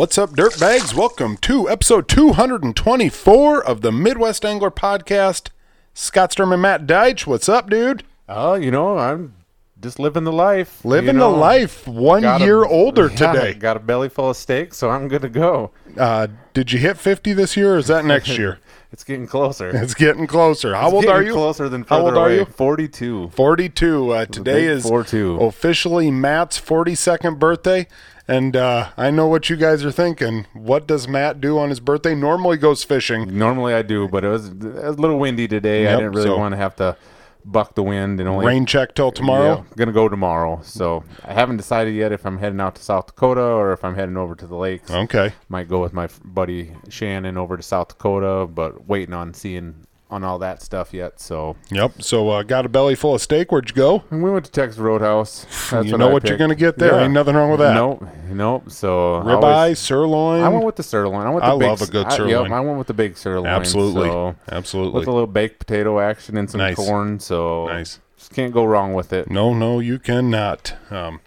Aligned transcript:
What's 0.00 0.16
up, 0.16 0.30
dirtbags? 0.30 0.94
Welcome 0.94 1.36
to 1.42 1.68
episode 1.68 2.08
224 2.08 3.62
of 3.62 3.82
the 3.82 3.92
Midwest 3.92 4.46
Angler 4.46 4.70
Podcast. 4.70 5.50
Scott 5.92 6.32
Sturm 6.32 6.54
and 6.54 6.62
Matt 6.62 6.86
Deitch. 6.86 7.26
What's 7.26 7.50
up, 7.50 7.68
dude? 7.68 8.02
Oh, 8.26 8.54
you 8.54 8.70
know, 8.70 8.96
I'm 8.96 9.34
just 9.78 9.98
living 9.98 10.24
the 10.24 10.32
life. 10.32 10.82
Living 10.86 11.16
you 11.16 11.20
know. 11.20 11.32
the 11.32 11.36
life. 11.36 11.86
One 11.86 12.22
Got 12.22 12.40
a- 12.40 12.44
year 12.46 12.64
older 12.64 13.08
Yeah, 13.10 13.32
today. 13.32 13.52
Got 13.52 13.76
a 13.76 13.80
belly 13.80 14.08
full 14.08 14.30
of 14.30 14.38
steak, 14.38 14.72
so 14.72 14.88
I'm 14.88 15.06
good 15.06 15.20
to 15.20 15.28
go. 15.28 15.70
Uh, 15.98 16.28
did 16.54 16.72
you 16.72 16.78
hit 16.78 16.96
50 16.96 17.34
this 17.34 17.54
year 17.54 17.74
or 17.74 17.76
is 17.76 17.88
that 17.88 18.06
next 18.06 18.38
year? 18.38 18.58
It's 18.92 19.04
getting 19.04 19.28
closer. 19.28 19.70
It's 19.72 19.94
getting 19.94 20.26
closer. 20.26 20.74
How 20.74 20.86
It's 20.88 20.94
old 20.94 21.06
are 21.06 21.22
you? 21.22 21.32
Closer 21.32 21.68
than 21.68 21.84
How 21.84 22.00
old 22.06 22.16
are 22.16 22.32
you? 22.32 22.44
42. 22.44 23.28
42. 23.28 24.10
Uh, 24.10 24.24
today 24.26 24.64
is 24.64 24.82
42. 24.82 25.36
officially 25.42 26.10
Matt's 26.10 26.60
42nd 26.60 27.38
birthday. 27.38 27.86
And 28.30 28.54
uh, 28.54 28.90
I 28.96 29.10
know 29.10 29.26
what 29.26 29.50
you 29.50 29.56
guys 29.56 29.84
are 29.84 29.90
thinking. 29.90 30.46
What 30.52 30.86
does 30.86 31.08
Matt 31.08 31.40
do 31.40 31.58
on 31.58 31.68
his 31.68 31.80
birthday? 31.80 32.14
Normally 32.14 32.58
goes 32.58 32.84
fishing. 32.84 33.36
Normally 33.36 33.74
I 33.74 33.82
do, 33.82 34.06
but 34.06 34.24
it 34.24 34.28
was, 34.28 34.46
it 34.50 34.62
was 34.62 34.96
a 34.96 35.00
little 35.00 35.18
windy 35.18 35.48
today. 35.48 35.82
Yep, 35.82 35.90
I 35.92 35.96
didn't 35.96 36.12
really 36.12 36.28
so- 36.28 36.38
want 36.38 36.52
to 36.52 36.56
have 36.56 36.76
to 36.76 36.96
buck 37.44 37.74
the 37.74 37.82
wind 37.82 38.20
and 38.20 38.28
only 38.28 38.46
Rain 38.46 38.66
check 38.66 38.94
till 38.94 39.10
tomorrow. 39.10 39.64
Yeah, 39.66 39.74
gonna 39.76 39.92
go 39.92 40.08
tomorrow. 40.08 40.60
So 40.62 41.02
I 41.24 41.32
haven't 41.32 41.56
decided 41.56 41.94
yet 41.94 42.12
if 42.12 42.24
I'm 42.26 42.38
heading 42.38 42.60
out 42.60 42.74
to 42.76 42.82
South 42.82 43.06
Dakota 43.06 43.40
or 43.40 43.72
if 43.72 43.82
I'm 43.82 43.94
heading 43.94 44.16
over 44.16 44.34
to 44.34 44.46
the 44.46 44.54
lakes. 44.54 44.90
Okay. 44.90 45.32
Might 45.48 45.66
go 45.66 45.80
with 45.80 45.92
my 45.92 46.08
buddy 46.24 46.72
Shannon 46.88 47.36
over 47.36 47.56
to 47.56 47.62
South 47.62 47.88
Dakota, 47.88 48.46
but 48.46 48.86
waiting 48.86 49.14
on 49.14 49.34
seeing 49.34 49.86
on 50.10 50.24
all 50.24 50.38
that 50.40 50.62
stuff 50.62 50.92
yet. 50.92 51.20
So 51.20 51.56
Yep. 51.70 52.02
So 52.02 52.28
uh, 52.30 52.42
got 52.42 52.66
a 52.66 52.68
belly 52.68 52.94
full 52.94 53.14
of 53.14 53.20
steak. 53.22 53.52
Where'd 53.52 53.68
you 53.70 53.76
go? 53.76 54.02
And 54.10 54.22
we 54.22 54.30
went 54.30 54.44
to 54.44 54.50
Texas 54.50 54.78
Roadhouse. 54.78 55.44
That's 55.70 55.86
you 55.86 55.92
what 55.92 55.98
know 55.98 56.08
I 56.10 56.12
what 56.12 56.28
you're 56.28 56.36
gonna 56.38 56.54
get 56.54 56.78
there. 56.78 56.92
Yeah. 56.92 57.04
Ain't 57.04 57.12
nothing 57.12 57.34
wrong 57.36 57.50
with 57.50 57.60
that. 57.60 57.74
Nope, 57.74 58.04
nope. 58.28 58.70
So 58.70 59.16
I 59.16 59.22
Ribeye, 59.24 59.42
always- 59.42 59.78
sirloin. 59.78 60.42
I 60.42 60.48
went 60.48 60.64
with 60.64 60.76
the 60.76 60.82
sirloin. 60.82 61.26
I 61.26 61.30
went. 61.30 61.42
The 61.44 61.50
I 61.52 61.58
big, 61.58 61.68
love 61.68 61.82
a 61.82 61.86
good 61.86 62.06
I- 62.06 62.16
sirloin. 62.16 62.44
yep, 62.50 62.52
I 62.52 62.60
went 62.60 62.78
with 62.78 62.86
the 62.86 62.94
big 62.94 63.16
sirloin. 63.16 63.46
absolutely, 63.46 64.08
So, 64.08 64.36
absolutely 64.50 64.98
with 65.00 65.08
a 65.08 65.12
little 65.12 65.26
baked 65.26 65.58
potato 65.60 66.00
action 66.00 66.36
and 66.36 66.50
some 66.50 66.58
Nice. 66.58 66.76
corn. 66.76 67.20
So 67.20 67.66
nice. 67.66 68.00
just 68.18 68.32
can't 68.32 68.52
go 68.52 68.64
wrong 68.64 68.94
with 68.94 69.12
it. 69.12 69.30
No, 69.30 69.54
no, 69.54 69.78
you 69.80 69.98
cannot. 69.98 70.74
Um, 70.90 71.20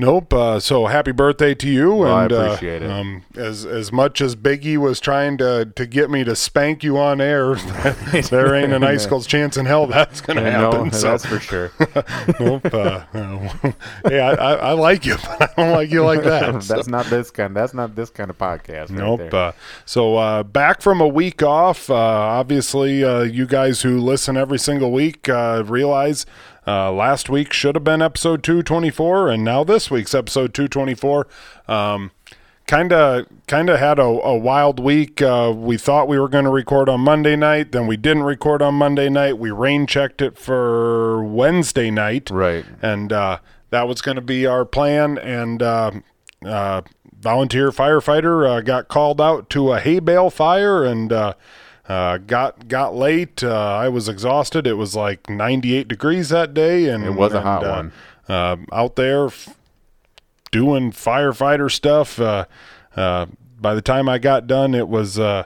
nope. 0.00 0.32
Uh, 0.32 0.58
so 0.60 0.86
happy 0.86 1.12
birthday 1.12 1.54
to 1.54 1.68
you. 1.68 1.94
Well, 1.94 2.14
I 2.14 2.24
appreciate 2.24 2.82
uh, 2.82 2.86
it. 2.86 2.90
Um, 2.90 3.22
as 3.36 3.64
as 3.64 3.92
much 3.92 4.20
as 4.20 4.34
Biggie 4.36 4.76
was 4.76 5.00
trying 5.00 5.38
to 5.38 5.72
to 5.76 5.86
get 5.86 6.10
me 6.10 6.24
to 6.24 6.34
spank 6.34 6.82
you 6.82 6.98
on 6.98 7.20
air, 7.20 7.54
there 8.30 8.54
ain't 8.54 8.72
an 8.72 8.82
icicle's 8.82 9.26
chance 9.26 9.56
in 9.56 9.66
hell 9.66 9.86
that's 9.86 10.20
gonna 10.20 10.50
happen. 10.50 10.84
know, 10.84 10.90
so 10.90 11.10
that's 11.10 11.26
for 11.26 11.40
sure. 11.40 11.72
nope. 12.40 12.72
Uh, 12.72 13.04
uh, 13.12 13.72
hey, 14.08 14.20
I, 14.20 14.32
I, 14.32 14.52
I 14.54 14.72
like 14.72 15.04
you, 15.06 15.16
but 15.16 15.42
I 15.42 15.62
don't 15.62 15.72
like 15.72 15.90
you 15.90 16.04
like 16.04 16.22
that. 16.24 16.62
that's 16.62 16.88
not 16.88 17.06
this 17.06 17.30
kind. 17.30 17.54
That's 17.54 17.74
not 17.74 17.94
this 17.94 18.10
kind 18.10 18.30
of 18.30 18.38
podcast. 18.38 18.90
Right 18.90 18.98
Nope. 18.98 19.20
there. 19.20 19.34
Uh, 19.34 19.52
so 19.84 20.16
uh, 20.16 20.42
back 20.42 20.82
from 20.82 21.00
a 21.00 21.08
week 21.08 21.42
off. 21.42 21.90
Uh, 21.90 21.94
obviously, 21.94 23.04
uh, 23.04 23.22
you 23.22 23.46
guys 23.46 23.82
who 23.82 24.00
listen 24.00 24.36
every 24.36 24.58
single 24.58 24.92
week 24.92 25.28
uh, 25.28 25.62
realize 25.66 26.26
uh, 26.66 26.92
last 26.92 27.28
week 27.28 27.52
should 27.52 27.74
have 27.74 27.84
been 27.84 28.02
episode 28.02 28.42
224, 28.42 29.28
and 29.28 29.44
now 29.44 29.64
this 29.64 29.90
week's 29.90 30.14
episode 30.14 30.52
224. 30.54 31.26
Um, 31.68 32.10
kind 32.66 32.92
of 32.92 33.26
kind 33.48 33.68
of 33.68 33.80
had 33.80 33.98
a, 33.98 34.02
a 34.02 34.36
wild 34.36 34.78
week. 34.78 35.20
Uh, 35.20 35.52
we 35.56 35.76
thought 35.76 36.06
we 36.06 36.18
were 36.20 36.28
going 36.28 36.44
to 36.44 36.50
record 36.50 36.88
on 36.88 37.00
Monday 37.00 37.34
night, 37.34 37.72
then 37.72 37.86
we 37.88 37.96
didn't 37.96 38.22
record 38.22 38.62
on 38.62 38.74
Monday 38.74 39.08
night. 39.08 39.38
We 39.38 39.50
rain 39.50 39.86
checked 39.86 40.22
it 40.22 40.38
for 40.38 41.24
Wednesday 41.24 41.90
night 41.90 42.30
Right. 42.30 42.64
and 42.80 43.12
uh, 43.12 43.38
that 43.70 43.88
was 43.88 44.00
going 44.02 44.14
to 44.16 44.20
be 44.22 44.46
our 44.46 44.64
plan. 44.64 45.18
And 45.18 45.62
uh, 45.62 45.90
uh, 46.44 46.82
volunteer 47.18 47.70
firefighter 47.70 48.48
uh, 48.48 48.60
got 48.60 48.86
called 48.88 49.20
out 49.20 49.50
to 49.50 49.72
a 49.72 49.80
hay 49.80 49.98
bale 49.98 50.30
fire 50.30 50.84
and 50.84 51.12
uh, 51.90 52.18
got 52.18 52.68
got 52.68 52.94
late. 52.94 53.42
Uh, 53.42 53.74
I 53.74 53.88
was 53.88 54.08
exhausted. 54.08 54.64
It 54.64 54.74
was 54.74 54.94
like 54.94 55.28
98 55.28 55.88
degrees 55.88 56.28
that 56.28 56.54
day, 56.54 56.86
and 56.86 57.04
It 57.04 57.10
was 57.10 57.32
a 57.32 57.38
and, 57.38 57.44
hot 57.44 57.64
uh, 57.64 57.70
one. 57.70 57.92
Uh, 58.28 58.56
out 58.72 58.94
there 58.94 59.26
f- 59.26 59.56
doing 60.52 60.92
firefighter 60.92 61.68
stuff. 61.68 62.20
Uh, 62.20 62.44
uh, 62.94 63.26
by 63.60 63.74
the 63.74 63.82
time 63.82 64.08
I 64.08 64.18
got 64.18 64.46
done, 64.46 64.72
it 64.74 64.88
was. 64.88 65.18
Uh, 65.18 65.44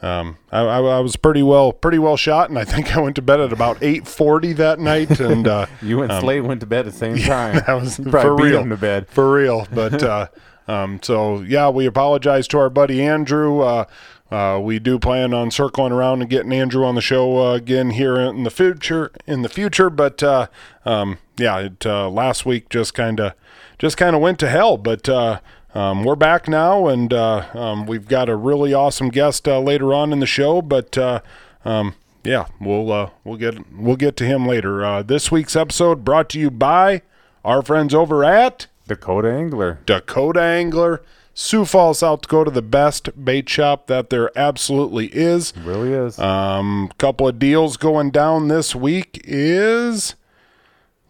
um, 0.00 0.36
I, 0.52 0.60
I, 0.60 0.78
I 0.80 1.00
was 1.00 1.16
pretty 1.16 1.42
well, 1.42 1.72
pretty 1.72 1.98
well 1.98 2.16
shot, 2.16 2.48
and 2.50 2.58
I 2.58 2.64
think 2.64 2.94
I 2.94 3.00
went 3.00 3.16
to 3.16 3.22
bed 3.22 3.40
at 3.40 3.52
about 3.52 3.82
eight 3.82 4.06
forty 4.06 4.54
that 4.54 4.78
night. 4.78 5.20
And 5.20 5.46
uh, 5.46 5.66
You 5.82 6.02
and 6.02 6.12
Slade 6.20 6.44
went 6.44 6.60
to 6.60 6.66
bed 6.66 6.86
at 6.86 6.92
the 6.92 6.98
same 6.98 7.16
time. 7.18 7.62
that 7.66 7.74
was 7.74 7.96
for 7.96 8.34
real. 8.34 8.66
to 8.66 8.76
bed. 8.76 9.06
For 9.08 9.32
real. 9.32 9.66
But 9.72 10.02
uh, 10.02 10.26
um, 10.68 11.00
so 11.02 11.40
yeah, 11.42 11.68
we 11.68 11.84
apologize 11.86 12.48
to 12.48 12.58
our 12.58 12.70
buddy 12.70 13.02
Andrew. 13.02 13.60
Uh, 13.60 13.84
uh, 14.30 14.58
we 14.62 14.78
do 14.78 14.98
plan 14.98 15.34
on 15.34 15.50
circling 15.50 15.92
around 15.92 16.22
and 16.22 16.30
getting 16.30 16.52
Andrew 16.52 16.84
on 16.84 16.94
the 16.94 17.00
show 17.00 17.46
uh, 17.46 17.54
again 17.54 17.90
here 17.90 18.16
in 18.16 18.44
the 18.44 18.50
future. 18.50 19.12
In 19.26 19.42
the 19.42 19.48
future, 19.48 19.90
but 19.90 20.22
uh, 20.22 20.46
um, 20.84 21.18
yeah, 21.36 21.58
it, 21.58 21.86
uh, 21.86 22.08
last 22.08 22.46
week 22.46 22.68
just 22.68 22.94
kind 22.94 23.20
of 23.20 23.34
just 23.78 23.96
kind 23.96 24.16
of 24.16 24.22
went 24.22 24.38
to 24.40 24.48
hell. 24.48 24.76
But 24.76 25.08
uh, 25.08 25.40
um, 25.74 26.04
we're 26.04 26.16
back 26.16 26.48
now, 26.48 26.86
and 26.86 27.12
uh, 27.12 27.46
um, 27.52 27.86
we've 27.86 28.06
got 28.06 28.28
a 28.28 28.36
really 28.36 28.72
awesome 28.72 29.08
guest 29.08 29.48
uh, 29.48 29.58
later 29.60 29.92
on 29.92 30.12
in 30.12 30.20
the 30.20 30.26
show. 30.26 30.62
But 30.62 30.96
uh, 30.96 31.20
um, 31.64 31.94
yeah, 32.22 32.46
we'll 32.60 32.90
uh, 32.92 33.10
we'll 33.24 33.36
get 33.36 33.72
we'll 33.72 33.96
get 33.96 34.16
to 34.18 34.24
him 34.24 34.46
later. 34.46 34.84
Uh, 34.84 35.02
this 35.02 35.30
week's 35.30 35.56
episode 35.56 36.04
brought 36.04 36.28
to 36.30 36.40
you 36.40 36.50
by 36.50 37.02
our 37.44 37.60
friends 37.60 37.92
over 37.92 38.24
at 38.24 38.68
Dakota 38.86 39.30
Angler. 39.32 39.80
Dakota 39.84 40.40
Angler, 40.40 41.02
Sioux 41.34 41.64
Falls, 41.64 41.98
South 41.98 42.22
Dakota, 42.22 42.50
the 42.50 42.62
best 42.62 43.10
bait 43.24 43.48
shop 43.48 43.88
that 43.88 44.08
there 44.10 44.30
absolutely 44.38 45.06
is. 45.12 45.52
Really 45.56 45.92
is. 45.92 46.18
Um, 46.18 46.90
couple 46.98 47.26
of 47.26 47.38
deals 47.40 47.76
going 47.76 48.10
down 48.10 48.48
this 48.48 48.74
week 48.74 49.20
is. 49.24 50.14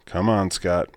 Come 0.07 0.29
on, 0.31 0.51
Scott. 0.51 0.89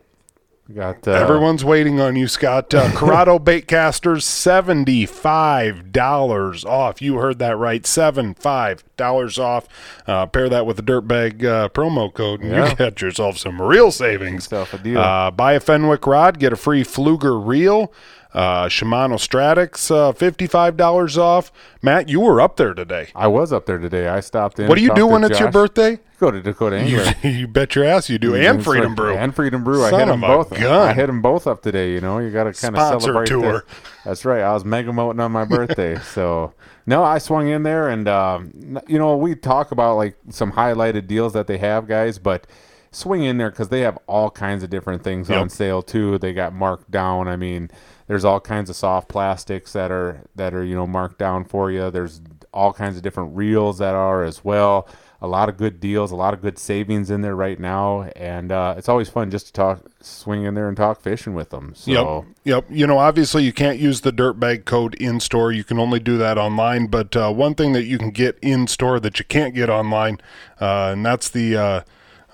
Got 0.73 1.07
uh, 1.07 1.11
Everyone's 1.11 1.63
waiting 1.63 2.01
on 2.01 2.17
you, 2.17 2.27
Scott. 2.27 2.73
Uh, 2.73 2.91
Curado 2.91 3.39
Baitcasters, 3.43 4.23
seventy-five 4.23 5.91
dollars 5.93 6.65
off. 6.65 7.01
You 7.01 7.15
heard 7.19 7.39
that 7.39 7.55
right, 7.57 7.85
seven-five 7.85 8.83
dollars 8.97 9.39
off. 9.39 9.67
Uh, 10.05 10.25
pair 10.25 10.49
that 10.49 10.65
with 10.65 10.75
the 10.75 10.83
Dirtbag 10.83 11.43
uh, 11.45 11.69
promo 11.69 12.13
code, 12.13 12.41
and 12.41 12.51
Yeah. 12.51 12.69
you 12.71 12.75
get 12.75 13.01
yourself 13.01 13.37
some 13.37 13.61
real 13.61 13.91
savings. 13.91 14.45
Yourself 14.45 14.73
a 14.73 14.77
deal. 14.79 14.99
Uh, 14.99 15.31
buy 15.31 15.53
a 15.53 15.59
Fenwick 15.61 16.05
rod, 16.05 16.37
get 16.37 16.51
a 16.51 16.57
free 16.57 16.83
Pflueger 16.83 17.45
reel. 17.45 17.93
Uh, 18.37 18.67
Shimano 18.67 19.15
Stradic, 19.17 19.89
uh, 19.89 20.11
fifty-five 20.11 20.77
dollars 20.77 21.17
off. 21.17 21.51
Matt, 21.81 22.07
you 22.07 22.19
were 22.19 22.39
up 22.39 22.55
there 22.57 22.75
today. 22.75 23.07
I 23.15 23.25
was 23.25 23.51
up 23.51 23.65
there 23.65 23.79
today. 23.79 24.07
I 24.07 24.19
stopped 24.19 24.59
in. 24.59 24.67
What 24.67 24.75
do 24.77 24.83
you 24.83 24.93
do 24.93 25.07
when 25.07 25.23
it's 25.23 25.39
your 25.39 25.49
birthday? 25.49 25.97
Go 26.19 26.29
to 26.29 26.39
Dakota 26.39 26.83
You, 26.83 26.99
Angler. 26.99 27.15
you 27.31 27.47
bet 27.47 27.73
your 27.73 27.85
ass 27.85 28.11
you 28.11 28.19
do, 28.19 28.35
and 28.35 28.57
It's 28.59 28.63
Freedom 28.63 28.93
Brew. 28.93 29.15
And 29.17 29.33
Freedom 29.35 29.63
Brew. 29.63 29.83
I 29.83 29.89
hit 29.89 30.05
them 30.05 30.21
both. 30.21 30.51
gun. 30.51 30.87
I 30.89 30.93
hit 30.93 31.07
them 31.07 31.19
both 31.23 31.47
up 31.47 31.63
today. 31.63 31.93
You 31.93 32.01
know, 32.01 32.19
you 32.19 32.29
got 32.29 32.43
to 32.43 32.53
kind 32.53 32.75
of 32.77 32.81
Sponsor 32.87 32.99
celebrate. 32.99 33.25
tour. 33.27 33.41
there. 33.41 33.65
That's 34.05 34.23
right. 34.23 34.41
I 34.41 34.53
was 34.53 34.63
mega 34.63 34.93
moting 34.93 35.19
on 35.19 35.31
my 35.31 35.45
birthday. 35.45 35.97
so, 36.13 36.53
no, 36.85 37.03
I 37.03 37.17
swung 37.17 37.47
in 37.47 37.63
there 37.63 37.89
and, 37.89 38.07
um, 38.07 38.79
you 38.87 38.99
know, 38.99 39.17
we 39.17 39.33
talk 39.33 39.71
about 39.71 39.95
like 39.97 40.15
some 40.29 40.51
highlighted 40.51 41.07
deals 41.07 41.33
that 41.33 41.47
they 41.47 41.57
have, 41.57 41.87
guys, 41.87 42.19
but 42.19 42.45
swing 42.91 43.23
in 43.23 43.37
there 43.37 43.49
because 43.49 43.69
they 43.69 43.81
have 43.81 43.97
all 44.07 44.29
kinds 44.31 44.61
of 44.63 44.69
different 44.69 45.03
things 45.03 45.27
Yep. 45.29 45.39
on 45.41 45.49
sale 45.49 45.81
too. 45.81 46.17
They 46.19 46.33
got 46.33 46.53
marked 46.53 46.89
down. 46.91 47.27
I 47.27 47.35
mean, 47.35 47.69
there's 48.07 48.25
all 48.25 48.39
kinds 48.39 48.69
of 48.69 48.75
soft 48.75 49.09
plastics 49.09 49.73
that 49.73 49.91
are 49.91 50.21
that 50.35 50.53
are 50.53 50.63
you 50.63 50.75
know 50.75 50.87
marked 50.87 51.19
down 51.19 51.45
for 51.45 51.71
you. 51.71 51.91
There's 51.91 52.21
all 52.53 52.73
kinds 52.73 52.97
of 52.97 53.03
different 53.03 53.35
reels 53.35 53.77
that 53.77 53.93
are 53.93 54.23
as 54.23 54.43
well. 54.43 54.87
A 55.19 55.27
lot 55.27 55.49
of 55.49 55.57
good 55.57 55.79
deals, 55.79 56.11
a 56.11 56.15
lot 56.15 56.35
of 56.35 56.41
good 56.41 56.59
savings 56.59 57.09
in 57.09 57.21
there 57.21 57.35
right 57.35 57.59
now, 57.59 58.03
and 58.15 58.51
uh, 58.51 58.75
it's 58.77 58.87
always 58.87 59.09
fun 59.09 59.31
just 59.31 59.47
to 59.47 59.53
talk, 59.53 59.81
swing 59.99 60.43
in 60.43 60.53
there 60.53 60.67
and 60.67 60.77
talk 60.77 61.01
fishing 61.01 61.33
with 61.33 61.49
them. 61.49 61.73
So 61.75 61.91
Yep. 61.91 62.35
Yep. 62.43 62.65
You 62.69 62.85
know, 62.85 62.99
obviously 62.99 63.43
you 63.43 63.51
can't 63.51 63.79
use 63.79 64.01
the 64.01 64.13
dirtbag 64.13 64.65
code 64.65 64.93
in 64.95 65.19
store. 65.19 65.51
You 65.51 65.63
can 65.63 65.79
only 65.79 65.99
do 65.99 66.19
that 66.19 66.37
online. 66.37 66.85
But 66.85 67.15
uh, 67.15 67.31
one 67.31 67.55
thing 67.55 67.73
that 67.73 67.85
you 67.85 67.97
can 67.97 68.11
get 68.11 68.37
in 68.43 68.67
store 68.67 68.99
that 68.99 69.17
you 69.17 69.25
can't 69.25 69.55
get 69.55 69.71
online, 69.71 70.21
uh, 70.61 70.91
and 70.93 71.03
that's 71.03 71.29
the 71.29 71.57
uh, 71.57 71.81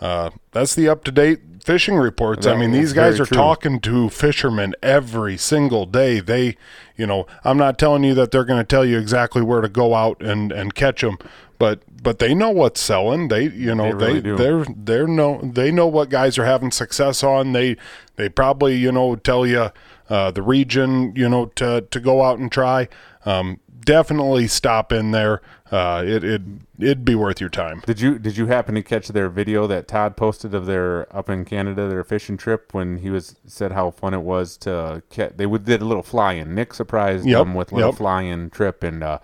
uh, 0.02 0.32
that's 0.52 0.76
the 0.76 0.90
up 0.90 1.06
to 1.06 1.12
date 1.12 1.53
fishing 1.64 1.96
reports. 1.96 2.46
I 2.46 2.56
mean, 2.56 2.72
these 2.72 2.94
guys 2.94 3.20
are 3.20 3.26
true. 3.26 3.38
talking 3.38 3.80
to 3.82 4.10
fishermen 4.10 4.76
every 4.84 5.38
single 5.38 5.86
day. 5.86 6.20
They, 6.20 6.58
you 6.96 7.08
know, 7.08 7.26
I'm 7.44 7.58
not 7.58 7.80
telling 7.80 8.04
you 8.04 8.14
that 8.16 8.32
they're 8.32 8.44
going 8.46 8.60
to 8.60 8.66
tell 8.66 8.86
you 8.86 9.00
exactly 9.00 9.42
where 9.42 9.62
to 9.62 9.70
go 9.70 9.96
out 9.96 10.22
and 10.22 10.52
and 10.52 10.76
catch 10.76 11.02
them, 11.02 11.18
but 11.58 11.82
but 12.04 12.20
they 12.20 12.36
know 12.36 12.50
what's 12.50 12.82
selling. 12.82 13.30
They, 13.30 13.50
you 13.50 13.74
know, 13.74 13.98
They 13.98 14.20
really 14.20 14.20
they 14.22 14.36
they're 14.36 14.66
they're 14.76 15.08
know 15.08 15.40
they 15.42 15.72
know 15.72 15.88
what 15.88 16.10
guys 16.10 16.38
are 16.38 16.46
having 16.46 16.72
success 16.72 17.24
on. 17.24 17.54
They 17.54 17.78
they 18.18 18.30
probably 18.30 18.76
you 18.76 18.92
know 18.92 19.16
tell 19.16 19.46
you 19.46 19.72
uh, 20.10 20.32
the 20.32 20.42
region 20.42 21.14
you 21.16 21.30
know 21.30 21.46
to 21.56 21.86
to 21.90 22.00
go 22.00 22.24
out 22.24 22.40
and 22.40 22.52
try. 22.52 22.90
um, 23.26 23.60
definitely 23.86 24.48
stop 24.48 24.92
in 24.92 25.12
there. 25.12 25.42
Uh, 25.74 26.04
it 26.06 26.24
it 26.24 26.42
it'd 26.78 27.04
be 27.04 27.16
worth 27.16 27.42
your 27.42 27.50
time. 27.50 27.82
Did 27.88 28.00
you 28.00 28.20
did 28.20 28.38
you 28.38 28.46
happen 28.46 28.76
to 28.76 28.84
catch 28.84 29.08
their 29.08 29.28
video 29.28 29.66
that 29.66 29.88
Todd 29.88 30.16
posted 30.16 30.54
of 30.54 30.68
their 30.68 31.08
up 31.16 31.30
in 31.32 31.46
Canada 31.46 31.88
their 31.90 32.04
fishing 32.04 32.38
trip 32.38 32.76
when 32.76 32.98
he 33.00 33.10
was 33.10 33.38
said 33.48 33.72
how 33.72 33.90
fun 33.90 34.14
it 34.14 34.22
was 34.22 34.56
to 34.58 35.02
catch? 35.10 35.34
They 35.38 35.48
would 35.48 35.66
did 35.66 35.82
a 35.82 35.86
little 35.86 36.04
fly 36.04 36.34
in. 36.34 36.54
Nick 36.54 36.76
surprised 36.76 37.26
Yep, 37.26 37.40
them 37.40 37.54
with 37.56 37.72
a 37.72 37.76
little 37.76 37.90
yep. 37.90 37.98
fly 37.98 38.22
in 38.22 38.52
trip, 38.52 38.84
and 38.84 39.04
uh, 39.04 39.18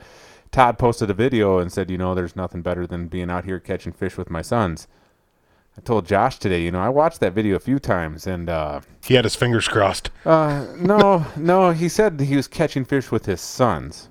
Todd 0.51 0.79
posted 0.79 1.11
a 1.11 1.13
video 1.13 1.59
and 1.59 1.71
said, 1.71 1.91
you 1.91 1.99
know, 1.99 2.15
there's 2.15 2.35
nothing 2.35 2.63
better 2.63 2.87
than 2.87 3.09
being 3.09 3.29
out 3.29 3.45
here 3.45 3.59
catching 3.59 3.93
fish 3.93 4.17
with 4.17 4.31
my 4.31 4.41
sons. 4.41 4.87
I 5.77 5.81
told 5.81 6.07
Josh 6.07 6.39
today, 6.39 6.63
you 6.63 6.71
know, 6.71 6.81
I 6.81 6.89
watched 6.89 7.19
that 7.19 7.33
video 7.33 7.55
a 7.57 7.59
few 7.59 7.77
times, 7.77 8.25
and 8.25 8.49
uh, 8.49 8.81
He 9.05 9.13
had 9.13 9.23
his 9.23 9.35
fingers 9.35 9.67
crossed. 9.67 10.09
uh, 10.25 10.65
no, 10.79 11.27
no, 11.37 11.69
he 11.71 11.87
said 11.87 12.19
he 12.19 12.35
was 12.35 12.47
catching 12.47 12.85
fish 12.85 13.11
with 13.11 13.27
his 13.27 13.39
sons. 13.39 14.09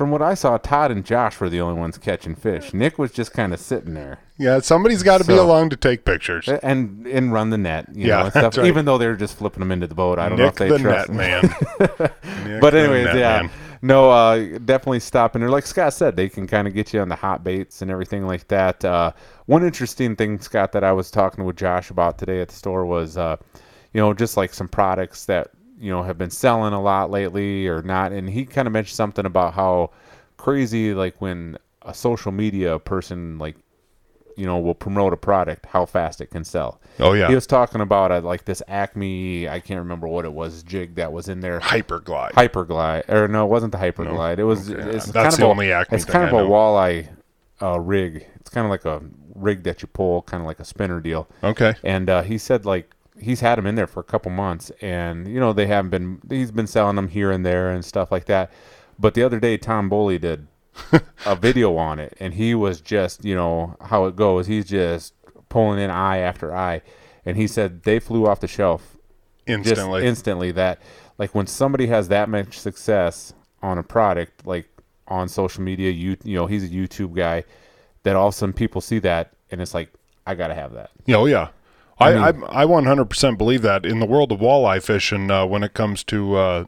From 0.00 0.10
what 0.10 0.22
I 0.22 0.32
saw, 0.32 0.56
Todd 0.56 0.90
and 0.90 1.04
Josh 1.04 1.38
were 1.40 1.50
the 1.50 1.60
only 1.60 1.78
ones 1.78 1.98
catching 1.98 2.34
fish. 2.34 2.72
Nick 2.72 2.98
was 2.98 3.12
just 3.12 3.34
kind 3.34 3.52
of 3.52 3.60
sitting 3.60 3.92
there 3.92 4.18
Yeah, 4.38 4.60
somebody's 4.60 5.02
got 5.02 5.18
to 5.18 5.26
be 5.26 5.34
along 5.36 5.68
to 5.68 5.76
take 5.76 6.06
pictures. 6.06 6.48
and 6.48 7.06
and 7.06 7.34
run 7.34 7.50
the 7.50 7.58
net, 7.58 7.84
you 7.92 8.08
Yeah, 8.08 8.16
know, 8.16 8.22
and 8.22 8.30
stuff. 8.30 8.42
that's 8.44 8.56
right. 8.56 8.66
Even 8.66 8.86
though 8.86 8.96
they 8.96 9.06
were 9.06 9.14
just 9.14 9.36
flipping 9.36 9.60
them 9.60 9.70
into 9.70 9.86
the 9.86 9.94
boat, 9.94 10.18
I 10.18 10.30
don't 10.30 10.38
know 10.38 10.46
if 10.46 10.54
they 10.54 10.70
the 10.70 10.78
trust 10.78 11.10
net 11.10 11.42
man. 11.78 12.58
But 12.62 12.74
anyways, 12.74 13.04
net 13.08 13.16
yeah, 13.16 13.42
man. 13.42 13.50
no, 13.82 14.10
uh, 14.10 14.38
definitely 14.64 15.00
stopping 15.00 15.40
there. 15.40 15.50
Like 15.50 15.66
Scott 15.66 15.92
said, 15.92 16.16
they 16.16 16.30
can 16.30 16.46
kind 16.46 16.66
of 16.66 16.72
get 16.72 16.94
you 16.94 17.00
on 17.02 17.10
the 17.10 17.16
hot 17.16 17.44
baits 17.44 17.82
and 17.82 17.90
everything 17.90 18.26
like 18.26 18.48
that. 18.48 18.82
Uh, 18.82 19.12
one 19.44 19.62
interesting 19.62 20.16
thing, 20.16 20.40
Scott, 20.40 20.72
that 20.72 20.82
I 20.82 20.92
was 20.92 21.10
talking 21.10 21.44
with 21.44 21.56
Josh 21.56 21.90
about 21.90 22.16
today 22.16 22.40
at 22.40 22.48
the 22.48 22.54
store 22.54 22.86
was, 22.86 23.18
uh, 23.18 23.36
you 23.92 24.00
know, 24.00 24.14
just 24.14 24.38
like 24.38 24.54
some 24.54 24.66
products 24.66 25.26
that 25.26 25.50
you 25.80 25.90
know 25.90 26.02
have 26.02 26.18
been 26.18 26.30
selling 26.30 26.72
a 26.72 26.80
lot 26.80 27.10
lately 27.10 27.66
or 27.66 27.82
not. 27.82 28.12
And 28.12 28.28
he 28.28 28.44
kind 28.44 28.66
of 28.68 28.72
mentioned 28.72 28.96
something 28.96 29.26
about 29.26 29.54
how 29.54 29.90
crazy, 30.36 30.94
like 30.94 31.20
when 31.20 31.58
a 31.82 31.94
social 31.94 32.30
media 32.32 32.78
person 32.78 33.38
like 33.38 33.56
you 34.36 34.46
know 34.46 34.58
will 34.58 34.74
promote 34.74 35.12
a 35.12 35.16
product, 35.16 35.66
how 35.66 35.84
fast 35.86 36.20
it 36.20 36.26
can 36.26 36.44
sell. 36.44 36.80
Oh 36.98 37.12
yeah, 37.14 37.28
He 37.28 37.34
was 37.34 37.46
talking 37.46 37.80
about 37.80 38.12
uh, 38.12 38.20
like 38.20 38.44
this 38.44 38.62
Acme, 38.68 39.48
I 39.48 39.60
can't 39.60 39.78
remember 39.78 40.06
what 40.06 40.24
it 40.24 40.32
was, 40.32 40.62
jig 40.62 40.94
that 40.96 41.12
was 41.12 41.28
in 41.28 41.40
there. 41.40 41.60
hyperglide. 41.60 42.32
Hyperglide, 42.32 43.08
or 43.08 43.28
no, 43.28 43.44
it 43.44 43.48
wasn't 43.48 43.72
the 43.72 43.78
Hyperglide. 43.78 44.38
It 44.38 44.44
was. 44.44 44.70
Okay, 44.70 44.80
It's 44.90 45.06
that's 45.06 45.36
kind 45.36 45.50
of 45.50 45.56
the 45.58 45.70
a, 45.70 45.72
Acme 45.72 45.96
It's 45.96 46.04
kind 46.04 46.24
of 46.28 46.32
a 46.32 46.42
know. 46.42 46.48
walleye 46.48 47.08
uh, 47.62 47.80
rig. 47.80 48.26
It's 48.36 48.50
kind 48.50 48.64
of 48.66 48.70
like 48.70 48.84
a 48.84 49.02
rig 49.34 49.62
that 49.64 49.82
you 49.82 49.88
pull, 49.88 50.22
kind 50.22 50.40
of 50.42 50.46
like 50.46 50.60
a 50.60 50.64
spinner 50.64 51.00
deal. 51.00 51.28
okay. 51.42 51.74
And 51.82 52.08
uh, 52.08 52.22
he 52.22 52.38
said 52.38 52.64
like 52.64 52.94
he's 53.20 53.40
had 53.40 53.58
them 53.58 53.66
in 53.66 53.74
there 53.74 53.86
for 53.86 54.00
a 54.00 54.04
couple 54.04 54.30
months, 54.30 54.70
and 54.80 55.28
you 55.28 55.38
know 55.40 55.52
they 55.52 55.66
haven't 55.66 55.90
been. 55.90 56.20
He's 56.28 56.50
been 56.50 56.66
selling 56.66 56.96
them 56.96 57.08
here 57.08 57.30
and 57.30 57.44
there 57.44 57.70
and 57.70 57.84
stuff 57.84 58.10
like 58.10 58.26
that. 58.26 58.50
But 58.98 59.14
the 59.14 59.22
other 59.22 59.40
day, 59.40 59.56
Tom 59.56 59.88
Boley 59.90 60.20
did 60.20 60.46
a 61.26 61.36
video 61.36 61.76
on 61.76 61.98
it, 61.98 62.16
and 62.20 62.34
he 62.34 62.54
was 62.54 62.80
just 62.80 63.24
you 63.24 63.34
know 63.34 63.76
how 63.80 64.06
it 64.06 64.16
goes. 64.16 64.46
He's 64.46 64.66
just 64.66 65.14
pulling 65.48 65.78
in 65.80 65.90
eye 65.90 66.18
after 66.18 66.54
eye, 66.54 66.82
and 67.24 67.36
he 67.36 67.46
said 67.46 67.82
they 67.84 67.98
flew 67.98 68.26
off 68.26 68.40
the 68.40 68.48
shelf 68.48 68.96
Instantly. 69.46 70.06
instantly 70.06 70.52
that 70.52 70.80
like 71.18 71.34
when 71.34 71.46
somebody 71.46 71.88
has 71.88 72.08
that 72.08 72.28
much 72.28 72.58
success 72.58 73.32
on 73.62 73.78
a 73.78 73.82
product 73.82 74.46
like 74.46 74.68
on 75.08 75.28
social 75.28 75.62
media 75.62 75.90
you 75.90 76.16
you 76.22 76.36
know 76.36 76.46
he's 76.46 76.62
a 76.62 76.68
youtube 76.68 77.16
guy 77.16 77.42
that 78.04 78.14
all 78.14 78.28
of 78.28 78.34
a 78.34 78.36
sudden 78.36 78.52
people 78.52 78.80
see 78.80 79.00
that 79.00 79.32
and 79.50 79.60
it's 79.60 79.74
like 79.74 79.92
i 80.24 80.36
gotta 80.36 80.54
have 80.54 80.72
that 80.74 80.90
Yeah, 81.06 81.16
oh 81.16 81.26
yeah. 81.26 81.48
I, 82.00 82.14
I, 82.28 82.32
mean- 82.32 82.44
I 82.48 82.64
100% 82.64 83.38
believe 83.38 83.62
that 83.62 83.84
in 83.84 84.00
the 84.00 84.06
world 84.06 84.32
of 84.32 84.40
walleye 84.40 84.82
fishing, 84.82 85.30
uh, 85.30 85.44
when 85.46 85.62
it 85.62 85.74
comes 85.74 86.02
to 86.04 86.36
uh, 86.36 86.64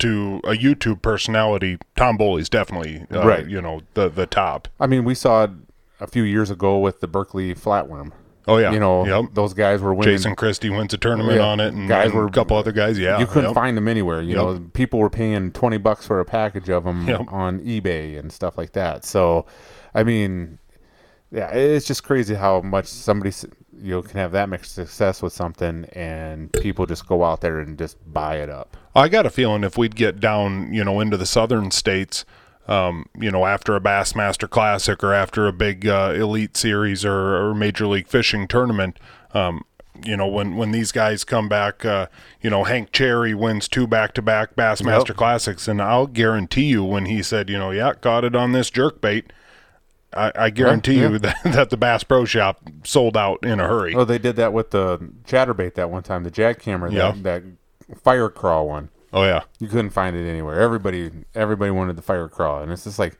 to 0.00 0.40
a 0.44 0.50
YouTube 0.52 1.02
personality, 1.02 1.78
Tom 1.96 2.18
Boley's 2.18 2.48
definitely 2.48 3.04
uh, 3.12 3.24
Right. 3.26 3.46
You 3.46 3.60
know 3.62 3.82
the 3.94 4.08
the 4.08 4.26
top. 4.26 4.68
i 4.80 4.86
mean 4.86 5.04
we 5.04 5.14
saw 5.14 5.44
it 5.44 5.50
a 6.00 6.06
few 6.06 6.24
years 6.24 6.50
ago 6.50 6.78
with 6.78 7.00
the 7.00 7.06
Berkley 7.06 7.54
flatworm 7.54 8.10
Oh 8.46 8.58
yeah, 8.58 8.72
you 8.72 8.78
know 8.80 9.06
Yep. 9.06 9.30
those 9.34 9.54
guys 9.54 9.80
were 9.80 9.94
winning 9.94 10.14
Jason 10.16 10.34
Christie 10.36 10.68
wins 10.68 10.92
a 10.92 10.98
tournament 10.98 11.36
Yeah. 11.38 11.46
on 11.46 11.60
it, 11.60 11.72
and, 11.72 11.88
Guys 11.88 12.06
and 12.10 12.14
were- 12.14 12.26
a 12.26 12.30
couple 12.30 12.56
other 12.58 12.72
guys. 12.72 12.98
Yeah, 12.98 13.18
you 13.18 13.26
couldn't 13.26 13.50
yep. 13.50 13.54
find 13.54 13.76
them 13.76 13.88
anywhere. 13.88 14.20
You 14.20 14.36
Yep. 14.36 14.36
know, 14.36 14.60
people 14.74 14.98
were 14.98 15.08
paying 15.10 15.50
twenty 15.52 15.78
bucks 15.78 16.06
for 16.06 16.20
a 16.20 16.24
package 16.26 16.68
of 16.68 16.84
them 16.84 17.08
on 17.30 17.60
eBay 17.60 18.18
and 18.18 18.30
stuff 18.30 18.58
like 18.58 18.72
that. 18.72 19.04
So, 19.06 19.46
I 19.94 20.02
mean, 20.04 20.58
yeah, 21.30 21.48
it's 21.54 21.86
just 21.86 22.04
crazy 22.04 22.34
how 22.34 22.60
much 22.60 22.84
somebody 22.86 23.32
you 23.80 24.02
can 24.02 24.18
have 24.18 24.32
that 24.32 24.48
much 24.48 24.66
success 24.66 25.22
with 25.22 25.32
something, 25.32 25.84
and 25.92 26.52
people 26.52 26.86
just 26.86 27.06
go 27.06 27.24
out 27.24 27.40
there 27.40 27.60
and 27.60 27.76
just 27.78 27.96
buy 28.12 28.36
it 28.36 28.50
up. 28.50 28.76
I 28.94 29.08
got 29.08 29.26
a 29.26 29.30
feeling 29.30 29.64
if 29.64 29.76
we'd 29.76 29.96
get 29.96 30.20
down, 30.20 30.72
you 30.72 30.84
know, 30.84 31.00
into 31.00 31.16
the 31.16 31.26
southern 31.26 31.70
states, 31.70 32.24
um, 32.66 33.06
you 33.18 33.30
know, 33.30 33.44
after 33.44 33.76
a 33.76 33.80
Bassmaster 33.80 34.48
Classic 34.48 35.02
or 35.02 35.12
after 35.12 35.46
a 35.46 35.52
big 35.52 35.86
uh, 35.86 36.12
Elite 36.14 36.56
Series 36.56 37.04
or, 37.04 37.36
or 37.36 37.54
Major 37.54 37.86
League 37.86 38.08
Fishing 38.08 38.48
tournament, 38.48 38.98
um, 39.32 39.64
you 40.04 40.16
know, 40.16 40.26
when 40.26 40.56
when 40.56 40.72
these 40.72 40.90
guys 40.90 41.24
come 41.24 41.48
back, 41.48 41.84
uh, 41.84 42.06
you 42.40 42.50
know, 42.50 42.64
Hank 42.64 42.90
Cherry 42.92 43.34
wins 43.34 43.68
two 43.68 43.86
back-to-back 43.86 44.56
Bassmaster 44.56 45.08
Yep. 45.08 45.16
Classics, 45.16 45.68
and 45.68 45.80
I'll 45.80 46.06
guarantee 46.06 46.66
you 46.66 46.82
when 46.82 47.06
he 47.06 47.22
said, 47.22 47.48
you 47.48 47.58
know, 47.58 47.70
yeah, 47.70 47.92
caught 47.92 48.24
it 48.24 48.34
on 48.34 48.52
this 48.52 48.70
jerk 48.70 49.00
bait. 49.00 49.32
I, 50.16 50.32
I 50.34 50.50
guarantee 50.50 51.00
yeah. 51.00 51.08
you 51.10 51.18
that, 51.20 51.36
that 51.44 51.70
the 51.70 51.76
Bass 51.76 52.04
Pro 52.04 52.24
Shop 52.24 52.60
sold 52.84 53.16
out 53.16 53.44
in 53.44 53.60
a 53.60 53.66
hurry. 53.68 53.94
Oh, 53.94 54.04
they 54.04 54.18
did 54.18 54.36
that 54.36 54.52
with 54.52 54.70
the 54.70 54.98
chatterbait 55.26 55.74
that 55.74 55.90
one 55.90 56.02
time, 56.02 56.24
the 56.24 56.30
jackhammer, 56.30 56.90
Yeah. 56.92 57.12
that, 57.22 57.42
that 57.90 57.98
fire 58.00 58.28
crawl 58.28 58.68
one. 58.68 58.90
Oh 59.12 59.22
yeah, 59.22 59.42
You 59.60 59.68
couldn't 59.68 59.90
find 59.90 60.16
it 60.16 60.28
anywhere. 60.28 60.60
Everybody, 60.60 61.10
everybody 61.36 61.70
wanted 61.70 61.94
the 61.96 62.02
fire 62.02 62.28
crawl, 62.28 62.62
and 62.62 62.72
it's 62.72 62.82
just 62.84 62.98
like 62.98 63.16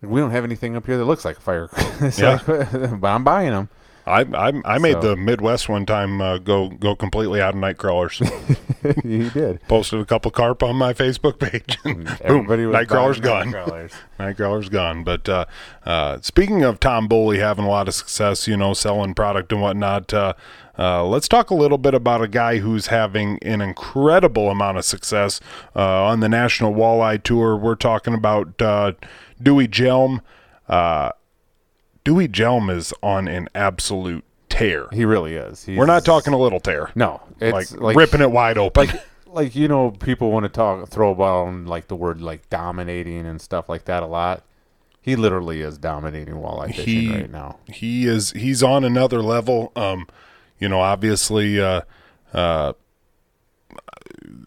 we 0.00 0.20
don't 0.20 0.32
have 0.32 0.42
anything 0.42 0.74
up 0.74 0.84
here 0.84 0.98
that 0.98 1.04
looks 1.04 1.24
like 1.24 1.36
a 1.38 1.40
fire 1.40 1.68
crawl. 1.68 2.10
Yeah. 2.18 2.40
like, 2.48 3.00
but 3.00 3.08
I'm 3.08 3.22
buying 3.22 3.50
them. 3.50 3.68
I 4.06 4.20
I, 4.22 4.52
I 4.64 4.78
made 4.78 4.94
So- 4.94 5.00
the 5.00 5.16
Midwest 5.16 5.68
one 5.68 5.86
time 5.86 6.20
uh, 6.20 6.38
go 6.38 6.68
go 6.68 6.94
completely 6.96 7.40
out 7.40 7.54
of 7.54 7.60
night 7.60 7.78
crawlers. 7.78 8.18
he 9.02 9.28
did. 9.30 9.60
Posted 9.68 10.00
a 10.00 10.04
couple 10.04 10.30
carp 10.30 10.62
on 10.62 10.76
my 10.76 10.92
Facebook 10.92 11.38
page. 11.38 11.78
and 11.84 12.04
Boom, 12.26 12.46
was 12.46 12.58
Nightcrawler's 12.58 13.20
buying 13.20 13.52
gone. 13.52 13.66
Nightcrawlers. 13.68 13.92
Nightcrawler's 14.18 14.68
gone. 14.68 15.04
But 15.04 15.28
uh, 15.28 15.44
uh, 15.86 16.18
speaking 16.20 16.62
of 16.64 16.80
Tom 16.80 17.08
Boley 17.08 17.38
having 17.38 17.64
a 17.64 17.68
lot 17.68 17.86
of 17.88 17.94
success, 17.94 18.48
you 18.48 18.56
know, 18.56 18.74
selling 18.74 19.14
product 19.14 19.52
and 19.52 19.60
whatnot, 19.62 20.12
uh, 20.12 20.32
uh, 20.78 21.04
let's 21.04 21.28
talk 21.28 21.50
a 21.50 21.54
little 21.54 21.78
bit 21.78 21.94
about 21.94 22.22
a 22.22 22.28
guy 22.28 22.58
who's 22.58 22.86
having 22.88 23.38
an 23.42 23.60
incredible 23.60 24.50
amount 24.50 24.78
of 24.78 24.84
success 24.84 25.38
uh, 25.76 26.04
on 26.04 26.20
the 26.20 26.28
National 26.28 26.72
Walleye 26.74 27.22
Tour. 27.22 27.56
We're 27.56 27.74
talking 27.76 28.14
about 28.14 28.60
uh, 28.60 28.92
Dewey 29.40 29.68
Hjelm. 29.68 30.20
Uh, 30.68 31.10
Dewey 32.04 32.28
Hjelm 32.28 32.74
is 32.74 32.92
on 33.02 33.28
an 33.28 33.48
absolute 33.54 34.24
tear. 34.48 34.88
He 34.92 35.04
really 35.04 35.34
is. 35.34 35.64
He's, 35.64 35.78
We're 35.78 35.86
not 35.86 36.04
talking 36.04 36.32
a 36.32 36.38
little 36.38 36.60
tear. 36.60 36.90
No, 36.94 37.20
Like, 37.40 37.62
it's 37.62 37.76
like, 37.76 37.96
ripping 37.96 38.20
it 38.20 38.30
wide 38.30 38.58
open. 38.58 38.86
Like, 38.86 39.02
like 39.26 39.54
you 39.54 39.68
know, 39.68 39.90
people 39.90 40.30
want 40.30 40.44
to 40.44 40.48
talk, 40.48 40.88
throw 40.88 41.10
about 41.10 41.52
like 41.66 41.88
the 41.88 41.96
word 41.96 42.20
like 42.20 42.48
dominating 42.50 43.26
and 43.26 43.40
stuff 43.40 43.68
like 43.68 43.84
that 43.86 44.02
a 44.02 44.06
lot. 44.06 44.44
He 45.00 45.16
literally 45.16 45.62
is 45.62 45.78
dominating 45.78 46.34
walleye 46.34 46.68
fishing 46.68 46.84
he 46.86 47.10
right 47.10 47.30
now. 47.30 47.58
he 47.66 48.06
is 48.06 48.30
he's 48.32 48.62
on 48.62 48.84
another 48.84 49.20
level 49.20 49.72
um 49.74 50.06
you 50.60 50.68
know 50.68 50.80
obviously 50.80 51.60
uh 51.60 51.80
uh 52.32 52.74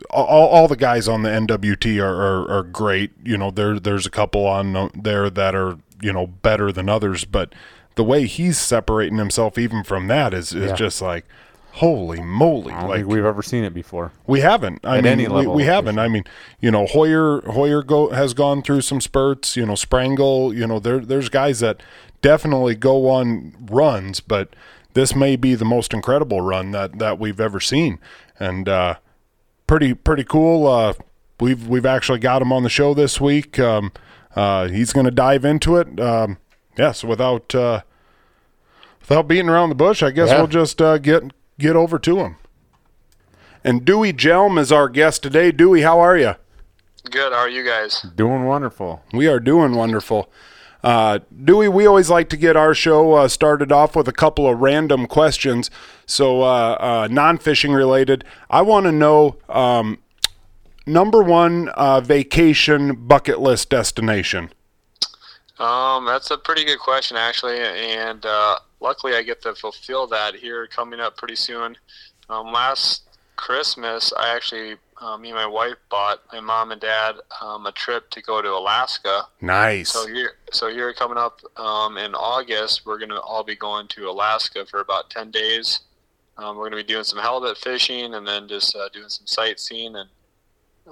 all, 0.09 0.47
all 0.47 0.67
the 0.67 0.75
guys 0.75 1.07
on 1.07 1.23
the 1.23 1.29
NWT 1.29 2.01
are, 2.01 2.15
are, 2.15 2.59
are 2.59 2.63
great. 2.63 3.11
You 3.23 3.37
know, 3.37 3.51
there 3.51 3.79
there's 3.79 4.05
a 4.05 4.09
couple 4.09 4.45
on 4.47 4.91
there 4.95 5.29
that 5.29 5.55
are 5.55 5.77
you 6.05 6.13
know 6.13 6.27
better 6.27 6.71
than 6.71 6.87
others, 6.89 7.25
but 7.25 7.53
the 7.95 8.03
way 8.03 8.25
he's 8.27 8.57
separating 8.57 9.17
himself 9.17 9.57
even 9.57 9.83
from 9.83 10.07
that 10.07 10.33
is 10.33 10.53
is 10.53 10.69
Yeah. 10.71 10.75
just 10.75 11.01
like, 11.01 11.25
holy 11.73 12.21
moly! 12.21 12.73
Like 12.73 13.05
we've 13.05 13.25
ever 13.25 13.41
seen 13.41 13.63
it 13.63 13.73
before. 13.73 14.11
we 14.27 14.41
haven't. 14.41 14.79
I 14.85 14.97
At 14.97 15.03
mean, 15.03 15.13
any 15.13 15.27
we, 15.27 15.33
level 15.33 15.53
we 15.53 15.63
of 15.63 15.69
haven't. 15.69 15.99
I 15.99 16.07
mean, 16.07 16.23
you 16.59 16.71
know, 16.71 16.85
Hoyer 16.85 17.41
Hoyer 17.51 17.83
go 17.83 18.09
has 18.09 18.33
gone 18.33 18.61
through 18.61 18.81
some 18.81 19.01
spurts. 19.01 19.55
You 19.57 19.65
know, 19.65 19.73
Sprengel. 19.73 20.55
You 20.55 20.67
know, 20.67 20.79
there 20.79 20.99
there's 20.99 21.29
guys 21.29 21.59
that 21.61 21.81
definitely 22.21 22.75
go 22.75 23.09
on 23.09 23.53
runs, 23.71 24.19
but 24.19 24.55
this 24.93 25.13
may 25.15 25.35
be 25.35 25.55
the 25.55 25.65
most 25.65 25.93
incredible 25.93 26.41
run 26.41 26.71
that 26.71 26.99
that 26.99 27.19
we've 27.19 27.39
ever 27.39 27.59
seen, 27.59 27.99
and 28.39 28.67
uh, 28.69 28.95
pretty 29.67 29.93
pretty 29.93 30.23
cool. 30.23 30.67
Uh, 30.67 30.93
we've 31.39 31.67
we've 31.67 31.85
actually 31.85 32.19
got 32.19 32.41
him 32.41 32.51
on 32.51 32.63
the 32.63 32.69
show 32.69 32.93
this 32.93 33.19
week. 33.21 33.57
Um, 33.59 33.91
uh, 34.35 34.67
he's 34.67 34.93
going 34.93 35.05
to 35.05 35.11
dive 35.11 35.45
into 35.45 35.77
it. 35.77 35.99
Um, 35.99 36.37
yes, 36.77 37.03
without 37.03 37.53
uh, 37.55 37.81
without 39.01 39.27
beating 39.27 39.49
around 39.49 39.69
the 39.69 39.75
bush, 39.75 40.01
I 40.03 40.11
guess 40.11 40.29
Yeah. 40.29 40.37
we'll 40.37 40.47
just 40.47 40.81
uh, 40.81 40.97
get 40.97 41.23
get 41.59 41.75
over 41.75 41.97
to 41.99 42.19
him. 42.19 42.37
And 43.63 43.83
Dewey 43.83 44.13
Hjelm 44.13 44.59
is 44.59 44.71
our 44.71 44.87
guest 44.89 45.23
today. 45.23 45.51
Dewey, 45.51 45.81
how 45.81 45.99
are 45.99 46.17
you? 46.17 46.35
Good. 47.09 47.33
How 47.33 47.39
are 47.39 47.49
you 47.49 47.65
guys? 47.65 48.05
Doing 48.15 48.45
wonderful. 48.45 49.03
We 49.13 49.27
are 49.27 49.39
doing 49.39 49.73
wonderful. 49.75 50.31
Uh, 50.83 51.19
Dewey, 51.43 51.67
we 51.67 51.87
always 51.87 52.11
like 52.11 52.29
to 52.29 52.37
get 52.37 52.55
our 52.55 52.75
show 52.75 53.13
uh, 53.13 53.27
started 53.27 53.71
off 53.71 53.95
with 53.95 54.07
a 54.07 54.11
couple 54.11 54.47
of 54.47 54.59
random 54.59 55.07
questions. 55.07 55.71
So, 56.05 56.43
uh, 56.43 56.77
uh, 56.79 57.07
non 57.09 57.39
fishing 57.39 57.73
related, 57.73 58.23
I 58.51 58.61
want 58.61 58.85
to 58.85 58.91
know 58.91 59.37
um, 59.49 59.97
number 60.85 61.21
one 61.23 61.69
uh, 61.69 62.01
vacation 62.01 62.95
bucket 63.07 63.39
list 63.39 63.69
destination? 63.69 64.51
Um, 65.57 66.05
that's 66.05 66.31
a 66.31 66.37
pretty 66.37 66.65
good 66.65 66.79
question, 66.79 67.15
actually, 67.15 67.59
and 67.59 68.25
uh, 68.25 68.59
luckily 68.81 69.15
I 69.15 69.23
get 69.23 69.41
to 69.43 69.55
fulfill 69.55 70.05
that 70.07 70.35
here 70.35 70.67
coming 70.67 70.99
up 70.99 71.17
pretty 71.17 71.35
soon. 71.35 71.77
Um, 72.29 72.51
last 72.51 73.03
Christmas, 73.37 74.11
I 74.17 74.35
actually, 74.35 74.75
uh, 74.99 75.17
me 75.17 75.29
and 75.29 75.37
my 75.37 75.45
wife 75.45 75.75
bought 75.89 76.21
my 76.33 76.41
mom 76.41 76.71
and 76.71 76.81
dad 76.81 77.15
um, 77.41 77.65
a 77.65 77.71
trip 77.71 78.09
to 78.11 78.21
go 78.21 78.41
to 78.41 78.49
Alaska. 78.49 79.27
Nice. 79.39 79.91
So 79.91 80.07
here, 80.07 80.33
so 80.51 80.69
here 80.69 80.93
coming 80.93 81.17
up 81.17 81.39
um, 81.57 81.97
in 81.97 82.15
August, 82.15 82.85
we're 82.85 82.99
gonna 82.99 83.19
all 83.19 83.43
be 83.43 83.55
going 83.55 83.87
to 83.89 84.09
Alaska 84.09 84.65
for 84.65 84.81
about 84.81 85.09
ten 85.09 85.31
days. 85.31 85.81
Um, 86.37 86.57
we're 86.57 86.65
gonna 86.65 86.81
be 86.81 86.83
doing 86.83 87.05
some 87.05 87.19
halibut 87.19 87.57
fishing 87.57 88.13
and 88.13 88.27
then 88.27 88.47
just 88.47 88.75
uh, 88.75 88.89
doing 88.89 89.09
some 89.09 89.27
sightseeing 89.27 89.95
and 89.95 90.09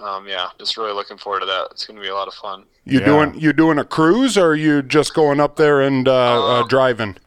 um, 0.02 0.28
yeah, 0.28 0.50
just 0.60 0.78
really 0.78 0.94
looking 0.94 1.18
forward 1.18 1.42
to 1.42 1.46
that. 1.46 1.68
It's 1.72 1.86
gonna 1.86 2.02
be 2.02 2.08
a 2.10 2.16
lot 2.16 2.28
of 2.28 2.34
fun. 2.34 2.66
You 2.86 3.00
Yeah. 3.00 3.06
doing 3.06 3.34
you 3.40 3.54
doing 3.54 3.80
a 3.80 3.84
cruise 3.86 4.38
or 4.38 4.48
are 4.48 4.56
you 4.56 4.82
just 4.82 5.14
going 5.14 5.40
up 5.40 5.56
there 5.56 5.82
and 5.82 6.08
uh, 6.08 6.14
uh, 6.14 6.60
Uh, 6.62 6.64
driving? 6.64 7.18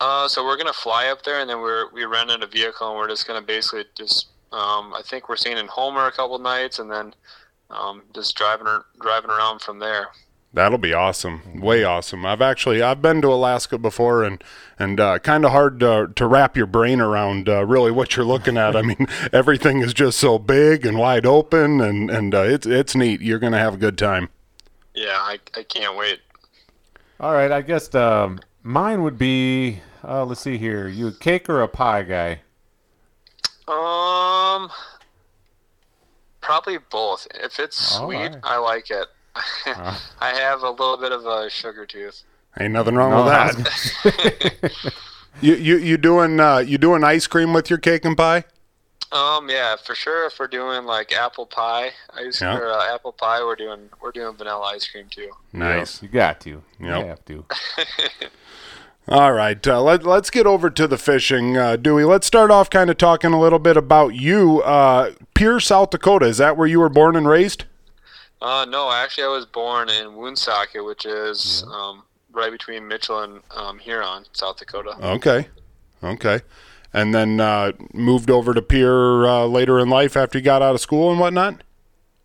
Uh, 0.00 0.28
so 0.28 0.44
we're 0.44 0.56
gonna 0.56 0.72
fly 0.72 1.06
up 1.06 1.22
there, 1.22 1.40
and 1.40 1.48
then 1.48 1.60
we're 1.60 1.88
we 1.92 2.04
rented 2.04 2.42
a 2.42 2.46
vehicle, 2.46 2.88
and 2.88 2.96
we're 2.96 3.08
just 3.08 3.26
gonna 3.26 3.40
basically 3.42 3.84
just 3.94 4.28
um, 4.52 4.94
I 4.94 5.02
think 5.02 5.28
we're 5.28 5.36
staying 5.36 5.58
in 5.58 5.66
Homer 5.66 6.06
a 6.06 6.12
couple 6.12 6.38
nights, 6.38 6.78
and 6.78 6.90
then 6.90 7.14
um, 7.70 8.02
just 8.14 8.36
driving 8.36 8.66
driving 9.00 9.30
around 9.30 9.60
from 9.62 9.78
there. 9.78 10.08
That'll 10.54 10.78
be 10.78 10.94
awesome, 10.94 11.60
way 11.60 11.82
awesome. 11.82 12.24
I've 12.24 12.40
actually 12.40 12.80
I've 12.80 13.02
been 13.02 13.20
to 13.22 13.32
Alaska 13.32 13.76
before, 13.76 14.22
and 14.22 14.42
and 14.78 15.00
uh, 15.00 15.18
kind 15.18 15.44
of 15.44 15.50
hard 15.50 15.80
to, 15.80 16.12
to 16.14 16.26
wrap 16.28 16.56
your 16.56 16.66
brain 16.66 17.00
around 17.00 17.48
uh, 17.48 17.66
really 17.66 17.90
what 17.90 18.14
you're 18.14 18.24
looking 18.24 18.56
at. 18.56 18.76
I 18.76 18.82
mean, 18.82 19.08
everything 19.32 19.80
is 19.80 19.92
just 19.92 20.16
so 20.16 20.38
big 20.38 20.86
and 20.86 20.96
wide 20.96 21.26
open, 21.26 21.80
and 21.80 22.08
and 22.08 22.32
uh, 22.36 22.42
it's 22.42 22.66
it's 22.68 22.94
neat. 22.94 23.20
You're 23.20 23.40
gonna 23.40 23.58
have 23.58 23.74
a 23.74 23.76
good 23.76 23.98
time. 23.98 24.28
Yeah, 24.94 25.16
I, 25.18 25.40
I 25.56 25.64
can't 25.64 25.96
wait. 25.96 26.20
All 27.18 27.32
right, 27.32 27.50
I 27.50 27.60
guess 27.60 27.92
um, 27.96 28.38
mine 28.62 29.02
would 29.02 29.18
be. 29.18 29.80
Uh, 30.04 30.24
let's 30.24 30.40
see 30.40 30.56
here. 30.56 30.86
You 30.86 31.08
a 31.08 31.12
cake 31.12 31.48
or 31.48 31.62
a 31.62 31.68
pie 31.68 32.04
guy? 32.04 32.42
Um, 33.66 34.70
probably 36.40 36.78
both. 36.78 37.26
If 37.34 37.58
it's 37.58 37.96
All 37.98 38.06
sweet, 38.06 38.18
right. 38.18 38.36
I 38.44 38.58
like 38.58 38.90
it. 38.90 39.08
Uh. 39.36 39.98
I 40.20 40.30
have 40.34 40.62
a 40.62 40.70
little 40.70 40.96
bit 40.96 41.12
of 41.12 41.26
a 41.26 41.48
sugar 41.50 41.86
tooth. 41.86 42.22
Ain't 42.58 42.72
nothing 42.72 42.94
wrong 42.94 43.10
No, 43.10 43.24
with 43.24 43.64
that. 43.64 44.92
You 45.40 45.54
you 45.56 45.76
you 45.78 45.96
doing 45.96 46.38
uh, 46.38 46.58
you 46.58 46.78
doing 46.78 47.02
ice 47.02 47.26
cream 47.26 47.52
with 47.52 47.68
your 47.68 47.78
cake 47.80 48.04
and 48.04 48.16
pie? 48.16 48.44
Um, 49.10 49.50
yeah, 49.50 49.74
for 49.74 49.96
sure. 49.96 50.26
If 50.26 50.38
we're 50.38 50.46
doing 50.46 50.84
like 50.84 51.12
apple 51.12 51.44
pie, 51.46 51.90
ice 52.16 52.40
Yeah. 52.40 52.56
or 52.56 52.68
uh, 52.70 52.94
apple 52.94 53.10
pie, 53.12 53.40
we're 53.42 53.56
doing 53.56 53.90
we're 54.00 54.12
doing 54.12 54.36
vanilla 54.36 54.62
ice 54.74 54.86
cream 54.88 55.06
too. 55.10 55.30
Nice. 55.52 56.00
You 56.02 56.08
got 56.08 56.38
to. 56.42 56.50
You 56.50 56.62
Yep. 56.86 57.06
have 57.06 57.24
to. 57.24 57.44
All 59.08 59.32
right, 59.32 59.66
uh, 59.66 59.82
let, 59.82 60.04
let's 60.04 60.30
get 60.30 60.46
over 60.46 60.70
to 60.70 60.86
the 60.86 60.96
fishing. 60.96 61.58
Uh, 61.58 61.76
Dewey, 61.76 62.04
let's 62.04 62.26
start 62.26 62.50
off 62.50 62.70
kind 62.70 62.88
of 62.88 62.96
talking 62.96 63.34
a 63.34 63.40
little 63.40 63.58
bit 63.58 63.76
about 63.76 64.14
you. 64.14 64.62
Uh, 64.62 65.12
Pierre, 65.34 65.60
South 65.60 65.90
Dakota, 65.90 66.24
is 66.24 66.38
that 66.38 66.56
where 66.56 66.66
you 66.66 66.80
were 66.80 66.88
born 66.88 67.14
and 67.14 67.28
raised? 67.28 67.64
Uh, 68.44 68.66
no, 68.66 68.92
actually, 68.92 69.24
I 69.24 69.28
was 69.28 69.46
born 69.46 69.88
in 69.88 70.16
Woonsocket, 70.16 70.84
which 70.84 71.06
is 71.06 71.64
um, 71.72 72.02
right 72.30 72.52
between 72.52 72.86
Mitchell 72.86 73.20
and 73.20 73.40
um, 73.50 73.78
Huron, 73.78 74.26
South 74.32 74.58
Dakota. 74.58 74.98
Okay, 75.02 75.48
okay. 76.02 76.40
And 76.92 77.14
then 77.14 77.40
uh, 77.40 77.72
moved 77.94 78.30
over 78.30 78.52
to 78.52 78.60
Pierre 78.60 79.26
uh, 79.26 79.46
later 79.46 79.78
in 79.78 79.88
life 79.88 80.14
after 80.14 80.36
you 80.36 80.44
got 80.44 80.60
out 80.60 80.74
of 80.74 80.82
school 80.82 81.10
and 81.10 81.18
whatnot? 81.18 81.62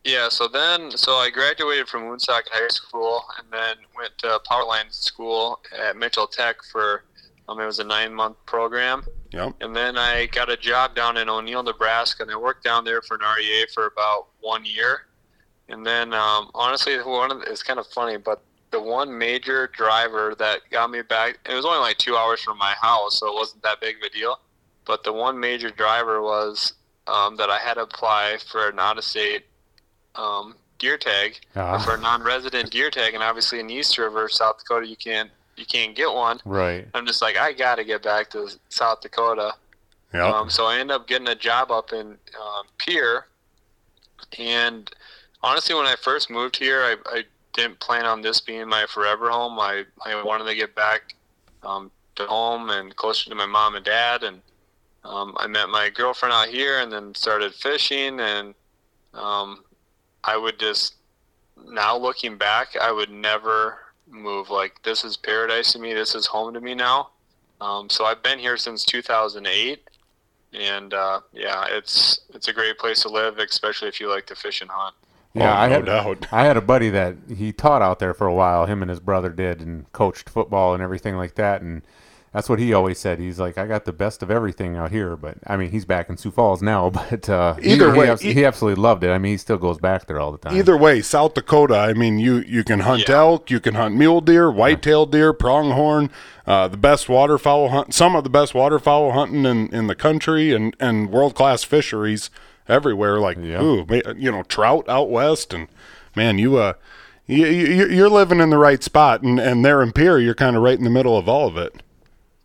Yeah, 0.04 0.28
so 0.28 0.50
then, 0.50 0.92
so 0.92 1.14
I 1.14 1.30
graduated 1.30 1.88
from 1.88 2.10
Woonsocket 2.10 2.52
High 2.52 2.68
School 2.68 3.24
and 3.38 3.48
then 3.50 3.78
went 3.96 4.18
to 4.18 4.42
Powerline 4.46 4.94
School 4.94 5.62
at 5.82 5.96
Mitchell 5.96 6.28
Tech 6.28 6.58
for, 6.70 7.06
um, 7.48 7.62
it 7.62 7.66
was 7.66 7.80
a 7.80 7.86
nine 7.86 8.14
month 8.14 8.36
program. 8.46 9.06
Yep. 9.32 9.54
And 9.62 9.74
then 9.74 9.98
I 9.98 10.26
got 10.26 10.50
a 10.50 10.58
job 10.58 10.96
down 10.96 11.16
in 11.16 11.30
O'Neill, 11.30 11.64
Nebraska, 11.64 12.24
and 12.24 12.32
I 12.32 12.36
worked 12.36 12.66
down 12.66 12.84
there 12.84 13.02
for 13.02 13.16
an 13.16 13.22
REA 13.22 13.68
for 13.74 13.86
about 13.86 14.28
one 14.42 14.66
year. 14.66 15.06
And 15.70 15.86
then, 15.86 16.14
um, 16.14 16.50
honestly, 16.56 16.98
one 16.98 17.32
of 17.32 17.40
the, 17.42 17.52
it's 17.52 17.64
kind 17.64 17.80
of 17.80 17.88
funny, 17.88 18.18
but 18.18 18.42
the 18.72 18.82
one 18.82 19.16
major 19.18 19.68
driver 19.68 20.36
that 20.40 20.62
got 20.72 20.92
me 20.92 21.02
back, 21.02 21.40
it 21.50 21.54
was 21.54 21.66
only 21.66 21.80
like 21.80 21.98
two 21.98 22.16
hours 22.16 22.42
from 22.42 22.58
my 22.58 22.74
house, 22.82 23.20
so 23.20 23.28
it 23.28 23.34
wasn't 23.36 23.64
that 23.64 23.80
big 23.82 23.98
of 23.98 24.04
a 24.04 24.10
deal. 24.10 24.40
But 24.86 25.04
the 25.04 25.14
one 25.14 25.40
major 25.40 25.70
driver 25.70 26.22
was 26.22 26.74
um, 27.08 27.36
that 27.38 27.50
I 27.50 27.58
had 27.58 27.76
to 27.76 27.82
apply 27.82 28.38
for 28.52 28.70
an 28.70 28.80
out-of-state 28.80 29.46
um, 30.16 30.56
gear 30.78 30.98
tag 30.98 31.40
Ah. 31.56 31.78
for 31.80 31.96
a 31.96 32.00
non-resident 32.00 32.72
gear 32.72 32.90
tag, 32.90 33.14
and 33.14 33.24
obviously 33.24 33.60
in 33.60 33.70
East 33.70 33.98
River, 33.98 34.30
South 34.30 34.60
Dakota, 34.60 34.88
you 34.88 34.96
can't 34.96 35.30
you 35.58 35.66
can't 35.66 35.94
get 35.94 36.10
one. 36.14 36.40
Right. 36.46 36.88
I'm 36.94 37.06
just 37.06 37.22
like, 37.22 37.36
I 37.36 37.52
got 37.52 37.76
to 37.76 37.84
get 37.84 38.02
back 38.02 38.30
to 38.30 38.50
South 38.70 39.02
Dakota. 39.02 39.54
Yep. 40.14 40.24
Um, 40.24 40.50
so 40.50 40.68
I 40.68 40.80
end 40.80 40.90
up 40.90 41.06
getting 41.06 41.28
a 41.28 41.36
job 41.36 41.70
up 41.70 41.92
in 41.92 42.08
um, 42.08 42.64
Pierre. 42.78 43.28
And 44.38 44.90
honestly, 45.44 45.76
when 45.76 45.86
I 45.86 45.96
first 45.96 46.30
moved 46.30 46.58
here, 46.58 46.82
I, 46.82 46.96
I 47.06 47.24
didn't 47.54 47.80
plan 47.80 48.06
on 48.06 48.22
this 48.22 48.40
being 48.40 48.68
my 48.68 48.86
forever 48.88 49.30
home. 49.30 49.60
I, 49.60 49.84
I 50.06 50.24
wanted 50.24 50.46
to 50.46 50.56
get 50.56 50.76
back 50.76 51.16
um, 51.64 51.92
to 52.16 52.26
home 52.26 52.70
and 52.70 52.96
closer 52.96 53.30
to 53.30 53.36
my 53.36 53.46
mom 53.46 53.76
and 53.76 53.86
dad. 53.86 54.24
And 54.24 54.42
um, 55.04 55.36
I 55.38 55.48
met 55.48 55.70
my 55.70 55.90
girlfriend 55.90 56.34
out 56.34 56.50
here 56.50 56.80
and 56.80 56.92
then 56.92 57.16
started 57.16 57.54
fishing. 57.54 58.20
And 58.20 58.54
um, 59.14 59.64
I 60.24 60.38
would 60.38 60.60
just, 60.60 60.96
now 61.68 61.98
looking 61.98 62.38
back, 62.38 62.76
I 62.80 62.92
would 62.92 63.10
never 63.10 63.80
move. 64.10 64.50
Like, 64.50 64.82
this 64.84 65.04
is 65.04 65.18
paradise 65.18 65.74
to 65.74 65.80
me. 65.80 65.94
This 65.94 66.16
is 66.16 66.26
home 66.26 66.54
to 66.54 66.62
me 66.62 66.76
now. 66.76 67.10
Um, 67.62 67.90
so 67.90 68.06
I've 68.06 68.24
been 68.24 68.40
here 68.40 68.58
since 68.58 68.86
2008, 68.86 69.90
and 70.54 70.94
uh, 70.94 71.20
yeah, 71.34 71.66
it's 71.70 72.22
it's 72.34 72.48
a 72.48 72.54
great 72.54 72.78
place 72.78 73.02
to 73.02 73.10
live, 73.10 73.38
especially 73.38 73.90
if 73.90 74.00
you 74.00 74.10
like 74.10 74.26
to 74.28 74.36
fish 74.36 74.62
and 74.62 74.70
hunt. 74.72 74.96
Yeah, 75.34 75.52
Oh, 75.54 75.58
I 75.62 75.68
no 75.68 75.74
had 75.76 75.86
doubt. 75.86 76.28
I 76.32 76.46
had 76.46 76.58
a 76.58 76.62
buddy 76.62 76.90
that 76.90 77.16
he 77.36 77.52
taught 77.54 77.82
out 77.82 78.00
there 78.00 78.14
for 78.14 78.26
a 78.28 78.34
while. 78.34 78.66
Him 78.66 78.82
and 78.82 78.90
his 78.90 79.00
brother 79.00 79.30
did, 79.30 79.62
and 79.62 79.92
coached 79.94 80.30
football 80.30 80.74
and 80.74 80.82
everything 80.82 81.16
like 81.18 81.36
that. 81.36 81.62
And 81.62 81.84
that's 82.34 82.48
what 82.50 82.58
he 82.60 82.74
always 82.74 83.00
said. 83.00 83.20
He's 83.20 83.40
like, 83.40 83.58
I 83.58 83.66
got 83.68 83.86
the 83.86 83.94
best 83.94 84.22
of 84.24 84.30
everything 84.32 84.76
out 84.76 84.90
here. 84.92 85.16
But 85.16 85.38
I 85.46 85.56
mean, 85.58 85.70
he's 85.72 85.86
back 85.86 86.10
in 86.10 86.18
Sioux 86.18 86.32
Falls 86.32 86.62
now. 86.64 86.90
But 87.12 87.30
uh, 87.30 87.56
Either 87.62 87.92
he, 87.94 88.00
way, 88.00 88.10
abs- 88.10 88.24
e- 88.26 88.34
he 88.34 88.44
absolutely 88.46 88.82
loved 88.82 89.04
it. 89.04 89.10
I 89.12 89.18
mean, 89.20 89.34
he 89.34 89.38
still 89.38 89.58
goes 89.58 89.78
back 89.78 90.08
there 90.08 90.20
all 90.20 90.32
the 90.32 90.38
time. 90.40 90.56
Either 90.58 90.76
way, 90.78 91.02
South 91.02 91.36
Dakota. 91.36 91.78
I 91.78 91.94
mean, 91.94 92.18
you 92.20 92.38
you 92.38 92.64
can 92.64 92.80
hunt 92.82 93.08
Yeah. 93.08 93.18
elk, 93.18 93.52
you 93.52 93.60
can 93.60 93.76
hunt 93.76 93.96
mule 93.96 94.22
deer, 94.22 94.50
white-tailed 94.52 95.12
deer, 95.12 95.32
pronghorn, 95.34 96.10
uh, 96.48 96.68
the 96.68 96.78
best 96.78 97.08
waterfowl 97.08 97.70
hunt, 97.70 97.94
some 97.94 98.16
of 98.16 98.24
the 98.24 98.30
best 98.32 98.54
waterfowl 98.56 99.12
hunting 99.12 99.46
in, 99.46 99.68
in 99.74 99.86
the 99.88 99.96
country, 99.96 100.54
and 100.54 100.76
and 100.80 101.12
world-class 101.12 101.64
fisheries 101.64 102.30
everywhere. 102.70 103.20
Like 103.20 103.38
Yeah. 103.38 103.62
ooh, 103.62 103.86
you 104.16 104.32
know, 104.32 104.44
trout 104.44 104.88
out 104.88 105.10
west, 105.10 105.54
and 105.54 105.68
man, 106.16 106.38
you 106.38 106.58
uh, 106.58 106.74
you, 107.28 107.46
you 107.48 107.88
you're 107.88 108.10
living 108.10 108.40
in 108.40 108.50
the 108.50 108.58
right 108.58 108.84
spot, 108.84 109.22
and 109.22 109.40
and 109.40 109.66
there 109.66 109.82
in 109.82 109.92
Pierre, 109.92 110.20
you're 110.20 110.36
kind 110.36 110.56
of 110.56 110.62
right 110.64 110.78
in 110.78 110.84
the 110.84 110.90
middle 110.90 111.18
of 111.18 111.28
all 111.28 111.48
of 111.48 111.58
it. 111.58 111.84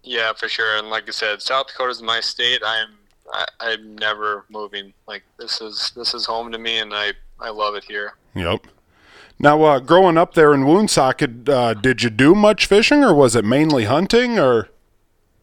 Yeah, 0.03 0.33
for 0.35 0.49
sure. 0.49 0.77
And 0.79 0.91
like 0.91 1.09
I 1.09 1.13
said, 1.13 1.41
South 1.41 1.69
Dakota 1.69 1.91
is 1.91 2.03
my 2.03 2.21
state. 2.21 2.61
I'm 2.65 2.89
I, 3.33 3.47
I'm 3.61 3.97
never 3.97 4.45
moving. 4.51 4.93
Like 5.07 5.23
this 5.39 5.61
is 5.61 5.93
this 5.97 6.15
is 6.15 6.27
home 6.27 6.53
to 6.53 6.59
me, 6.59 6.79
and 6.79 6.93
I 6.93 7.13
I 7.41 7.51
love 7.51 7.75
it 7.75 7.85
here. 7.85 8.15
Yep. 8.35 8.67
Now, 9.39 9.63
uh, 9.65 9.79
growing 9.81 10.17
up 10.17 10.35
there 10.35 10.55
in 10.55 10.65
Woonsocket, 10.65 11.49
uh, 11.49 11.75
did 11.75 12.03
you 12.05 12.11
do 12.11 12.35
much 12.37 12.67
fishing, 12.67 13.03
or 13.03 13.13
was 13.13 13.35
it 13.35 13.45
mainly 13.45 13.85
hunting, 13.85 14.39
or? 14.39 14.69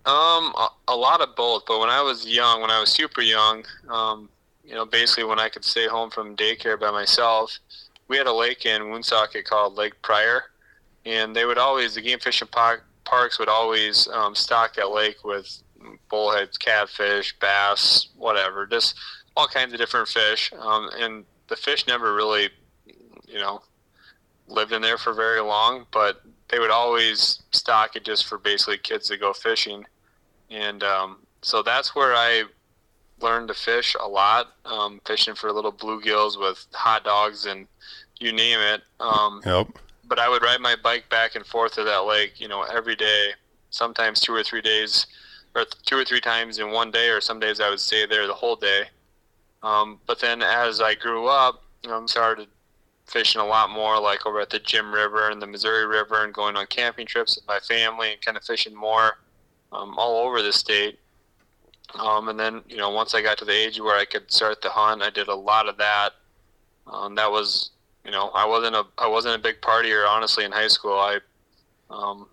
Um, 0.05 0.53
a, 0.55 0.69
a 0.87 0.95
lot 0.95 1.21
of 1.21 1.35
both. 1.35 1.63
But 1.67 1.79
when 1.79 1.89
I 1.89 2.01
was 2.01 2.25
young, 2.25 2.61
when 2.61 2.71
I 2.71 2.79
was 2.79 2.89
super 2.89 3.21
young, 3.21 3.65
um, 3.89 4.29
you 4.63 4.75
know, 4.75 4.85
basically 4.85 5.23
when 5.23 5.39
I 5.39 5.49
could 5.49 5.65
stay 5.65 5.87
home 5.87 6.09
from 6.09 6.35
daycare 6.35 6.79
by 6.79 6.91
myself, 6.91 7.59
we 8.07 8.17
had 8.17 8.27
a 8.27 8.33
lake 8.33 8.65
in 8.65 8.89
Woonsocket 8.89 9.45
called 9.45 9.75
Lake 9.75 10.01
Pryor, 10.01 10.43
and 11.05 11.35
they 11.35 11.45
would 11.45 11.57
always 11.57 11.95
the 11.95 12.01
game 12.01 12.19
fishing 12.19 12.47
park, 12.47 12.85
parks 13.03 13.39
would 13.39 13.49
always 13.49 14.07
um, 14.09 14.35
stock 14.35 14.75
that 14.75 14.91
lake 14.91 15.23
with 15.23 15.63
bullheads, 16.09 16.57
catfish, 16.57 17.37
bass, 17.39 18.09
whatever, 18.17 18.65
just 18.67 18.95
all 19.35 19.47
kinds 19.47 19.73
of 19.73 19.79
different 19.79 20.07
fish. 20.07 20.51
Um, 20.59 20.89
and 20.99 21.25
the 21.47 21.55
fish 21.55 21.87
never 21.87 22.13
really, 22.13 22.49
you 23.27 23.39
know, 23.39 23.61
lived 24.47 24.73
in 24.73 24.81
there 24.81 24.97
for 24.97 25.13
very 25.13 25.41
long, 25.41 25.85
but 25.91 26.21
they 26.49 26.59
would 26.59 26.71
always 26.71 27.41
stock 27.51 27.95
it 27.95 28.03
just 28.03 28.27
for 28.27 28.37
basically 28.37 28.77
kids 28.77 29.07
to 29.07 29.17
go 29.17 29.33
fishing. 29.33 29.85
And 30.49 30.83
um, 30.83 31.19
so 31.41 31.63
that's 31.63 31.95
where 31.95 32.13
I 32.13 32.43
learned 33.21 33.47
to 33.49 33.53
fish 33.53 33.95
a 33.99 34.07
lot, 34.07 34.53
um, 34.65 35.01
fishing 35.05 35.35
for 35.35 35.51
little 35.51 35.71
bluegills 35.71 36.39
with 36.39 36.65
hot 36.73 37.03
dogs 37.03 37.45
and 37.45 37.67
you 38.19 38.31
name 38.31 38.59
it. 38.59 38.81
Um, 38.99 39.41
Yep. 39.45 39.67
but 40.05 40.19
I 40.19 40.29
would 40.29 40.41
ride 40.43 40.59
my 40.61 40.75
bike 40.75 41.09
back 41.09 41.35
and 41.35 41.45
forth 41.45 41.73
to 41.75 41.83
that 41.83 42.05
lake, 42.05 42.39
you 42.39 42.47
know, 42.47 42.63
every 42.63 42.95
day, 42.95 43.31
sometimes 43.69 44.19
two 44.19 44.33
or 44.33 44.43
three 44.43 44.61
days, 44.61 45.07
or 45.55 45.65
two 45.85 45.97
or 45.97 46.05
three 46.05 46.21
times 46.21 46.59
in 46.59 46.71
one 46.71 46.91
day, 46.91 47.09
or 47.09 47.21
some 47.21 47.39
days 47.39 47.59
I 47.59 47.69
would 47.69 47.79
stay 47.79 48.05
there 48.05 48.27
the 48.27 48.33
whole 48.33 48.55
day. 48.55 48.83
Um, 49.63 49.99
but 50.05 50.19
then 50.19 50.41
as 50.41 50.81
I 50.81 50.95
grew 50.95 51.27
up, 51.27 51.63
um, 51.89 52.07
started 52.07 52.47
fishing 53.07 53.41
a 53.41 53.45
lot 53.45 53.69
more, 53.69 53.99
like 53.99 54.25
over 54.25 54.39
at 54.39 54.49
the 54.49 54.59
Jim 54.59 54.93
River 54.93 55.29
and 55.29 55.41
the 55.41 55.47
Missouri 55.47 55.85
River, 55.85 56.23
and 56.23 56.33
going 56.33 56.55
on 56.55 56.65
camping 56.67 57.05
trips 57.05 57.35
with 57.35 57.47
my 57.47 57.59
family 57.59 58.13
and 58.13 58.21
kind 58.21 58.37
of 58.37 58.43
fishing 58.43 58.75
more 58.75 59.17
um, 59.71 59.97
all 59.97 60.25
over 60.25 60.41
the 60.41 60.53
state. 60.53 60.99
Um, 61.99 62.29
and 62.29 62.39
then, 62.39 62.61
you 62.67 62.77
know, 62.77 62.89
once 62.89 63.13
I 63.13 63.21
got 63.21 63.37
to 63.39 63.45
the 63.45 63.51
age 63.51 63.79
where 63.79 63.97
I 63.97 64.05
could 64.05 64.31
start 64.31 64.61
the 64.61 64.69
hunt, 64.69 65.01
I 65.01 65.09
did 65.09 65.27
a 65.27 65.35
lot 65.35 65.67
of 65.67 65.77
that. 65.77 66.11
Um, 66.87 67.15
that 67.15 67.31
was, 67.31 67.71
you 68.05 68.11
know, 68.11 68.29
I 68.29 68.45
wasn't 68.45 68.75
a 68.75 68.85
I 68.97 69.07
wasn't 69.07 69.35
a 69.35 69.39
big 69.39 69.61
partier 69.61 70.07
honestly 70.07 70.45
in 70.45 70.51
high 70.51 70.67
school. 70.67 70.93
I, 70.93 71.19
um, 71.89 72.27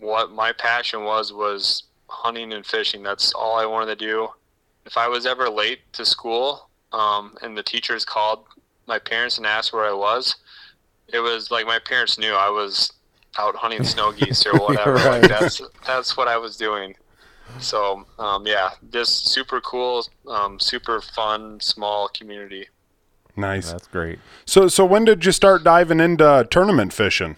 what 0.00 0.32
my 0.32 0.52
passion 0.52 1.04
was 1.04 1.32
was 1.32 1.84
hunting 2.08 2.52
and 2.52 2.64
fishing. 2.66 3.02
That's 3.02 3.32
all 3.32 3.56
I 3.56 3.66
wanted 3.66 3.98
to 3.98 4.04
do. 4.04 4.28
If 4.84 4.96
I 4.96 5.08
was 5.08 5.26
ever 5.26 5.48
late 5.48 5.80
to 5.92 6.04
school, 6.04 6.68
um, 6.92 7.36
and 7.42 7.56
the 7.56 7.62
teachers 7.62 8.04
called 8.04 8.44
my 8.86 8.98
parents 8.98 9.38
and 9.38 9.46
asked 9.46 9.72
where 9.72 9.84
I 9.84 9.92
was, 9.92 10.36
it 11.08 11.20
was 11.20 11.50
like 11.50 11.66
my 11.66 11.78
parents 11.78 12.18
knew 12.18 12.32
I 12.32 12.50
was 12.50 12.92
out 13.38 13.54
hunting 13.54 13.84
snow 13.84 14.12
geese 14.12 14.44
or 14.46 14.52
whatever. 14.58 14.94
Right. 14.94 15.22
Like 15.22 15.28
that's 15.28 15.60
that's 15.86 16.16
what 16.16 16.28
I 16.28 16.36
was 16.36 16.56
doing. 16.56 16.94
So 17.60 18.04
um, 18.18 18.46
yeah, 18.46 18.70
just 18.90 19.28
super 19.28 19.60
cool, 19.60 20.06
um, 20.28 20.58
super 20.58 21.00
fun, 21.00 21.60
small 21.60 22.08
community. 22.08 22.68
Nice. 23.36 23.72
That's 23.72 23.86
great. 23.86 24.18
So 24.44 24.68
so 24.68 24.84
when 24.84 25.04
did 25.04 25.24
you 25.24 25.32
start 25.32 25.64
diving 25.64 26.00
into 26.00 26.46
tournament 26.50 26.92
fishing? 26.92 27.36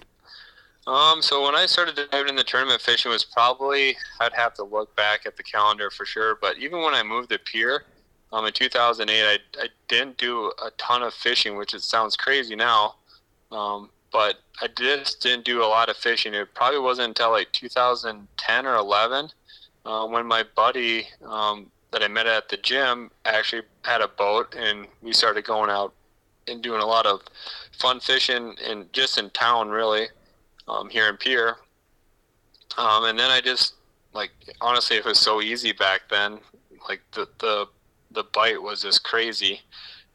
Um, 0.86 1.22
so 1.22 1.42
when 1.42 1.54
I 1.54 1.64
started 1.66 1.98
diving 2.10 2.30
in 2.30 2.36
the 2.36 2.44
tournament 2.44 2.80
fishing 2.80 3.10
was 3.10 3.24
probably 3.24 3.96
I'd 4.20 4.34
have 4.34 4.54
to 4.54 4.64
look 4.64 4.94
back 4.96 5.24
at 5.24 5.36
the 5.36 5.42
calendar 5.42 5.90
for 5.90 6.04
sure. 6.04 6.36
But 6.40 6.58
even 6.58 6.80
when 6.82 6.94
I 6.94 7.02
moved 7.02 7.30
to 7.30 7.38
Pierre, 7.38 7.84
um, 8.32 8.44
in 8.46 8.52
2008, 8.52 9.22
I, 9.24 9.38
I 9.62 9.68
didn't 9.88 10.18
do 10.18 10.52
a 10.64 10.70
ton 10.76 11.02
of 11.02 11.14
fishing, 11.14 11.56
which 11.56 11.72
it 11.72 11.82
sounds 11.82 12.16
crazy 12.16 12.56
now. 12.56 12.96
Um, 13.52 13.90
but 14.12 14.40
I 14.60 14.68
just 14.76 15.22
didn't 15.22 15.44
do 15.44 15.62
a 15.62 15.66
lot 15.66 15.88
of 15.88 15.96
fishing. 15.96 16.34
It 16.34 16.54
probably 16.54 16.80
wasn't 16.80 17.08
until 17.08 17.30
like 17.30 17.50
2010 17.52 18.66
or 18.66 18.74
11 18.76 19.30
uh, 19.84 20.06
when 20.06 20.26
my 20.26 20.44
buddy 20.54 21.06
um, 21.24 21.70
that 21.92 22.02
I 22.02 22.08
met 22.08 22.26
at 22.26 22.48
the 22.48 22.56
gym 22.56 23.10
actually 23.24 23.62
had 23.82 24.00
a 24.00 24.08
boat, 24.08 24.54
and 24.58 24.86
we 25.02 25.12
started 25.12 25.44
going 25.44 25.70
out 25.70 25.92
and 26.48 26.62
doing 26.62 26.80
a 26.80 26.86
lot 26.86 27.06
of 27.06 27.22
fun 27.72 28.00
fishing 28.00 28.54
and 28.66 28.92
just 28.92 29.18
in 29.18 29.30
town, 29.30 29.68
really, 29.68 30.08
um, 30.68 30.90
here 30.90 31.08
in 31.08 31.16
Pierre. 31.16 31.56
Um, 32.76 33.04
and 33.04 33.18
then 33.18 33.30
I 33.30 33.40
just 33.40 33.74
like 34.12 34.30
honestly, 34.60 34.96
it 34.96 35.04
was 35.04 35.18
so 35.18 35.40
easy 35.42 35.72
back 35.72 36.02
then. 36.10 36.38
Like 36.88 37.02
the 37.12 37.28
the 37.38 37.66
the 38.10 38.24
bite 38.24 38.62
was 38.62 38.82
just 38.82 39.04
crazy, 39.04 39.60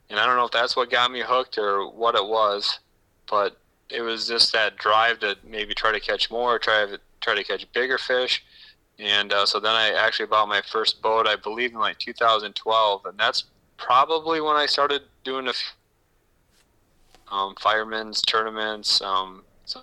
and 0.08 0.18
I 0.18 0.26
don't 0.26 0.36
know 0.36 0.46
if 0.46 0.52
that's 0.52 0.76
what 0.76 0.90
got 0.90 1.10
me 1.10 1.20
hooked 1.20 1.58
or 1.58 1.90
what 1.90 2.14
it 2.14 2.24
was, 2.24 2.80
but 3.28 3.56
it 3.88 4.02
was 4.02 4.26
just 4.26 4.52
that 4.52 4.76
drive 4.76 5.18
to 5.20 5.36
maybe 5.44 5.74
try 5.74 5.92
to 5.92 6.00
catch 6.00 6.30
more, 6.30 6.58
try 6.58 6.86
to 6.86 7.00
try 7.20 7.34
to 7.34 7.44
catch 7.44 7.70
bigger 7.72 7.98
fish, 7.98 8.44
and 9.00 9.32
uh, 9.32 9.46
so 9.46 9.58
then 9.58 9.74
I 9.74 9.92
actually 9.92 10.26
bought 10.26 10.48
my 10.48 10.60
first 10.60 11.00
boat, 11.00 11.26
I 11.26 11.36
believe 11.36 11.72
in 11.72 11.78
like 11.78 11.98
2012, 11.98 13.06
and 13.06 13.18
that's 13.18 13.44
probably 13.78 14.40
when 14.40 14.56
I 14.56 14.66
started 14.66 15.02
doing 15.24 15.48
a 15.48 15.52
few, 15.52 15.72
um, 17.32 17.54
firemen's 17.60 18.20
tournaments, 18.22 19.00
um, 19.00 19.42
some, 19.64 19.82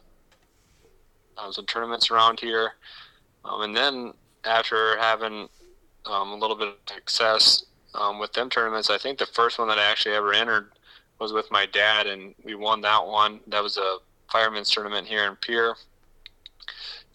uh, 1.38 1.52
some 1.52 1.66
tournaments 1.66 2.12
around 2.12 2.40
here, 2.40 2.74
um, 3.44 3.62
and 3.62 3.76
then 3.76 4.14
after 4.44 4.98
having 5.00 5.50
um, 6.06 6.30
a 6.30 6.36
little 6.36 6.56
bit 6.56 6.68
of 6.68 6.76
success 6.86 7.66
um, 7.96 8.20
with 8.20 8.34
them 8.34 8.50
tournaments, 8.50 8.90
I 8.90 8.98
think 8.98 9.18
the 9.18 9.26
first 9.26 9.58
one 9.58 9.68
that 9.70 9.80
I 9.80 9.90
actually 9.90 10.16
ever 10.16 10.34
entered 10.34 10.72
was 11.20 11.34
with 11.34 11.50
my 11.50 11.66
dad, 11.66 12.06
and 12.06 12.36
we 12.44 12.54
won 12.54 12.82
that 12.82 13.06
one. 13.06 13.40
That 13.48 13.64
was 13.64 13.78
a 13.78 13.98
firemen's 14.32 14.70
tournament 14.70 15.08
here 15.08 15.26
in 15.26 15.36
Pierre. 15.38 15.76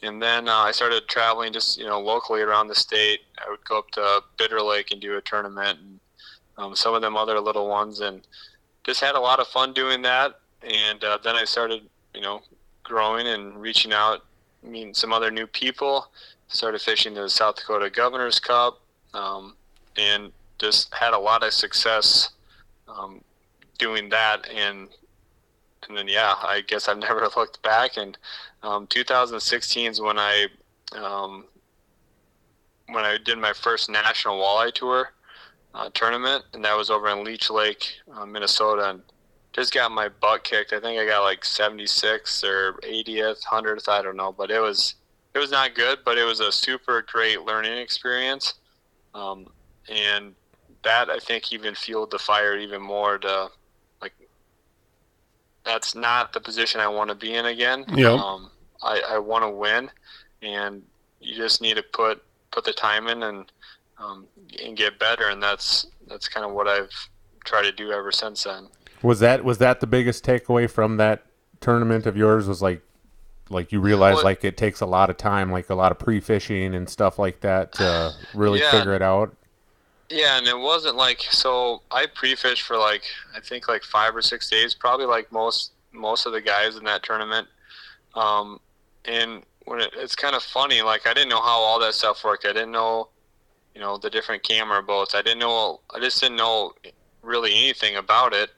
And 0.03 0.21
then 0.21 0.49
uh, 0.49 0.53
I 0.53 0.73
started 0.73 1.07
traveling 1.09 1.53
just 1.53 1.79
you 1.79 1.87
know 1.87 2.01
locally 2.01 2.43
around 2.43 2.69
the 2.69 2.75
state. 2.75 3.21
I 3.39 3.49
would 3.51 3.65
go 3.65 3.79
up 3.79 3.91
to 3.93 4.23
Bitter 4.37 4.61
Lake 4.61 4.91
and 4.91 5.01
do 5.01 5.17
a 5.17 5.21
tournament, 5.21 5.79
and 5.79 6.01
um, 6.59 6.77
some 6.77 6.95
of 6.95 7.03
them 7.03 7.17
other 7.17 7.39
little 7.41 7.69
ones, 7.69 8.01
and 8.01 8.23
just 8.85 9.01
had 9.01 9.15
a 9.15 9.21
lot 9.21 9.39
of 9.39 9.47
fun 9.47 9.73
doing 9.73 10.03
that. 10.03 10.41
And 10.63 11.03
uh, 11.05 11.19
then 11.23 11.37
I 11.37 11.45
started 11.45 11.83
you 12.15 12.21
know 12.21 12.43
growing 12.83 13.29
and 13.29 13.61
reaching 13.61 13.93
out, 13.93 14.25
meeting 14.63 14.95
some 14.95 15.13
other 15.13 15.31
new 15.31 15.47
people. 15.47 16.09
Started 16.49 16.83
fishing 16.83 17.15
the 17.15 17.31
South 17.31 17.57
Dakota 17.57 17.89
Governor's 17.89 18.39
Cup, 18.39 18.81
um, 19.15 19.55
and 19.97 20.33
just 20.59 20.93
had 20.93 21.15
a 21.15 21.19
lot 21.19 21.43
of 21.43 21.53
success 21.53 22.31
um, 22.89 23.23
doing 23.79 24.09
that. 24.11 24.49
And 24.51 24.89
and 25.89 25.97
then 25.97 26.09
yeah, 26.09 26.35
I 26.43 26.63
guess 26.67 26.89
I've 26.89 26.99
never 27.09 27.29
looked 27.37 27.63
back. 27.63 27.97
And 27.97 28.19
um, 28.63 28.87
2016 28.87 29.91
is 29.91 30.01
when 30.01 30.19
I 30.19 30.47
um, 30.97 31.45
when 32.89 33.05
I 33.05 33.19
did 33.25 33.39
my 33.39 33.53
first 33.53 33.91
national 33.91 34.39
walleye 34.39 34.73
tour 34.73 35.13
uh, 35.75 35.89
tournament, 35.95 36.45
and 36.53 36.65
that 36.65 36.77
was 36.77 36.91
over 36.91 37.09
in 37.09 37.25
Leech 37.25 37.51
Lake, 37.51 37.95
uh, 38.15 38.27
Minnesota, 38.27 38.91
and 38.91 39.03
just 39.53 39.73
got 39.73 39.91
my 39.91 40.09
butt 40.09 40.45
kicked. 40.45 40.73
I 40.73 40.81
think 40.81 40.99
I 41.01 41.07
got 41.07 41.23
like 41.23 41.45
76 41.45 42.45
or 42.45 42.75
80th, 42.83 43.45
100th, 43.45 43.89
I 43.89 44.03
don't 44.03 44.17
know, 44.17 44.33
but 44.33 44.51
it 44.51 44.61
was 44.61 44.95
it 45.35 45.39
was 45.39 45.51
not 45.51 45.75
good, 45.75 46.01
but 46.05 46.19
it 46.19 46.25
was 46.25 46.41
a 46.41 46.53
super 46.53 47.03
great 47.03 47.43
learning 47.43 47.79
experience, 47.79 48.55
um, 49.15 49.47
and 49.89 50.35
that 50.83 51.09
I 51.09 51.19
think 51.19 51.53
even 51.53 51.75
fueled 51.75 52.11
the 52.11 52.19
fire 52.19 52.57
even 52.59 52.83
more 52.83 53.17
to 53.19 53.49
like 54.03 54.13
that's 55.65 55.95
not 55.95 56.33
the 56.33 56.41
position 56.41 56.81
I 56.81 56.89
want 56.89 57.09
to 57.09 57.15
be 57.15 57.35
in 57.35 57.47
again. 57.47 57.85
Yep. 57.95 58.19
Um, 58.19 58.51
I, 58.83 59.01
I 59.11 59.19
want 59.19 59.45
to 59.45 59.51
win, 59.51 59.91
and 60.43 60.83
you 61.21 61.35
just 61.37 61.61
need 61.63 61.77
to 61.77 61.83
put 61.83 62.23
put 62.51 62.65
the 62.65 62.73
time 62.73 63.07
in 63.09 63.23
and 63.23 63.51
um, 63.99 64.27
and 64.65 64.77
get 64.77 64.99
better, 64.99 65.29
and 65.31 65.43
that's 65.43 65.87
that's 66.09 66.29
kind 66.29 66.45
of 66.45 66.53
what 66.53 66.67
I've 66.69 66.91
tried 67.45 67.63
to 67.63 67.73
do 67.73 67.93
ever 67.93 68.13
since 68.13 68.45
then. 68.45 68.69
Was 69.03 69.21
that 69.21 69.45
was 69.45 69.59
that 69.59 69.81
the 69.81 69.87
biggest 69.87 70.25
takeaway 70.25 70.69
from 70.71 70.97
that 70.99 71.25
tournament 71.61 72.07
of 72.07 72.17
yours? 72.17 72.47
Was 72.49 72.63
like 72.63 72.83
like 73.51 73.71
you 73.73 73.81
realize 73.81 74.17
Well- 74.17 74.25
like 74.25 74.45
it 74.45 74.57
takes 74.57 74.81
a 74.81 74.87
lot 74.87 75.11
of 75.11 75.17
time, 75.17 75.51
like 75.53 75.69
a 75.71 75.75
lot 75.75 75.93
of 75.93 75.99
pre 75.99 76.21
fishing 76.21 76.75
and 76.75 76.89
stuff 76.89 77.19
like 77.19 77.41
that 77.41 77.73
to 77.75 78.13
really 78.35 78.61
Yeah. 78.61 78.71
figure 78.71 78.95
it 78.95 79.03
out. 79.03 79.35
Yeah, 80.09 80.37
and 80.37 80.47
it 80.47 80.59
wasn't 80.59 80.97
like 80.97 81.23
so. 81.31 81.81
I 81.91 82.05
pre-fished 82.07 82.63
for 82.63 82.77
like 82.77 83.03
I 83.35 83.41
think 83.41 83.67
like 83.67 83.83
five 83.83 84.15
or 84.15 84.21
six 84.21 84.51
days, 84.51 84.75
probably 84.75 85.07
like 85.07 85.33
most 85.33 85.73
most 85.91 86.27
of 86.27 86.33
the 86.33 86.41
guys 86.41 86.77
in 86.77 86.85
that 86.85 87.03
tournament. 87.03 87.49
Um, 88.15 88.61
and 89.05 89.43
when 89.65 89.81
it, 89.81 89.93
it's 89.97 90.15
kind 90.15 90.35
of 90.35 90.43
funny, 90.43 90.83
like 90.83 91.07
I 91.07 91.15
didn't 91.15 91.29
know 91.29 91.41
how 91.41 91.59
all 91.59 91.81
that 91.81 91.95
stuff 91.95 92.25
worked. 92.25 92.45
I 92.45 92.53
didn't 92.53 92.73
know, 92.73 93.09
you 93.75 93.81
know, 93.81 93.97
the 93.99 94.11
different 94.11 94.43
camera 94.43 94.83
boats. 94.83 95.15
I 95.15 95.23
didn't 95.23 95.41
know. 95.41 95.81
I 95.95 96.01
just 96.01 96.21
didn't 96.21 96.37
know 96.37 96.73
really 97.23 97.53
anything 97.55 97.97
about 97.97 98.33
it, 98.33 98.51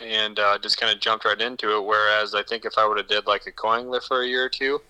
and 0.00 0.38
uh, 0.38 0.58
just 0.58 0.78
kind 0.78 0.92
of 0.92 1.00
jumped 1.00 1.24
right 1.24 1.40
into 1.40 1.76
it. 1.76 1.84
Whereas 1.84 2.34
I 2.34 2.42
think 2.42 2.64
if 2.64 2.76
I 2.76 2.86
would 2.86 2.98
have 2.98 3.08
did 3.08 3.26
like 3.26 3.46
a 3.46 3.52
co 3.52 3.72
angler 3.72 4.00
for 4.00 4.22
a 4.22 4.26
year 4.26 4.44
or 4.44 4.48
two, 4.48 4.80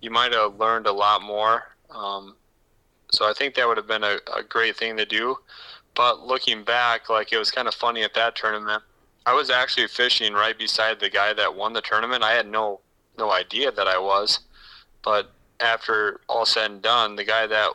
you 0.00 0.10
might 0.10 0.32
have 0.32 0.56
learned 0.56 0.86
a 0.86 0.92
lot 0.92 1.22
more. 1.22 1.64
Um, 1.90 2.36
so 3.12 3.28
I 3.28 3.32
think 3.32 3.54
that 3.54 3.66
would 3.66 3.76
have 3.76 3.86
been 3.86 4.04
a, 4.04 4.18
a 4.36 4.42
great 4.42 4.76
thing 4.76 4.96
to 4.96 5.06
do. 5.06 5.36
But 5.94 6.26
looking 6.26 6.62
back, 6.62 7.08
like 7.08 7.32
it 7.32 7.38
was 7.38 7.50
kind 7.50 7.68
of 7.68 7.74
funny 7.74 8.02
at 8.02 8.14
that 8.14 8.36
tournament. 8.36 8.82
I 9.24 9.32
was 9.32 9.50
actually 9.50 9.88
fishing 9.88 10.34
right 10.34 10.56
beside 10.56 11.00
the 11.00 11.10
guy 11.10 11.32
that 11.32 11.54
won 11.54 11.72
the 11.72 11.80
tournament. 11.80 12.22
I 12.22 12.32
had 12.32 12.46
no 12.46 12.80
no 13.18 13.32
idea 13.32 13.70
that 13.72 13.86
I 13.86 13.98
was, 13.98 14.40
but 15.02 15.30
after 15.60 16.20
all 16.28 16.46
said 16.46 16.70
and 16.70 16.82
done, 16.82 17.16
the 17.16 17.24
guy 17.24 17.46
that 17.46 17.70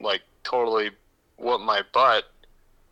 like 0.00 0.22
totally 0.44 0.90
whooped 1.38 1.64
my 1.64 1.82
butt 1.92 2.24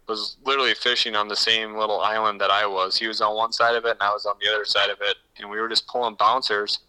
was 0.08 0.36
literally 0.44 0.74
fishing 0.74 1.14
on 1.14 1.28
the 1.28 1.36
same 1.36 1.76
little 1.76 2.00
island 2.00 2.40
that 2.40 2.50
I 2.50 2.66
was. 2.66 2.96
He 2.96 3.06
was 3.06 3.20
on 3.20 3.36
one 3.36 3.52
side 3.52 3.76
of 3.76 3.84
it 3.84 3.92
and 3.92 4.02
I 4.02 4.10
was 4.10 4.26
on 4.26 4.34
the 4.40 4.52
other 4.52 4.64
side 4.64 4.90
of 4.90 4.98
it, 5.00 5.16
and 5.38 5.48
we 5.48 5.60
were 5.60 5.68
just 5.68 5.86
pulling 5.86 6.16
bouncers. 6.16 6.80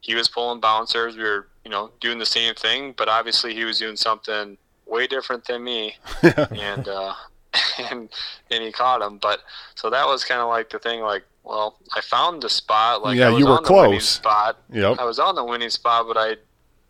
He 0.00 0.14
was 0.14 0.28
pulling 0.28 0.60
bouncers. 0.60 1.16
We 1.16 1.24
were, 1.24 1.48
you 1.64 1.70
know, 1.70 1.90
doing 2.00 2.18
the 2.18 2.26
same 2.26 2.54
thing, 2.54 2.94
but 2.96 3.08
obviously 3.08 3.54
he 3.54 3.64
was 3.64 3.78
doing 3.78 3.96
something 3.96 4.56
way 4.86 5.06
different 5.06 5.46
than 5.46 5.62
me, 5.62 5.96
and 6.22 6.88
uh, 6.88 7.14
and 7.90 8.08
and 8.50 8.64
he 8.64 8.72
caught 8.72 9.02
him. 9.02 9.18
But 9.18 9.40
so 9.74 9.90
that 9.90 10.06
was 10.06 10.24
kind 10.24 10.40
of 10.40 10.48
like 10.48 10.70
the 10.70 10.78
thing. 10.78 11.00
Like, 11.00 11.24
well, 11.44 11.78
I 11.94 12.00
found 12.00 12.42
the 12.42 12.48
spot. 12.50 13.02
Like, 13.02 13.16
Yeah, 13.16 13.28
I 13.28 13.30
was 13.30 13.38
you 13.40 13.46
were 13.46 13.56
on 13.58 13.64
close. 13.64 14.08
spot. 14.08 14.58
Yep. 14.72 14.98
I 14.98 15.04
was 15.04 15.18
on 15.18 15.34
the 15.34 15.44
winning 15.44 15.70
spot, 15.70 16.06
but 16.06 16.16
I 16.16 16.36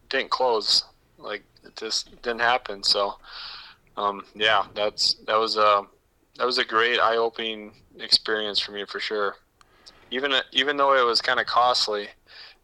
didn't 0.08 0.30
close. 0.30 0.84
Like 1.18 1.42
it 1.64 1.76
just 1.76 2.10
didn't 2.22 2.40
happen. 2.40 2.82
So, 2.82 3.14
um, 3.96 4.24
yeah, 4.34 4.64
that's 4.74 5.14
that 5.26 5.36
was 5.38 5.56
a 5.56 5.82
that 6.38 6.46
was 6.46 6.58
a 6.58 6.64
great 6.64 6.98
eye-opening 6.98 7.72
experience 7.98 8.58
for 8.58 8.72
me 8.72 8.84
for 8.86 8.98
sure. 9.00 9.36
Even 10.10 10.32
even 10.52 10.76
though 10.76 10.94
it 11.00 11.04
was 11.04 11.20
kind 11.20 11.38
of 11.38 11.46
costly, 11.46 12.08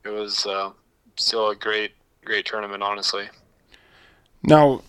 it 0.04 0.08
was 0.08 0.44
uh, 0.46 0.70
still 1.16 1.50
a 1.50 1.54
great 1.56 1.92
great 2.24 2.46
tournament. 2.46 2.82
Honestly, 2.82 3.28
Now, 4.42 4.82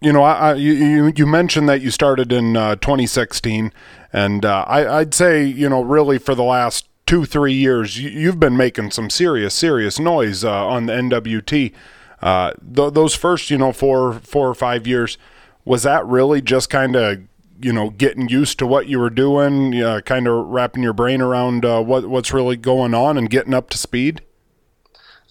you 0.00 0.12
know, 0.12 0.22
I, 0.22 0.50
I 0.50 0.54
you 0.54 1.12
you 1.16 1.26
mentioned 1.26 1.68
that 1.68 1.80
you 1.80 1.90
started 1.90 2.32
in 2.32 2.56
uh, 2.56 2.76
2016, 2.76 3.72
and 4.16 4.46
uh, 4.46 4.64
I, 4.66 5.00
I'd 5.00 5.12
say 5.12 5.44
you 5.44 5.68
know 5.68 5.82
really 5.82 6.18
for 6.18 6.34
the 6.34 6.42
last 6.42 6.88
two 7.04 7.26
three 7.26 7.52
years 7.52 7.98
you, 7.98 8.08
you've 8.08 8.40
been 8.40 8.56
making 8.56 8.90
some 8.90 9.10
serious 9.10 9.54
serious 9.54 10.00
noise 10.00 10.42
uh, 10.42 10.66
on 10.66 10.86
the 10.86 10.94
NWT. 10.94 11.72
Uh, 12.22 12.52
th- 12.74 12.94
those 12.94 13.14
first 13.14 13.50
you 13.50 13.58
know 13.58 13.72
four 13.72 14.14
four 14.14 14.48
or 14.48 14.54
five 14.54 14.86
years 14.86 15.18
was 15.66 15.82
that 15.82 16.04
really 16.06 16.40
just 16.40 16.70
kind 16.70 16.96
of 16.96 17.18
you 17.60 17.74
know 17.74 17.90
getting 17.90 18.26
used 18.28 18.58
to 18.58 18.66
what 18.66 18.88
you 18.88 18.98
were 18.98 19.10
doing, 19.10 19.80
uh, 19.82 20.00
kind 20.00 20.26
of 20.26 20.46
wrapping 20.46 20.82
your 20.82 20.94
brain 20.94 21.20
around 21.20 21.66
uh, 21.66 21.82
what 21.82 22.08
what's 22.08 22.32
really 22.32 22.56
going 22.56 22.94
on 22.94 23.18
and 23.18 23.28
getting 23.28 23.52
up 23.52 23.68
to 23.68 23.76
speed. 23.76 24.22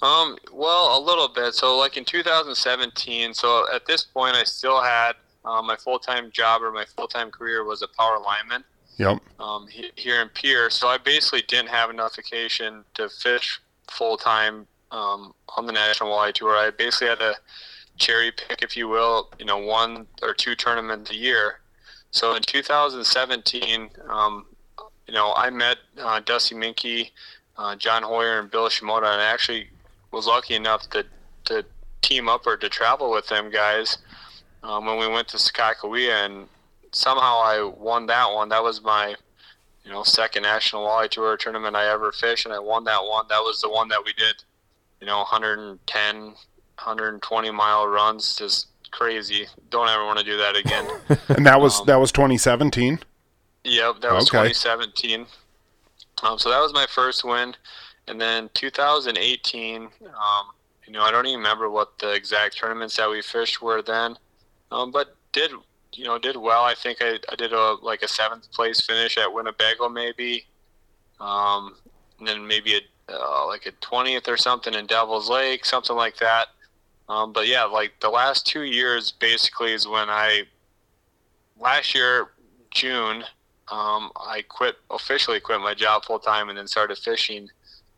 Um, 0.03 0.37
well, 0.53 0.99
a 0.99 1.01
little 1.01 1.29
bit. 1.29 1.55
So, 1.55 1.75
like 1.75 1.97
in 1.97 2.05
2017, 2.05 3.33
so 3.33 3.65
at 3.73 3.87
this 3.87 4.03
point, 4.03 4.35
I 4.35 4.43
still 4.43 4.79
had 4.79 5.13
um, 5.43 5.65
my 5.65 5.75
full 5.75 5.97
time 5.97 6.29
job 6.29 6.61
or 6.61 6.71
my 6.71 6.85
full 6.85 7.07
time 7.07 7.31
career 7.31 7.63
was 7.63 7.81
a 7.81 7.87
power 7.87 8.19
lineman. 8.23 8.63
Yep. 8.97 9.17
Um, 9.39 9.67
here 9.95 10.21
in 10.21 10.29
Pierre, 10.29 10.69
so 10.69 10.87
I 10.87 10.97
basically 10.97 11.43
didn't 11.47 11.69
have 11.69 11.89
enough 11.89 12.15
vacation 12.15 12.85
to 12.93 13.09
fish 13.09 13.59
full 13.91 14.17
time 14.17 14.67
um, 14.91 15.33
on 15.57 15.65
the 15.65 15.73
National 15.73 16.11
Walleye 16.11 16.33
Tour. 16.33 16.55
I 16.55 16.71
basically 16.71 17.07
had 17.07 17.19
to 17.19 17.35
cherry 17.97 18.31
pick, 18.31 18.61
if 18.61 18.77
you 18.77 18.87
will, 18.87 19.29
you 19.39 19.45
know, 19.45 19.57
one 19.57 20.07
or 20.21 20.33
two 20.33 20.55
tournaments 20.55 21.11
a 21.11 21.15
year. 21.15 21.59
So 22.11 22.35
in 22.35 22.41
2017, 22.41 23.89
um, 24.09 24.45
you 25.07 25.13
know, 25.13 25.33
I 25.35 25.49
met 25.49 25.77
uh, 26.01 26.21
Dusty 26.21 26.55
Minke, 26.55 27.11
uh, 27.57 27.75
John 27.75 28.03
Hoyer, 28.03 28.39
and 28.39 28.49
Bill 28.49 28.69
Shimota, 28.69 29.11
and 29.11 29.21
I 29.21 29.25
actually 29.25 29.67
was 30.11 30.27
lucky 30.27 30.55
enough 30.55 30.89
to, 30.91 31.05
to 31.45 31.65
team 32.01 32.29
up 32.29 32.47
or 32.47 32.57
to 32.57 32.69
travel 32.69 33.11
with 33.11 33.27
them 33.27 33.49
guys 33.51 33.97
um, 34.63 34.85
when 34.85 34.97
we 34.97 35.07
went 35.07 35.27
to 35.29 35.37
Sakakawea, 35.37 36.25
and 36.25 36.47
somehow 36.95 37.39
I 37.41 37.61
won 37.77 38.05
that 38.07 38.31
one. 38.31 38.49
That 38.49 38.63
was 38.63 38.81
my, 38.81 39.15
you 39.83 39.91
know, 39.91 40.03
second 40.03 40.43
national 40.43 40.85
walleye 40.85 41.09
tour 41.09 41.35
tournament 41.37 41.75
I 41.75 41.91
ever 41.91 42.11
fished, 42.11 42.45
and 42.45 42.53
I 42.53 42.59
won 42.59 42.83
that 42.85 43.03
one. 43.03 43.25
That 43.29 43.41
was 43.41 43.61
the 43.61 43.69
one 43.69 43.87
that 43.89 44.03
we 44.03 44.13
did, 44.13 44.43
you 45.01 45.07
know, 45.07 45.17
110, 45.17 46.15
120 46.15 47.51
mile 47.51 47.87
runs, 47.87 48.35
just 48.35 48.67
crazy. 48.91 49.45
Don't 49.69 49.89
ever 49.89 50.05
want 50.05 50.19
to 50.19 50.25
do 50.25 50.37
that 50.37 50.55
again. 50.55 50.87
And 51.35 51.45
that 51.45 51.59
was 51.59 51.81
Um, 51.81 51.85
that 51.87 51.99
was 51.99 52.11
2017. 52.11 52.99
Yep, 53.65 54.01
that 54.01 54.13
was 54.13 54.23
Okay. 54.29 54.49
2017. 54.53 55.25
Um, 56.23 56.39
so 56.39 56.49
that 56.49 56.59
was 56.59 56.71
my 56.73 56.85
first 56.85 57.23
win, 57.25 57.55
and 58.07 58.21
then 58.21 58.49
2018. 58.53 59.83
Um, 59.83 59.89
you 60.85 60.93
know, 60.93 61.01
I 61.01 61.11
don't 61.11 61.25
even 61.25 61.39
remember 61.39 61.69
what 61.69 61.97
the 61.99 62.13
exact 62.13 62.57
tournaments 62.57 62.95
that 62.95 63.09
we 63.09 63.21
fished 63.21 63.61
were 63.61 63.81
then, 63.81 64.17
um, 64.71 64.91
but 64.91 65.15
did 65.33 65.51
you 65.95 66.03
know 66.03 66.17
did 66.17 66.37
well. 66.37 66.63
I 66.63 66.75
think 66.75 66.99
I, 67.01 67.19
I 67.31 67.35
did 67.35 67.53
a 67.53 67.75
like 67.81 68.01
a 68.01 68.07
seventh 68.07 68.51
place 68.51 68.81
finish 68.81 69.17
at 69.17 69.31
Winnebago 69.31 69.89
maybe, 69.89 70.45
um, 71.19 71.75
and 72.19 72.27
then 72.27 72.47
maybe 72.47 72.75
a 72.75 72.81
uh, 73.07 73.45
like 73.47 73.65
a 73.65 73.71
20th 73.71 74.27
or 74.27 74.37
something 74.37 74.73
in 74.73 74.87
Devil's 74.87 75.29
Lake, 75.29 75.63
something 75.63 75.95
like 75.95 76.17
that. 76.17 76.47
Um, 77.07 77.33
but 77.33 77.47
yeah, 77.47 77.63
like 77.63 77.93
the 77.99 78.09
last 78.09 78.47
two 78.47 78.63
years 78.63 79.11
basically 79.11 79.73
is 79.73 79.87
when 79.87 80.09
I 80.09 80.43
last 81.59 81.93
year 81.93 82.31
June 82.71 83.23
um, 83.71 84.11
I 84.15 84.43
quit 84.47 84.75
officially 84.91 85.39
quit 85.39 85.59
my 85.59 85.73
job 85.73 86.05
full 86.05 86.19
time 86.19 86.49
and 86.49 86.57
then 86.57 86.67
started 86.67 86.97
fishing 86.97 87.49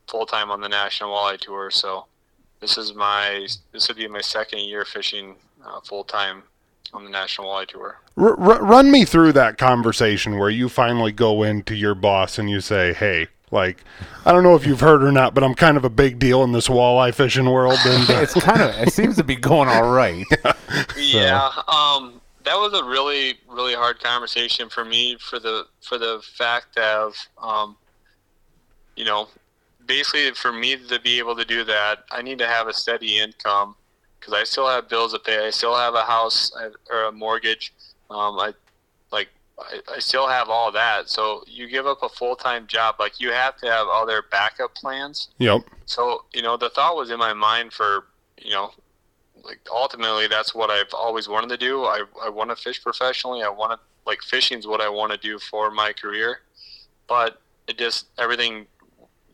full 0.07 0.25
time 0.25 0.49
on 0.51 0.61
the 0.61 0.69
National 0.69 1.13
Walleye 1.13 1.39
Tour. 1.39 1.71
So 1.71 2.05
this 2.59 2.77
is 2.77 2.93
my 2.93 3.47
this 3.71 3.87
would 3.87 3.97
be 3.97 4.07
my 4.07 4.21
second 4.21 4.59
year 4.59 4.85
fishing 4.85 5.35
uh, 5.65 5.81
full 5.81 6.03
time 6.03 6.43
on 6.93 7.03
the 7.03 7.09
National 7.09 7.47
Walleye 7.47 7.67
Tour. 7.67 7.99
R- 8.17 8.39
r- 8.39 8.63
run 8.63 8.91
me 8.91 9.05
through 9.05 9.33
that 9.33 9.57
conversation 9.57 10.37
where 10.37 10.49
you 10.49 10.69
finally 10.69 11.11
go 11.11 11.43
into 11.43 11.75
your 11.75 11.95
boss 11.95 12.37
and 12.37 12.49
you 12.49 12.61
say, 12.61 12.93
"Hey, 12.93 13.27
like, 13.51 13.83
I 14.25 14.31
don't 14.31 14.43
know 14.43 14.55
if 14.55 14.65
you've 14.65 14.79
heard 14.81 15.03
or 15.03 15.11
not, 15.11 15.33
but 15.33 15.43
I'm 15.43 15.53
kind 15.55 15.77
of 15.77 15.85
a 15.85 15.89
big 15.89 16.19
deal 16.19 16.43
in 16.43 16.51
this 16.51 16.67
walleye 16.67 17.13
fishing 17.13 17.49
world." 17.49 17.79
And 17.85 18.09
uh, 18.09 18.21
It's 18.21 18.33
kind 18.33 18.61
of 18.61 18.69
it 18.75 18.91
seems 18.93 19.15
to 19.17 19.23
be 19.23 19.35
going 19.35 19.69
all 19.69 19.91
right. 19.91 20.25
Yeah, 20.97 21.49
um, 21.67 22.19
that 22.43 22.55
was 22.55 22.73
a 22.73 22.83
really 22.83 23.35
really 23.49 23.73
hard 23.73 23.99
conversation 24.01 24.69
for 24.69 24.83
me 24.83 25.17
for 25.19 25.39
the 25.39 25.65
for 25.81 25.97
the 25.97 26.21
fact 26.37 26.77
of 26.77 27.15
um, 27.41 27.77
you 28.95 29.05
know 29.05 29.29
basically 29.85 30.31
for 30.31 30.51
me 30.51 30.75
to 30.75 30.99
be 30.99 31.17
able 31.17 31.35
to 31.35 31.45
do 31.45 31.63
that, 31.63 31.99
I 32.11 32.21
need 32.21 32.37
to 32.39 32.47
have 32.47 32.67
a 32.67 32.73
steady 32.73 33.19
income 33.19 33.75
because 34.27 34.41
I 34.41 34.43
still 34.43 34.67
have 34.67 34.89
bills 34.89 35.13
to 35.13 35.19
pay. 35.19 35.47
I 35.47 35.49
still 35.51 35.75
have 35.75 35.95
a 35.95 36.03
house 36.03 36.51
or 36.89 37.05
a 37.05 37.11
mortgage. 37.11 37.73
Um, 38.09 38.37
I 38.39 38.53
like 39.11 39.29
I, 39.57 39.79
I 39.95 39.99
still 39.99 40.27
have 40.27 40.49
all 40.49 40.71
that. 40.73 41.09
So 41.09 41.43
you 41.47 41.67
give 41.67 41.87
up 41.87 42.03
a 42.03 42.09
full 42.09 42.35
time 42.35 42.67
job, 42.67 42.95
like 42.99 43.19
you 43.21 43.31
have 43.31 43.57
to 43.57 43.67
have 43.67 43.87
other 43.87 44.23
backup 44.29 44.75
plans. 44.75 45.29
yep, 45.37 45.61
So, 45.85 46.25
you 46.33 46.41
know, 46.41 46.57
the 46.57 46.69
thought 46.69 46.95
was 46.95 47.09
in 47.09 47.19
my 47.19 47.33
mind 47.33 47.71
for, 47.71 48.05
you 48.37 48.51
know, 48.51 48.71
like 49.43 49.59
ultimately 49.71 50.27
that's 50.27 50.53
what 50.53 50.69
I've 50.69 50.93
always 50.93 51.29
wanted 51.29 51.49
to 51.49 51.57
do. 51.57 51.83
I, 51.83 52.03
I 52.21 52.29
want 52.29 52.49
to 52.49 52.55
fish 52.55 52.83
professionally. 52.83 53.43
I 53.43 53.49
want 53.49 53.71
to, 53.71 53.79
like, 54.05 54.21
fishing's 54.21 54.67
what 54.67 54.81
I 54.81 54.89
want 54.89 55.11
to 55.11 55.17
do 55.17 55.39
for 55.39 55.71
my 55.71 55.93
career. 55.93 56.39
But 57.07 57.41
it 57.67 57.77
just, 57.77 58.07
everything 58.17 58.67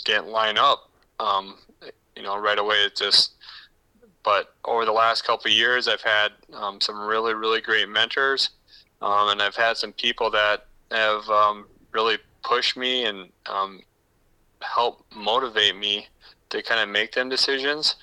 didn't 0.06 0.28
line 0.28 0.58
up, 0.58 0.90
um, 1.20 1.58
you 2.16 2.22
know, 2.22 2.38
right 2.38 2.60
away. 2.60 2.76
It 2.78 2.96
just, 2.96 3.34
but 4.24 4.56
over 4.66 4.86
the 4.86 4.92
last 4.92 5.26
couple 5.26 5.52
of 5.52 5.58
years, 5.58 5.88
I've 5.88 6.02
had 6.02 6.30
um, 6.54 6.80
some 6.80 7.00
really, 7.00 7.34
really 7.34 7.62
great 7.62 7.90
mentors. 7.90 8.52
Um, 9.02 9.30
and 9.30 9.42
I've 9.42 9.56
had 9.56 9.78
some 9.78 9.92
people 9.94 10.32
that 10.32 10.68
have 10.92 11.30
um, 11.30 11.66
really 11.92 12.18
pushed 12.44 12.78
me 12.78 13.06
and 13.06 13.30
um, 13.46 13.82
help 14.62 15.06
motivate 15.14 15.76
me 15.76 16.08
to 16.50 16.62
kind 16.64 16.80
of 16.82 16.90
make 16.90 17.12
them 17.12 17.28
decisions. 17.28 17.96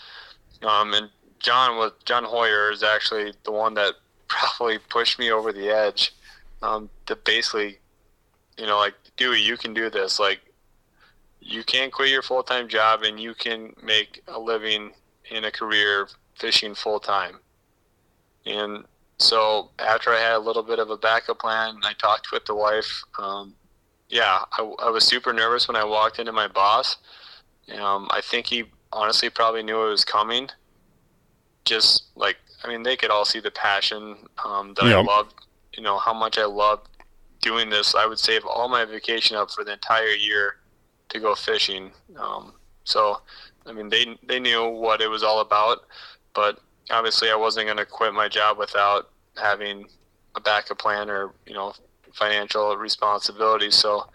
Um, 0.62 0.92
and 0.92 1.08
John 1.38 1.78
was 1.78 1.92
John 2.04 2.24
Hoyer 2.24 2.70
is 2.70 2.82
actually 2.82 3.32
the 3.44 3.52
one 3.52 3.74
that 3.74 3.94
probably 4.28 4.78
pushed 4.78 5.18
me 5.18 5.30
over 5.30 5.52
the 5.52 5.70
edge 5.70 6.12
to 7.10 7.16
basically, 7.16 7.78
you 8.56 8.66
know, 8.66 8.78
like, 8.78 8.94
Dewey, 9.16 9.40
you 9.40 9.56
can 9.56 9.74
do 9.74 9.90
this. 9.90 10.18
Like, 10.20 10.40
you 11.40 11.64
can 11.64 11.90
quit 11.90 12.10
your 12.10 12.22
full 12.22 12.42
time 12.42 12.68
job 12.68 13.02
and 13.02 13.18
you 13.18 13.34
can 13.34 13.74
make 13.82 14.22
a 14.28 14.38
living 14.38 14.92
in 15.30 15.44
a 15.44 15.50
career 15.50 16.08
fishing 16.38 16.74
full 16.74 17.00
time. 17.00 17.36
And 18.46 18.84
so 19.18 19.70
after 19.78 20.10
I 20.10 20.20
had 20.20 20.34
a 20.34 20.38
little 20.38 20.62
bit 20.62 20.78
of 20.78 20.90
a 20.90 20.96
backup 20.96 21.40
plan, 21.40 21.78
I 21.84 21.92
talked 21.94 22.32
with 22.32 22.46
the 22.46 22.54
wife. 22.54 23.02
Um, 23.18 23.54
yeah, 24.08 24.40
I, 24.52 24.62
I 24.82 24.90
was 24.90 25.04
super 25.04 25.32
nervous 25.32 25.68
when 25.68 25.76
I 25.76 25.84
walked 25.84 26.18
into 26.18 26.32
my 26.32 26.48
boss. 26.48 26.96
Um, 27.78 28.08
I 28.10 28.20
think 28.22 28.46
he 28.46 28.64
honestly 28.92 29.30
probably 29.30 29.62
knew 29.62 29.86
it 29.86 29.90
was 29.90 30.04
coming. 30.04 30.48
Just 31.64 32.04
like, 32.16 32.36
I 32.64 32.68
mean, 32.68 32.82
they 32.82 32.96
could 32.96 33.10
all 33.10 33.24
see 33.24 33.40
the 33.40 33.50
passion 33.50 34.16
um, 34.44 34.74
that 34.74 34.86
I 34.86 35.00
loved, 35.02 35.34
you 35.76 35.82
know, 35.82 35.98
how 35.98 36.14
much 36.14 36.38
I 36.38 36.46
loved 36.46 36.88
doing 37.40 37.70
this. 37.70 37.94
I 37.94 38.06
would 38.06 38.18
save 38.18 38.44
all 38.44 38.68
my 38.68 38.84
vacation 38.84 39.36
up 39.36 39.50
for 39.50 39.64
the 39.64 39.74
entire 39.74 40.08
year 40.08 40.56
to 41.10 41.20
go 41.20 41.34
fishing. 41.34 41.92
Um, 42.18 42.54
so, 42.84 43.20
I 43.66 43.72
mean, 43.72 43.88
they, 43.88 44.18
they 44.26 44.40
knew 44.40 44.68
what 44.68 45.00
it 45.00 45.08
was 45.08 45.22
all 45.22 45.40
about, 45.40 45.80
but 46.34 46.60
obviously 46.90 47.30
I 47.30 47.36
wasn't 47.36 47.66
going 47.66 47.76
to 47.76 47.86
quit 47.86 48.14
my 48.14 48.28
job 48.28 48.58
without 48.58 49.10
having 49.36 49.86
a 50.34 50.40
backup 50.40 50.78
plan 50.78 51.10
or, 51.10 51.32
you 51.46 51.54
know, 51.54 51.72
financial 52.12 52.76
responsibility. 52.76 53.70
So 53.70 54.08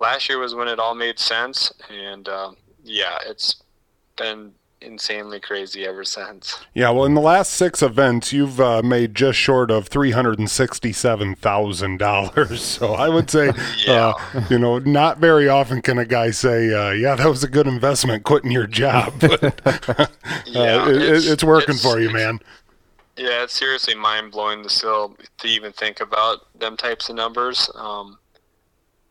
last 0.00 0.28
year 0.28 0.38
was 0.38 0.54
when 0.54 0.68
it 0.68 0.78
all 0.78 0.94
made 0.94 1.18
sense. 1.18 1.72
And 1.90 2.28
um, 2.28 2.56
yeah, 2.84 3.18
it's 3.26 3.62
been 4.16 4.52
insanely 4.80 5.40
crazy 5.40 5.84
ever 5.84 6.04
since. 6.04 6.58
yeah. 6.74 6.90
Well, 6.90 7.04
in 7.04 7.14
the 7.14 7.20
last 7.20 7.52
six 7.52 7.82
events, 7.82 8.32
you've 8.32 8.60
uh, 8.60 8.82
made 8.82 9.14
just 9.14 9.38
short 9.38 9.70
of 9.70 9.88
three 9.88 10.12
hundred 10.12 10.38
and 10.38 10.50
sixty-seven 10.50 11.34
thousand 11.36 11.98
dollars. 11.98 12.62
So 12.78 12.94
I 12.94 13.08
would 13.08 13.30
say, 13.30 13.50
Yeah. 13.86 14.12
uh, 14.34 14.40
you 14.50 14.58
know, 14.58 14.78
not 14.78 15.18
very 15.18 15.48
often 15.48 15.82
can 15.82 15.98
a 15.98 16.04
guy 16.04 16.30
say, 16.30 16.72
uh, 16.72 16.90
"Yeah, 16.92 17.14
that 17.16 17.26
was 17.28 17.42
a 17.42 17.48
good 17.48 17.66
investment, 17.66 18.22
quitting 18.24 18.50
your 18.52 18.66
job." 18.66 19.12
But 19.20 19.60
uh, 19.66 20.06
Yeah, 20.46 20.88
it, 20.88 20.96
it- 20.96 21.02
it's- 21.02 21.26
it's 21.26 21.44
working 21.44 21.74
it's- 21.76 21.82
for 21.82 21.98
you, 22.00 22.10
man. 22.10 22.38
Yeah, 23.16 23.42
it's 23.42 23.54
seriously 23.58 23.96
mind 23.96 24.30
blowing 24.30 24.62
to 24.62 24.68
still 24.68 25.16
to 25.38 25.48
even 25.48 25.72
think 25.72 26.00
about 26.00 26.56
them 26.56 26.76
types 26.76 27.08
of 27.08 27.16
numbers. 27.16 27.68
Um, 27.74 28.16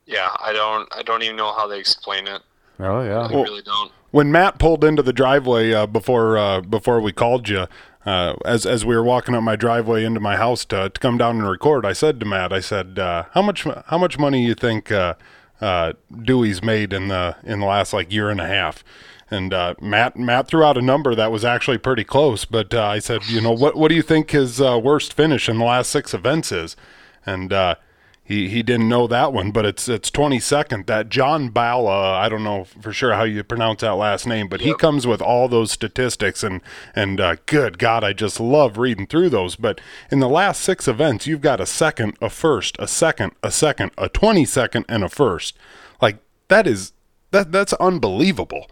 yeah, 0.05 0.29
I 0.39 0.53
don't 0.53 0.87
I 0.95 1.03
don't 1.03 1.23
even 1.23 1.35
know 1.35 1.51
how 1.53 1.67
they 1.67 1.77
explain 1.77 2.25
it. 2.25 2.41
Oh 2.79 3.01
yeah, 3.01 3.19
I 3.27 3.29
yeah. 3.31 3.41
really 3.43 3.63
don't. 3.63 3.91
When 4.17 4.31
Matt 4.31 4.57
pulled 4.57 4.83
into 4.83 5.03
the 5.03 5.13
driveway 5.13 5.71
uh, 5.73 5.85
before 5.85 6.39
uh, 6.39 6.61
before 6.61 6.99
we 7.01 7.11
called 7.11 7.47
you, 7.47 7.67
uh, 8.03 8.33
as 8.45 8.65
as 8.65 8.83
we 8.83 8.95
were 8.95 9.03
walking 9.03 9.35
up 9.35 9.43
my 9.43 9.55
driveway 9.55 10.03
into 10.03 10.19
my 10.19 10.37
house 10.37 10.65
to, 10.65 10.89
to 10.89 10.99
come 10.99 11.19
down 11.19 11.37
and 11.37 11.47
record, 11.47 11.85
I 11.85 11.93
said 11.93 12.19
to 12.21 12.25
Matt, 12.25 12.51
I 12.51 12.59
said, 12.59 12.97
uh, 12.97 13.25
"How 13.33 13.43
much 13.43 13.67
how 13.85 13.97
much 13.99 14.17
money 14.17 14.43
you 14.43 14.55
think 14.55 14.91
uh, 14.91 15.13
uh, 15.61 15.93
Dewey's 16.23 16.63
made 16.63 16.93
in 16.93 17.09
the 17.09 17.35
in 17.43 17.59
the 17.59 17.67
last 17.67 17.93
like 17.93 18.11
year 18.11 18.31
and 18.31 18.41
a 18.41 18.47
half. 18.47 18.83
And 19.29 19.51
Matt 19.79 20.17
Matt 20.17 20.47
threw 20.47 20.63
out 20.63 20.79
a 20.79 20.81
number 20.81 21.13
that 21.13 21.31
was 21.31 21.45
actually 21.45 21.77
pretty 21.77 22.03
close, 22.03 22.43
but 22.43 22.73
I 22.73 22.97
said, 22.97 23.23
you 23.27 23.39
know, 23.39 23.51
what 23.51 23.75
what 23.75 23.89
do 23.89 23.95
you 23.95 24.01
think 24.01 24.31
his 24.31 24.59
worst 24.59 25.13
finish 25.13 25.47
in 25.47 25.59
the 25.59 25.65
last 25.65 25.91
six 25.91 26.15
events 26.15 26.51
is? 26.51 26.75
And 27.23 27.53
uh, 27.53 27.75
he 28.27 28.49
he 28.49 28.61
didn't 28.61 28.89
know 28.89 29.07
that 29.07 29.31
one, 29.31 29.51
but 29.51 29.65
it's 29.65 29.87
it's 29.87 30.11
22nd. 30.11 30.85
That 30.87 31.07
John 31.07 31.47
Bala, 31.47 32.11
I 32.13 32.27
don't 32.27 32.43
know 32.43 32.65
for 32.65 32.91
sure 32.91 33.13
how 33.13 33.23
you 33.23 33.41
pronounce 33.41 33.79
that 33.81 33.91
last 33.93 34.27
name, 34.27 34.49
but 34.49 34.59
he 34.59 34.73
comes 34.75 35.07
with 35.07 35.21
all 35.21 35.47
those 35.47 35.71
statistics, 35.71 36.43
and 36.43 36.59
and 36.93 37.21
uh, 37.21 37.37
good 37.45 37.77
God, 37.79 38.03
I 38.03 38.11
just 38.11 38.41
love 38.41 38.77
reading 38.77 39.07
through 39.07 39.29
those. 39.29 39.55
But 39.55 39.79
in 40.11 40.19
the 40.19 40.27
last 40.27 40.61
six 40.61 40.89
events, 40.89 41.25
you've 41.25 41.39
got 41.39 41.61
a 41.61 41.65
second, 41.65 42.17
a 42.21 42.29
first, 42.29 42.75
a 42.79 42.87
second, 42.87 43.31
a 43.41 43.49
second, 43.49 43.91
a 43.97 44.09
22nd, 44.09 44.83
and 44.89 45.05
a 45.05 45.09
first. 45.09 45.57
Like 46.01 46.17
that 46.49 46.67
is 46.67 46.91
that 47.31 47.53
that's 47.53 47.71
unbelievable. 47.73 48.67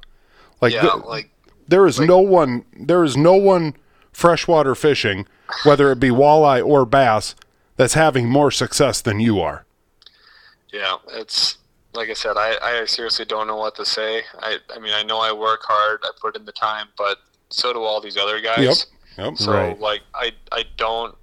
Like 0.59 0.73
Yeah, 0.73 0.81
the- 0.81 0.97
like 0.97 1.29
there 1.65 1.87
is 1.87 1.97
no 1.97 2.19
one 2.19 2.65
there 2.77 3.05
is 3.05 3.15
no 3.15 3.35
one 3.35 3.73
freshwater 4.11 4.75
fishing, 4.75 5.25
whether 5.63 5.93
it 5.93 5.99
be 6.01 6.09
walleye 6.09 6.61
or 6.65 6.85
bass, 6.85 7.35
that's 7.77 7.93
having 7.93 8.29
more 8.29 8.51
success 8.51 9.01
than 9.01 9.19
you 9.19 9.39
are. 9.39 9.65
Yeah, 10.71 10.95
it's 11.09 11.57
like 11.93 12.09
I 12.09 12.13
said. 12.13 12.35
I, 12.37 12.57
I 12.61 12.85
seriously 12.85 13.25
don't 13.25 13.47
know 13.47 13.55
what 13.57 13.75
to 13.75 13.85
say. 13.85 14.23
I 14.39 14.57
I 14.75 14.79
mean 14.79 14.93
I 14.93 15.03
know 15.03 15.19
I 15.19 15.31
work 15.31 15.61
hard. 15.63 16.01
I 16.03 16.11
put 16.19 16.35
in 16.35 16.45
the 16.45 16.51
time, 16.51 16.87
but 16.97 17.17
so 17.49 17.73
do 17.73 17.81
all 17.83 18.01
these 18.01 18.17
other 18.17 18.41
guys. 18.41 18.59
Yep. 18.59 18.77
Yep. 19.25 19.37
So 19.37 19.51
Right. 19.53 19.79
like 19.79 20.01
I 20.13 20.31
I 20.51 20.63
don't 20.77 21.15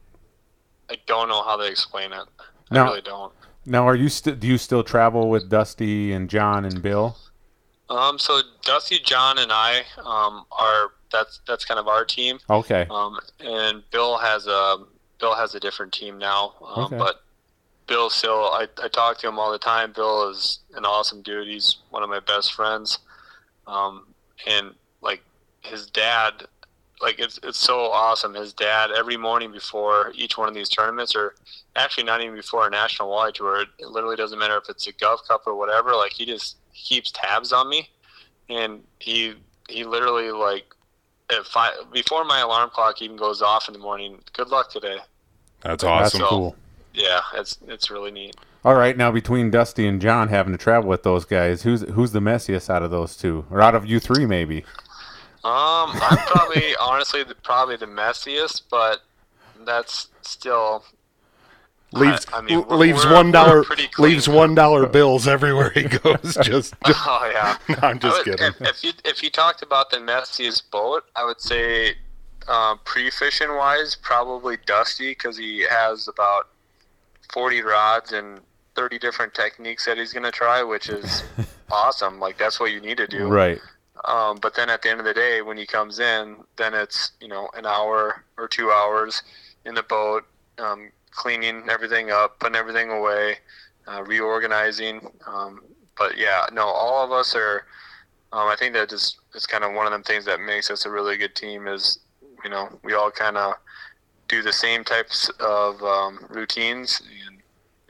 I 0.91 0.97
don't 1.07 1.29
know 1.29 1.43
how 1.43 1.57
to 1.57 1.65
explain 1.65 2.12
it. 2.12 2.27
I 2.71 2.75
No. 2.75 2.85
really 2.85 3.03
don't. 3.03 3.33
Now, 3.65 3.87
are 3.87 3.95
you 3.95 4.09
still? 4.09 4.35
Do 4.35 4.47
you 4.49 4.59
still 4.59 4.83
travel 4.83 5.31
with 5.31 5.49
Dusty 5.49 6.12
and 6.12 6.29
John 6.29 6.65
and 6.65 6.83
Bill? 6.83 7.17
Um, 7.88 8.19
so 8.19 8.41
Dusty, 8.62 8.99
John, 8.99 9.38
and 9.38 9.53
I 9.53 9.83
um, 10.05 10.45
are 10.51 10.91
that's 11.12 11.41
that's 11.47 11.65
kind 11.65 11.79
of 11.79 11.87
our 11.87 12.05
team. 12.05 12.41
Okay. 12.51 12.87
Um, 12.91 13.21
and 13.38 13.83
Bill 13.93 14.17
has 14.19 14.47
a 14.49 14.79
Bill 15.23 15.35
has 15.37 15.55
a 15.55 15.61
different 15.61 15.93
team 15.93 16.19
now. 16.19 16.53
Um, 16.61 16.85
Okay. 16.85 16.99
But 16.99 17.23
Bill 17.87 18.11
still, 18.11 18.47
I, 18.53 18.67
I 18.83 18.89
talk 18.89 19.19
to 19.19 19.29
him 19.29 19.39
all 19.39 19.53
the 19.53 19.59
time. 19.59 19.93
Bill 19.93 20.29
is 20.29 20.59
an 20.75 20.85
awesome 20.85 21.23
dude. 21.23 21.47
He's 21.47 21.79
one 21.91 22.03
of 22.03 22.11
my 22.11 22.21
best 22.21 22.53
friends. 22.53 22.99
Um, 23.67 24.07
and 24.47 24.75
like 25.01 25.23
his 25.61 25.87
dad, 25.87 26.47
like 27.01 27.21
it's 27.21 27.39
it's 27.45 27.59
so 27.59 27.91
awesome. 27.93 28.35
His 28.35 28.53
dad 28.53 28.91
every 28.91 29.17
morning 29.17 29.53
before 29.53 30.13
each 30.15 30.37
one 30.37 30.49
of 30.49 30.55
these 30.55 30.69
tournaments, 30.69 31.15
or 31.15 31.35
actually 31.77 32.05
not 32.05 32.21
even 32.21 32.35
before 32.35 32.67
a 32.67 32.71
national 32.71 33.09
walleye 33.09 33.33
tour. 33.33 33.63
It, 33.63 33.69
it 33.79 33.89
literally 33.89 34.17
doesn't 34.17 34.39
matter 34.39 34.57
if 34.57 34.69
it's 34.69 34.87
a 34.89 34.93
Gulf 34.93 35.21
Cup 35.29 35.43
or 35.47 35.55
whatever. 35.55 35.95
Like 35.95 36.13
he 36.13 36.27
just 36.27 36.57
keeps 36.75 37.13
tabs 37.13 37.53
on 37.53 37.69
me, 37.69 37.89
and 38.49 38.83
he 38.99 39.35
he 39.69 39.85
literally 39.85 40.33
like 40.33 40.65
at 41.31 41.47
five 41.47 41.75
before 41.93 42.25
my 42.25 42.41
alarm 42.41 42.71
clock 42.71 43.01
even 43.03 43.17
goes 43.17 43.41
off 43.41 43.69
in 43.69 43.73
the 43.73 43.81
morning. 43.81 44.19
Good 44.33 44.49
luck 44.49 44.69
today. 44.71 44.99
That's 45.62 45.83
That's 45.83 45.85
awesome. 45.85 46.20
So- 46.20 46.29
cool. 46.29 46.57
Yeah, 46.94 47.20
it's 47.35 47.57
it's 47.68 47.90
really 47.90 48.11
neat. 48.11 48.37
All 48.64 48.75
right, 48.75 48.96
now 48.96 49.11
between 49.11 49.51
Dusty 49.51 49.87
and 49.88 50.01
John 50.01 50.29
having 50.29 50.53
to 50.53 50.59
travel 50.59 50.88
with 50.90 51.03
those 51.05 51.25
guys, 51.25 51.62
who's 51.62 51.81
who's 51.88 52.12
the 52.12 52.20
messiest 52.20 52.68
out 52.68 52.83
of 52.83 52.90
those 52.90 53.16
two, 53.16 53.46
or 53.51 53.62
out 53.62 53.75
of 53.75 53.87
you 53.87 53.98
three, 53.98 54.27
maybe? 54.27 54.59
Um, 55.42 55.90
I'm 55.94 56.18
probably 56.27 56.77
honestly 56.79 57.25
the, 57.25 57.35
probably 57.37 57.77
the 57.77 57.87
messiest, 57.87 58.62
but 58.70 59.01
that's 59.64 60.09
still 60.20 60.85
Leaves 61.94 62.27
I- 62.33 62.38
I 62.38 62.40
mean, 62.42 62.59
we're- 62.66 62.77
leaves 62.77 63.05
we're- 63.05 63.14
one 63.16 63.31
dollar 63.33 63.57
we're 63.61 63.64
pretty 63.64 63.88
clean. 63.88 64.11
leaves 64.12 64.29
one 64.29 64.55
dollar 64.55 64.87
bills 64.87 65.27
everywhere 65.27 65.70
he 65.70 65.85
goes. 65.85 66.37
Just, 66.42 66.75
just 66.87 66.94
oh 67.07 67.31
yeah. 67.33 67.57
no, 67.68 67.88
I'm 67.88 67.98
just 67.98 68.25
would- 68.27 68.37
kidding. 68.38 68.55
If, 68.61 68.68
if 68.77 68.85
you 68.85 68.92
if 69.05 69.22
you 69.22 69.31
talked 69.31 69.62
about 69.62 69.90
the 69.90 69.96
messiest 69.98 70.70
boat, 70.70 71.05
I 71.16 71.25
would 71.25 71.40
say 71.40 71.96
uh, 72.49 72.77
pre-fishing 72.85 73.55
wise, 73.57 73.95
probably 73.95 74.57
Dusty 74.67 75.11
because 75.11 75.37
he 75.37 75.65
has 75.69 76.09
about 76.09 76.49
forty 77.33 77.63
rods 77.63 78.13
and 78.13 78.41
thirty 78.75 78.99
different 78.99 79.35
techniques 79.35 79.87
that 79.87 79.99
he's 79.99 80.13
gonna 80.13 80.31
try, 80.31 80.63
which 80.63 80.89
is 80.89 81.25
awesome. 81.71 82.21
Like 82.21 82.39
that's 82.39 82.61
what 82.61 82.73
you 82.73 82.81
need 82.81 82.97
to 82.99 83.07
do. 83.07 83.29
Right. 83.29 83.59
Um, 84.05 84.39
but 84.41 84.55
then 84.55 84.69
at 84.69 84.83
the 84.83 84.91
end 84.91 85.01
of 85.01 85.07
the 85.07 85.15
day, 85.15 85.43
when 85.43 85.57
he 85.57 85.67
comes 85.67 86.01
in, 86.01 86.37
then 86.57 86.75
it's 86.75 87.13
you 87.21 87.29
know 87.29 87.49
an 87.57 87.67
hour 87.67 88.25
or 88.37 88.49
two 88.49 88.71
hours 88.71 89.23
in 89.65 89.75
the 89.75 89.83
boat, 89.83 90.25
um, 90.59 90.91
cleaning 91.11 91.69
everything 91.71 92.11
up, 92.11 92.39
putting 92.41 92.57
everything 92.57 92.91
away, 92.91 93.37
uh, 93.87 94.03
reorganizing. 94.03 95.09
Um, 95.27 95.63
but 95.97 96.17
yeah, 96.17 96.47
no, 96.53 96.67
all 96.67 97.05
of 97.05 97.13
us 97.13 97.35
are. 97.35 97.67
Um, 98.33 98.49
I 98.49 98.57
think 98.57 98.73
that 98.73 98.89
just 98.89 99.19
is 99.35 99.45
kind 99.45 99.63
of 99.63 99.75
one 99.75 99.85
of 99.85 99.93
them 99.93 100.03
things 100.03 100.25
that 100.25 100.41
makes 100.41 100.71
us 100.71 100.87
a 100.87 100.91
really 100.91 101.19
good 101.19 101.35
team. 101.35 101.69
Is 101.69 101.99
you 102.45 102.51
know 102.51 102.69
we 102.83 102.95
all 102.95 103.11
kind 103.11 103.37
of 103.37 103.55
do 104.29 104.43
the 104.43 104.53
same 104.53 104.85
types 104.85 105.31
of 105.41 105.83
um, 105.83 106.25
routines, 106.31 107.03
and 107.27 107.39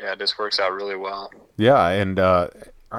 yeah, 0.01 0.15
this 0.15 0.39
works 0.39 0.59
out 0.59 0.73
really 0.73 0.97
well. 0.97 1.33
Yeah, 1.57 1.89
and 1.89 2.19
uh, 2.19 2.49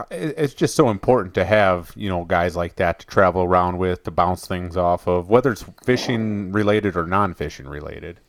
it's 0.10 0.54
just 0.54 0.76
so 0.76 0.89
important 0.89 1.34
to 1.36 1.46
have 1.46 1.92
you 1.96 2.10
know 2.10 2.26
guys 2.26 2.56
like 2.56 2.76
that 2.78 3.00
to 3.00 3.08
travel 3.08 3.44
around 3.44 3.78
with 3.78 4.04
to 4.04 4.12
bounce 4.12 4.48
things 4.48 4.78
off 4.78 5.08
of, 5.08 5.30
whether 5.30 5.52
it's 5.52 5.66
fishing 5.84 6.52
related 6.52 6.96
or 6.96 7.06
non-fishing 7.06 7.68
related. 7.68 8.20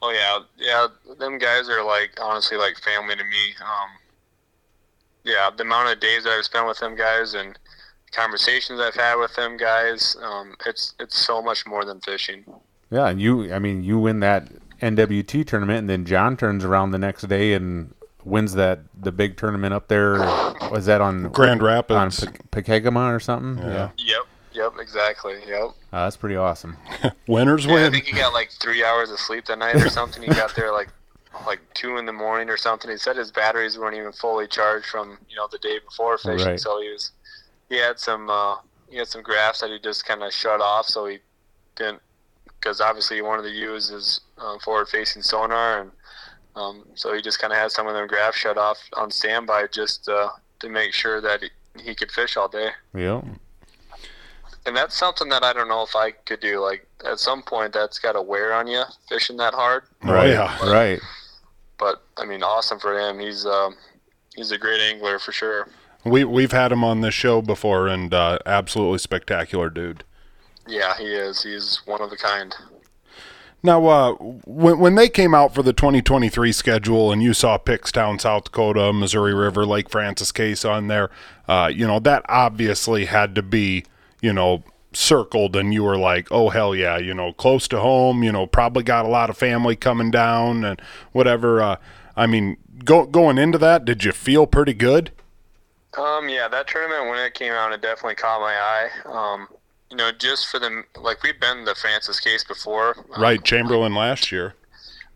Oh 0.00 0.10
yeah, 0.10 0.40
yeah. 0.56 1.14
Them 1.18 1.38
guys 1.38 1.68
are 1.68 1.84
like 1.84 2.10
honestly 2.20 2.56
like 2.56 2.78
family 2.78 3.16
to 3.16 3.24
me. 3.24 3.54
Um, 3.60 3.90
yeah, 5.24 5.50
the 5.54 5.64
amount 5.64 5.92
of 5.92 6.00
days 6.00 6.24
that 6.24 6.30
I've 6.30 6.44
spent 6.44 6.66
with 6.66 6.78
them 6.78 6.96
guys 6.96 7.34
and 7.34 7.58
conversations 8.12 8.80
I've 8.80 8.94
had 8.94 9.16
with 9.16 9.34
them 9.36 9.56
guys, 9.56 10.16
um, 10.22 10.54
it's 10.66 10.94
it's 11.00 11.16
so 11.16 11.42
much 11.42 11.66
more 11.66 11.84
than 11.84 12.00
fishing. 12.00 12.44
Yeah, 12.90 13.08
and 13.08 13.20
you, 13.20 13.52
I 13.52 13.58
mean, 13.58 13.82
you 13.84 13.98
win 13.98 14.20
that 14.20 14.48
NWT 14.80 15.46
tournament, 15.46 15.80
and 15.80 15.90
then 15.90 16.04
John 16.04 16.36
turns 16.36 16.64
around 16.64 16.92
the 16.92 16.98
next 16.98 17.22
day 17.28 17.52
and 17.52 17.94
wins 18.24 18.54
that 18.54 18.80
the 19.00 19.12
big 19.12 19.36
tournament 19.36 19.74
up 19.74 19.88
there. 19.88 20.14
Was 20.70 20.86
that 20.86 21.00
on 21.00 21.28
Grand 21.30 21.60
on 21.60 21.66
Rapids. 21.66 22.24
Pe- 22.50 22.62
Pekegama 22.62 23.14
or 23.14 23.20
something? 23.20 23.58
Yeah. 23.62 23.90
Yep, 23.98 24.22
yep, 24.52 24.72
exactly. 24.80 25.34
Yep. 25.46 25.60
Uh, 25.92 26.04
that's 26.04 26.16
pretty 26.16 26.36
awesome. 26.36 26.76
Winners 27.26 27.64
Yeah, 27.66 27.72
I 27.72 27.74
win. 27.74 27.92
think 27.92 28.04
he 28.06 28.12
got 28.16 28.32
like 28.32 28.50
three 28.50 28.84
hours 28.84 29.10
of 29.10 29.18
sleep 29.18 29.46
that 29.46 29.58
night 29.58 29.76
or 29.76 29.88
something. 29.88 30.22
He 30.22 30.28
got 30.28 30.54
there 30.56 30.72
like 30.72 30.88
like 31.46 31.60
two 31.74 31.98
in 31.98 32.06
the 32.06 32.12
morning 32.12 32.48
or 32.48 32.56
something. 32.56 32.90
He 32.90 32.96
said 32.96 33.16
his 33.16 33.30
batteries 33.30 33.78
weren't 33.78 33.96
even 33.96 34.12
fully 34.12 34.46
charged 34.48 34.86
from 34.86 35.18
you 35.28 35.36
know 35.36 35.46
the 35.50 35.58
day 35.58 35.78
before 35.84 36.18
fishing, 36.18 36.46
Right. 36.46 36.60
so 36.60 36.80
he 36.80 36.90
was 36.90 37.12
he 37.68 37.76
had 37.76 37.98
some 37.98 38.28
uh, 38.30 38.56
he 38.88 38.96
had 38.98 39.08
some 39.08 39.22
graphs 39.22 39.60
that 39.60 39.70
he 39.70 39.78
just 39.78 40.06
kind 40.06 40.22
of 40.22 40.32
shut 40.32 40.60
off, 40.60 40.86
so 40.86 41.06
he 41.06 41.18
didn't 41.76 42.00
because 42.46 42.80
obviously 42.80 43.16
he 43.16 43.22
wanted 43.22 43.42
to 43.42 43.50
use 43.50 43.88
his 43.88 44.20
uh, 44.38 44.58
forward 44.64 44.88
facing 44.88 45.22
sonar 45.22 45.80
and 45.82 45.90
um, 46.56 46.84
so 46.94 47.14
he 47.14 47.22
just 47.22 47.38
kind 47.38 47.52
of 47.52 47.58
had 47.58 47.70
some 47.70 47.86
of 47.86 47.94
them 47.94 48.08
graphs 48.08 48.36
shut 48.36 48.58
off 48.58 48.78
on 48.94 49.10
standby 49.12 49.66
just 49.72 50.08
uh, 50.08 50.28
to 50.58 50.68
make 50.68 50.92
sure 50.92 51.20
that 51.20 51.40
he, 51.42 51.50
he 51.80 51.94
could 51.94 52.10
fish 52.10 52.36
all 52.36 52.48
day 52.48 52.70
Yeah. 52.96 53.20
and 54.66 54.76
that's 54.76 54.96
something 54.96 55.28
that 55.28 55.44
I 55.44 55.52
don't 55.52 55.68
know 55.68 55.82
if 55.84 55.94
I 55.94 56.10
could 56.10 56.40
do. 56.40 56.60
Like 56.60 56.84
at 57.06 57.20
some 57.20 57.42
point, 57.42 57.72
that's 57.72 57.98
got 58.00 58.12
to 58.12 58.22
wear 58.22 58.52
on 58.52 58.66
you 58.66 58.82
fishing 59.08 59.36
that 59.36 59.54
hard. 59.54 59.84
Oh, 60.02 60.12
Right. 60.12 60.30
yeah. 60.30 60.68
Right. 60.70 61.00
But 61.78 62.02
I 62.16 62.24
mean, 62.24 62.42
awesome 62.42 62.80
for 62.80 62.98
him. 62.98 63.20
He's 63.20 63.46
um, 63.46 63.76
he's 64.34 64.50
a 64.50 64.58
great 64.58 64.80
angler 64.80 65.20
for 65.20 65.30
sure. 65.30 65.68
We 66.04 66.24
we've 66.24 66.52
had 66.52 66.72
him 66.72 66.84
on 66.84 67.00
this 67.00 67.14
show 67.14 67.42
before, 67.42 67.88
and 67.88 68.12
uh, 68.14 68.38
absolutely 68.46 68.98
spectacular 68.98 69.68
dude. 69.70 70.04
Yeah, 70.66 70.96
he 70.96 71.06
is. 71.06 71.42
He's 71.42 71.82
one 71.86 72.02
of 72.02 72.12
a 72.12 72.16
kind. 72.16 72.54
Now, 73.62 73.86
uh, 73.86 74.12
when 74.46 74.78
when 74.78 74.94
they 74.94 75.08
came 75.08 75.34
out 75.34 75.54
for 75.54 75.62
the 75.62 75.72
2023 75.72 76.52
schedule, 76.52 77.10
and 77.10 77.22
you 77.22 77.34
saw 77.34 77.58
Pickstown, 77.58 78.20
South 78.20 78.44
Dakota, 78.44 78.92
Missouri 78.92 79.34
River, 79.34 79.66
Lake 79.66 79.90
Francis 79.90 80.30
case 80.30 80.64
on 80.64 80.86
there, 80.86 81.10
uh, 81.48 81.70
you 81.74 81.86
know 81.86 81.98
that 82.00 82.24
obviously 82.28 83.06
had 83.06 83.34
to 83.34 83.42
be, 83.42 83.84
you 84.20 84.32
know, 84.32 84.62
circled, 84.92 85.56
and 85.56 85.74
you 85.74 85.82
were 85.82 85.98
like, 85.98 86.28
oh 86.30 86.50
hell 86.50 86.74
yeah, 86.74 86.98
you 86.98 87.12
know, 87.12 87.32
close 87.32 87.66
to 87.68 87.80
home, 87.80 88.22
you 88.22 88.30
know, 88.30 88.46
probably 88.46 88.84
got 88.84 89.04
a 89.04 89.08
lot 89.08 89.28
of 89.28 89.36
family 89.36 89.74
coming 89.74 90.12
down 90.12 90.64
and 90.64 90.80
whatever. 91.10 91.60
Uh, 91.60 91.76
I 92.16 92.28
mean, 92.28 92.58
go, 92.84 93.06
going 93.06 93.38
into 93.38 93.58
that, 93.58 93.84
did 93.84 94.04
you 94.04 94.12
feel 94.12 94.46
pretty 94.46 94.74
good? 94.74 95.10
Um, 95.98 96.28
yeah, 96.28 96.48
that 96.48 96.68
tournament 96.68 97.10
when 97.10 97.18
it 97.18 97.34
came 97.34 97.52
out, 97.52 97.72
it 97.72 97.82
definitely 97.82 98.14
caught 98.14 98.40
my 98.40 98.54
eye. 98.54 98.88
Um, 99.04 99.48
you 99.90 99.96
know, 99.96 100.12
just 100.12 100.48
for 100.48 100.58
the 100.58 100.84
like 101.00 101.22
we've 101.22 101.40
been 101.40 101.64
the 101.64 101.74
Francis 101.74 102.20
case 102.20 102.44
before, 102.44 102.96
um, 103.14 103.22
Right, 103.22 103.42
Chamberlain 103.42 103.94
last 103.94 104.30
year. 104.30 104.54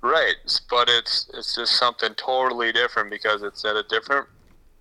Right, 0.01 0.35
but 0.69 0.89
it's 0.89 1.31
it's 1.35 1.55
just 1.55 1.77
something 1.77 2.15
totally 2.15 2.73
different 2.73 3.11
because 3.11 3.43
it's 3.43 3.65
at 3.65 3.77
a 3.77 3.85
different 3.85 4.27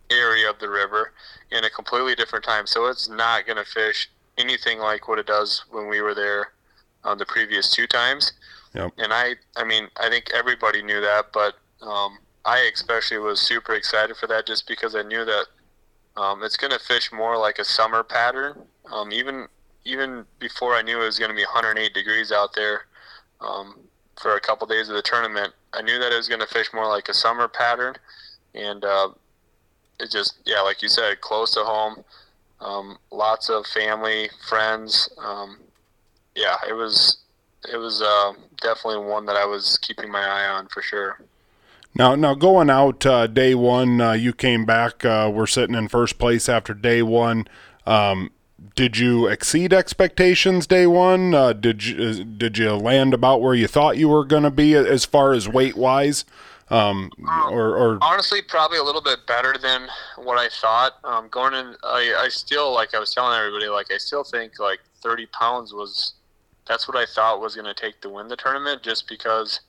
area 0.10 0.50
of 0.50 0.58
the 0.60 0.70
river 0.70 1.14
in 1.52 1.64
a 1.64 1.70
completely 1.70 2.16
different 2.16 2.44
time. 2.44 2.66
So 2.66 2.88
it's 2.88 3.08
not 3.08 3.46
going 3.46 3.58
to 3.58 3.66
fish 3.66 4.10
anything 4.38 4.80
like 4.80 5.08
what 5.08 5.20
it 5.20 5.28
does 5.28 5.64
when 5.70 5.88
we 5.88 6.02
were 6.02 6.16
there 6.16 6.52
uh, 7.04 7.16
the 7.16 7.26
previous 7.26 7.72
two 7.72 7.88
times. 7.88 8.34
Yep. 8.74 8.94
And 8.98 9.14
I, 9.14 9.36
I 9.56 9.64
mean, 9.64 9.88
I 10.00 10.10
think 10.10 10.32
everybody 10.34 10.82
knew 10.82 11.02
that, 11.02 11.28
but 11.34 11.56
um, 11.82 12.18
I 12.46 12.70
especially 12.74 13.18
was 13.18 13.42
super 13.42 13.74
excited 13.74 14.16
for 14.18 14.28
that 14.28 14.48
just 14.48 14.68
because 14.68 14.96
I 14.96 15.04
knew 15.04 15.26
that 15.26 15.46
Um, 16.18 16.44
it's 16.44 16.58
going 16.58 16.72
to 16.72 16.80
fish 16.80 17.12
more 17.12 17.38
like 17.38 17.60
a 17.60 17.64
summer 17.64 18.04
pattern. 18.04 18.64
Um, 18.92 19.12
even 19.12 19.48
even 19.86 20.26
before 20.40 20.76
I 20.76 20.82
knew 20.82 21.02
it 21.02 21.06
was 21.06 21.18
going 21.18 21.32
to 21.32 21.36
be 21.36 21.44
108 21.44 21.94
degrees 21.94 22.32
out 22.32 22.54
there 22.54 22.86
um, 23.40 23.80
for 24.22 24.36
a 24.36 24.40
couple 24.40 24.68
days 24.68 24.90
of 24.90 24.96
the 24.96 25.02
tournament, 25.02 25.54
I 25.74 25.82
knew 25.82 25.98
that 25.98 26.12
it 26.12 26.16
was 26.16 26.28
going 26.28 26.42
to 26.42 26.48
fish 26.48 26.68
more 26.74 26.88
like 26.88 27.10
a 27.10 27.14
summer 27.14 27.48
pattern, 27.48 27.96
and 28.54 28.84
uh, 28.84 29.10
it 30.00 30.12
just 30.12 30.40
yeah, 30.46 30.62
like 30.62 30.82
you 30.82 30.90
said, 30.90 31.22
close 31.22 31.54
to 31.54 31.64
home, 31.64 32.04
um, 32.60 32.98
lots 33.12 33.50
of 33.50 33.66
family, 33.66 34.30
friends. 34.48 35.10
Um, 35.18 35.60
yeah, 36.36 36.58
it 36.68 36.74
was 36.74 37.20
it 37.72 37.78
was 37.78 38.02
uh, 38.02 38.34
definitely 38.62 39.06
one 39.06 39.26
that 39.26 39.36
I 39.36 39.46
was 39.46 39.78
keeping 39.82 40.12
my 40.12 40.24
eye 40.24 40.48
on 40.50 40.68
for 40.68 40.82
sure. 40.82 41.20
Now, 41.94 42.16
now 42.16 42.36
going 42.36 42.70
out 42.70 43.06
uh, 43.06 43.28
day 43.28 43.54
one, 43.54 44.00
uh, 44.00 44.14
you 44.14 44.34
came 44.34 44.66
back. 44.66 45.04
Uh, 45.04 45.30
we're 45.34 45.48
sitting 45.48 45.76
in 45.76 45.88
first 45.88 46.18
place 46.18 46.48
after 46.48 46.74
day 46.74 47.02
one. 47.02 47.48
Um, 47.86 48.32
did 48.76 48.98
you 48.98 49.28
exceed 49.28 49.74
expectations 49.74 50.68
day 50.68 50.88
one? 50.88 51.34
Uh, 51.34 51.54
did 51.54 51.86
you 51.86 52.04
uh, 52.04 52.24
did 52.38 52.58
you 52.58 52.74
land 52.76 53.14
about 53.14 53.42
where 53.42 53.54
you 53.54 53.68
thought 53.68 53.98
you 53.98 54.08
were 54.08 54.24
going 54.24 54.44
to 54.44 54.52
be 54.52 54.76
as 54.76 55.04
far 55.04 55.34
as 55.34 55.50
weight 55.50 55.76
wise? 55.76 56.26
Um, 56.70 57.12
or, 57.50 57.76
or, 57.76 57.98
honestly, 58.02 58.42
probably 58.42 58.78
a 58.78 58.84
little 58.84 59.02
bit 59.02 59.28
better 59.28 59.56
than 59.62 59.90
what 60.16 60.38
I 60.38 60.48
thought. 60.48 60.94
Um, 61.04 61.28
going 61.28 61.54
in, 61.54 61.76
I, 61.84 62.16
I 62.18 62.30
still 62.30 62.74
like 62.74 62.96
I 62.96 63.00
was 63.00 63.14
telling 63.14 63.38
everybody, 63.38 63.68
like 63.68 63.92
I 63.92 63.98
still 63.98 64.24
think 64.24 64.58
like 64.58 64.80
30 65.02 65.26
pounds 65.28 65.74
was 65.74 66.14
that's 66.66 66.88
what 66.88 66.96
I 66.96 67.06
thought 67.06 67.42
was 67.42 67.56
going 67.56 67.66
to 67.66 67.74
take 67.74 68.00
to 68.02 68.10
win 68.10 68.30
the 68.30 68.38
tournament, 68.38 68.84
just 68.84 69.10
because 69.10 69.60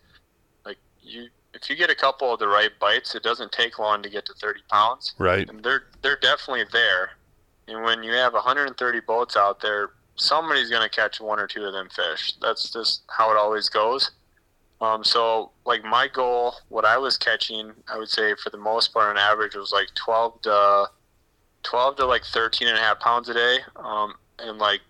like 0.64 0.78
you 1.02 1.26
if 1.54 1.68
you 1.68 1.76
get 1.76 1.90
a 1.90 1.94
couple 1.94 2.32
of 2.32 2.38
the 2.38 2.48
right 2.48 2.70
bites, 2.80 3.14
it 3.14 3.22
doesn't 3.22 3.52
take 3.52 3.78
long 3.78 4.02
to 4.02 4.08
get 4.10 4.24
to 4.26 4.34
30 4.34 4.60
pounds. 4.70 5.14
Right. 5.18 5.48
And 5.48 5.62
they're 5.62 5.84
they're 6.02 6.16
definitely 6.16 6.64
there. 6.72 7.10
And 7.68 7.82
when 7.84 8.02
you 8.02 8.12
have 8.12 8.32
130 8.32 9.00
boats 9.00 9.36
out 9.36 9.60
there, 9.60 9.90
somebody's 10.16 10.70
going 10.70 10.82
to 10.82 10.94
catch 10.94 11.20
one 11.20 11.38
or 11.38 11.46
two 11.46 11.64
of 11.64 11.72
them 11.72 11.88
fish. 11.90 12.32
That's 12.40 12.70
just 12.70 13.02
how 13.08 13.30
it 13.30 13.36
always 13.36 13.68
goes. 13.68 14.10
Um, 14.80 15.04
so, 15.04 15.52
like 15.64 15.84
my 15.84 16.08
goal, 16.08 16.56
what 16.68 16.84
I 16.84 16.98
was 16.98 17.16
catching, 17.16 17.72
I 17.88 17.98
would 17.98 18.08
say 18.08 18.34
for 18.42 18.50
the 18.50 18.58
most 18.58 18.92
part 18.92 19.10
on 19.10 19.16
average 19.16 19.54
was 19.54 19.72
like 19.72 19.88
12 19.94 20.42
to 20.42 20.86
12 21.62 21.96
to 21.96 22.06
like 22.06 22.24
13 22.24 22.66
and 22.66 22.76
a 22.76 22.80
half 22.80 22.98
pounds 22.98 23.28
a 23.28 23.34
day. 23.34 23.58
Um, 23.76 24.14
and 24.40 24.58
like, 24.58 24.80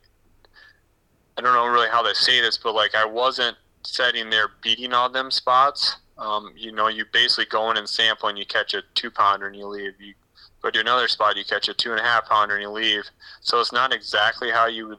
I 1.37 1.43
don't 1.43 1.53
know 1.53 1.67
really 1.67 1.91
how 1.91 2.03
they 2.03 2.15
say 2.15 2.41
this, 2.41 2.57
but 2.57 2.75
like 2.75 2.95
I 2.95 3.05
wasn't 3.05 3.57
setting 3.85 4.31
there 4.31 4.49
beating 4.63 4.95
all 4.95 5.11
them 5.11 5.31
spots. 5.31 5.97
Um, 6.19 6.53
you 6.57 6.73
know, 6.73 6.89
you 6.89 7.05
basically 7.13 7.47
go 7.47 7.71
in 7.71 7.77
and 7.77 7.89
sample 7.89 8.29
and 8.29 8.39
you 8.39 8.47
catch 8.47 8.75
a 8.75 8.83
two 8.95 9.11
pounder 9.11 9.47
and 9.47 9.57
you 9.57 9.67
leave. 9.67 9.93
You 9.99 10.15
go 10.63 10.71
to 10.71 10.81
another 10.81 11.09
spot, 11.09 11.37
you 11.37 11.45
catch 11.45 11.69
a 11.69 11.75
two 11.75 11.91
and 11.91 12.01
a 12.01 12.03
half 12.03 12.29
pounder 12.29 12.55
and 12.55 12.63
you 12.63 12.71
leave. 12.71 13.05
So 13.41 13.61
it's 13.61 13.73
not 13.73 13.93
exactly 13.93 14.51
how 14.51 14.67
you 14.67 14.89
would 14.89 14.99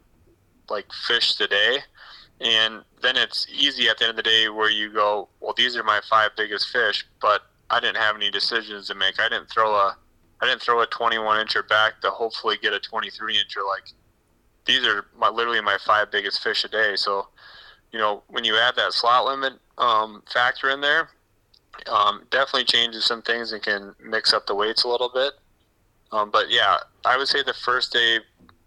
like 0.70 0.92
fish 1.08 1.36
today. 1.36 1.80
And 2.42 2.84
then 3.02 3.16
it's 3.16 3.48
easy 3.54 3.88
at 3.88 3.98
the 3.98 4.06
end 4.06 4.12
of 4.12 4.16
the 4.18 4.24
day 4.24 4.50
where 4.50 4.70
you 4.70 4.92
go, 4.92 5.30
well, 5.40 5.54
these 5.56 5.78
are 5.78 5.84
my 5.84 6.02
five 6.10 6.32
biggest 6.36 6.70
fish, 6.70 7.06
but 7.22 7.44
I 7.70 7.80
didn't 7.80 7.98
have 7.98 8.16
any 8.16 8.30
decisions 8.30 8.88
to 8.88 8.96
make. 8.96 9.20
I 9.20 9.30
didn't 9.30 9.50
throw 9.50 9.74
a, 9.74 9.96
I 10.42 10.46
didn't 10.46 10.62
throw 10.62 10.82
a 10.82 10.88
21 10.88 11.46
incher 11.46 11.68
back 11.68 12.02
to 12.02 12.10
hopefully 12.10 12.58
get 12.62 12.74
a 12.74 12.80
23 12.80 13.36
incher. 13.36 13.66
Like 13.68 13.84
these 14.66 14.86
are 14.86 15.06
my 15.18 15.30
literally 15.30 15.62
my 15.62 15.78
five 15.86 16.12
biggest 16.12 16.42
fish 16.42 16.64
a 16.66 16.68
day. 16.68 16.96
So, 16.96 17.28
you 17.92 18.00
know, 18.00 18.24
when 18.28 18.44
you 18.44 18.58
add 18.58 18.76
that 18.76 18.94
slot 18.94 19.26
limit 19.26 19.54
um, 19.78 20.24
factor 20.32 20.70
in 20.70 20.82
there, 20.82 21.10
um, 21.88 22.24
definitely 22.30 22.66
changes 22.66 23.06
some 23.06 23.22
things 23.22 23.52
and 23.52 23.62
can 23.62 23.94
mix 24.04 24.34
up 24.34 24.46
the 24.46 24.56
weights 24.56 24.84
a 24.84 24.88
little 24.88 25.10
bit. 25.14 25.34
Um, 26.12 26.30
but 26.30 26.50
yeah, 26.50 26.78
I 27.06 27.18
would 27.18 27.28
say 27.28 27.42
the 27.44 27.54
first 27.54 27.92
day 27.92 28.20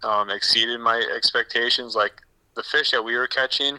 um, 0.02 0.30
exceeded 0.30 0.80
my 0.80 0.98
expectations. 1.14 1.94
Like 1.94 2.20
the 2.54 2.62
fish 2.62 2.90
that 2.90 3.04
we 3.04 3.16
were 3.16 3.28
catching 3.28 3.78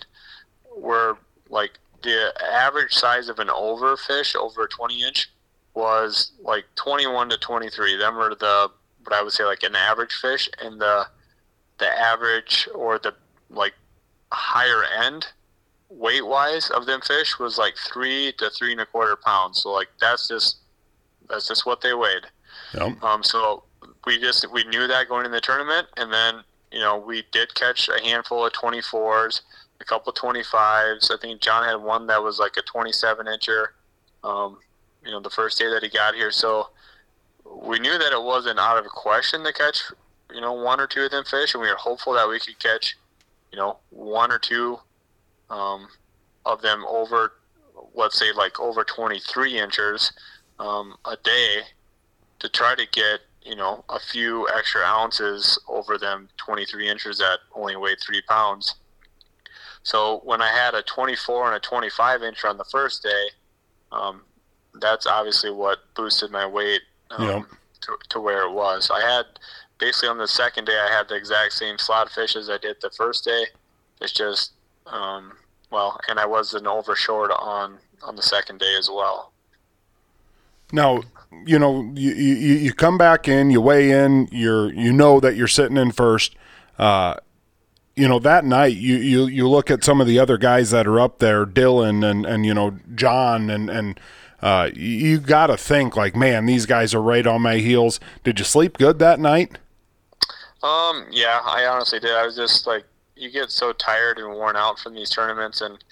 were 0.76 1.18
like 1.50 1.72
the 2.04 2.34
average 2.52 2.94
size 2.94 3.28
of 3.28 3.40
an 3.40 3.50
over 3.50 3.98
fish 3.98 4.36
over 4.36 4.68
20 4.68 5.04
inch 5.04 5.30
was 5.74 6.32
like 6.42 6.66
21 6.76 7.30
to 7.30 7.38
23. 7.38 7.98
Them 7.98 8.16
were 8.16 8.36
the 8.36 8.72
what 9.04 9.14
I 9.14 9.22
would 9.22 9.34
say 9.34 9.44
like 9.44 9.64
an 9.64 9.76
average 9.76 10.14
fish, 10.14 10.50
and 10.62 10.80
the 10.80 11.08
the 11.78 11.88
average 11.88 12.68
or 12.74 13.00
the 13.00 13.14
like 13.50 13.74
higher 14.32 14.84
end 14.84 15.28
weight 15.90 16.26
wise 16.26 16.70
of 16.70 16.86
them 16.86 17.02
fish 17.02 17.40
was 17.40 17.58
like 17.58 17.76
three 17.78 18.34
to 18.38 18.50
three 18.50 18.72
and 18.72 18.82
a 18.82 18.86
quarter 18.86 19.16
pounds. 19.16 19.62
So 19.62 19.72
like 19.72 19.88
that's 20.00 20.28
just 20.28 20.58
that's 21.30 21.48
just 21.48 21.66
what 21.66 21.82
they 21.82 21.94
weighed. 21.94 22.26
Yep. 22.74 23.04
Um, 23.04 23.24
so 23.24 23.64
we 24.06 24.20
just 24.20 24.52
we 24.52 24.64
knew 24.66 24.88
that 24.88 25.08
going 25.08 25.26
in 25.26 25.32
the 25.32 25.42
tournament, 25.42 25.88
and 25.98 26.12
then 26.12 26.44
you 26.72 26.80
know 26.80 26.98
we 26.98 27.24
did 27.32 27.54
catch 27.56 27.90
a 27.90 28.02
handful 28.04 28.46
of 28.46 28.54
24s, 28.54 29.42
a 29.80 29.86
couple 29.86 30.12
25s. 30.14 31.12
I 31.12 31.18
think 31.22 31.42
John 31.42 31.64
had 31.64 31.76
one 31.76 32.08
that 32.08 32.22
was 32.22 32.40
like 32.40 32.58
a 32.58 32.62
27 32.62 33.26
incher. 33.28 33.68
Um, 34.24 34.58
you 35.06 35.12
know 35.12 35.20
the 35.20 35.30
first 35.30 35.58
day 35.58 35.70
that 35.70 35.84
he 35.84 35.90
got 35.90 36.16
here, 36.16 36.32
so 36.32 36.70
we 37.46 37.80
knew 37.80 37.98
that 37.98 38.12
it 38.12 38.22
wasn't 38.22 38.60
out 38.60 38.78
of 38.78 38.86
question 38.92 39.44
to 39.44 39.54
catch 39.54 39.84
you 40.34 40.42
know 40.42 40.54
one 40.54 40.80
or 40.80 40.88
two 40.88 41.04
of 41.04 41.12
them 41.12 41.24
fish, 41.24 41.54
and 41.54 41.62
we 41.62 41.70
were 41.70 41.76
hopeful 41.76 42.14
that 42.14 42.28
we 42.28 42.40
could 42.40 42.60
catch 42.60 42.98
you 43.52 43.58
know 43.58 43.78
one 43.90 44.32
or 44.32 44.40
two 44.40 44.80
um, 45.50 45.88
of 46.46 46.62
them 46.62 46.86
over, 46.88 47.34
let's 47.94 48.18
say 48.18 48.32
like 48.32 48.60
over 48.60 48.84
23 48.84 49.60
inches 49.60 50.12
um, 50.60 50.96
a 51.06 51.18
day 51.24 51.62
to 52.40 52.50
try 52.50 52.76
to 52.76 52.86
get 52.92 53.22
you 53.44 53.56
know 53.56 53.84
a 53.90 54.00
few 54.00 54.48
extra 54.56 54.82
ounces 54.82 55.60
over 55.68 55.98
them 55.98 56.28
23 56.38 56.90
inches 56.90 57.18
that 57.18 57.40
only 57.56 57.76
weigh 57.76 57.96
three 57.96 58.22
pounds. 58.22 58.76
So 59.84 60.22
when 60.26 60.42
I 60.42 60.50
had 60.50 60.74
a 60.74 60.82
24 60.84 61.48
and 61.48 61.56
a 61.56 61.60
25 61.60 62.24
inch 62.24 62.44
on 62.44 62.58
the 62.58 62.66
first 62.66 63.04
day, 63.04 63.28
um, 63.94 64.24
that's 64.82 65.08
obviously 65.08 65.50
what 65.50 65.80
boosted 65.96 66.30
my 66.30 66.46
weight 66.46 66.82
um, 67.12 67.48
to, 67.82 67.98
to 68.10 68.20
where 68.20 68.44
it 68.44 68.52
was. 68.52 68.92
I 68.94 69.00
had 69.00 69.26
basically 69.78 70.10
on 70.10 70.18
the 70.18 70.28
second 70.28 70.66
day 70.66 70.78
I 70.78 70.94
had 70.94 71.08
the 71.08 71.16
exact 71.16 71.54
same 71.54 71.78
slot 71.78 72.10
fish 72.10 72.36
as 72.36 72.50
I 72.50 72.58
did 72.58 72.78
the 72.82 72.90
first 72.90 73.24
day. 73.24 73.46
It's 74.02 74.12
just 74.12 74.52
um, 74.92 75.34
well, 75.72 76.00
and 76.08 76.20
I 76.20 76.26
was 76.26 76.54
an 76.54 76.64
overshort 76.64 77.30
on 77.40 77.78
on 78.04 78.16
the 78.16 78.22
second 78.22 78.60
day 78.60 78.76
as 78.78 78.90
well. 78.90 79.32
Now, 80.72 81.02
you 81.46 81.58
know, 81.58 81.92
you, 81.96 82.14
you, 82.14 82.56
you 82.56 82.74
come 82.74 82.98
back 82.98 83.28
in, 83.28 83.50
you 83.50 83.62
weigh 83.62 83.92
in, 83.92 84.28
you're 84.32 84.74
you 84.74 84.92
know 84.92 85.20
that 85.20 85.36
you're 85.36 85.48
sitting 85.48 85.78
in 85.78 85.92
first. 85.92 86.36
Uh, 86.78 87.16
you 87.96 88.08
know, 88.08 88.20
that 88.20 88.46
night 88.46 88.76
you, 88.76 88.98
you 88.98 89.26
you 89.26 89.50
look 89.50 89.72
at 89.72 89.84
some 89.84 90.00
of 90.00 90.08
the 90.08 90.20
other 90.20 90.38
guys 90.38 90.70
that 90.72 90.86
are 90.86 91.00
up 91.00 91.20
there, 91.20 91.46
Dylan 91.46 92.10
and, 92.10 92.26
and 92.26 92.46
you 92.46 92.54
know, 92.54 92.78
John 92.94 93.50
and 93.50 93.70
and 93.70 94.00
uh, 94.42 94.70
you, 94.76 94.90
you 94.90 95.20
got 95.20 95.48
to 95.48 95.58
think 95.58 95.96
like, 95.96 96.16
man, 96.16 96.46
these 96.46 96.66
guys 96.66 96.94
are 96.94 97.02
right 97.02 97.26
on 97.26 97.42
my 97.42 97.58
heels. 97.58 98.00
Did 98.24 98.40
you 98.40 98.46
sleep 98.46 98.78
good 98.78 99.00
that 99.00 99.20
night? 99.20 99.58
Um, 100.64 101.08
yeah, 101.12 101.42
I 101.44 101.66
honestly 101.66 102.00
did. 102.00 102.12
I 102.12 102.26
was 102.26 102.36
just 102.36 102.68
like, 102.68 102.84
you 103.18 103.32
get 103.32 103.52
so 103.52 103.74
tired 103.74 104.18
and 104.18 104.30
worn 104.30 104.56
out 104.56 104.80
from 104.80 104.94
these 104.94 105.10
tournaments, 105.10 105.62
and 105.62 105.84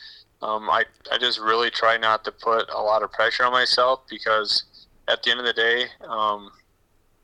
um, 0.42 0.70
I 0.70 0.86
I 1.12 1.18
just 1.18 1.40
really 1.40 1.70
try 1.70 1.98
not 1.98 2.24
to 2.26 2.32
put 2.32 2.70
a 2.70 2.82
lot 2.82 3.04
of 3.04 3.12
pressure 3.12 3.44
on 3.44 3.52
myself 3.52 4.02
because 4.10 4.64
at 5.08 5.24
the 5.24 5.32
end 5.32 5.40
of 5.40 5.46
the 5.46 5.54
day, 5.54 5.86
um, 6.08 6.52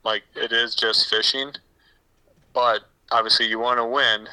like 0.03 0.23
it 0.35 0.51
is 0.51 0.75
just 0.75 1.09
fishing, 1.09 1.51
but 2.53 2.81
obviously 3.11 3.47
you 3.47 3.59
want 3.59 3.77
to 3.79 3.85
win. 3.85 4.27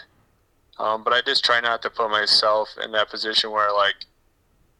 Um, 0.79 1.03
but 1.03 1.13
I 1.13 1.21
just 1.23 1.45
try 1.45 1.61
not 1.61 1.83
to 1.83 1.91
put 1.91 2.11
myself 2.11 2.69
in 2.83 2.93
that 2.93 3.11
position 3.11 3.51
where 3.51 3.73
like 3.73 3.97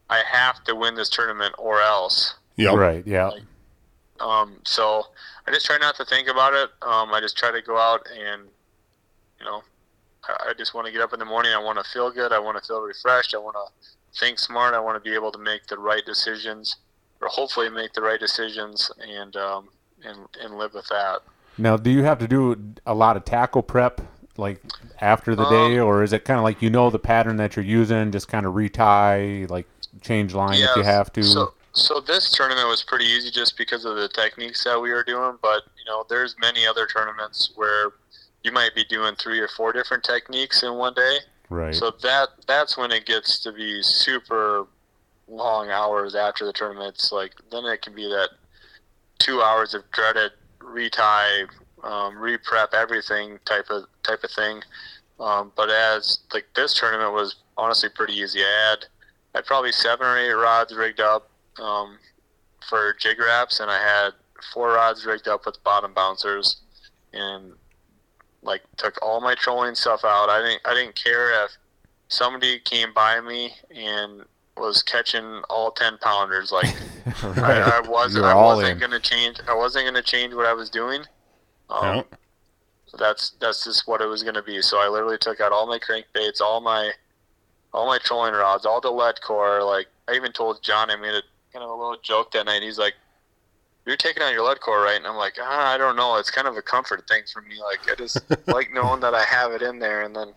I 0.09 0.23
have 0.31 0.63
to 0.63 0.75
win 0.75 0.95
this 0.95 1.09
tournament 1.09 1.55
or 1.57 1.81
else. 1.81 2.35
Yeah. 2.55 2.73
Right. 2.73 3.05
Yeah. 3.05 3.31
Um, 4.19 4.57
so 4.65 5.05
I 5.47 5.51
just 5.51 5.65
try 5.65 5.77
not 5.77 5.95
to 5.97 6.05
think 6.05 6.27
about 6.27 6.53
it. 6.53 6.69
Um, 6.81 7.13
I 7.13 7.19
just 7.21 7.37
try 7.37 7.51
to 7.51 7.61
go 7.61 7.77
out 7.77 8.07
and, 8.11 8.43
you 9.39 9.45
know, 9.45 9.61
I, 10.49 10.53
just 10.57 10.73
want 10.73 10.87
to 10.87 10.93
get 10.93 11.01
up 11.01 11.13
in 11.13 11.19
the 11.19 11.25
morning. 11.25 11.51
I 11.53 11.59
want 11.59 11.77
to 11.83 11.89
feel 11.91 12.11
good. 12.11 12.31
I 12.31 12.39
want 12.39 12.61
to 12.61 12.67
feel 12.67 12.81
refreshed. 12.81 13.33
I 13.33 13.37
want 13.37 13.55
to 13.55 14.19
think 14.19 14.39
smart. 14.39 14.73
I 14.73 14.79
want 14.79 15.01
to 15.01 15.09
be 15.09 15.15
able 15.15 15.31
to 15.31 15.39
make 15.39 15.67
the 15.67 15.77
right 15.77 16.05
decisions, 16.05 16.77
or 17.21 17.27
hopefully 17.27 17.69
make 17.69 17.93
the 17.93 18.01
right 18.01 18.19
decisions, 18.19 18.91
and 18.99 19.35
um, 19.35 19.69
and 20.03 20.27
and 20.41 20.57
live 20.57 20.73
with 20.73 20.87
that. 20.87 21.19
Now, 21.57 21.77
do 21.77 21.89
you 21.89 22.03
have 22.03 22.19
to 22.19 22.27
do 22.27 22.73
a 22.85 22.93
lot 22.93 23.17
of 23.17 23.25
tackle 23.25 23.61
prep 23.61 24.01
like 24.37 24.61
after 25.01 25.35
the 25.35 25.47
day, 25.49 25.79
or 25.79 26.03
is 26.03 26.13
it 26.13 26.25
kind 26.25 26.39
of 26.39 26.43
like 26.43 26.61
you 26.61 26.69
know 26.69 26.89
the 26.89 26.99
pattern 26.99 27.37
that 27.37 27.55
you're 27.55 27.65
using, 27.65 28.11
just 28.11 28.27
kind 28.27 28.45
of 28.45 28.55
retie, 28.55 29.45
like 29.47 29.67
change 30.01 30.33
line 30.33 30.59
if 30.59 30.75
you 30.75 30.83
have 30.83 31.11
to? 31.13 31.23
So, 31.23 31.53
so 31.73 31.99
this 31.99 32.31
tournament 32.31 32.67
was 32.67 32.83
pretty 32.83 33.05
easy 33.05 33.29
just 33.29 33.57
because 33.57 33.85
of 33.85 33.97
the 33.97 34.07
techniques 34.07 34.63
that 34.63 34.79
we 34.79 34.91
were 34.91 35.03
doing. 35.03 35.37
But 35.41 35.63
you 35.77 35.85
know, 35.85 36.05
there's 36.09 36.35
many 36.39 36.65
other 36.65 36.87
tournaments 36.87 37.51
where 37.55 37.91
you 38.43 38.51
might 38.51 38.73
be 38.75 38.83
doing 38.85 39.15
three 39.15 39.39
or 39.39 39.47
four 39.47 39.73
different 39.73 40.03
techniques 40.03 40.63
in 40.63 40.75
one 40.75 40.93
day. 40.93 41.17
right. 41.49 41.75
So 41.75 41.91
that 42.01 42.29
that's 42.47 42.77
when 42.77 42.91
it 42.91 43.05
gets 43.05 43.39
to 43.39 43.51
be 43.51 43.81
super 43.81 44.67
long 45.27 45.69
hours 45.69 46.15
after 46.15 46.45
the 46.45 46.53
tournament. 46.53 46.95
It's 46.95 47.11
like 47.11 47.33
then 47.51 47.65
it 47.65 47.81
can 47.81 47.93
be 47.93 48.05
that 48.05 48.29
two 49.19 49.41
hours 49.41 49.73
of 49.73 49.89
dreaded 49.91 50.31
retie, 50.61 51.47
um, 51.83 52.17
re-prep 52.17 52.73
everything 52.73 53.39
type 53.45 53.69
of 53.69 53.83
type 54.03 54.23
of 54.23 54.31
thing. 54.31 54.61
Um, 55.19 55.51
but 55.55 55.69
as 55.69 56.19
like 56.33 56.45
this 56.55 56.73
tournament 56.73 57.13
was 57.13 57.35
honestly 57.57 57.89
pretty 57.89 58.13
easy. 58.13 58.39
I 58.39 58.69
had 58.69 58.85
I 59.35 59.37
had 59.39 59.45
probably 59.45 59.71
seven 59.71 60.07
or 60.07 60.17
eight 60.17 60.31
rods 60.33 60.73
rigged 60.73 61.01
up 61.01 61.29
um, 61.59 61.97
for 62.67 62.95
jig 62.99 63.19
wraps, 63.19 63.59
and 63.59 63.69
I 63.69 63.77
had 63.77 64.11
four 64.53 64.69
rods 64.69 65.05
rigged 65.05 65.27
up 65.27 65.45
with 65.45 65.61
bottom 65.63 65.93
bouncers, 65.93 66.61
and 67.13 67.53
like 68.41 68.61
took 68.77 68.97
all 69.01 69.21
my 69.21 69.35
trolling 69.35 69.75
stuff 69.75 70.01
out. 70.05 70.29
I 70.29 70.41
didn't 70.41 70.61
I 70.65 70.73
didn't 70.73 70.95
care 70.95 71.43
if 71.45 71.51
somebody 72.07 72.59
came 72.59 72.93
by 72.93 73.21
me 73.21 73.53
and 73.75 74.23
was 74.57 74.81
catching 74.83 75.41
all 75.49 75.71
ten 75.71 75.97
pounders. 75.99 76.51
Like 77.21 77.41
right. 77.41 77.61
I, 77.61 77.79
I 77.79 77.89
wasn't 77.89 78.23
You're 78.23 78.31
I 78.31 78.35
wasn't 78.35 78.71
in. 78.73 78.79
gonna 78.79 78.99
change 78.99 79.37
I 79.47 79.55
wasn't 79.55 79.85
gonna 79.85 80.01
change 80.01 80.33
what 80.33 80.45
I 80.45 80.53
was 80.53 80.69
doing. 80.69 81.01
Um, 81.69 81.95
Yeah. 81.97 82.03
that's 82.97 83.31
that's 83.39 83.63
just 83.65 83.87
what 83.87 84.01
it 84.01 84.05
was 84.07 84.23
going 84.23 84.35
to 84.35 84.41
be. 84.43 84.61
So 84.61 84.79
I 84.79 84.87
literally 84.87 85.17
took 85.19 85.39
out 85.41 85.51
all 85.51 85.67
my 85.67 85.79
crankbaits, 85.79 86.41
all 86.41 86.61
my 86.61 86.91
all 87.73 87.85
my 87.85 87.99
trolling 87.99 88.33
rods, 88.33 88.65
all 88.65 88.81
the 88.81 88.89
lead 88.91 89.21
core. 89.21 89.63
Like 89.63 89.87
I 90.07 90.15
even 90.15 90.31
told 90.31 90.63
John, 90.63 90.89
I 90.89 90.95
made 90.95 91.13
a 91.13 91.21
kind 91.53 91.63
of 91.63 91.69
a 91.69 91.73
little 91.73 91.97
joke 92.01 92.31
that 92.31 92.45
night. 92.45 92.63
He's 92.63 92.79
like, 92.79 92.93
"You're 93.85 93.97
taking 93.97 94.23
out 94.23 94.33
your 94.33 94.43
lead 94.43 94.59
core, 94.61 94.81
right?" 94.81 94.97
And 94.97 95.07
I'm 95.07 95.15
like, 95.15 95.35
ah, 95.41 95.73
"I 95.73 95.77
don't 95.77 95.95
know. 95.95 96.17
It's 96.17 96.31
kind 96.31 96.47
of 96.47 96.57
a 96.57 96.61
comfort 96.61 97.07
thing 97.07 97.23
for 97.31 97.41
me. 97.41 97.55
Like 97.61 97.89
I 97.91 97.95
just 97.95 98.21
like 98.47 98.71
knowing 98.73 99.01
that 99.01 99.13
I 99.13 99.23
have 99.23 99.51
it 99.51 99.61
in 99.61 99.79
there." 99.79 100.03
And 100.03 100.15
then 100.15 100.33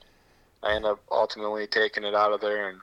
I 0.62 0.74
end 0.74 0.84
up 0.84 1.01
ultimately 1.11 1.66
taking 1.66 2.05
it 2.05 2.14
out 2.14 2.32
of 2.32 2.40
there 2.40 2.68
and. 2.68 2.80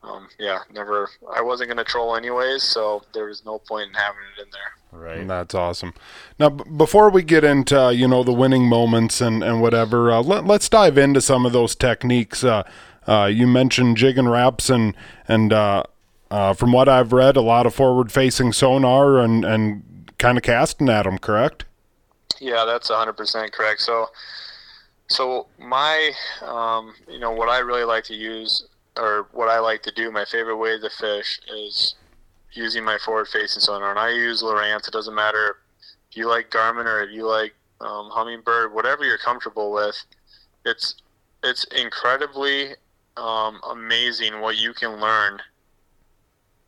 Um, 0.00 0.28
yeah, 0.38 0.60
never. 0.72 1.10
I 1.34 1.40
wasn't 1.42 1.70
gonna 1.70 1.82
troll 1.82 2.14
anyways, 2.14 2.62
so 2.62 3.02
there 3.12 3.24
was 3.24 3.44
no 3.44 3.58
point 3.58 3.88
in 3.88 3.94
having 3.94 4.20
it 4.36 4.42
in 4.42 4.48
there. 4.52 5.00
Right. 5.00 5.18
And 5.18 5.28
That's 5.28 5.54
awesome. 5.54 5.92
Now, 6.38 6.50
b- 6.50 6.64
before 6.76 7.10
we 7.10 7.22
get 7.22 7.44
into 7.44 7.78
uh, 7.78 7.90
you 7.90 8.08
know 8.08 8.22
the 8.22 8.32
winning 8.32 8.68
moments 8.68 9.20
and 9.20 9.42
and 9.42 9.60
whatever, 9.60 10.10
uh, 10.12 10.22
let, 10.22 10.46
let's 10.46 10.68
dive 10.68 10.96
into 10.96 11.20
some 11.20 11.44
of 11.44 11.52
those 11.52 11.74
techniques. 11.74 12.44
Uh, 12.44 12.62
uh, 13.08 13.26
you 13.26 13.46
mentioned 13.46 13.96
jig 13.96 14.16
and 14.18 14.30
wraps, 14.30 14.70
and 14.70 14.94
and 15.26 15.52
uh, 16.30 16.52
from 16.54 16.72
what 16.72 16.88
I've 16.88 17.12
read, 17.12 17.36
a 17.36 17.40
lot 17.42 17.66
of 17.66 17.74
forward-facing 17.74 18.52
sonar 18.52 19.18
and 19.18 19.44
and 19.44 20.12
kind 20.18 20.36
of 20.36 20.42
casting 20.42 20.88
at 20.88 21.04
them. 21.04 21.18
Correct? 21.18 21.64
Yeah, 22.40 22.64
that's 22.64 22.90
100% 22.90 23.52
correct. 23.52 23.80
So, 23.80 24.06
so 25.08 25.46
my, 25.58 26.12
um, 26.42 26.94
you 27.08 27.18
know, 27.18 27.32
what 27.32 27.48
I 27.48 27.58
really 27.58 27.84
like 27.84 28.04
to 28.04 28.14
use, 28.14 28.66
or 28.96 29.28
what 29.32 29.48
I 29.48 29.58
like 29.58 29.82
to 29.84 29.92
do, 29.92 30.10
my 30.10 30.24
favorite 30.24 30.56
way 30.56 30.78
to 30.78 30.90
fish 30.90 31.40
is 31.52 31.94
using 32.52 32.84
my 32.84 32.98
forward-facing 33.04 33.60
sonar, 33.60 33.90
and 33.90 33.98
I 33.98 34.10
use 34.10 34.42
Lowrance. 34.42 34.86
It 34.86 34.92
doesn't 34.92 35.14
matter 35.14 35.58
if 36.10 36.16
you 36.16 36.28
like 36.28 36.50
Garmin 36.50 36.84
or 36.84 37.02
if 37.02 37.10
you 37.12 37.26
like 37.26 37.54
um, 37.80 38.10
Humminbird, 38.10 38.72
whatever 38.72 39.04
you're 39.04 39.18
comfortable 39.18 39.72
with. 39.72 39.96
It's 40.64 40.96
it's 41.44 41.64
incredibly 41.64 42.70
um, 43.16 43.60
amazing 43.70 44.40
what 44.40 44.56
you 44.56 44.72
can 44.72 45.00
learn 45.00 45.40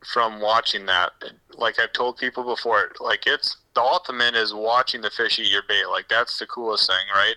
from 0.05 0.41
watching 0.41 0.85
that. 0.87 1.11
Like 1.53 1.79
I've 1.79 1.93
told 1.93 2.17
people 2.17 2.43
before, 2.43 2.91
like 2.99 3.27
it's 3.27 3.57
the 3.75 3.81
ultimate 3.81 4.35
is 4.35 4.53
watching 4.53 5.01
the 5.01 5.09
fish 5.09 5.39
eat 5.39 5.51
your 5.51 5.63
bait. 5.67 5.85
Like 5.85 6.07
that's 6.09 6.39
the 6.39 6.47
coolest 6.47 6.87
thing, 6.87 7.05
right? 7.13 7.35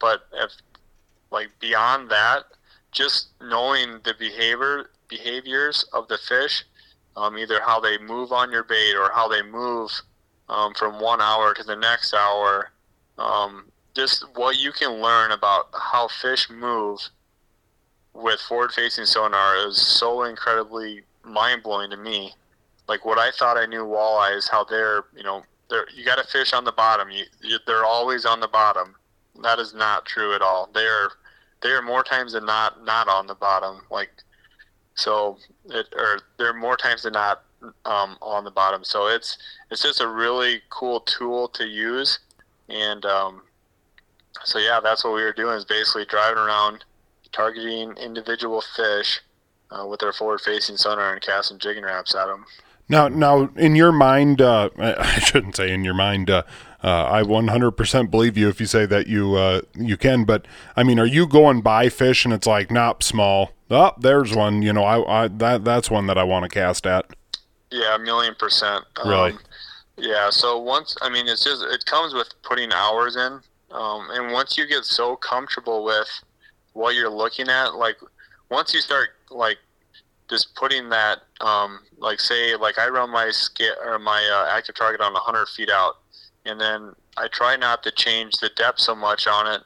But 0.00 0.26
if 0.32 0.52
like 1.30 1.48
beyond 1.60 2.10
that, 2.10 2.44
just 2.92 3.28
knowing 3.40 4.00
the 4.04 4.14
behavior 4.18 4.90
behaviors 5.08 5.84
of 5.92 6.08
the 6.08 6.18
fish, 6.18 6.64
um, 7.16 7.38
either 7.38 7.60
how 7.60 7.80
they 7.80 7.98
move 7.98 8.32
on 8.32 8.50
your 8.50 8.64
bait 8.64 8.94
or 8.94 9.10
how 9.12 9.28
they 9.28 9.42
move 9.42 9.90
um, 10.48 10.74
from 10.74 11.00
one 11.00 11.20
hour 11.20 11.54
to 11.54 11.62
the 11.64 11.76
next 11.76 12.14
hour, 12.14 12.70
um, 13.18 13.64
just 13.94 14.24
what 14.34 14.58
you 14.58 14.72
can 14.72 15.00
learn 15.02 15.32
about 15.32 15.68
how 15.74 16.08
fish 16.08 16.48
move 16.50 16.98
with 18.14 18.40
forward-facing 18.40 19.06
sonar 19.06 19.56
is 19.66 19.76
so 19.76 20.24
incredibly 20.24 21.02
mind-blowing 21.24 21.90
to 21.90 21.96
me. 21.96 22.32
Like 22.88 23.04
what 23.04 23.18
I 23.18 23.30
thought 23.30 23.56
I 23.56 23.66
knew 23.66 23.84
walleyes, 23.84 24.48
how 24.50 24.64
they're, 24.64 25.04
you 25.16 25.22
know, 25.22 25.42
they're 25.70 25.86
you 25.94 26.04
got 26.04 26.18
to 26.18 26.24
fish 26.24 26.52
on 26.52 26.64
the 26.64 26.72
bottom. 26.72 27.10
You, 27.10 27.24
you, 27.42 27.58
they're 27.66 27.84
always 27.84 28.26
on 28.26 28.40
the 28.40 28.48
bottom. 28.48 28.94
That 29.42 29.58
is 29.58 29.72
not 29.74 30.04
true 30.04 30.34
at 30.34 30.42
all. 30.42 30.68
They're 30.74 31.10
they're 31.62 31.82
more 31.82 32.02
times 32.02 32.32
than 32.32 32.44
not 32.44 32.84
not 32.84 33.08
on 33.08 33.26
the 33.26 33.34
bottom. 33.34 33.80
Like 33.90 34.10
so, 34.94 35.38
it, 35.66 35.86
or 35.96 36.20
they're 36.38 36.52
more 36.52 36.76
times 36.76 37.04
than 37.04 37.14
not 37.14 37.44
um, 37.86 38.18
on 38.20 38.44
the 38.44 38.50
bottom. 38.50 38.84
So 38.84 39.06
it's 39.06 39.38
it's 39.70 39.82
just 39.82 40.00
a 40.00 40.08
really 40.08 40.60
cool 40.68 41.00
tool 41.00 41.48
to 41.48 41.64
use, 41.66 42.18
and 42.68 43.04
um, 43.06 43.42
so 44.44 44.58
yeah, 44.58 44.80
that's 44.82 45.04
what 45.04 45.14
we 45.14 45.22
were 45.22 45.32
doing 45.32 45.56
is 45.56 45.64
basically 45.64 46.04
driving 46.04 46.38
around, 46.38 46.84
targeting 47.32 47.96
individual 47.96 48.62
fish 48.76 49.20
uh, 49.72 49.86
with 49.86 50.02
our 50.02 50.12
forward-facing 50.12 50.76
sonar 50.76 51.12
and 51.12 51.22
casting 51.22 51.58
Jigging 51.58 51.84
Raps 51.84 52.14
at 52.14 52.26
them. 52.26 52.44
Now, 52.88 53.08
now, 53.08 53.48
in 53.56 53.74
your 53.74 53.92
mind, 53.92 54.40
uh, 54.40 54.70
I 54.78 55.18
shouldn't 55.18 55.56
say 55.56 55.72
in 55.72 55.84
your 55.84 55.94
mind. 55.94 56.30
Uh, 56.30 56.42
uh, 56.84 57.06
I 57.10 57.22
100% 57.22 58.10
believe 58.10 58.36
you 58.36 58.48
if 58.48 58.60
you 58.60 58.66
say 58.66 58.86
that 58.86 59.06
you 59.06 59.36
uh, 59.36 59.62
you 59.74 59.96
can. 59.96 60.24
But 60.24 60.46
I 60.76 60.82
mean, 60.82 60.98
are 60.98 61.06
you 61.06 61.28
going 61.28 61.60
by 61.60 61.88
fish 61.88 62.24
and 62.24 62.34
it's 62.34 62.46
like, 62.46 62.70
not 62.70 63.02
small. 63.02 63.52
Oh, 63.70 63.92
there's 63.98 64.34
one. 64.34 64.62
You 64.62 64.72
know, 64.72 64.84
I, 64.84 65.24
I 65.24 65.28
that 65.28 65.64
that's 65.64 65.90
one 65.90 66.06
that 66.08 66.18
I 66.18 66.24
want 66.24 66.42
to 66.42 66.48
cast 66.48 66.86
at. 66.86 67.06
Yeah, 67.70 67.94
a 67.94 67.98
million 67.98 68.34
percent. 68.34 68.84
Really? 69.04 69.32
Um, 69.32 69.38
yeah. 69.96 70.28
So 70.30 70.58
once, 70.58 70.96
I 71.00 71.08
mean, 71.08 71.28
it's 71.28 71.44
just 71.44 71.62
it 71.62 71.86
comes 71.86 72.12
with 72.12 72.28
putting 72.42 72.72
hours 72.72 73.16
in, 73.16 73.40
um, 73.70 74.08
and 74.10 74.32
once 74.32 74.58
you 74.58 74.66
get 74.66 74.84
so 74.84 75.16
comfortable 75.16 75.84
with 75.84 76.08
what 76.74 76.94
you're 76.94 77.08
looking 77.08 77.48
at, 77.48 77.76
like 77.76 77.96
once 78.50 78.74
you 78.74 78.80
start 78.80 79.10
like 79.34 79.58
just 80.28 80.54
putting 80.54 80.88
that, 80.90 81.18
um, 81.40 81.80
like 81.98 82.20
say, 82.20 82.56
like 82.56 82.78
I 82.78 82.88
run 82.88 83.10
my 83.10 83.30
skit 83.30 83.74
or 83.84 83.98
my 83.98 84.22
uh, 84.32 84.56
active 84.56 84.74
target 84.74 85.00
on 85.00 85.12
100 85.12 85.46
feet 85.48 85.70
out, 85.70 85.94
and 86.46 86.60
then 86.60 86.92
I 87.16 87.28
try 87.28 87.56
not 87.56 87.82
to 87.82 87.90
change 87.90 88.34
the 88.38 88.50
depth 88.56 88.80
so 88.80 88.94
much 88.94 89.26
on 89.26 89.46
it, 89.46 89.62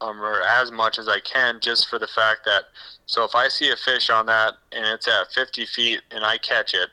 um, 0.00 0.20
or 0.20 0.42
as 0.42 0.72
much 0.72 0.98
as 0.98 1.08
I 1.08 1.20
can, 1.20 1.60
just 1.60 1.88
for 1.88 1.98
the 1.98 2.08
fact 2.08 2.44
that. 2.46 2.64
So 3.06 3.24
if 3.24 3.34
I 3.34 3.48
see 3.48 3.70
a 3.70 3.76
fish 3.76 4.08
on 4.08 4.26
that 4.26 4.54
and 4.70 4.84
it's 4.86 5.08
at 5.08 5.32
50 5.32 5.66
feet 5.66 6.00
and 6.12 6.24
I 6.24 6.38
catch 6.38 6.74
it, 6.74 6.90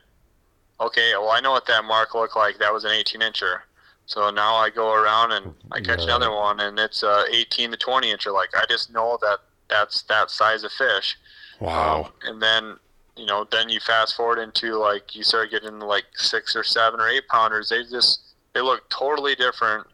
okay, 0.79 1.11
well 1.13 1.29
I 1.29 1.39
know 1.41 1.51
what 1.51 1.67
that 1.67 1.85
mark 1.85 2.15
looked 2.15 2.35
like. 2.35 2.57
That 2.57 2.73
was 2.73 2.85
an 2.85 2.91
18 2.91 3.21
incher. 3.21 3.59
So 4.07 4.31
now 4.31 4.55
I 4.55 4.69
go 4.71 4.93
around 4.93 5.33
and 5.33 5.53
I 5.71 5.79
catch 5.79 5.99
Yeah. 5.99 6.15
another 6.15 6.31
one 6.31 6.59
and 6.59 6.79
it's 6.79 7.03
a 7.03 7.25
18 7.31 7.69
to 7.71 7.77
20 7.77 8.11
incher. 8.11 8.33
Like 8.33 8.49
I 8.55 8.65
just 8.67 8.91
know 8.91 9.19
that 9.21 9.39
that's 9.69 10.01
that 10.03 10.31
size 10.31 10.63
of 10.63 10.71
fish. 10.71 11.17
Wow. 11.59 12.11
And 12.23 12.41
then, 12.41 12.77
you 13.15 13.25
know, 13.25 13.47
then 13.51 13.69
you 13.69 13.79
fast 13.79 14.15
forward 14.15 14.39
into 14.39 14.77
like 14.77 15.15
you 15.15 15.23
start 15.23 15.51
getting 15.51 15.79
like 15.79 16.05
six 16.15 16.55
or 16.55 16.63
seven 16.63 16.99
or 16.99 17.07
eight 17.07 17.27
pounders. 17.27 17.69
They 17.69 17.83
just 17.83 18.21
they 18.53 18.61
look 18.61 18.89
totally 18.89 19.35
different 19.35 19.87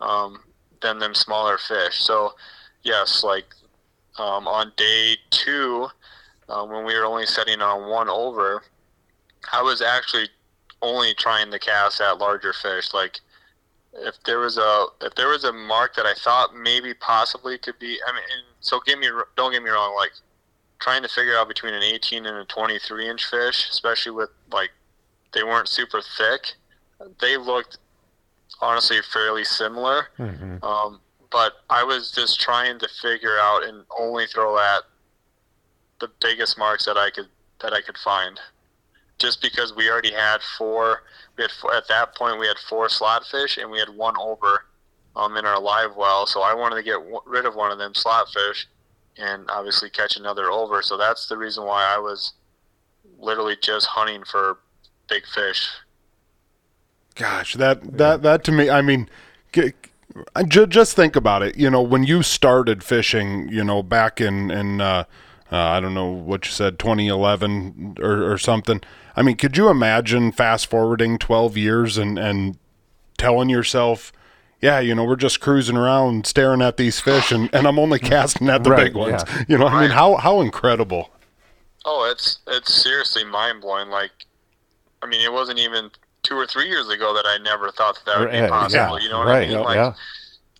um, 0.00 0.40
than 0.82 0.98
them 0.98 1.14
smaller 1.14 1.58
fish. 1.58 1.96
So, 1.96 2.34
yes, 2.82 3.24
like 3.24 3.46
um, 4.18 4.46
on 4.46 4.72
day 4.76 5.16
two, 5.30 5.88
uh, 6.48 6.64
when 6.66 6.84
we 6.84 6.94
were 6.94 7.04
only 7.04 7.26
setting 7.26 7.60
on 7.60 7.90
one 7.90 8.08
over, 8.08 8.62
I 9.52 9.62
was 9.62 9.82
actually 9.82 10.28
only 10.82 11.14
trying 11.14 11.50
to 11.50 11.58
cast 11.58 12.00
at 12.00 12.18
larger 12.18 12.52
fish. 12.52 12.92
Like 12.92 13.20
if 13.94 14.22
there 14.24 14.38
was 14.38 14.58
a 14.58 14.86
if 15.00 15.14
there 15.14 15.28
was 15.28 15.44
a 15.44 15.52
mark 15.52 15.94
that 15.96 16.06
I 16.06 16.14
thought 16.14 16.54
maybe 16.54 16.94
possibly 16.94 17.58
could 17.58 17.78
be. 17.78 17.98
I 18.06 18.12
mean, 18.12 18.22
so 18.60 18.80
get 18.84 18.98
me 18.98 19.08
don't 19.36 19.52
get 19.52 19.62
me 19.62 19.70
wrong. 19.70 19.94
Like 19.96 20.12
trying 20.78 21.02
to 21.02 21.08
figure 21.08 21.36
out 21.36 21.48
between 21.48 21.74
an 21.74 21.82
18 21.82 22.26
and 22.26 22.36
a 22.38 22.44
23 22.44 23.08
inch 23.08 23.24
fish, 23.26 23.68
especially 23.70 24.12
with 24.12 24.30
like 24.52 24.70
they 25.32 25.42
weren't 25.42 25.68
super 25.68 26.00
thick. 26.16 26.54
They 27.20 27.36
looked 27.36 27.78
honestly 28.60 29.00
fairly 29.12 29.44
similar. 29.44 30.08
Mhm. 30.18 30.62
Um, 30.62 31.00
but 31.30 31.62
I 31.68 31.82
was 31.82 32.10
just 32.10 32.40
trying 32.40 32.78
to 32.78 32.88
figure 32.88 33.38
out 33.38 33.64
and 33.64 33.84
only 33.98 34.26
throw 34.26 34.58
at 34.58 34.84
the 35.98 36.08
biggest 36.20 36.56
marks 36.58 36.84
that 36.86 36.96
I 36.96 37.10
could 37.10 37.28
that 37.60 37.72
I 37.72 37.80
could 37.80 37.98
find. 37.98 38.40
Just 39.18 39.40
because 39.40 39.74
we 39.74 39.90
already 39.90 40.12
had 40.12 40.42
four, 40.58 41.02
we 41.36 41.42
had 41.42 41.50
four, 41.50 41.74
at 41.74 41.88
that 41.88 42.14
point 42.14 42.38
we 42.38 42.46
had 42.46 42.58
four 42.58 42.88
slot 42.90 43.24
fish 43.26 43.56
and 43.56 43.70
we 43.70 43.78
had 43.78 43.88
one 43.88 44.14
over 44.18 44.66
um, 45.16 45.36
in 45.38 45.46
our 45.46 45.58
live 45.58 45.96
well. 45.96 46.26
So 46.26 46.42
I 46.42 46.52
wanted 46.52 46.76
to 46.76 46.82
get 46.82 46.98
w- 46.98 47.22
rid 47.24 47.46
of 47.46 47.54
one 47.54 47.72
of 47.72 47.78
them 47.78 47.94
slot 47.94 48.28
fish 48.28 48.68
and 49.18 49.48
obviously 49.50 49.90
catch 49.90 50.16
another 50.16 50.50
over. 50.50 50.82
So 50.82 50.96
that's 50.96 51.28
the 51.28 51.36
reason 51.36 51.64
why 51.64 51.94
I 51.94 51.98
was 51.98 52.34
literally 53.18 53.56
just 53.60 53.86
hunting 53.86 54.24
for 54.24 54.58
big 55.08 55.24
fish. 55.26 55.68
Gosh, 57.14 57.54
that 57.54 57.96
that 57.96 58.22
that 58.22 58.44
to 58.44 58.52
me, 58.52 58.68
I 58.68 58.82
mean, 58.82 59.08
g- 59.52 59.72
I 60.34 60.42
ju- 60.42 60.66
just 60.66 60.94
think 60.94 61.16
about 61.16 61.42
it. 61.42 61.56
You 61.56 61.70
know, 61.70 61.80
when 61.80 62.04
you 62.04 62.22
started 62.22 62.84
fishing, 62.84 63.48
you 63.48 63.64
know, 63.64 63.82
back 63.82 64.20
in 64.20 64.50
in 64.50 64.80
uh, 64.82 65.04
uh, 65.50 65.56
I 65.56 65.80
don't 65.80 65.94
know 65.94 66.10
what 66.10 66.44
you 66.44 66.52
said, 66.52 66.78
2011 66.78 67.96
or, 68.00 68.32
or 68.32 68.38
something. 68.38 68.80
I 69.14 69.22
mean, 69.22 69.36
could 69.36 69.56
you 69.56 69.68
imagine 69.68 70.32
fast 70.32 70.66
forwarding 70.66 71.18
12 71.18 71.56
years 71.56 71.96
and 71.96 72.18
and 72.18 72.58
telling 73.16 73.48
yourself, 73.48 74.12
yeah, 74.60 74.80
you 74.80 74.94
know, 74.94 75.04
we're 75.04 75.16
just 75.16 75.40
cruising 75.40 75.76
around 75.76 76.26
staring 76.26 76.62
at 76.62 76.76
these 76.76 76.98
fish, 77.00 77.30
and, 77.32 77.48
and 77.54 77.66
I'm 77.66 77.78
only 77.78 77.98
casting 77.98 78.48
at 78.48 78.64
the 78.64 78.70
Right, 78.70 78.84
big 78.86 78.94
ones. 78.96 79.22
yeah. 79.26 79.44
You 79.48 79.58
know, 79.58 79.66
I 79.66 79.82
mean, 79.82 79.90
how 79.90 80.16
how 80.16 80.40
incredible. 80.40 81.10
Oh, 81.84 82.08
it's 82.10 82.38
it's 82.48 82.72
seriously 82.74 83.24
mind 83.24 83.60
blowing. 83.60 83.88
Like, 83.90 84.10
I 85.02 85.06
mean, 85.06 85.20
it 85.20 85.32
wasn't 85.32 85.58
even 85.58 85.90
two 86.22 86.34
or 86.36 86.46
three 86.46 86.66
years 86.68 86.88
ago 86.88 87.14
that 87.14 87.24
I 87.26 87.38
never 87.42 87.70
thought 87.70 87.94
that, 87.96 88.06
that 88.06 88.18
would 88.18 88.32
be 88.32 88.48
possible. 88.48 88.98
yeah, 88.98 89.04
you 89.04 89.08
know 89.10 89.18
what 89.18 89.28
right, 89.28 89.46
I 89.48 89.50
mean? 89.52 89.60
Like, 89.62 89.76
yeah. 89.76 89.92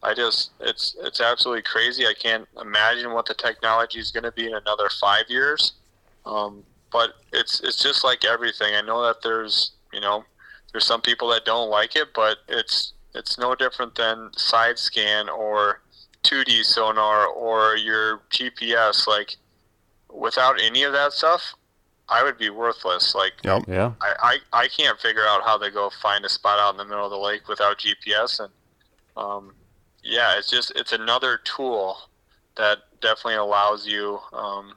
I 0.03 0.15
just 0.15 0.51
it's 0.61 0.95
it's 1.03 1.21
absolutely 1.21 1.63
crazy. 1.63 2.07
I 2.07 2.15
can't 2.15 2.47
imagine 2.61 3.13
what 3.13 3.27
the 3.27 3.35
technology 3.35 3.99
is 3.99 4.13
going 4.13 4.25
to 4.25 4.33
be 4.33 4.47
in 4.47 4.55
another 4.55 4.89
five 5.01 5.25
years. 5.29 5.73
Um, 6.25 6.63
but 6.93 7.15
it's 7.33 7.61
it's 7.61 7.83
just 7.83 8.05
like 8.05 8.25
everything. 8.25 8.75
I 8.75 8.83
know 8.83 9.03
that 9.05 9.23
there's 9.23 9.73
you 9.93 10.01
know 10.01 10.25
there's 10.73 10.85
some 10.87 11.01
people 11.01 11.29
that 11.31 11.45
don't 11.45 11.71
like 11.71 11.97
it, 11.97 12.09
but 12.15 12.39
it's 12.47 12.93
it's 13.17 13.39
no 13.39 13.55
different 13.55 13.95
than 13.95 14.31
side 14.37 14.79
scan 14.79 15.29
or 15.29 15.81
2D 16.25 16.65
sonar 16.65 17.27
or 17.27 17.77
your 17.77 18.23
GPS. 18.31 19.07
Like 19.07 19.37
without 20.13 20.61
any 20.61 20.83
of 20.83 20.93
that 20.93 21.13
stuff, 21.13 21.55
I 22.09 22.23
would 22.23 22.39
be 22.39 22.51
worthless. 22.51 23.15
Like 23.15 23.35
Yep. 23.45 23.65
Yeah. 23.69 23.93
I, 24.01 24.39
I, 24.53 24.63
I 24.65 24.69
can't 24.69 24.99
figure 25.01 25.27
out 25.27 25.43
how 25.43 25.59
to 25.59 25.71
go 25.71 25.91
find 26.03 26.25
a 26.25 26.29
spot 26.29 26.59
out 26.59 26.73
in 26.73 26.77
the 26.77 26.85
middle 26.85 27.05
of 27.05 27.11
the 27.11 27.19
lake 27.19 27.49
without 27.49 27.79
GPS 27.79 28.41
and 28.41 28.53
um, 29.17 29.55
yeah 30.05 30.37
it's 30.37 30.51
just 30.51 30.73
it's 30.77 30.93
another 30.93 31.39
tool 31.45 31.97
that 32.57 32.79
definitely 33.01 33.35
allows 33.35 33.87
you 33.87 34.19
um, 34.33 34.75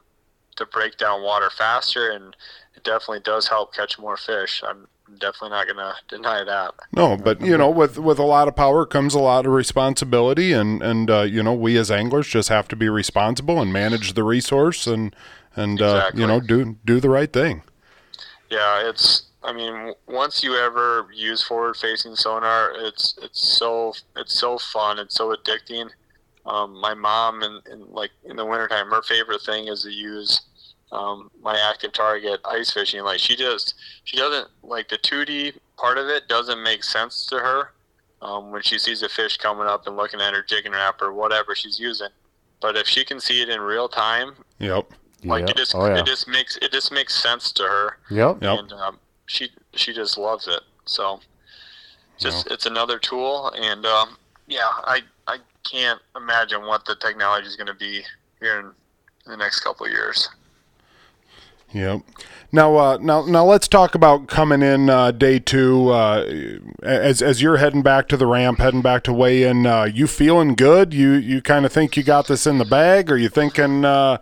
to 0.56 0.66
break 0.66 0.98
down 0.98 1.22
water 1.22 1.50
faster 1.50 2.12
and 2.12 2.36
it 2.76 2.84
definitely 2.84 3.20
does 3.20 3.48
help 3.48 3.74
catch 3.74 4.00
more 4.00 4.18
fish 4.18 4.64
I'm 4.66 4.88
definitely 5.18 5.50
not 5.50 5.68
gonna 5.68 5.96
deny 6.08 6.44
that. 6.44 6.74
No, 6.92 7.18
but 7.18 7.42
you 7.42 7.58
know, 7.58 7.70
with 7.70 7.98
with 7.98 8.20
a 8.20 8.24
lot 8.24 8.48
of 8.48 8.56
power 8.56 8.86
comes 8.86 9.14
a 9.14 9.20
lot 9.20 9.46
of 9.46 9.52
responsibility, 9.52 10.54
and 10.54 10.82
and 10.82 11.10
uh, 11.10 11.22
you 11.22 11.42
know, 11.44 11.54
we 11.54 11.78
as 11.78 11.90
anglers 11.90 12.28
just 12.28 12.50
have 12.50 12.68
to 12.70 12.76
be 12.76 12.90
responsible 12.90 13.62
and 13.62 13.74
manage 13.74 14.14
the 14.14 14.24
resource, 14.24 14.88
and 14.88 15.16
and 15.56 15.82
uh, 15.82 16.12
you 16.14 16.28
know, 16.28 16.40
do 16.40 16.78
do 16.86 17.00
the 17.00 17.10
right 17.10 17.34
thing. 17.34 17.64
yeah 18.50 18.88
it's 18.88 19.24
I 19.44 19.54
mean 19.54 19.94
once 20.08 20.44
you 20.44 20.56
ever 20.56 21.08
use 21.14 21.42
forward 21.44 21.76
facing 21.78 22.16
sonar 22.16 22.74
it's 22.76 23.18
it's 23.22 23.58
so 23.58 23.94
it's 24.16 24.38
so 24.40 24.58
fun 24.58 25.00
it's 25.00 25.16
so 25.16 25.36
addicting. 25.36 25.90
Um, 26.46 26.80
my 26.80 26.94
mom 26.94 27.44
and, 27.44 27.62
and 27.68 27.88
like 27.90 28.12
in 28.24 28.36
the 28.36 28.46
wintertime 28.46 28.88
her 28.90 29.02
favorite 29.04 29.42
thing 29.42 29.68
is 29.68 29.84
to 29.84 29.92
use 29.92 30.42
um, 30.92 31.30
my 31.42 31.58
active 31.70 31.92
target 31.94 32.40
ice 32.46 32.72
fishing 32.72 33.04
like 33.04 33.20
she 33.20 33.36
just 33.36 33.76
she 34.04 34.18
doesn't 34.18 34.48
like 34.64 34.90
the 34.90 34.98
2d 34.98 35.54
part 35.78 35.98
of 35.98 36.08
it 36.08 36.28
doesn't 36.28 36.62
make 36.64 36.84
sense 36.84 37.26
to 37.28 37.38
her 37.38 37.72
um, 38.22 38.52
when 38.52 38.62
she 38.62 38.78
sees 38.80 39.02
a 39.04 39.10
fish 39.10 39.38
coming 39.38 39.68
up 39.68 39.86
and 39.88 39.96
looking 39.96 40.20
at 40.20 40.34
her 40.34 40.44
jigging 40.44 40.68
and 40.68 40.76
wrap 40.76 41.02
or 41.02 41.14
whatever 41.14 41.54
she's 41.56 41.80
using 41.80 42.10
but 42.62 42.76
if 42.76 42.88
she 42.88 43.06
can 43.06 43.20
see 43.20 43.42
it 43.42 43.50
in 43.50 43.62
real 43.62 43.88
time 43.88 44.34
Yep. 44.60 44.92
like 45.24 45.42
Yep. 45.42 45.50
it 45.52 45.58
just 45.58 45.76
oh 45.76 45.86
yeah. 45.86 46.00
it 46.00 46.06
just 46.06 46.28
makes 46.28 46.58
it 46.62 46.72
just 46.72 46.92
makes 46.92 47.14
sense 47.16 47.52
to 47.54 47.64
her 47.64 47.98
Yep. 48.10 48.42
Yep. 48.42 48.60
and 48.60 48.74
um, 48.74 49.00
she 49.28 49.50
she 49.76 49.94
just 49.94 50.18
loves 50.18 50.48
it. 50.48 50.62
So 50.86 51.20
just 52.18 52.48
it's 52.52 52.66
another 52.66 52.98
tool, 52.98 53.52
and 53.56 53.86
um, 53.86 54.18
yeah, 54.48 54.68
I 54.84 55.02
I 55.28 55.38
can't 55.64 56.00
imagine 56.18 56.66
what 56.66 56.84
the 56.86 56.96
technology 56.96 57.46
is 57.48 57.56
going 57.56 57.68
to 57.68 57.76
be 57.76 58.02
here 58.40 58.60
in, 58.60 58.66
in 58.66 59.32
the 59.32 59.38
next 59.38 59.60
couple 59.60 59.86
of 59.86 59.92
years. 59.92 60.28
Yep. 61.72 62.02
Now, 62.52 62.78
uh, 62.78 62.98
now, 63.00 63.24
now, 63.26 63.46
let's 63.46 63.68
talk 63.68 63.94
about 63.94 64.28
coming 64.28 64.64
in 64.64 64.90
uh, 64.90 65.12
day 65.12 65.38
two. 65.38 65.90
Uh, 65.90 66.60
as 66.82 67.22
as 67.22 67.44
you're 67.44 67.58
heading 67.58 67.84
back 67.84 68.08
to 68.08 68.18
the 68.18 68.26
ramp, 68.26 68.58
heading 68.58 68.82
back 68.82 69.04
to 69.04 69.14
weigh 69.14 69.44
in, 69.44 69.68
uh, 69.68 69.84
you 69.84 70.08
feeling 70.08 70.56
good? 70.56 70.92
You 70.92 71.12
you 71.12 71.44
kind 71.44 71.66
of 71.66 71.72
think 71.72 71.96
you 71.96 72.02
got 72.02 72.28
this 72.28 72.48
in 72.48 72.58
the 72.58 72.66
bag, 72.66 73.12
or 73.12 73.18
you 73.18 73.30
thinking 73.30 73.86
uh, 73.86 74.18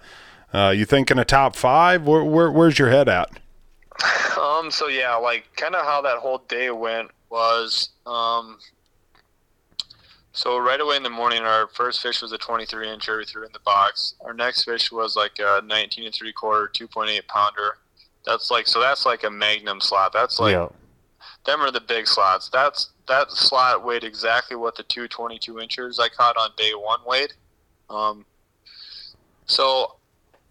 uh, 0.53 0.73
you 0.75 0.83
thinking 0.83 1.17
a 1.17 1.23
top 1.23 1.55
five? 1.55 2.05
Where, 2.05 2.23
where 2.23 2.51
where's 2.51 2.77
your 2.77 2.89
head 2.89 3.07
at? 3.07 3.29
Um. 4.37 4.71
So 4.71 4.89
yeah, 4.89 5.15
like 5.15 5.45
kind 5.55 5.75
of 5.75 5.85
how 5.85 6.01
that 6.01 6.17
whole 6.17 6.39
day 6.49 6.69
went 6.69 7.11
was 7.29 7.89
um. 8.05 8.57
So 10.37 10.59
right 10.59 10.79
away 10.79 10.95
in 10.95 11.01
the 11.01 11.09
morning, 11.09 11.41
our 11.41 11.67
first 11.69 11.99
fish 11.99 12.21
was 12.21 12.31
a 12.31 12.37
23 12.37 12.85
incher 12.85 13.17
we 13.17 13.25
threw 13.25 13.43
in 13.43 13.51
the 13.53 13.59
box. 13.61 14.13
Our 14.23 14.35
next 14.35 14.65
fish 14.65 14.91
was 14.91 15.15
like 15.15 15.31
a 15.39 15.63
19 15.65 16.05
and 16.05 16.13
three 16.13 16.31
quarter, 16.31 16.71
2.8 16.71 17.25
pounder. 17.25 17.79
That's 18.23 18.51
like 18.51 18.67
so. 18.67 18.79
That's 18.79 19.03
like 19.03 19.23
a 19.23 19.31
magnum 19.31 19.81
slot. 19.81 20.13
That's 20.13 20.39
like 20.39 20.53
them 21.47 21.61
are 21.61 21.71
the 21.71 21.81
big 21.81 22.05
slots. 22.07 22.49
That's 22.49 22.91
that 23.07 23.31
slot 23.31 23.83
weighed 23.83 24.03
exactly 24.03 24.55
what 24.55 24.75
the 24.75 24.83
two 24.83 25.07
22 25.07 25.59
inchers 25.59 25.97
I 25.99 26.07
caught 26.07 26.37
on 26.37 26.51
day 26.55 26.73
one 26.75 26.99
weighed. 27.07 27.33
Um, 27.89 28.23
so 29.47 29.95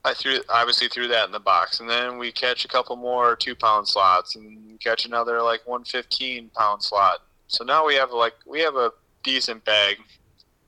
I 0.05 0.15
threw 0.15 0.41
obviously 0.49 0.89
threw 0.89 1.07
that 1.07 1.27
in 1.27 1.33
the 1.33 1.39
box, 1.39 1.79
and 1.79 1.89
then 1.89 2.19
we 2.19 2.33
catch 2.33 2.65
a 2.65 2.69
couple 2.69 2.97
more 2.97 3.37
two 3.37 3.55
pound 3.55 3.87
slots, 3.87 4.35
and 4.35 4.81
catch 4.81 5.07
another 5.07 5.41
like 5.43 5.65
115 5.65 6.51
pound 6.57 6.83
slot. 6.83 7.21
So 7.47 7.63
now 7.63 7.87
we 7.87 7.95
have 7.95 8.11
like 8.11 8.35
we 8.47 8.59
have 8.63 8.75
a 8.75 8.91
decent 9.27 9.65
bag, 9.65 9.99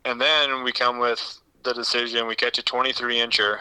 and 0.04 0.20
then 0.20 0.64
we 0.64 0.72
come 0.72 0.98
with 0.98 1.38
the 1.62 1.72
decision. 1.72 2.26
We 2.26 2.34
catch 2.34 2.58
a 2.58 2.62
23 2.62 3.16
incher. 3.16 3.60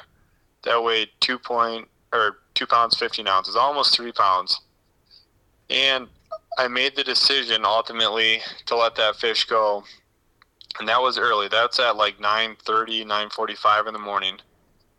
That 0.64 0.84
weighed 0.84 1.10
two 1.22 1.38
point 1.40 1.88
or 2.12 2.40
two 2.56 2.66
pounds 2.66 2.98
15 2.98 3.28
ounces, 3.28 3.56
almost 3.56 3.96
three 3.96 4.12
pounds, 4.12 4.60
and 5.70 6.08
I 6.58 6.68
made 6.68 6.96
the 6.96 7.04
decision 7.04 7.64
ultimately 7.64 8.42
to 8.66 8.76
let 8.76 8.96
that 8.96 9.16
fish 9.16 9.46
go, 9.46 9.84
and 10.80 10.88
that 10.90 11.00
was 11.00 11.18
early. 11.18 11.48
That's 11.48 11.80
at 11.80 11.96
like 11.96 12.18
9:30, 12.20 13.06
9:45 13.06 13.88
in 13.88 13.94
the 13.94 14.00
morning, 14.00 14.38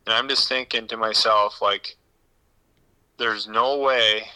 and 0.06 0.14
I'm 0.14 0.28
just 0.28 0.48
thinking 0.48 0.86
to 0.86 0.96
myself 0.96 1.60
like, 1.60 1.96
there's 3.18 3.48
no 3.48 3.78
way 3.78 4.28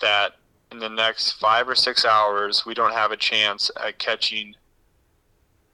that 0.00 0.32
in 0.72 0.78
the 0.78 0.88
next 0.88 1.32
five 1.32 1.68
or 1.68 1.74
six 1.74 2.04
hours 2.04 2.64
we 2.66 2.74
don't 2.74 2.92
have 2.92 3.12
a 3.12 3.16
chance 3.16 3.70
at 3.84 3.98
catching 3.98 4.54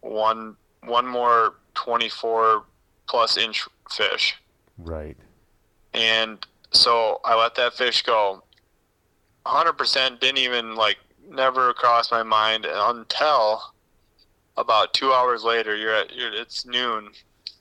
one 0.00 0.56
one 0.84 1.06
more 1.06 1.54
24 1.74 2.64
plus 3.06 3.36
inch 3.36 3.66
fish 3.90 4.34
Right. 4.78 5.16
and 5.94 6.44
so 6.72 7.20
I 7.24 7.38
let 7.38 7.54
that 7.56 7.74
fish 7.74 8.02
go. 8.02 8.42
100% 9.44 10.20
didn't 10.20 10.38
even 10.38 10.74
like 10.74 10.96
never 11.28 11.74
crossed 11.74 12.10
my 12.10 12.22
mind 12.22 12.66
until 12.66 13.62
about 14.56 14.94
two 14.94 15.12
hours 15.12 15.44
later. 15.44 15.76
You're 15.76 15.94
at 15.94 16.14
you're, 16.14 16.32
it's 16.32 16.64
noon. 16.64 17.10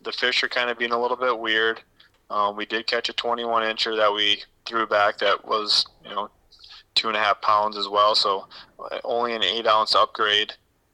The 0.04 0.12
fish 0.14 0.44
are 0.44 0.48
kind 0.48 0.70
of 0.70 0.78
being 0.78 0.94
a 0.94 1.00
little 1.00 1.18
bit 1.18 1.38
weird. 1.38 1.82
Um, 2.30 2.56
we 2.56 2.66
did 2.66 2.88
catch 2.88 3.10
a 3.10 3.14
21 3.14 3.64
incher 3.64 3.98
that 3.98 4.14
we 4.14 4.44
threw 4.66 4.88
back 4.88 5.18
that 5.18 5.46
was 5.46 5.86
you 6.06 6.12
know 6.12 6.30
two 6.96 7.08
and 7.08 7.18
a 7.18 7.20
half 7.20 7.42
pounds 7.42 7.78
as 7.78 7.88
well. 7.88 8.16
So 8.16 8.48
only 9.04 9.34
an 9.34 9.44
eight 9.44 9.68
ounce 9.68 9.96
upgrade 9.96 10.54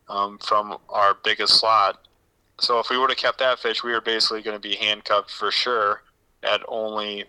um, 0.10 0.38
from 0.40 0.78
our 0.90 1.18
biggest 1.24 1.60
slot. 1.60 2.08
So 2.60 2.80
if 2.80 2.90
we 2.90 2.98
would 2.98 3.10
have 3.10 3.18
kept 3.18 3.40
that 3.40 3.60
fish, 3.60 3.84
we 3.84 3.92
were 3.92 4.02
basically 4.02 4.42
going 4.42 4.60
to 4.60 4.68
be 4.68 4.76
handcuffed 4.76 5.32
for 5.32 5.52
sure 5.52 6.02
at 6.44 6.62
only, 6.68 7.26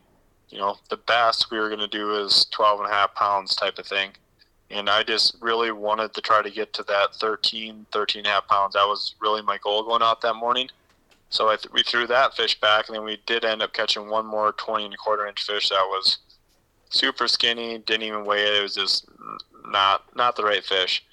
you 0.49 0.59
know, 0.59 0.77
the 0.89 0.97
best 0.97 1.51
we 1.51 1.59
were 1.59 1.69
going 1.69 1.81
to 1.81 1.89
do 1.89 2.17
is 2.17 2.47
12 2.51 2.81
and 2.81 2.89
a 2.89 2.93
half 2.93 3.15
pounds 3.15 3.55
type 3.55 3.79
of 3.79 3.87
thing. 3.87 4.11
And 4.71 4.89
I 4.89 5.03
just 5.03 5.37
really 5.41 5.71
wanted 5.71 6.13
to 6.15 6.21
try 6.21 6.43
to 6.43 6.51
get 6.51 6.73
to 6.75 6.83
that 6.85 7.15
13, 7.15 7.87
13 7.91 8.21
and 8.21 8.27
a 8.27 8.31
half 8.31 8.49
pounds. 8.49 8.75
That 8.75 8.87
was 8.87 9.15
really 9.21 9.43
my 9.43 9.59
goal 9.59 9.83
going 9.83 10.03
out 10.03 10.21
that 10.23 10.35
morning. 10.35 10.69
So 11.31 11.49
th- 11.49 11.73
we 11.73 11.83
threw 11.83 12.07
that 12.07 12.35
fish 12.35 12.59
back, 12.61 12.89
and 12.89 12.97
then 12.97 13.05
we 13.05 13.19
did 13.27 13.45
end 13.45 13.63
up 13.63 13.73
catching 13.73 14.09
one 14.09 14.27
more 14.27 14.53
20 14.53 14.87
and 14.87 14.95
a 14.95 14.97
quarter 14.97 15.27
inch 15.27 15.43
fish 15.43 15.69
that 15.71 15.85
was 15.85 16.19
super 16.91 17.29
skinny, 17.29 17.79
didn't 17.79 18.03
even 18.03 18.25
weigh 18.25 18.43
it. 18.43 18.55
It 18.55 18.63
was 18.63 18.75
just 18.75 19.09
not 19.67 20.05
not 20.17 20.37
the 20.37 20.45
right 20.45 20.65
fish. 20.65 21.05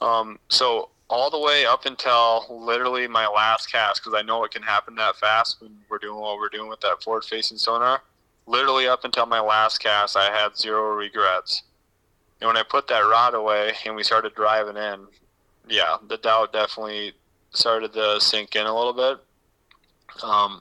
Um, 0.00 0.38
so 0.48 0.90
all 1.08 1.30
the 1.30 1.38
way 1.38 1.64
up 1.64 1.86
until 1.86 2.46
literally 2.50 3.06
my 3.06 3.26
last 3.26 3.70
cast, 3.70 4.02
because 4.02 4.18
I 4.18 4.22
know 4.22 4.44
it 4.44 4.50
can 4.50 4.62
happen 4.62 4.94
that 4.96 5.16
fast 5.16 5.60
when 5.60 5.76
we're 5.88 5.98
doing 5.98 6.18
what 6.18 6.36
we're 6.36 6.48
doing 6.48 6.68
with 6.68 6.80
that 6.80 7.02
forward 7.02 7.24
facing 7.24 7.58
sonar. 7.58 8.02
Literally 8.46 8.88
up 8.88 9.04
until 9.04 9.26
my 9.26 9.40
last 9.40 9.78
cast, 9.78 10.16
I 10.16 10.30
had 10.30 10.56
zero 10.56 10.94
regrets. 10.94 11.62
And 12.40 12.48
when 12.48 12.56
I 12.56 12.62
put 12.62 12.88
that 12.88 13.00
rod 13.00 13.34
away 13.34 13.72
and 13.86 13.96
we 13.96 14.02
started 14.02 14.34
driving 14.34 14.76
in, 14.76 15.06
yeah, 15.68 15.96
the 16.06 16.18
doubt 16.18 16.52
definitely 16.52 17.12
started 17.50 17.92
to 17.94 18.20
sink 18.20 18.54
in 18.56 18.66
a 18.66 18.76
little 18.76 18.92
bit. 18.92 19.18
Um, 20.22 20.60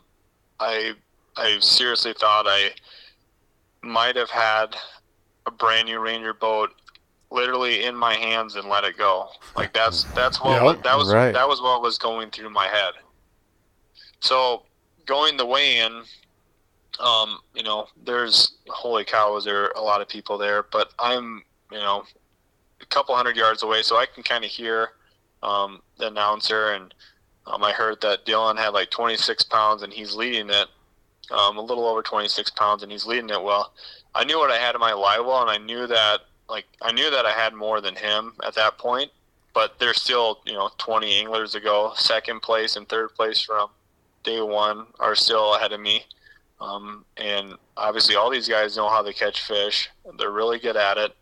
I 0.59 0.93
I 1.37 1.59
seriously 1.59 2.13
thought 2.13 2.45
I 2.47 2.71
might 3.85 4.15
have 4.15 4.29
had 4.29 4.75
a 5.45 5.51
brand 5.51 5.87
new 5.87 5.99
Ranger 5.99 6.33
boat 6.33 6.71
literally 7.31 7.83
in 7.83 7.95
my 7.95 8.13
hands 8.15 8.55
and 8.55 8.67
let 8.67 8.83
it 8.83 8.97
go. 8.97 9.27
Like 9.55 9.73
that's 9.73 10.03
that's 10.15 10.41
what 10.41 10.61
Yep. 10.63 10.83
that 10.83 10.97
was 10.97 11.13
Right. 11.13 11.33
that 11.33 11.47
was 11.47 11.61
what 11.61 11.81
was 11.81 11.97
going 11.97 12.31
through 12.31 12.49
my 12.49 12.67
head. 12.67 12.93
So 14.21 14.63
going 15.05 15.37
the 15.37 15.45
way 15.45 15.77
in, 15.79 16.03
um, 16.99 17.39
you 17.53 17.63
know, 17.63 17.87
there's 18.03 18.53
holy 18.69 19.05
cow, 19.05 19.33
was 19.33 19.45
there 19.45 19.67
a 19.75 19.81
lot 19.81 20.01
of 20.01 20.07
people 20.07 20.37
there? 20.37 20.63
But 20.63 20.91
I'm, 20.97 21.43
you 21.71 21.77
know, 21.77 22.03
a 22.81 22.85
couple 22.87 23.15
hundred 23.15 23.35
yards 23.37 23.63
away, 23.63 23.81
so 23.83 23.97
I 23.97 24.05
can 24.05 24.23
kind 24.23 24.43
of 24.43 24.49
hear 24.49 24.91
um, 25.43 25.81
the 25.99 26.07
announcer, 26.07 26.71
and 26.71 26.93
um, 27.45 27.63
I 27.63 27.71
heard 27.71 28.01
that 28.01 28.25
Dylan 28.25 28.57
had 28.57 28.69
like 28.69 28.89
26 28.89 29.43
pounds 29.43 29.83
and 29.83 29.93
he's 29.93 30.15
leading 30.15 30.49
it, 30.49 30.67
um, 31.31 31.57
a 31.57 31.61
little 31.61 31.87
over 31.87 32.01
26 32.01 32.51
pounds, 32.51 32.83
and 32.83 32.91
he's 32.91 33.05
leading 33.05 33.29
it 33.29 33.41
well. 33.41 33.73
I 34.13 34.23
knew 34.23 34.37
what 34.37 34.51
I 34.51 34.57
had 34.57 34.75
in 34.75 34.81
my 34.81 34.93
live 34.93 35.25
well, 35.25 35.41
and 35.41 35.49
I 35.49 35.57
knew 35.57 35.87
that 35.87 36.21
like 36.47 36.65
I 36.81 36.91
knew 36.91 37.09
that 37.09 37.25
I 37.25 37.31
had 37.31 37.53
more 37.53 37.81
than 37.81 37.95
him 37.95 38.33
at 38.45 38.55
that 38.55 38.77
point. 38.77 39.11
But 39.53 39.79
there's 39.79 40.01
still 40.01 40.41
you 40.45 40.53
know 40.53 40.69
20 40.77 41.19
anglers 41.19 41.53
to 41.53 41.59
go. 41.59 41.93
Second 41.95 42.41
place 42.41 42.75
and 42.75 42.87
third 42.87 43.13
place 43.15 43.41
from 43.41 43.69
day 44.23 44.41
one 44.41 44.87
are 44.99 45.15
still 45.15 45.55
ahead 45.55 45.71
of 45.71 45.79
me. 45.79 46.03
Um, 46.59 47.05
and 47.17 47.55
obviously, 47.77 48.15
all 48.15 48.29
these 48.29 48.47
guys 48.47 48.75
know 48.75 48.89
how 48.89 49.01
to 49.01 49.13
catch 49.13 49.41
fish. 49.41 49.89
They're 50.17 50.31
really 50.31 50.59
good 50.59 50.75
at 50.75 50.97
it. 50.97 51.15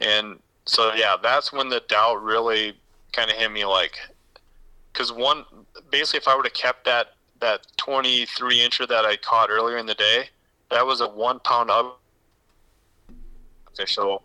And 0.00 0.38
so, 0.66 0.92
yeah, 0.94 1.16
that's 1.20 1.52
when 1.52 1.68
the 1.68 1.82
doubt 1.88 2.22
really 2.22 2.74
kind 3.12 3.30
of 3.30 3.36
hit 3.36 3.50
me. 3.50 3.64
Like, 3.64 3.98
because 4.92 5.12
one, 5.12 5.44
basically, 5.90 6.18
if 6.18 6.28
I 6.28 6.36
would 6.36 6.46
have 6.46 6.52
kept 6.52 6.84
that 6.84 7.15
that 7.40 7.66
23 7.76 8.58
incher 8.58 8.88
that 8.88 9.04
I 9.04 9.16
caught 9.16 9.50
earlier 9.50 9.76
in 9.76 9.86
the 9.86 9.94
day, 9.94 10.28
that 10.70 10.84
was 10.86 11.00
a 11.00 11.08
one 11.08 11.40
pound 11.40 11.70
up 11.70 12.00
fish. 13.76 13.94
So, 13.94 14.22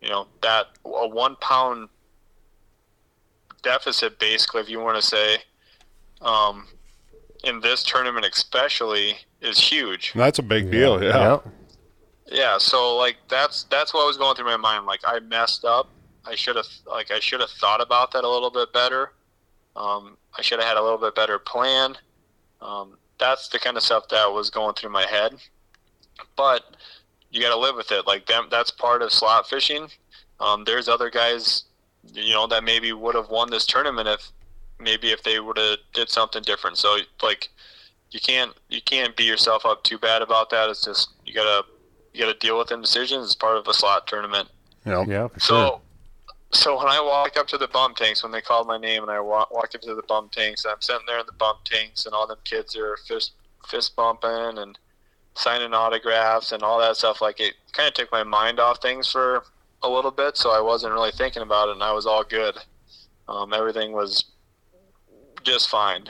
you 0.00 0.08
know, 0.08 0.26
that 0.42 0.66
a 0.84 1.08
one 1.08 1.36
pound 1.36 1.88
deficit, 3.62 4.18
basically, 4.18 4.60
if 4.60 4.68
you 4.68 4.80
want 4.80 5.00
to 5.00 5.06
say, 5.06 5.38
um, 6.20 6.66
in 7.44 7.60
this 7.60 7.82
tournament 7.82 8.26
especially, 8.30 9.16
is 9.40 9.58
huge. 9.58 10.12
That's 10.14 10.38
a 10.38 10.42
big 10.42 10.70
deal. 10.70 11.02
Yeah. 11.02 11.30
Yep. 11.30 11.46
Yeah, 12.32 12.58
so 12.58 12.96
like 12.96 13.16
that's 13.28 13.64
that's 13.64 13.92
what 13.92 14.06
was 14.06 14.16
going 14.16 14.36
through 14.36 14.44
my 14.44 14.56
mind. 14.56 14.86
Like 14.86 15.00
I 15.04 15.18
messed 15.18 15.64
up. 15.64 15.88
I 16.24 16.36
should 16.36 16.56
have 16.56 16.66
like 16.86 17.10
I 17.10 17.18
should 17.18 17.40
have 17.40 17.50
thought 17.50 17.80
about 17.80 18.12
that 18.12 18.22
a 18.22 18.28
little 18.28 18.50
bit 18.50 18.72
better. 18.72 19.12
Um, 19.74 20.16
I 20.38 20.42
should 20.42 20.60
have 20.60 20.68
had 20.68 20.76
a 20.76 20.82
little 20.82 20.98
bit 20.98 21.14
better 21.14 21.38
plan. 21.38 21.96
Um, 22.62 22.96
that's 23.18 23.48
the 23.48 23.58
kind 23.58 23.76
of 23.76 23.82
stuff 23.82 24.08
that 24.08 24.32
was 24.32 24.50
going 24.50 24.74
through 24.74 24.90
my 24.90 25.06
head. 25.06 25.36
But 26.36 26.64
you 27.30 27.40
got 27.40 27.50
to 27.50 27.58
live 27.58 27.76
with 27.76 27.92
it. 27.92 28.06
Like 28.06 28.26
them, 28.26 28.48
that's 28.50 28.70
part 28.70 29.02
of 29.02 29.12
slot 29.12 29.48
fishing. 29.48 29.88
Um, 30.40 30.64
there's 30.64 30.88
other 30.88 31.10
guys, 31.10 31.64
you 32.12 32.32
know, 32.32 32.46
that 32.46 32.64
maybe 32.64 32.92
would 32.92 33.14
have 33.14 33.28
won 33.30 33.50
this 33.50 33.66
tournament 33.66 34.08
if 34.08 34.30
maybe 34.78 35.10
if 35.10 35.22
they 35.22 35.38
would 35.40 35.58
have 35.58 35.78
did 35.92 36.08
something 36.08 36.42
different. 36.42 36.78
So 36.78 36.98
like 37.22 37.48
you 38.10 38.20
can't 38.20 38.52
you 38.68 38.80
can't 38.82 39.16
beat 39.16 39.26
yourself 39.26 39.64
up 39.64 39.82
too 39.84 39.98
bad 39.98 40.22
about 40.22 40.50
that. 40.50 40.70
It's 40.70 40.82
just 40.84 41.10
you 41.24 41.34
gotta 41.34 41.64
you 42.12 42.24
gotta 42.24 42.38
deal 42.38 42.58
with 42.58 42.72
indecisions. 42.72 43.26
It's 43.26 43.34
part 43.34 43.56
of 43.56 43.68
a 43.68 43.74
slot 43.74 44.06
tournament. 44.06 44.48
Yeah. 44.84 45.04
Yeah, 45.06 45.28
So, 45.38 45.38
sure. 45.38 45.80
So 46.52 46.76
when 46.76 46.88
I 46.88 47.00
walked 47.00 47.36
up 47.36 47.46
to 47.48 47.58
the 47.58 47.68
bump 47.68 47.96
tanks, 47.96 48.22
when 48.22 48.32
they 48.32 48.40
called 48.40 48.66
my 48.66 48.78
name, 48.78 49.02
and 49.02 49.10
I 49.10 49.20
wa- 49.20 49.46
walked 49.50 49.74
up 49.74 49.82
to 49.82 49.94
the 49.94 50.02
bump 50.02 50.32
tanks, 50.32 50.64
I'm 50.64 50.80
sitting 50.80 51.06
there 51.06 51.20
in 51.20 51.26
the 51.26 51.32
bump 51.32 51.64
tanks, 51.64 52.06
and 52.06 52.14
all 52.14 52.26
them 52.26 52.38
kids 52.44 52.76
are 52.76 52.96
fist 53.06 53.32
fist 53.68 53.94
bumping 53.94 54.58
and 54.58 54.78
signing 55.34 55.74
autographs 55.74 56.52
and 56.52 56.62
all 56.62 56.80
that 56.80 56.96
stuff. 56.96 57.20
Like 57.20 57.38
it 57.38 57.54
kind 57.72 57.86
of 57.86 57.94
took 57.94 58.10
my 58.10 58.24
mind 58.24 58.58
off 58.58 58.82
things 58.82 59.10
for 59.10 59.44
a 59.82 59.88
little 59.88 60.10
bit, 60.10 60.36
so 60.36 60.50
I 60.50 60.60
wasn't 60.60 60.92
really 60.92 61.12
thinking 61.12 61.42
about 61.42 61.68
it, 61.68 61.72
and 61.72 61.82
I 61.82 61.92
was 61.92 62.06
all 62.06 62.24
good. 62.24 62.56
Um, 63.28 63.52
everything 63.52 63.92
was 63.92 64.24
just 65.44 65.68
fine. 65.68 66.04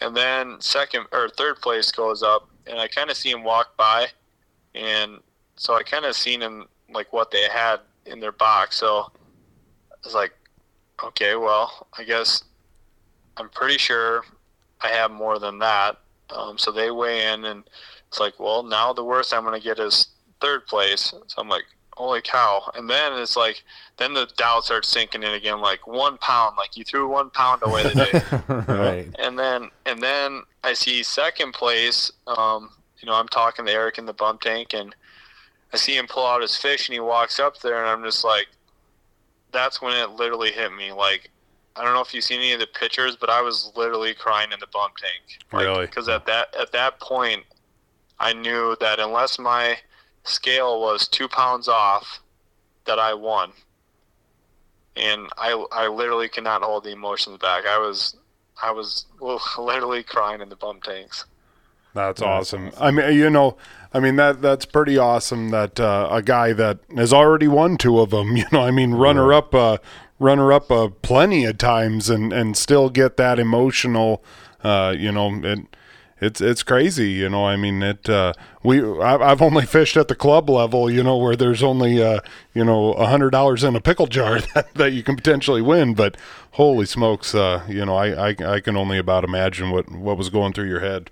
And 0.00 0.16
then 0.16 0.60
second 0.60 1.06
or 1.12 1.28
third 1.30 1.60
place 1.60 1.90
goes 1.90 2.22
up, 2.22 2.48
and 2.66 2.78
I 2.78 2.88
kind 2.88 3.10
of 3.10 3.16
see 3.16 3.30
him 3.30 3.42
walk 3.42 3.76
by, 3.76 4.08
and 4.74 5.18
so 5.56 5.74
I 5.74 5.82
kind 5.82 6.04
of 6.04 6.14
seen 6.14 6.40
him 6.40 6.66
like 6.92 7.12
what 7.12 7.30
they 7.30 7.48
had 7.48 7.80
in 8.06 8.20
their 8.20 8.32
box. 8.32 8.76
So 8.76 9.10
was 10.04 10.14
like, 10.14 10.32
okay, 11.02 11.36
well, 11.36 11.86
I 11.96 12.04
guess 12.04 12.44
I'm 13.36 13.48
pretty 13.50 13.78
sure 13.78 14.22
I 14.80 14.88
have 14.88 15.10
more 15.10 15.38
than 15.38 15.58
that. 15.58 15.98
Um, 16.30 16.58
so 16.58 16.70
they 16.70 16.90
weigh 16.90 17.32
in, 17.32 17.44
and 17.44 17.64
it's 18.08 18.20
like, 18.20 18.38
well, 18.38 18.62
now 18.62 18.92
the 18.92 19.04
worst 19.04 19.32
I'm 19.32 19.44
going 19.44 19.58
to 19.58 19.64
get 19.64 19.78
is 19.78 20.08
third 20.40 20.66
place. 20.66 21.14
So 21.26 21.34
I'm 21.38 21.48
like, 21.48 21.64
holy 21.98 22.22
cow. 22.22 22.70
And 22.74 22.88
then 22.88 23.12
it's 23.14 23.36
like, 23.36 23.62
then 23.96 24.14
the 24.14 24.30
doubt 24.36 24.64
starts 24.64 24.88
sinking 24.88 25.22
in 25.22 25.32
again, 25.32 25.60
like 25.60 25.86
one 25.86 26.16
pound, 26.18 26.56
like 26.56 26.76
you 26.76 26.84
threw 26.84 27.08
one 27.08 27.30
pound 27.30 27.62
away 27.64 27.82
today. 27.82 28.22
right. 28.48 29.08
and 29.18 29.38
then 29.38 29.70
and 29.84 30.02
then 30.02 30.42
I 30.62 30.74
see 30.74 31.02
second 31.02 31.52
place. 31.52 32.12
Um, 32.26 32.70
you 33.00 33.06
know, 33.06 33.14
I'm 33.14 33.28
talking 33.28 33.66
to 33.66 33.72
Eric 33.72 33.98
in 33.98 34.06
the 34.06 34.12
bump 34.12 34.40
tank, 34.40 34.74
and 34.74 34.94
I 35.72 35.76
see 35.76 35.96
him 35.96 36.06
pull 36.06 36.26
out 36.26 36.42
his 36.42 36.56
fish, 36.56 36.88
and 36.88 36.94
he 36.94 37.00
walks 37.00 37.38
up 37.38 37.60
there, 37.60 37.78
and 37.78 37.88
I'm 37.88 38.02
just 38.02 38.24
like, 38.24 38.46
that's 39.52 39.80
when 39.80 39.96
it 39.96 40.10
literally 40.10 40.50
hit 40.50 40.72
me. 40.72 40.92
Like, 40.92 41.30
I 41.76 41.84
don't 41.84 41.94
know 41.94 42.00
if 42.00 42.12
you've 42.12 42.24
seen 42.24 42.40
any 42.40 42.52
of 42.52 42.60
the 42.60 42.66
pictures, 42.66 43.16
but 43.16 43.30
I 43.30 43.40
was 43.40 43.72
literally 43.76 44.14
crying 44.14 44.52
in 44.52 44.60
the 44.60 44.66
bump 44.66 44.94
tank. 44.96 45.38
Like, 45.52 45.66
Really? 45.66 45.86
Because 45.86 46.08
at 46.08 46.26
that 46.26 46.54
at 46.58 46.72
that 46.72 47.00
point, 47.00 47.44
I 48.18 48.32
knew 48.32 48.76
that 48.80 48.98
unless 48.98 49.38
my 49.38 49.78
scale 50.24 50.80
was 50.80 51.08
two 51.08 51.28
pounds 51.28 51.68
off, 51.68 52.20
that 52.86 52.98
I 52.98 53.14
won. 53.14 53.52
And 54.96 55.28
I 55.38 55.52
I 55.72 55.86
literally 55.88 56.28
cannot 56.28 56.62
hold 56.62 56.84
the 56.84 56.90
emotions 56.90 57.38
back. 57.38 57.66
I 57.66 57.78
was 57.78 58.16
I 58.60 58.72
was 58.72 59.06
literally 59.58 60.02
crying 60.02 60.40
in 60.40 60.48
the 60.48 60.56
bump 60.56 60.82
tanks. 60.82 61.24
That's 61.94 62.22
awesome. 62.22 62.70
I 62.78 62.90
mean, 62.90 63.16
you 63.16 63.30
know, 63.30 63.56
I 63.92 64.00
mean 64.00 64.16
that 64.16 64.42
that's 64.42 64.66
pretty 64.66 64.98
awesome 64.98 65.48
that 65.50 65.80
uh, 65.80 66.08
a 66.10 66.22
guy 66.22 66.52
that 66.52 66.78
has 66.96 67.12
already 67.12 67.48
won 67.48 67.76
two 67.76 68.00
of 68.00 68.10
them. 68.10 68.36
You 68.36 68.44
know, 68.52 68.62
I 68.62 68.70
mean, 68.70 68.92
runner 68.92 69.32
up, 69.32 69.54
uh, 69.54 69.78
runner 70.18 70.52
up, 70.52 70.70
uh, 70.70 70.88
plenty 71.02 71.44
of 71.44 71.58
times, 71.58 72.10
and 72.10 72.32
and 72.32 72.56
still 72.56 72.90
get 72.90 73.16
that 73.16 73.38
emotional. 73.38 74.22
Uh, 74.62 74.94
you 74.96 75.10
know, 75.12 75.40
it 75.42 75.60
it's 76.20 76.40
it's 76.40 76.62
crazy. 76.62 77.10
You 77.10 77.28
know, 77.28 77.46
I 77.46 77.56
mean, 77.56 77.82
it. 77.82 78.08
Uh, 78.08 78.32
we 78.62 78.82
I've, 78.82 79.22
I've 79.22 79.42
only 79.42 79.64
fished 79.64 79.96
at 79.96 80.08
the 80.08 80.14
club 80.14 80.50
level. 80.50 80.90
You 80.90 81.02
know, 81.02 81.16
where 81.16 81.36
there's 81.36 81.62
only 81.62 82.02
uh, 82.02 82.20
you 82.54 82.64
know 82.64 82.92
a 82.94 83.06
hundred 83.06 83.30
dollars 83.30 83.64
in 83.64 83.76
a 83.76 83.80
pickle 83.80 84.06
jar 84.06 84.40
that, 84.54 84.74
that 84.74 84.92
you 84.92 85.02
can 85.02 85.16
potentially 85.16 85.62
win. 85.62 85.94
But 85.94 86.16
holy 86.52 86.86
smokes, 86.86 87.34
uh, 87.34 87.64
you 87.68 87.84
know, 87.84 87.96
I, 87.96 88.30
I 88.30 88.36
I 88.54 88.60
can 88.60 88.76
only 88.76 88.98
about 88.98 89.24
imagine 89.24 89.70
what 89.70 89.90
what 89.90 90.16
was 90.16 90.28
going 90.28 90.52
through 90.52 90.68
your 90.68 90.80
head. 90.80 91.10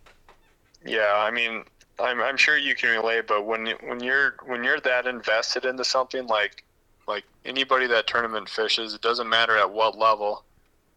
Yeah, 0.85 1.15
I 1.17 1.31
mean, 1.31 1.65
I'm, 1.99 2.21
I'm 2.21 2.37
sure 2.37 2.57
you 2.57 2.75
can 2.75 2.91
relate, 2.91 3.27
but 3.27 3.47
when 3.47 3.67
when 3.85 4.01
you're 4.01 4.37
when 4.45 4.63
you're 4.63 4.81
that 4.81 5.07
invested 5.07 5.65
into 5.65 5.85
something 5.85 6.27
like 6.27 6.65
like 7.09 7.25
anybody 7.45 7.87
that 7.87 8.07
tournament 8.07 8.49
fishes, 8.49 8.95
it 8.95 9.01
doesn't 9.01 9.29
matter 9.29 9.57
at 9.57 9.71
what 9.71 9.97
level. 9.97 10.45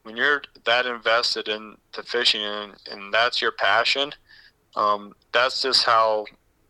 When 0.04 0.18
you're 0.18 0.42
that 0.66 0.86
invested 0.86 1.48
in 1.48 1.78
the 1.96 2.04
fishing 2.04 2.42
and, 2.42 2.74
and 2.92 3.14
that's 3.14 3.42
your 3.42 3.52
passion, 3.52 4.14
um, 4.76 5.14
that's 5.32 5.62
just 5.62 5.86
how 5.86 6.26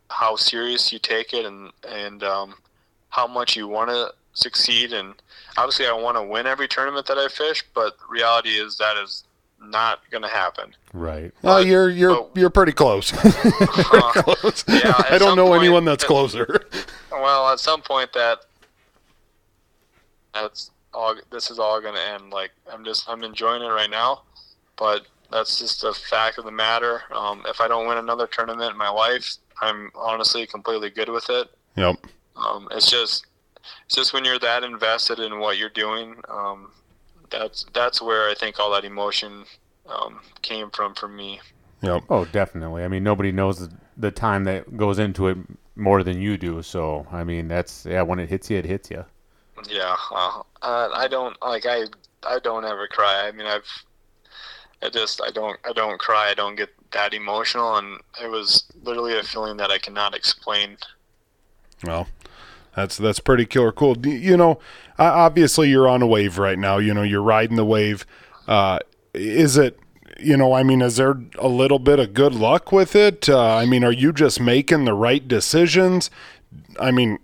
how 0.09 0.36
serious 0.36 0.91
you 0.91 0.99
take 0.99 1.34
it 1.34 1.45
and 1.45 1.71
and 1.88 2.23
um, 2.23 2.55
how 3.09 3.27
much 3.27 3.55
you 3.55 3.67
want 3.67 3.89
to 3.89 4.13
succeed. 4.34 4.93
And 4.93 5.15
obviously, 5.57 5.88
I 5.88 5.93
want 5.93 6.17
to 6.17 6.23
win 6.23 6.47
every 6.47 6.67
tournament 6.67 7.07
that 7.07 7.17
I 7.17 7.27
fish, 7.30 7.63
but 7.73 7.97
reality 8.09 8.49
is 8.49 8.77
that 8.77 8.97
is 8.97 9.23
not 9.62 9.99
going 10.10 10.24
to 10.24 10.30
happen. 10.30 10.74
Right. 10.93 11.32
Well, 11.41 11.66
you're 11.66 11.89
you're 11.89 12.16
but- 12.24 12.32
you're 12.39 12.49
pretty 12.49 12.72
close. 12.72 13.12
Uh, 13.91 14.12
close. 14.24 14.64
yeah, 14.68 14.93
I 15.10 15.18
don't 15.18 15.36
know 15.36 15.47
point- 15.47 15.62
anyone 15.62 15.86
that's 15.86 16.03
closer. 16.03 16.66
Well, 17.12 17.49
at 17.49 17.60
some 17.60 17.82
point 17.82 18.14
that 18.14 18.39
that's 20.34 20.72
all. 20.93 21.16
This 21.32 21.49
is 21.51 21.60
all 21.60 21.82
going 21.82 21.95
to 21.95 22.01
end. 22.01 22.32
Like 22.32 22.51
I'm 22.72 22.84
just 22.86 23.10
I'm 23.10 23.24
enjoying 23.24 23.62
it 23.62 23.68
right 23.68 23.89
now, 23.89 24.22
but 24.78 25.07
that's 25.32 25.60
just 25.60 25.82
the 25.82 25.93
fact 25.93 26.38
of 26.38 26.45
the 26.45 26.51
matter. 26.51 27.01
Um, 27.12 27.43
if 27.47 27.62
I 27.62 27.68
don't 27.68 27.88
win 27.88 27.97
another 27.97 28.28
tournament 28.28 28.72
in 28.72 28.78
my 28.78 28.89
life, 28.89 29.36
I'm 29.62 29.91
honestly 29.95 30.45
completely 30.47 30.89
good 30.89 31.10
with 31.10 31.30
it. 31.30 31.49
Yep. 31.76 31.95
Um, 32.36 32.68
it's 32.72 32.89
just 32.89 33.26
it's 33.86 33.95
just 33.95 34.14
when 34.14 34.24
you're 34.26 34.39
that 34.39 34.64
invested 34.64 35.20
in 35.20 35.39
what 35.39 35.57
you're 35.57 35.70
doing. 35.70 36.16
Um, 36.30 36.72
that's 37.32 37.65
that's 37.73 38.01
where 38.01 38.30
I 38.30 38.36
think 38.36 38.59
all 38.59 38.71
that 38.71 38.86
emotion 38.86 39.45
um, 39.88 40.21
came 40.41 40.69
from 40.71 40.93
for 40.93 41.07
me. 41.07 41.41
Yep. 41.82 42.03
Oh, 42.09 42.25
definitely. 42.25 42.84
I 42.84 42.88
mean, 42.88 43.03
nobody 43.03 43.32
knows 43.32 43.59
the, 43.59 43.73
the 43.95 44.11
time 44.11 44.43
that 44.43 44.75
goes 44.75 44.99
into 44.99 45.27
it 45.27 45.38
more 45.75 46.03
than 46.03 46.21
you 46.21 46.38
do. 46.38 46.61
So, 46.61 47.07
I 47.11 47.23
mean, 47.23 47.47
that's 47.47 47.86
yeah. 47.86 48.01
When 48.01 48.19
it 48.19 48.30
hits 48.30 48.49
you, 48.49 48.57
it 48.57 48.65
hits 48.65 48.91
you. 48.91 49.05
Yeah, 49.69 49.95
uh, 50.11 50.41
uh, 50.61 50.89
I 50.93 51.07
don't 51.07 51.36
like 51.41 51.65
I 51.65 51.86
I 52.23 52.39
don't 52.39 52.65
ever 52.65 52.88
cry. 52.88 53.27
I 53.27 53.32
mean, 53.32 53.47
I've 53.47 53.67
I 54.82 54.89
just 54.89 55.21
I 55.21 55.32
don't 55.32 55.57
I 55.67 55.73
don't 55.73 55.99
cry. 55.99 56.30
I 56.30 56.34
don't 56.34 56.55
get 56.55 56.69
that 56.91 57.13
emotional, 57.13 57.77
and 57.77 57.99
it 58.21 58.30
was 58.30 58.65
literally 58.84 59.17
a 59.17 59.23
feeling 59.23 59.57
that 59.57 59.71
I 59.71 59.77
cannot 59.77 60.15
explain. 60.15 60.77
Well, 61.84 62.07
that's 62.75 62.97
that's 62.97 63.19
pretty 63.19 63.45
killer 63.45 63.71
cool. 63.71 63.97
You 64.05 64.38
know, 64.38 64.51
o- 64.51 64.59
obviously 65.06 65.70
you're 65.70 65.88
on 65.88 66.02
a 66.02 66.08
wave 66.08 66.38
right 66.38 66.60
now. 66.60 66.78
You 66.78 66.93
know, 66.93 67.04
you're 67.04 67.22
riding 67.22 67.56
the 67.56 67.66
wave. 67.66 68.06
Uh, 68.47 68.80
is 69.14 69.58
it? 69.58 69.80
You 70.20 70.36
know, 70.36 70.54
I 70.54 70.64
mean, 70.64 70.82
is 70.82 70.97
there 70.97 71.22
a 71.38 71.47
little 71.47 71.80
bit 71.80 71.97
of 71.97 72.14
good 72.14 72.36
luck 72.36 72.74
with 72.74 72.93
it? 72.93 73.30
Uh, 73.30 73.56
I 73.56 73.66
mean, 73.66 73.86
are 73.86 73.91
you 73.91 74.12
just 74.12 74.39
making 74.39 74.84
the 74.84 74.93
right 74.93 75.26
decisions? 75.26 76.10
I 76.78 76.91
mean, 76.91 77.20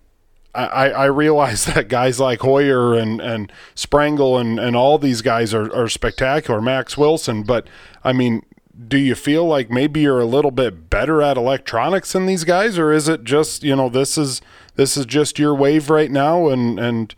I, 0.56 0.90
I 0.92 1.06
realize 1.06 1.66
that 1.74 1.90
guys 1.90 2.20
like 2.20 2.40
Hoyer 2.40 2.94
and, 2.94 3.20
and 3.20 3.52
Sprengel 3.76 4.40
and, 4.40 4.60
and 4.60 4.76
all 4.76 4.98
these 4.98 5.22
guys 5.22 5.54
are, 5.54 5.74
are 5.76 5.90
spectacular, 5.90 6.62
Max 6.62 6.98
Wilson, 6.98 7.44
but 7.44 7.68
I 8.04 8.14
mean, 8.14 8.44
do 8.88 8.98
you 8.98 9.16
feel 9.16 9.46
like 9.46 9.70
maybe 9.70 10.02
you're 10.02 10.20
a 10.20 10.26
little 10.26 10.52
bit 10.52 10.90
better 10.90 11.22
at 11.22 11.38
electronics 11.38 12.14
than 12.14 12.26
these 12.26 12.44
guys, 12.44 12.78
or 12.78 12.92
is 12.92 13.08
it 13.08 13.24
just 13.24 13.64
you 13.64 13.76
know 13.76 13.88
this 13.88 14.18
is 14.18 14.42
this 14.76 14.98
is 14.98 15.06
just 15.06 15.40
your 15.40 15.56
wave 15.56 15.90
right 15.90 16.12
now, 16.12 16.50
and 16.50 16.78
and 16.78 17.16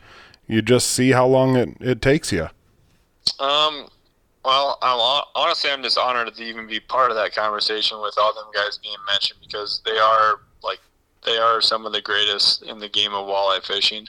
you 0.48 0.62
just 0.62 0.92
see 0.92 1.12
how 1.12 1.28
long 1.28 1.56
it, 1.56 1.70
it 1.80 2.02
takes 2.02 2.32
you? 2.32 2.50
Um, 3.40 3.88
well, 4.46 4.78
I'm, 4.82 5.24
honestly, 5.36 5.70
I'm 5.70 5.84
just 5.84 5.98
honored 5.98 6.34
to 6.34 6.44
even 6.44 6.68
be 6.68 6.80
part 6.80 7.12
of 7.12 7.18
that 7.18 7.36
conversation 7.36 8.02
with 8.02 8.16
all 8.18 8.34
them 8.34 8.46
guys 8.54 8.78
being 8.78 8.96
mentioned 9.06 9.40
because 9.42 9.82
they 9.86 9.98
are 9.98 10.40
like 10.64 10.80
they 11.26 11.38
are 11.38 11.60
some 11.62 11.86
of 11.86 11.92
the 11.92 12.02
greatest 12.02 12.64
in 12.64 12.80
the 12.80 12.88
game 12.88 13.14
of 13.14 13.28
walleye 13.28 13.64
fishing. 13.66 14.08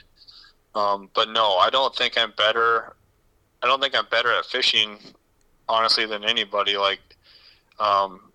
Um, 0.75 1.09
but 1.13 1.29
no, 1.29 1.57
I 1.57 1.69
don't 1.69 1.93
think 1.93 2.17
I'm 2.17 2.31
better. 2.37 2.95
I 3.61 3.67
don't 3.67 3.81
think 3.81 3.95
I'm 3.95 4.05
better 4.09 4.31
at 4.31 4.45
fishing, 4.45 4.97
honestly, 5.67 6.05
than 6.05 6.23
anybody. 6.23 6.77
Like, 6.77 6.99
um, 7.79 8.31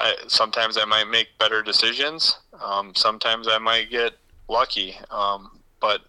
I, 0.00 0.16
sometimes 0.26 0.76
I 0.76 0.84
might 0.84 1.04
make 1.04 1.28
better 1.38 1.62
decisions. 1.62 2.38
Um, 2.60 2.92
sometimes 2.96 3.46
I 3.48 3.58
might 3.58 3.90
get 3.90 4.14
lucky. 4.48 4.96
Um, 5.10 5.60
but 5.80 6.00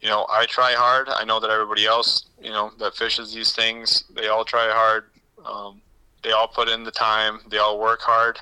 you 0.00 0.08
know, 0.08 0.26
I 0.30 0.46
try 0.46 0.72
hard. 0.72 1.08
I 1.08 1.24
know 1.24 1.40
that 1.40 1.50
everybody 1.50 1.86
else, 1.86 2.26
you 2.40 2.50
know, 2.50 2.72
that 2.78 2.94
fishes 2.94 3.34
these 3.34 3.52
things, 3.52 4.04
they 4.14 4.28
all 4.28 4.44
try 4.44 4.70
hard. 4.70 5.04
Um, 5.44 5.80
they 6.22 6.32
all 6.32 6.48
put 6.48 6.68
in 6.68 6.84
the 6.84 6.90
time. 6.90 7.40
They 7.48 7.58
all 7.58 7.78
work 7.78 8.00
hard. 8.00 8.38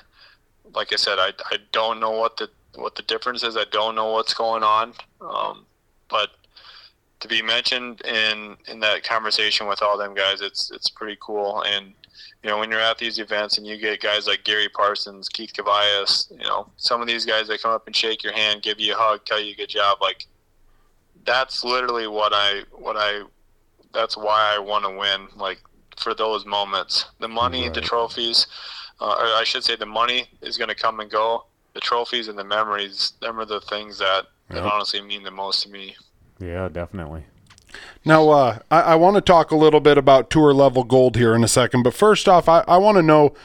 Like 0.73 0.93
I 0.93 0.95
said, 0.95 1.17
I, 1.19 1.31
I 1.51 1.57
don't 1.71 1.99
know 1.99 2.11
what 2.11 2.37
the 2.37 2.49
what 2.75 2.95
the 2.95 3.01
difference 3.03 3.43
is. 3.43 3.57
I 3.57 3.65
don't 3.71 3.95
know 3.95 4.11
what's 4.11 4.33
going 4.33 4.63
on. 4.63 4.93
Um, 5.21 5.65
but 6.09 6.29
to 7.19 7.27
be 7.27 7.41
mentioned 7.41 8.01
in 8.05 8.55
in 8.67 8.79
that 8.81 9.03
conversation 9.03 9.67
with 9.67 9.81
all 9.81 9.97
them 9.97 10.13
guys, 10.13 10.41
it's 10.41 10.71
it's 10.71 10.89
pretty 10.89 11.17
cool. 11.21 11.63
And 11.63 11.93
you 12.43 12.49
know, 12.49 12.59
when 12.59 12.69
you're 12.69 12.79
at 12.79 12.97
these 12.97 13.19
events 13.19 13.57
and 13.57 13.67
you 13.67 13.77
get 13.77 14.01
guys 14.01 14.27
like 14.27 14.43
Gary 14.43 14.69
Parsons, 14.69 15.27
Keith 15.27 15.51
Kavajecz, 15.53 16.31
you 16.31 16.47
know, 16.47 16.69
some 16.77 17.01
of 17.01 17.07
these 17.07 17.25
guys 17.25 17.47
that 17.47 17.61
come 17.61 17.71
up 17.71 17.85
and 17.87 17.95
shake 17.95 18.23
your 18.23 18.33
hand, 18.33 18.61
give 18.61 18.79
you 18.79 18.93
a 18.93 18.97
hug, 18.97 19.25
tell 19.25 19.41
you 19.41 19.55
good 19.55 19.69
job, 19.69 19.97
like 20.01 20.25
that's 21.29 21.63
literally 21.63 22.07
what 22.07 22.31
I 22.33 22.63
what 22.71 22.95
I 22.97 23.21
that's 23.93 24.17
why 24.17 24.55
I 24.55 24.59
want 24.59 24.83
to 24.85 24.91
win. 24.91 25.27
Like 25.35 25.59
for 25.95 26.15
those 26.15 26.45
moments, 26.45 27.05
the 27.19 27.27
money, 27.27 27.63
right. 27.63 27.73
the 27.73 27.81
trophies, 27.81 28.47
uh, 28.99 29.05
or 29.05 29.25
I 29.39 29.43
should 29.45 29.63
say, 29.63 29.75
the 29.75 29.85
money 29.85 30.27
is 30.41 30.57
going 30.57 30.69
to 30.69 30.75
come 30.75 30.99
and 30.99 31.09
go. 31.09 31.45
The 31.73 31.81
trophies 31.81 32.29
and 32.29 32.37
the 32.37 32.43
memories, 32.43 33.13
them 33.21 33.39
are 33.39 33.45
the 33.45 33.61
things 33.61 33.99
that, 33.99 34.23
yep. 34.49 34.63
that 34.63 34.63
honestly 34.63 35.01
mean 35.01 35.21
the 35.21 35.31
most 35.31 35.63
to 35.63 35.69
me. 35.69 35.95
Yeah, 36.39 36.67
definitely. 36.67 37.25
Now, 38.03 38.29
uh, 38.29 38.59
I, 38.71 38.81
I 38.81 38.95
want 38.95 39.15
to 39.17 39.21
talk 39.21 39.51
a 39.51 39.55
little 39.55 39.79
bit 39.79 39.97
about 39.97 40.31
tour 40.31 40.51
level 40.51 40.83
gold 40.83 41.15
here 41.15 41.35
in 41.35 41.43
a 41.43 41.47
second, 41.47 41.83
but 41.83 41.93
first 41.93 42.27
off, 42.27 42.49
I, 42.49 42.63
I 42.67 42.77
want 42.77 42.97
to 42.97 43.03
know 43.03 43.35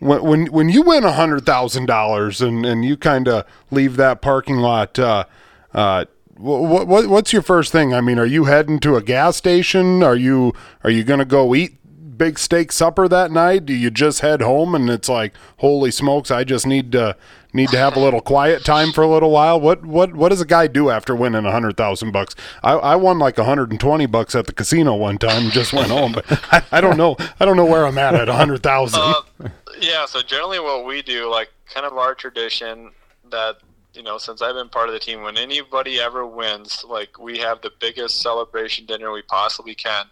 when 0.00 0.22
when 0.22 0.46
when 0.46 0.68
you 0.68 0.82
win 0.82 1.04
a 1.04 1.12
hundred 1.12 1.46
thousand 1.46 1.86
dollars 1.86 2.42
and 2.42 2.66
and 2.66 2.84
you 2.84 2.96
kind 2.98 3.26
of 3.26 3.46
leave 3.70 3.96
that 3.96 4.20
parking 4.20 4.56
lot. 4.56 4.98
Uh, 4.98 5.24
uh, 5.72 6.04
what, 6.36 6.86
what 6.86 7.06
what's 7.08 7.32
your 7.32 7.42
first 7.42 7.72
thing? 7.72 7.94
I 7.94 8.00
mean, 8.00 8.18
are 8.18 8.26
you 8.26 8.44
heading 8.44 8.80
to 8.80 8.96
a 8.96 9.02
gas 9.02 9.36
station? 9.36 10.02
Are 10.02 10.16
you 10.16 10.54
are 10.82 10.90
you 10.90 11.04
going 11.04 11.18
to 11.18 11.24
go 11.24 11.54
eat 11.54 11.78
big 12.16 12.38
steak 12.38 12.70
supper 12.70 13.08
that 13.08 13.30
night? 13.30 13.66
Do 13.66 13.74
you 13.74 13.90
just 13.90 14.20
head 14.20 14.42
home 14.42 14.74
and 14.74 14.88
it's 14.88 15.08
like, 15.08 15.34
holy 15.58 15.90
smokes, 15.90 16.30
I 16.30 16.44
just 16.44 16.66
need 16.66 16.92
to 16.92 17.16
need 17.52 17.68
to 17.70 17.76
have 17.76 17.96
a 17.96 18.00
little 18.00 18.20
quiet 18.20 18.64
time 18.64 18.92
for 18.92 19.02
a 19.02 19.08
little 19.08 19.30
while? 19.30 19.60
What 19.60 19.84
what 19.84 20.14
what 20.14 20.28
does 20.28 20.40
a 20.40 20.46
guy 20.46 20.66
do 20.66 20.90
after 20.90 21.14
winning 21.14 21.44
a 21.44 21.52
hundred 21.52 21.76
thousand 21.76 22.12
bucks? 22.12 22.34
I, 22.62 22.72
I 22.72 22.96
won 22.96 23.18
like 23.18 23.36
hundred 23.36 23.70
and 23.70 23.80
twenty 23.80 24.06
bucks 24.06 24.34
at 24.34 24.46
the 24.46 24.52
casino 24.52 24.94
one 24.94 25.18
time, 25.18 25.44
and 25.44 25.52
just 25.52 25.72
went 25.72 25.88
home, 25.88 26.12
but 26.12 26.24
I, 26.52 26.62
I 26.72 26.80
don't 26.80 26.96
know 26.96 27.16
I 27.40 27.44
don't 27.44 27.56
know 27.56 27.66
where 27.66 27.86
I'm 27.86 27.98
at 27.98 28.14
at 28.14 28.28
a 28.28 28.34
hundred 28.34 28.62
thousand. 28.62 29.00
Uh, 29.00 29.48
yeah, 29.80 30.06
so 30.06 30.22
generally 30.22 30.60
what 30.60 30.86
we 30.86 31.02
do, 31.02 31.30
like 31.30 31.50
kind 31.66 31.84
of 31.84 31.94
our 31.94 32.14
tradition 32.14 32.92
that 33.30 33.56
you 33.94 34.02
know, 34.02 34.18
since 34.18 34.42
I've 34.42 34.54
been 34.54 34.68
part 34.68 34.88
of 34.88 34.94
the 34.94 35.00
team, 35.00 35.22
when 35.22 35.36
anybody 35.36 36.00
ever 36.00 36.26
wins, 36.26 36.84
like 36.88 37.18
we 37.18 37.38
have 37.38 37.60
the 37.60 37.70
biggest 37.80 38.22
celebration 38.22 38.86
dinner 38.86 39.12
we 39.12 39.22
possibly 39.22 39.74
can. 39.74 40.06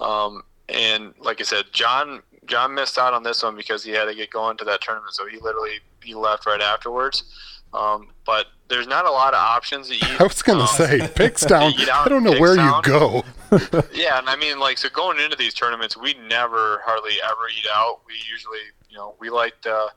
Um, 0.00 0.42
and 0.68 1.14
like 1.18 1.40
I 1.40 1.44
said, 1.44 1.66
John 1.72 2.22
John 2.46 2.74
missed 2.74 2.98
out 2.98 3.14
on 3.14 3.22
this 3.22 3.42
one 3.42 3.56
because 3.56 3.84
he 3.84 3.90
had 3.92 4.06
to 4.06 4.14
get 4.14 4.30
going 4.30 4.56
to 4.58 4.64
that 4.64 4.80
tournament, 4.80 5.14
so 5.14 5.26
he 5.26 5.38
literally 5.38 5.80
he 6.02 6.14
left 6.14 6.46
right 6.46 6.60
afterwards. 6.60 7.24
Um, 7.72 8.08
but 8.26 8.46
there's 8.68 8.88
not 8.88 9.04
a 9.04 9.10
lot 9.10 9.32
of 9.32 9.40
options 9.40 9.88
to 9.88 9.94
eat. 9.94 10.02
I 10.20 10.24
was 10.24 10.42
gonna 10.42 10.62
um, 10.62 10.66
say 10.66 10.98
Pickstown. 10.98 11.88
I 11.90 12.08
don't 12.08 12.24
know 12.24 12.38
where 12.40 12.56
you 12.56 12.82
go. 12.82 13.24
yeah, 13.92 14.18
and 14.18 14.28
I 14.28 14.36
mean, 14.36 14.58
like, 14.58 14.78
so 14.78 14.88
going 14.88 15.18
into 15.18 15.36
these 15.36 15.54
tournaments, 15.54 15.96
we 15.96 16.14
never 16.28 16.82
hardly 16.84 17.14
ever 17.24 17.48
eat 17.56 17.66
out. 17.72 18.00
We 18.06 18.14
usually, 18.30 18.58
you 18.88 18.96
know, 18.96 19.14
we 19.18 19.30
like 19.30 19.60
to 19.62 19.88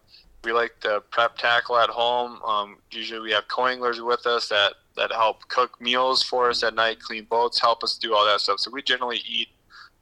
we 0.44 0.52
like 0.52 0.80
to 0.82 1.02
prep 1.12 1.38
tackle 1.38 1.78
at 1.78 1.90
home. 1.90 2.42
Um, 2.44 2.78
usually 2.92 3.22
we 3.22 3.32
have 3.32 3.48
co-anglers 3.48 4.02
with 4.02 4.26
us 4.26 4.50
that, 4.50 4.74
that 4.96 5.12
help 5.12 5.48
cook 5.48 5.80
meals 5.80 6.22
for 6.22 6.50
us 6.50 6.64
at 6.64 6.76
night, 6.76 7.00
clean 7.00 7.26
boats, 7.26 7.60
help 7.60 7.84
us 7.84 7.98
do 7.98 8.14
all 8.14 8.26
that 8.26 8.42
stuff. 8.42 8.60
So 8.60 8.72
we 8.72 8.82
generally 8.82 9.22
eat 9.28 9.50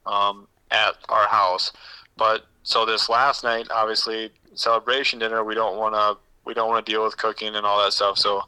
um, 0.06 0.48
at 0.70 0.96
our 1.08 1.28
house. 1.28 1.72
But 2.16 2.46
so 2.62 2.84
this 2.84 3.08
last 3.08 3.44
night, 3.44 3.68
obviously 3.70 4.30
celebration 4.54 5.18
dinner, 5.18 5.44
we 5.44 5.54
don't 5.54 5.78
want 5.78 5.94
to 5.94 6.18
we 6.44 6.54
don't 6.54 6.68
want 6.68 6.84
to 6.84 6.90
deal 6.90 7.04
with 7.04 7.16
cooking 7.16 7.54
and 7.54 7.64
all 7.64 7.82
that 7.84 7.92
stuff. 7.92 8.18
So 8.18 8.42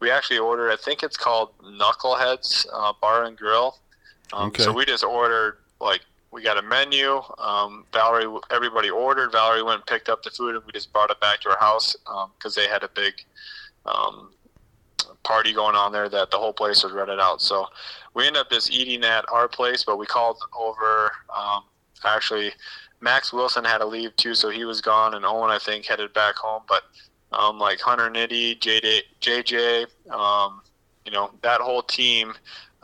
we 0.00 0.10
actually 0.10 0.38
ordered. 0.38 0.72
I 0.72 0.76
think 0.76 1.02
it's 1.02 1.16
called 1.16 1.56
Knuckleheads 1.58 2.66
uh, 2.72 2.92
Bar 3.00 3.24
and 3.24 3.36
Grill. 3.36 3.78
Um, 4.32 4.48
okay. 4.48 4.64
So 4.64 4.72
we 4.72 4.84
just 4.84 5.04
ordered 5.04 5.58
like 5.80 6.00
we 6.36 6.42
got 6.42 6.58
a 6.58 6.62
menu. 6.62 7.22
Um, 7.38 7.86
Valerie, 7.94 8.28
everybody 8.50 8.90
ordered. 8.90 9.32
Valerie 9.32 9.62
went 9.62 9.76
and 9.76 9.86
picked 9.86 10.10
up 10.10 10.22
the 10.22 10.28
food, 10.28 10.54
and 10.54 10.62
we 10.66 10.72
just 10.72 10.92
brought 10.92 11.10
it 11.10 11.18
back 11.18 11.40
to 11.40 11.48
our 11.48 11.58
house 11.58 11.96
because 12.36 12.58
um, 12.58 12.62
they 12.62 12.68
had 12.68 12.82
a 12.82 12.88
big 12.88 13.24
um, 13.86 14.28
party 15.22 15.54
going 15.54 15.74
on 15.74 15.92
there 15.92 16.10
that 16.10 16.30
the 16.30 16.36
whole 16.36 16.52
place 16.52 16.84
was 16.84 16.92
rented 16.92 17.18
out. 17.18 17.40
So 17.40 17.66
we 18.12 18.26
ended 18.26 18.42
up 18.42 18.50
just 18.50 18.70
eating 18.70 19.02
at 19.02 19.24
our 19.32 19.48
place, 19.48 19.82
but 19.82 19.96
we 19.96 20.04
called 20.04 20.36
over. 20.54 21.10
Um, 21.34 21.62
actually, 22.04 22.52
Max 23.00 23.32
Wilson 23.32 23.64
had 23.64 23.78
to 23.78 23.86
leave 23.86 24.14
too, 24.16 24.34
so 24.34 24.50
he 24.50 24.66
was 24.66 24.82
gone, 24.82 25.14
and 25.14 25.24
Owen 25.24 25.50
I 25.50 25.58
think 25.58 25.86
headed 25.86 26.12
back 26.12 26.34
home. 26.34 26.64
But 26.68 26.82
um, 27.32 27.58
like 27.58 27.80
Hunter 27.80 28.10
Nitty, 28.10 28.60
JJ, 28.60 29.00
JJ 29.22 30.10
um, 30.10 30.60
you 31.06 31.12
know 31.12 31.30
that 31.40 31.62
whole 31.62 31.82
team 31.82 32.34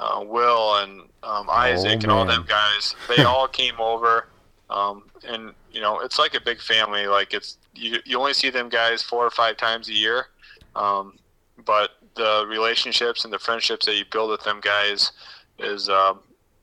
uh, 0.02 0.24
Will 0.26 0.76
and 0.76 1.00
um, 1.22 1.46
oh, 1.48 1.52
Isaac 1.52 1.90
oh, 1.90 2.02
and 2.02 2.10
all 2.10 2.24
them 2.24 2.44
guys. 2.48 2.94
They 3.08 3.22
all 3.24 3.46
came 3.46 3.80
over, 3.80 4.28
um, 4.68 5.04
and 5.26 5.52
you 5.72 5.80
know 5.80 6.00
it's 6.00 6.18
like 6.18 6.34
a 6.34 6.40
big 6.40 6.60
family. 6.60 7.06
Like 7.06 7.32
it's 7.32 7.58
you, 7.74 7.98
you 8.04 8.18
only 8.18 8.34
see 8.34 8.50
them 8.50 8.68
guys 8.68 9.02
four 9.02 9.24
or 9.24 9.30
five 9.30 9.56
times 9.56 9.88
a 9.88 9.92
year, 9.92 10.26
um, 10.74 11.18
but 11.64 11.90
the 12.16 12.44
relationships 12.48 13.24
and 13.24 13.32
the 13.32 13.38
friendships 13.38 13.86
that 13.86 13.94
you 13.94 14.04
build 14.10 14.30
with 14.30 14.42
them 14.42 14.60
guys 14.60 15.12
is 15.58 15.88
uh, 15.88 16.14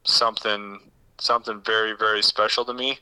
something 0.04 0.80
something 1.20 1.62
very 1.66 1.96
very 1.96 2.22
special 2.22 2.66
to 2.66 2.74
me. 2.74 3.00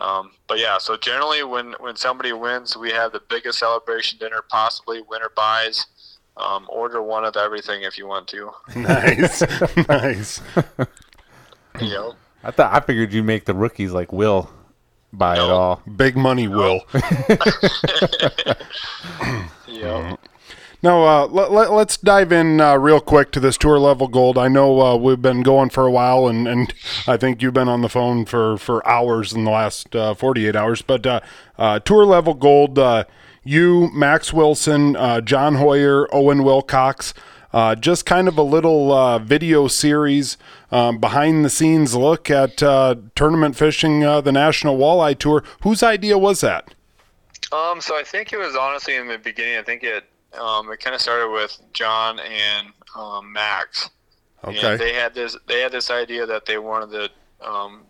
Um, 0.00 0.32
but 0.48 0.58
yeah, 0.58 0.78
so 0.78 0.96
generally 0.96 1.42
when 1.42 1.74
when 1.80 1.96
somebody 1.96 2.32
wins, 2.32 2.76
we 2.76 2.90
have 2.90 3.12
the 3.12 3.22
biggest 3.28 3.58
celebration 3.58 4.18
dinner 4.18 4.42
possibly. 4.48 5.02
Winner 5.02 5.30
buys. 5.34 5.86
Um, 6.36 6.66
order 6.68 7.00
one 7.00 7.24
of 7.24 7.36
everything 7.36 7.82
if 7.82 7.96
you 7.96 8.06
want 8.08 8.26
to. 8.28 8.50
nice, 8.76 9.42
nice. 9.88 10.40
Yep. 11.80 12.12
I 12.42 12.50
thought 12.50 12.74
I 12.74 12.80
figured 12.80 13.12
you'd 13.12 13.24
make 13.24 13.44
the 13.44 13.54
rookies 13.54 13.92
like 13.92 14.12
Will 14.12 14.50
buy 15.18 15.36
no. 15.36 15.44
it 15.44 15.50
all. 15.50 15.82
Big 15.96 16.16
money, 16.16 16.46
no. 16.46 16.56
Will. 16.58 16.80
yeah. 19.68 20.16
Now, 20.82 21.04
uh, 21.04 21.26
let, 21.28 21.50
let, 21.50 21.70
us 21.70 21.96
dive 21.96 22.30
in 22.30 22.60
uh, 22.60 22.76
real 22.76 23.00
quick 23.00 23.30
to 23.32 23.40
this 23.40 23.56
tour 23.56 23.78
level 23.78 24.06
gold. 24.06 24.36
I 24.36 24.48
know 24.48 24.82
uh, 24.82 24.96
we've 24.96 25.22
been 25.22 25.42
going 25.42 25.70
for 25.70 25.86
a 25.86 25.90
while, 25.90 26.28
and, 26.28 26.46
and 26.46 26.74
I 27.06 27.16
think 27.16 27.40
you've 27.40 27.54
been 27.54 27.70
on 27.70 27.80
the 27.80 27.88
phone 27.88 28.26
for, 28.26 28.58
for 28.58 28.86
hours 28.86 29.32
in 29.32 29.44
the 29.44 29.50
last 29.50 29.96
uh, 29.96 30.12
48 30.12 30.54
hours. 30.54 30.82
But 30.82 31.06
uh, 31.06 31.20
uh, 31.56 31.78
tour 31.78 32.04
level 32.04 32.34
gold, 32.34 32.78
you, 33.44 33.90
Max 33.92 34.32
Wilson, 34.32 34.96
uh, 34.96 35.20
John 35.20 35.56
Hoyer, 35.56 36.08
Owen 36.14 36.42
Wilcox. 36.42 37.14
Uh, 37.52 37.76
just 37.76 38.04
kind 38.04 38.26
of 38.26 38.36
a 38.36 38.42
little 38.42 38.90
uh, 38.90 39.16
video 39.20 39.68
series, 39.68 40.36
um, 40.72 40.98
behind 40.98 41.44
the 41.44 41.50
scenes 41.50 41.94
look 41.94 42.28
at 42.28 42.60
uh, 42.64 42.96
tournament 43.14 43.54
fishing, 43.54 44.02
uh, 44.02 44.20
the 44.20 44.32
National 44.32 44.76
Walleye 44.76 45.16
Tour. 45.16 45.44
Whose 45.62 45.80
idea 45.80 46.18
was 46.18 46.40
that? 46.40 46.74
Um, 47.52 47.80
so 47.80 47.96
I 47.96 48.02
think 48.02 48.32
it 48.32 48.38
was 48.38 48.56
honestly 48.56 48.96
in 48.96 49.06
the 49.06 49.18
beginning. 49.18 49.56
I 49.56 49.62
think 49.62 49.84
it 49.84 50.04
um, 50.36 50.70
it 50.72 50.80
kind 50.80 50.96
of 50.96 51.00
started 51.00 51.30
with 51.30 51.56
John 51.72 52.18
and 52.18 52.68
um, 52.96 53.32
Max. 53.32 53.90
Okay. 54.42 54.72
And 54.72 54.80
they 54.80 54.92
had 54.92 55.14
this 55.14 55.36
they 55.46 55.60
had 55.60 55.70
this 55.70 55.90
idea 55.90 56.26
that 56.26 56.46
they 56.46 56.58
wanted 56.58 56.90
to 56.90 57.48
um, 57.48 57.82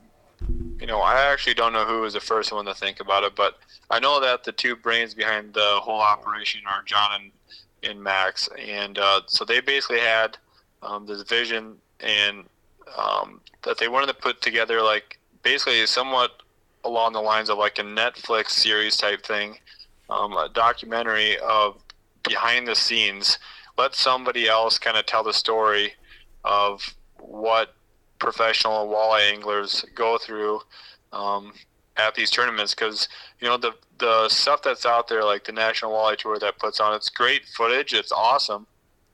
you 0.80 0.86
know, 0.86 1.00
I 1.00 1.32
actually 1.32 1.54
don't 1.54 1.72
know 1.72 1.84
who 1.84 2.00
was 2.02 2.14
the 2.14 2.20
first 2.20 2.52
one 2.52 2.64
to 2.66 2.74
think 2.74 3.00
about 3.00 3.24
it, 3.24 3.34
but 3.34 3.58
I 3.90 4.00
know 4.00 4.20
that 4.20 4.44
the 4.44 4.52
two 4.52 4.76
brains 4.76 5.14
behind 5.14 5.54
the 5.54 5.78
whole 5.80 6.00
operation 6.00 6.62
are 6.66 6.82
John 6.84 7.20
and 7.20 7.30
in 7.82 8.02
Max, 8.02 8.48
and 8.58 8.98
uh, 8.98 9.20
so 9.26 9.44
they 9.44 9.60
basically 9.60 10.00
had 10.00 10.38
um, 10.82 11.06
this 11.06 11.22
vision 11.22 11.76
and 12.00 12.44
um, 12.96 13.40
that 13.62 13.78
they 13.78 13.88
wanted 13.88 14.06
to 14.06 14.14
put 14.14 14.40
together 14.40 14.82
like 14.82 15.18
basically 15.42 15.84
somewhat 15.86 16.42
along 16.84 17.12
the 17.12 17.20
lines 17.20 17.50
of 17.50 17.58
like 17.58 17.78
a 17.78 17.82
Netflix 17.82 18.50
series 18.50 18.96
type 18.96 19.24
thing, 19.24 19.58
um, 20.10 20.32
a 20.32 20.48
documentary 20.52 21.38
of 21.38 21.76
behind 22.22 22.66
the 22.66 22.74
scenes. 22.74 23.38
Let 23.76 23.94
somebody 23.94 24.48
else 24.48 24.78
kind 24.78 24.96
of 24.96 25.06
tell 25.06 25.24
the 25.24 25.32
story 25.32 25.94
of 26.44 26.94
what 27.18 27.74
professional 28.24 28.88
walleye 28.88 29.32
anglers 29.32 29.84
go 29.94 30.18
through 30.18 30.60
um, 31.12 31.52
at 31.96 32.14
these 32.14 32.30
tournaments 32.30 32.74
because 32.74 33.08
you 33.40 33.48
know 33.48 33.56
the 33.58 33.72
the 33.98 34.28
stuff 34.28 34.62
that's 34.62 34.86
out 34.86 35.08
there 35.08 35.24
like 35.24 35.44
the 35.44 35.52
National 35.52 35.92
Walleye 35.92 36.16
Tour 36.18 36.38
that 36.40 36.58
puts 36.58 36.80
on 36.80 36.94
it's 36.94 37.10
great 37.10 37.44
footage 37.46 37.94
it's 37.94 38.12
awesome. 38.12 38.66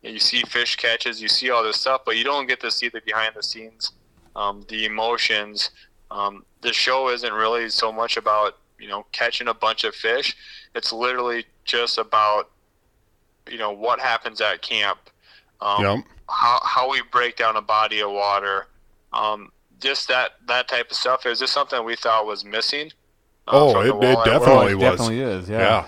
You 0.03 0.19
see 0.21 0.43
fish 0.43 0.77
catches 0.77 1.21
you 1.21 1.29
see 1.29 1.51
all 1.51 1.63
this 1.63 1.79
stuff 1.81 2.03
but 2.07 2.17
you 2.17 2.25
don't 2.25 2.49
get 2.49 2.61
to 2.61 2.71
see 2.71 2.89
the 2.89 3.03
behind 3.05 3.35
the 3.37 3.43
scenes 3.43 3.93
um, 4.37 4.65
the 4.69 4.87
emotions. 4.87 5.71
Um, 6.11 6.45
the 6.63 6.73
show 6.73 7.11
isn't 7.11 7.33
really 7.33 7.71
so 7.71 7.93
much 7.93 8.17
about 8.17 8.55
you 8.79 8.89
know 8.89 9.07
catching 9.13 9.49
a 9.49 9.55
bunch 9.55 9.85
of 9.85 9.95
fish. 9.95 10.37
It's 10.75 10.93
literally 10.93 11.47
just 11.67 11.99
about 11.99 12.51
you 13.51 13.59
know 13.59 13.73
what 13.73 14.01
happens 14.01 14.41
at 14.41 14.63
camp. 14.63 14.99
Um, 15.61 15.83
Yep. 15.83 16.05
how, 16.31 16.61
how 16.65 16.91
we 16.91 17.03
break 17.13 17.37
down 17.37 17.57
a 17.57 17.63
body 17.63 18.01
of 18.01 18.13
water 18.13 18.69
um, 19.13 19.51
just 19.81 20.09
that 20.09 20.33
that 20.47 20.69
type 20.69 20.91
of 20.91 20.97
stuff 20.97 21.27
is 21.27 21.41
this 21.41 21.51
something 21.51 21.85
we 21.85 21.97
thought 21.97 22.27
was 22.27 22.45
missing 22.45 22.91
uh, 23.49 23.51
Oh, 23.53 23.81
it- 23.81 23.87
it 24.05 24.25
definitely 24.25 24.49
world. 24.57 24.71
it 24.71 24.75
was. 24.77 24.83
definitely 24.83 25.21
is. 25.21 25.49
Yeah. 25.49 25.59
Yeah. 25.59 25.87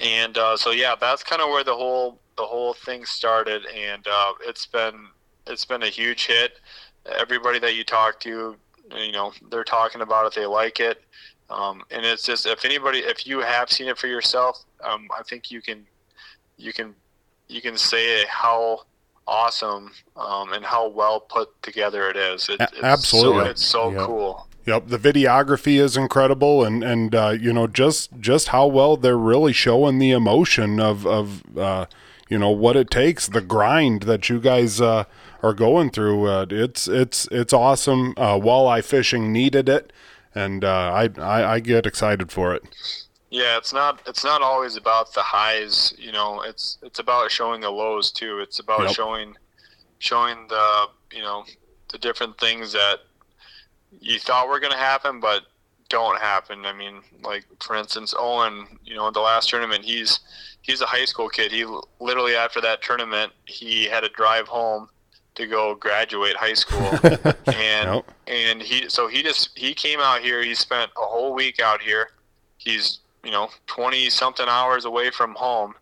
and 0.00 0.38
uh, 0.38 0.56
so 0.56 0.70
yeah 0.70 0.94
that's 1.00 1.22
kind 1.22 1.42
of 1.42 1.48
where 1.50 1.64
the 1.64 1.74
whole 1.74 2.20
the 2.36 2.44
whole 2.44 2.72
thing 2.74 3.04
started 3.04 3.66
and 3.66 4.06
uh, 4.06 4.32
it's 4.46 4.66
been 4.66 5.08
it's 5.46 5.64
been 5.64 5.82
a 5.82 5.88
huge 5.88 6.26
hit 6.26 6.60
everybody 7.18 7.58
that 7.58 7.74
you 7.74 7.84
talk 7.84 8.20
to 8.20 8.56
you 8.96 9.12
know 9.12 9.32
they're 9.50 9.64
talking 9.64 10.00
about 10.00 10.26
it 10.26 10.34
they 10.34 10.46
like 10.46 10.80
it 10.80 11.02
um, 11.50 11.82
and 11.90 12.04
it's 12.04 12.22
just 12.22 12.46
if 12.46 12.64
anybody 12.64 12.98
if 13.00 13.26
you 13.26 13.40
have 13.40 13.70
seen 13.70 13.88
it 13.88 13.96
for 13.98 14.06
yourself 14.06 14.64
um, 14.84 15.08
i 15.18 15.22
think 15.22 15.50
you 15.50 15.60
can 15.62 15.84
you 16.56 16.72
can 16.72 16.94
you 17.48 17.60
can 17.60 17.76
say 17.76 18.24
how 18.26 18.80
awesome 19.28 19.92
um, 20.16 20.52
and 20.52 20.64
how 20.64 20.88
well 20.88 21.20
put 21.20 21.50
together 21.62 22.08
it 22.08 22.16
is 22.16 22.48
it, 22.48 22.60
it's 22.60 22.82
absolutely. 22.82 23.44
so, 23.44 23.50
it's 23.50 23.66
so 23.66 23.90
Yep. 23.90 24.06
cool 24.06 24.48
Yep, 24.68 24.88
the 24.88 24.98
videography 24.98 25.80
is 25.80 25.96
incredible, 25.96 26.62
and 26.62 26.84
and 26.84 27.14
uh, 27.14 27.30
you 27.30 27.54
know 27.54 27.66
just 27.66 28.10
just 28.20 28.48
how 28.48 28.66
well 28.66 28.98
they're 28.98 29.16
really 29.16 29.54
showing 29.54 29.98
the 29.98 30.10
emotion 30.10 30.78
of 30.78 31.06
of 31.06 31.56
uh, 31.56 31.86
you 32.28 32.38
know 32.38 32.50
what 32.50 32.76
it 32.76 32.90
takes, 32.90 33.26
the 33.28 33.40
grind 33.40 34.02
that 34.02 34.28
you 34.28 34.38
guys 34.38 34.78
uh, 34.78 35.04
are 35.42 35.54
going 35.54 35.88
through. 35.88 36.26
Uh, 36.28 36.44
it's 36.50 36.86
it's 36.86 37.26
it's 37.30 37.54
awesome. 37.54 38.12
Uh, 38.18 38.34
walleye 38.34 38.84
fishing 38.84 39.32
needed 39.32 39.70
it, 39.70 39.90
and 40.34 40.62
uh, 40.62 40.92
I, 40.92 41.08
I 41.18 41.54
I 41.54 41.60
get 41.60 41.86
excited 41.86 42.30
for 42.30 42.54
it. 42.54 42.62
Yeah, 43.30 43.58
it's 43.58 43.72
not 43.72 44.00
it's 44.06 44.24
not 44.24 44.40
always 44.42 44.76
about 44.76 45.12
the 45.12 45.22
highs, 45.22 45.92
you 45.98 46.12
know, 46.12 46.42
it's 46.42 46.78
it's 46.82 46.98
about 46.98 47.30
showing 47.30 47.60
the 47.60 47.70
lows 47.70 48.10
too. 48.10 48.40
It's 48.40 48.58
about 48.58 48.84
Yep. 48.86 48.90
showing 48.94 49.36
showing 49.98 50.46
the, 50.48 50.86
you 51.12 51.22
know, 51.22 51.44
the 51.90 51.98
different 51.98 52.38
things 52.38 52.72
that 52.72 53.00
you 54.00 54.18
thought 54.18 54.48
were 54.48 54.60
going 54.60 54.72
to 54.72 54.78
happen 54.78 55.18
but 55.20 55.42
don't 55.88 56.18
happen. 56.20 56.64
I 56.66 56.72
mean, 56.72 57.00
like 57.22 57.44
for 57.60 57.74
instance, 57.76 58.14
Owen, 58.16 58.66
you 58.84 58.94
know, 58.94 59.10
the 59.10 59.20
last 59.20 59.48
tournament, 59.50 59.84
he's 59.84 60.20
he's 60.62 60.80
a 60.80 60.86
high 60.86 61.04
school 61.06 61.28
kid. 61.28 61.50
He 61.52 61.64
literally 62.00 62.34
after 62.34 62.60
that 62.62 62.80
tournament, 62.82 63.32
he 63.46 63.84
had 63.84 64.00
to 64.00 64.08
drive 64.10 64.48
home 64.48 64.88
to 65.34 65.46
go 65.46 65.74
graduate 65.74 66.36
high 66.36 66.54
school. 66.54 66.98
and 67.46 67.94
Yep. 67.94 68.04
and 68.26 68.62
he 68.62 68.88
so 68.88 69.06
he 69.08 69.22
just 69.22 69.50
he 69.58 69.74
came 69.74 70.00
out 70.00 70.20
here 70.20 70.42
he 70.42 70.54
spent 70.54 70.90
a 70.96 71.00
whole 71.04 71.34
week 71.34 71.60
out 71.60 71.80
here 71.80 72.08
he's 72.58 73.00
you 73.24 73.30
know 73.30 73.48
20 73.66 74.10
something 74.10 74.46
hours 74.48 74.84
away 74.84 75.10
from 75.10 75.34
home 75.34 75.74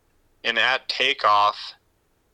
and 0.44 0.58
at 0.58 0.88
takeoff 0.88 1.74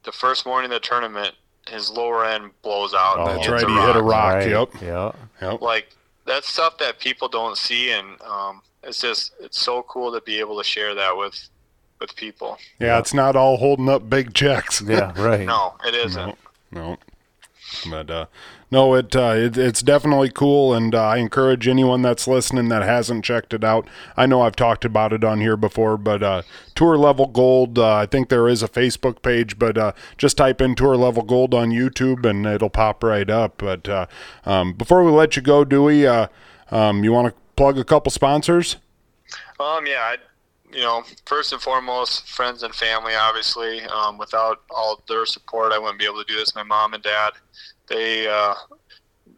the 0.05 0.13
first 0.13 0.47
morning 0.47 0.71
of 0.71 0.75
the 0.75 0.81
tournament 0.81 1.35
his 1.69 1.91
lower 1.91 2.25
end 2.25 2.51
blows 2.63 2.93
out 2.95 3.17
Oh, 3.19 3.27
That's 3.27 3.49
right, 3.49 3.67
he 3.69 3.75
hit 3.87 3.97
a 3.97 4.03
rock. 4.03 4.35
Right. 4.35 4.49
Yep. 4.51 4.69
Yeah. 4.83 5.13
Yep. 5.41 5.61
like 5.61 5.89
that's 6.27 6.49
stuff 6.49 6.79
that 6.79 6.99
people 6.99 7.29
don't 7.29 7.57
see 7.57 7.91
and 7.93 8.21
um, 8.23 8.63
it's 8.83 9.01
just 9.01 9.33
it's 9.41 9.61
so 9.61 9.83
cool 9.85 10.13
to 10.13 10.21
be 10.23 10.39
able 10.41 10.59
to 10.59 10.65
share 10.65 10.95
that 10.95 11.17
with 11.17 11.49
with 12.01 12.15
people 12.17 12.59
Yeah, 12.81 12.99
it's 12.99 13.15
not 13.15 13.37
all 13.37 13.57
holding 13.57 13.89
up 13.89 14.09
big 14.11 14.35
checks. 14.35 14.83
Yeah. 14.83 15.13
Right. 15.21 15.47
no 15.47 15.75
it 15.85 15.95
isn't 15.95 16.37
No, 16.73 16.97
but 17.91 18.11
uh, 18.11 18.27
no, 18.73 18.95
it, 18.95 19.15
uh, 19.15 19.35
it 19.37 19.59
it's 19.59 19.83
definitely 19.83 20.31
cool, 20.31 20.73
and 20.73 20.95
uh, 20.95 21.05
I 21.05 21.19
encourage 21.19 21.69
anyone 21.69 22.01
that's 22.01 22.27
listening 22.27 22.71
that 22.71 22.83
hasn't 22.83 23.23
checked 23.23 23.53
it 23.53 23.63
out. 23.63 23.87
I 24.17 24.25
know 24.25 24.41
I've 24.41 24.57
talked 24.57 24.87
about 24.87 25.13
it 25.13 25.23
on 25.23 25.43
here 25.43 25.59
before, 25.59 25.99
but 25.99 26.23
uh, 26.23 26.41
Tour 26.75 26.97
Level 26.97 27.27
Gold. 27.27 27.79
Uh, 27.79 27.95
I 27.95 28.07
think 28.07 28.31
there 28.31 28.49
is 28.49 28.63
a 28.63 28.69
Facebook 28.69 29.21
page, 29.21 29.59
but 29.59 29.77
uh, 29.77 29.93
just 30.17 30.39
type 30.39 30.63
in 30.63 30.75
Tour 30.75 30.97
Level 30.97 31.23
Gold 31.23 31.53
on 31.53 31.69
YouTube, 31.69 32.25
and 32.25 32.47
it'll 32.47 32.71
pop 32.71 33.05
right 33.05 33.29
up. 33.29 33.59
But 33.59 33.91
uh, 33.91 34.07
um, 34.47 34.73
before 34.73 35.05
we 35.05 35.11
let 35.11 35.37
you 35.37 35.43
go, 35.43 35.67
Dewey, 35.67 36.07
um, 36.07 37.05
you 37.05 37.13
want 37.13 37.29
to 37.29 37.35
plug 37.57 37.79
a 37.79 37.85
couple 37.85 38.11
sponsors? 38.11 38.77
Um, 39.61 39.87
yeah, 39.87 40.17
you 40.73 40.81
know, 40.81 41.03
first 41.27 41.53
and 41.53 41.61
foremost, 41.61 42.29
friends 42.29 42.63
and 42.63 42.75
family. 42.75 43.15
Obviously, 43.15 43.83
um, 43.83 44.19
without 44.19 44.63
all 44.71 45.03
their 45.09 45.27
support, 45.27 45.73
I 45.73 45.79
wouldn't 45.79 45.99
be 45.99 46.05
able 46.07 46.23
to 46.25 46.33
do 46.33 46.37
this. 46.37 46.55
My 46.55 46.63
mom 46.63 46.95
and 46.95 47.03
dad, 47.03 47.33
they 47.89 48.29
uh, 48.29 48.55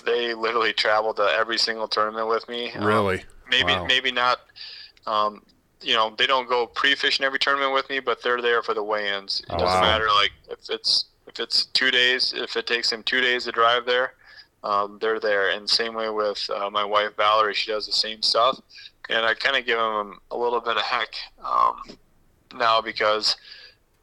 they 0.05 0.35
literally 0.35 0.73
traveled 0.73 1.17
to 1.17 1.23
every 1.23 1.59
single 1.59 1.89
tournament 1.89 2.29
with 2.29 2.49
me. 2.49 2.73
Um, 2.73 2.85
Really? 2.85 3.23
maybe 3.51 3.73
Wow. 3.73 3.87
maybe 3.87 4.13
not. 4.13 4.39
Um, 5.07 5.43
you 5.83 5.95
know, 5.95 6.15
they 6.17 6.27
don't 6.27 6.49
go 6.49 6.67
pre-fishing 6.67 7.27
every 7.27 7.39
tournament 7.39 7.75
with 7.75 7.91
me, 7.91 8.01
but 8.01 8.23
they're 8.23 8.41
there 8.41 8.63
for 8.63 8.73
the 8.73 8.83
weigh-ins. 8.83 9.41
It 9.41 9.51
Oh, 9.51 9.59
doesn't 9.59 9.81
wow. 9.81 9.93
matter 9.93 10.07
like 10.15 10.33
if 10.49 10.71
it's 10.71 11.07
if 11.27 11.41
it's 11.41 11.67
two 11.67 11.91
days, 11.91 12.33
if 12.35 12.57
it 12.57 12.67
takes 12.67 12.91
them 12.91 13.03
two 13.03 13.21
days 13.21 13.45
to 13.45 13.53
drive 13.53 13.85
there, 13.87 14.15
um, 14.63 14.99
they're 15.01 15.21
there. 15.21 15.51
And 15.51 15.69
same 15.69 15.95
way 15.95 16.09
with 16.11 16.49
uh, 16.51 16.71
my 16.71 16.85
wife 16.85 17.17
Valerie, 17.17 17.55
she 17.55 17.71
does 17.71 17.87
the 17.87 17.93
same 17.93 18.23
stuff. 18.23 18.61
And 19.11 19.25
I 19.27 19.35
kind 19.35 19.57
of 19.57 19.67
give 19.67 19.79
them 19.79 20.19
a 20.31 20.37
little 20.37 20.61
bit 20.61 20.77
of 20.77 20.83
heck 20.83 21.15
um, 21.45 21.83
now 22.57 22.81
because 22.81 23.37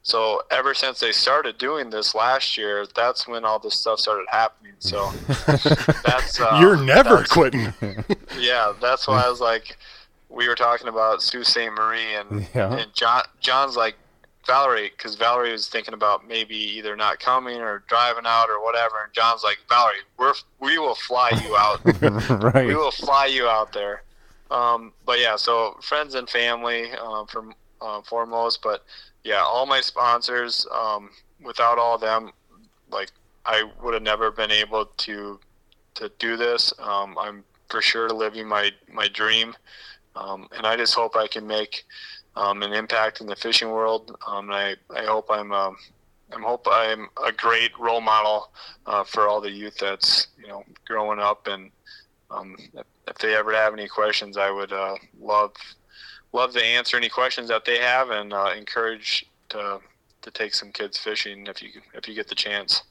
so 0.04 0.42
ever 0.50 0.74
since 0.74 0.98
they 1.00 1.12
started 1.12 1.58
doing 1.58 1.90
this 1.90 2.14
last 2.14 2.56
year, 2.58 2.86
that's 2.94 3.26
when 3.28 3.44
all 3.44 3.58
this 3.58 3.74
stuff 3.74 4.00
started 4.00 4.26
happening. 4.30 4.72
So 4.78 5.10
that's 6.04 6.40
uh, 6.40 6.58
You're 6.60 6.76
never 6.76 7.16
that's- 7.22 7.28
quitting. 7.32 7.72
yeah, 8.38 8.72
that's 8.80 9.06
why 9.06 9.22
I 9.24 9.28
was 9.28 9.40
like, 9.40 9.76
we 10.28 10.48
were 10.48 10.54
talking 10.54 10.88
about 10.88 11.20
Sault 11.22 11.46
Ste. 11.46 11.70
Marie, 11.76 12.14
and 12.14 12.46
Yeah. 12.54 12.72
and 12.74 12.92
John 12.94 13.22
John's 13.40 13.76
like 13.76 13.96
Valerie, 14.46 14.90
because 14.96 15.14
Valerie 15.14 15.52
was 15.52 15.68
thinking 15.68 15.94
about 15.94 16.26
maybe 16.26 16.56
either 16.56 16.96
not 16.96 17.20
coming 17.20 17.60
or 17.60 17.84
driving 17.86 18.24
out 18.26 18.48
or 18.48 18.62
whatever, 18.64 18.94
and 19.04 19.12
John's 19.12 19.44
like, 19.44 19.58
Valerie, 19.68 19.96
we're 20.18 20.32
we 20.58 20.78
will 20.78 20.94
fly 20.96 21.30
you 21.44 21.56
out, 21.56 21.80
right. 22.54 22.66
we 22.66 22.74
will 22.74 22.90
fly 22.90 23.26
you 23.26 23.46
out 23.46 23.72
there. 23.72 24.02
Um, 24.52 24.92
but 25.06 25.18
yeah, 25.18 25.36
so 25.36 25.78
friends 25.80 26.14
and 26.14 26.28
family 26.28 26.90
um, 26.92 27.26
from 27.26 27.54
uh, 27.80 28.02
foremost, 28.02 28.60
but 28.62 28.84
yeah, 29.24 29.40
all 29.40 29.66
my 29.66 29.80
sponsors. 29.80 30.66
Um, 30.70 31.10
without 31.42 31.78
all 31.78 31.98
them, 31.98 32.30
like 32.90 33.10
I 33.44 33.64
would 33.82 33.94
have 33.94 34.02
never 34.02 34.30
been 34.30 34.50
able 34.50 34.86
to 34.86 35.40
to 35.94 36.10
do 36.18 36.36
this. 36.36 36.72
Um, 36.78 37.16
I'm 37.18 37.44
for 37.68 37.80
sure 37.80 38.10
living 38.10 38.46
my 38.46 38.70
my 38.92 39.08
dream, 39.08 39.54
um, 40.16 40.48
and 40.56 40.66
I 40.66 40.76
just 40.76 40.94
hope 40.94 41.16
I 41.16 41.26
can 41.26 41.46
make 41.46 41.84
um, 42.36 42.62
an 42.62 42.72
impact 42.72 43.20
in 43.20 43.26
the 43.26 43.36
fishing 43.36 43.70
world. 43.70 44.16
Um, 44.26 44.50
and 44.50 44.54
I 44.54 44.76
I 44.94 45.04
hope 45.04 45.26
I'm 45.30 45.52
um, 45.52 45.76
I 46.34 46.40
hope 46.40 46.66
I'm 46.70 47.08
a 47.24 47.32
great 47.32 47.72
role 47.78 48.00
model 48.00 48.50
uh, 48.86 49.04
for 49.04 49.28
all 49.28 49.40
the 49.40 49.50
youth 49.50 49.78
that's 49.78 50.28
you 50.38 50.48
know 50.48 50.64
growing 50.86 51.18
up 51.18 51.46
and 51.46 51.70
um, 52.30 52.56
if, 53.06 53.18
they 53.18 53.34
ever 53.34 53.52
have 53.52 53.72
any 53.72 53.88
questions, 53.88 54.36
I 54.36 54.50
would 54.50 54.72
uh, 54.72 54.96
love 55.20 55.52
love 56.32 56.52
to 56.54 56.64
answer 56.64 56.96
any 56.96 57.08
questions 57.08 57.48
that 57.48 57.64
they 57.64 57.78
have 57.78 58.10
and 58.10 58.32
uh, 58.32 58.52
encourage 58.56 59.26
to 59.50 59.80
to 60.22 60.30
take 60.30 60.54
some 60.54 60.72
kids 60.72 60.98
fishing 60.98 61.46
if 61.46 61.62
you 61.62 61.68
if 61.94 62.08
you 62.08 62.14
get 62.14 62.28
the 62.28 62.34
chance. 62.34 62.82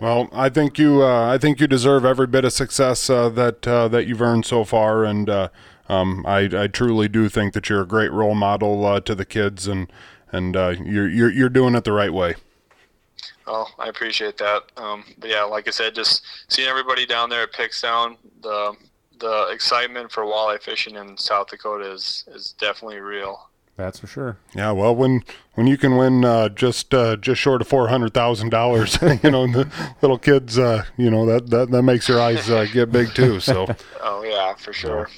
Well, 0.00 0.28
I 0.32 0.48
think 0.48 0.78
you 0.78 1.02
uh, 1.02 1.32
I 1.32 1.38
think 1.38 1.60
you 1.60 1.66
deserve 1.66 2.04
every 2.04 2.26
bit 2.26 2.44
of 2.44 2.52
success 2.52 3.10
uh, 3.10 3.28
that 3.30 3.66
uh, 3.66 3.88
that 3.88 4.06
you've 4.06 4.22
earned 4.22 4.46
so 4.46 4.64
far, 4.64 5.04
and 5.04 5.28
uh, 5.28 5.48
um, 5.88 6.24
I, 6.26 6.48
I 6.52 6.66
truly 6.68 7.08
do 7.08 7.28
think 7.28 7.52
that 7.54 7.68
you're 7.68 7.82
a 7.82 7.86
great 7.86 8.12
role 8.12 8.34
model 8.34 8.84
uh, 8.86 9.00
to 9.00 9.14
the 9.14 9.24
kids, 9.24 9.66
and 9.66 9.92
and 10.32 10.56
uh, 10.56 10.74
you're, 10.82 11.08
you're 11.08 11.30
you're 11.30 11.48
doing 11.48 11.74
it 11.74 11.84
the 11.84 11.92
right 11.92 12.12
way. 12.12 12.34
Oh, 13.46 13.66
I 13.78 13.88
appreciate 13.88 14.36
that. 14.38 14.62
Um, 14.76 15.04
but 15.18 15.28
yeah, 15.28 15.42
like 15.42 15.66
I 15.66 15.72
said, 15.72 15.94
just 15.94 16.22
seeing 16.48 16.68
everybody 16.68 17.04
down 17.06 17.28
there 17.28 17.42
at 17.42 17.52
Pickstown, 17.52 18.16
the 18.42 18.76
the 19.20 19.48
excitement 19.52 20.10
for 20.10 20.24
walleye 20.24 20.60
fishing 20.60 20.96
in 20.96 21.16
South 21.16 21.48
Dakota 21.48 21.90
is 21.92 22.24
is 22.28 22.54
definitely 22.58 22.98
real. 23.00 23.46
That's 23.76 23.98
for 23.98 24.06
sure. 24.06 24.36
Yeah, 24.54 24.72
well, 24.72 24.94
when 24.94 25.22
when 25.54 25.66
you 25.66 25.78
can 25.78 25.96
win 25.96 26.22
uh, 26.24 26.50
just 26.50 26.92
uh, 26.92 27.16
just 27.16 27.40
short 27.40 27.62
of 27.62 27.68
four 27.68 27.88
hundred 27.88 28.12
thousand 28.12 28.50
dollars, 28.50 28.98
you 29.22 29.30
know, 29.30 29.46
the 29.46 29.70
little 30.02 30.18
kids, 30.18 30.58
uh, 30.58 30.84
you 30.98 31.10
know, 31.10 31.24
that 31.26 31.48
that, 31.50 31.70
that 31.70 31.82
makes 31.82 32.06
your 32.08 32.20
eyes 32.20 32.50
uh, 32.50 32.66
get 32.70 32.92
big 32.92 33.14
too. 33.14 33.40
So 33.40 33.66
Oh 34.02 34.22
yeah, 34.22 34.54
for 34.54 34.72
sure. 34.74 35.08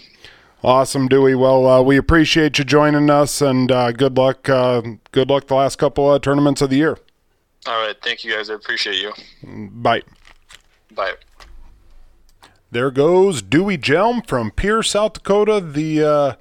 awesome, 0.63 1.09
Dewey. 1.09 1.35
Well, 1.35 1.67
uh, 1.67 1.83
we 1.83 1.97
appreciate 1.97 2.59
you 2.59 2.65
joining 2.65 3.11
us, 3.11 3.41
and 3.41 3.73
uh, 3.73 3.91
good 3.91 4.17
luck. 4.17 4.49
Uh, 4.49 4.83
good 5.11 5.29
luck 5.29 5.49
the 5.49 5.57
last 5.57 5.77
couple 5.79 6.13
of 6.13 6.23
tournaments 6.23 6.63
of 6.63 6.71
the 6.71 6.77
year. 6.77 6.99
All 7.67 7.85
right, 7.85 7.97
thank 8.03 8.23
you 8.25 8.33
guys. 8.33 8.49
I 8.51 8.55
appreciate 8.55 8.97
you. 8.97 9.13
Bye. 9.73 10.03
Bye. 10.95 11.15
There 12.73 12.91
goes 12.91 13.43
Dewey 13.43 13.77
Hjelm 13.79 14.27
from 14.27 14.51
Pierre, 14.51 14.83
South 14.83 15.13
Dakota. 15.13 15.61
The 15.61 16.03
uh, 16.03 16.35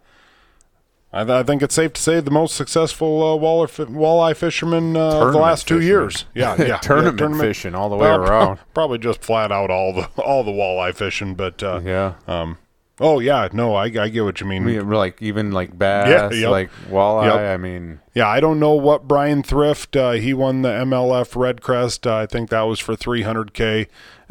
I, 1.14 1.40
I 1.40 1.44
think 1.44 1.62
it's 1.62 1.76
safe 1.76 1.92
to 1.94 2.02
say 2.02 2.22
the 2.22 2.32
most 2.32 2.56
successful 2.56 3.22
uh, 3.22 3.36
waller, 3.36 3.68
fi- 3.68 3.84
walleye 3.84 4.36
fisherman 4.36 4.96
uh, 4.96 5.00
of 5.00 5.12
the 5.12 5.20
Tournament 5.20 5.44
last 5.44 5.68
two 5.68 5.76
fisherman. 5.80 5.88
years. 5.88 6.26
Yeah, 6.34 6.56
yeah, 6.62 6.78
Tournament 6.82 7.36
yeah, 7.36 7.42
fishing 7.42 7.76
all 7.76 7.90
the 7.90 7.98
way 7.98 8.08
Well, 8.08 8.22
around. 8.22 8.60
Probably 8.74 8.98
just 8.98 9.22
flat 9.22 9.52
out 9.52 9.70
all 9.70 9.94
the 9.94 10.06
all 10.22 10.44
the 10.46 10.52
walleye 10.52 10.96
fishing, 10.96 11.36
but 11.36 11.62
uh, 11.62 11.82
Yeah. 11.84 12.14
um, 12.28 12.58
oh 13.02 13.20
yeah, 13.20 13.50
no, 13.52 13.76
I, 13.76 13.86
I 13.88 14.08
get 14.08 14.24
what 14.24 14.40
you 14.40 14.48
mean. 14.48 14.64
I 14.64 14.66
mean, 14.68 14.90
like 14.90 15.22
even 15.22 15.52
like 15.52 15.78
bass, 15.78 16.08
Yeah, 16.34 16.40
yep. 16.40 16.50
like 16.50 16.72
walleye. 16.90 17.26
Yep. 17.26 17.40
I 17.40 17.58
mean, 17.58 18.00
Yeah, 18.16 18.30
I 18.30 18.40
don't 18.40 18.60
know 18.62 18.74
what 18.76 19.06
Bryan 19.06 19.44
Thrift. 19.44 19.98
Uh, 19.98 20.12
he 20.12 20.34
won 20.34 20.62
the 20.62 20.70
MLF 20.70 21.36
Red 21.36 21.62
Crest. 21.62 22.08
Uh, 22.08 22.16
I 22.16 22.26
think 22.26 22.50
that 22.52 22.62
was 22.62 22.80
for 22.80 22.96
300k, 22.96 23.88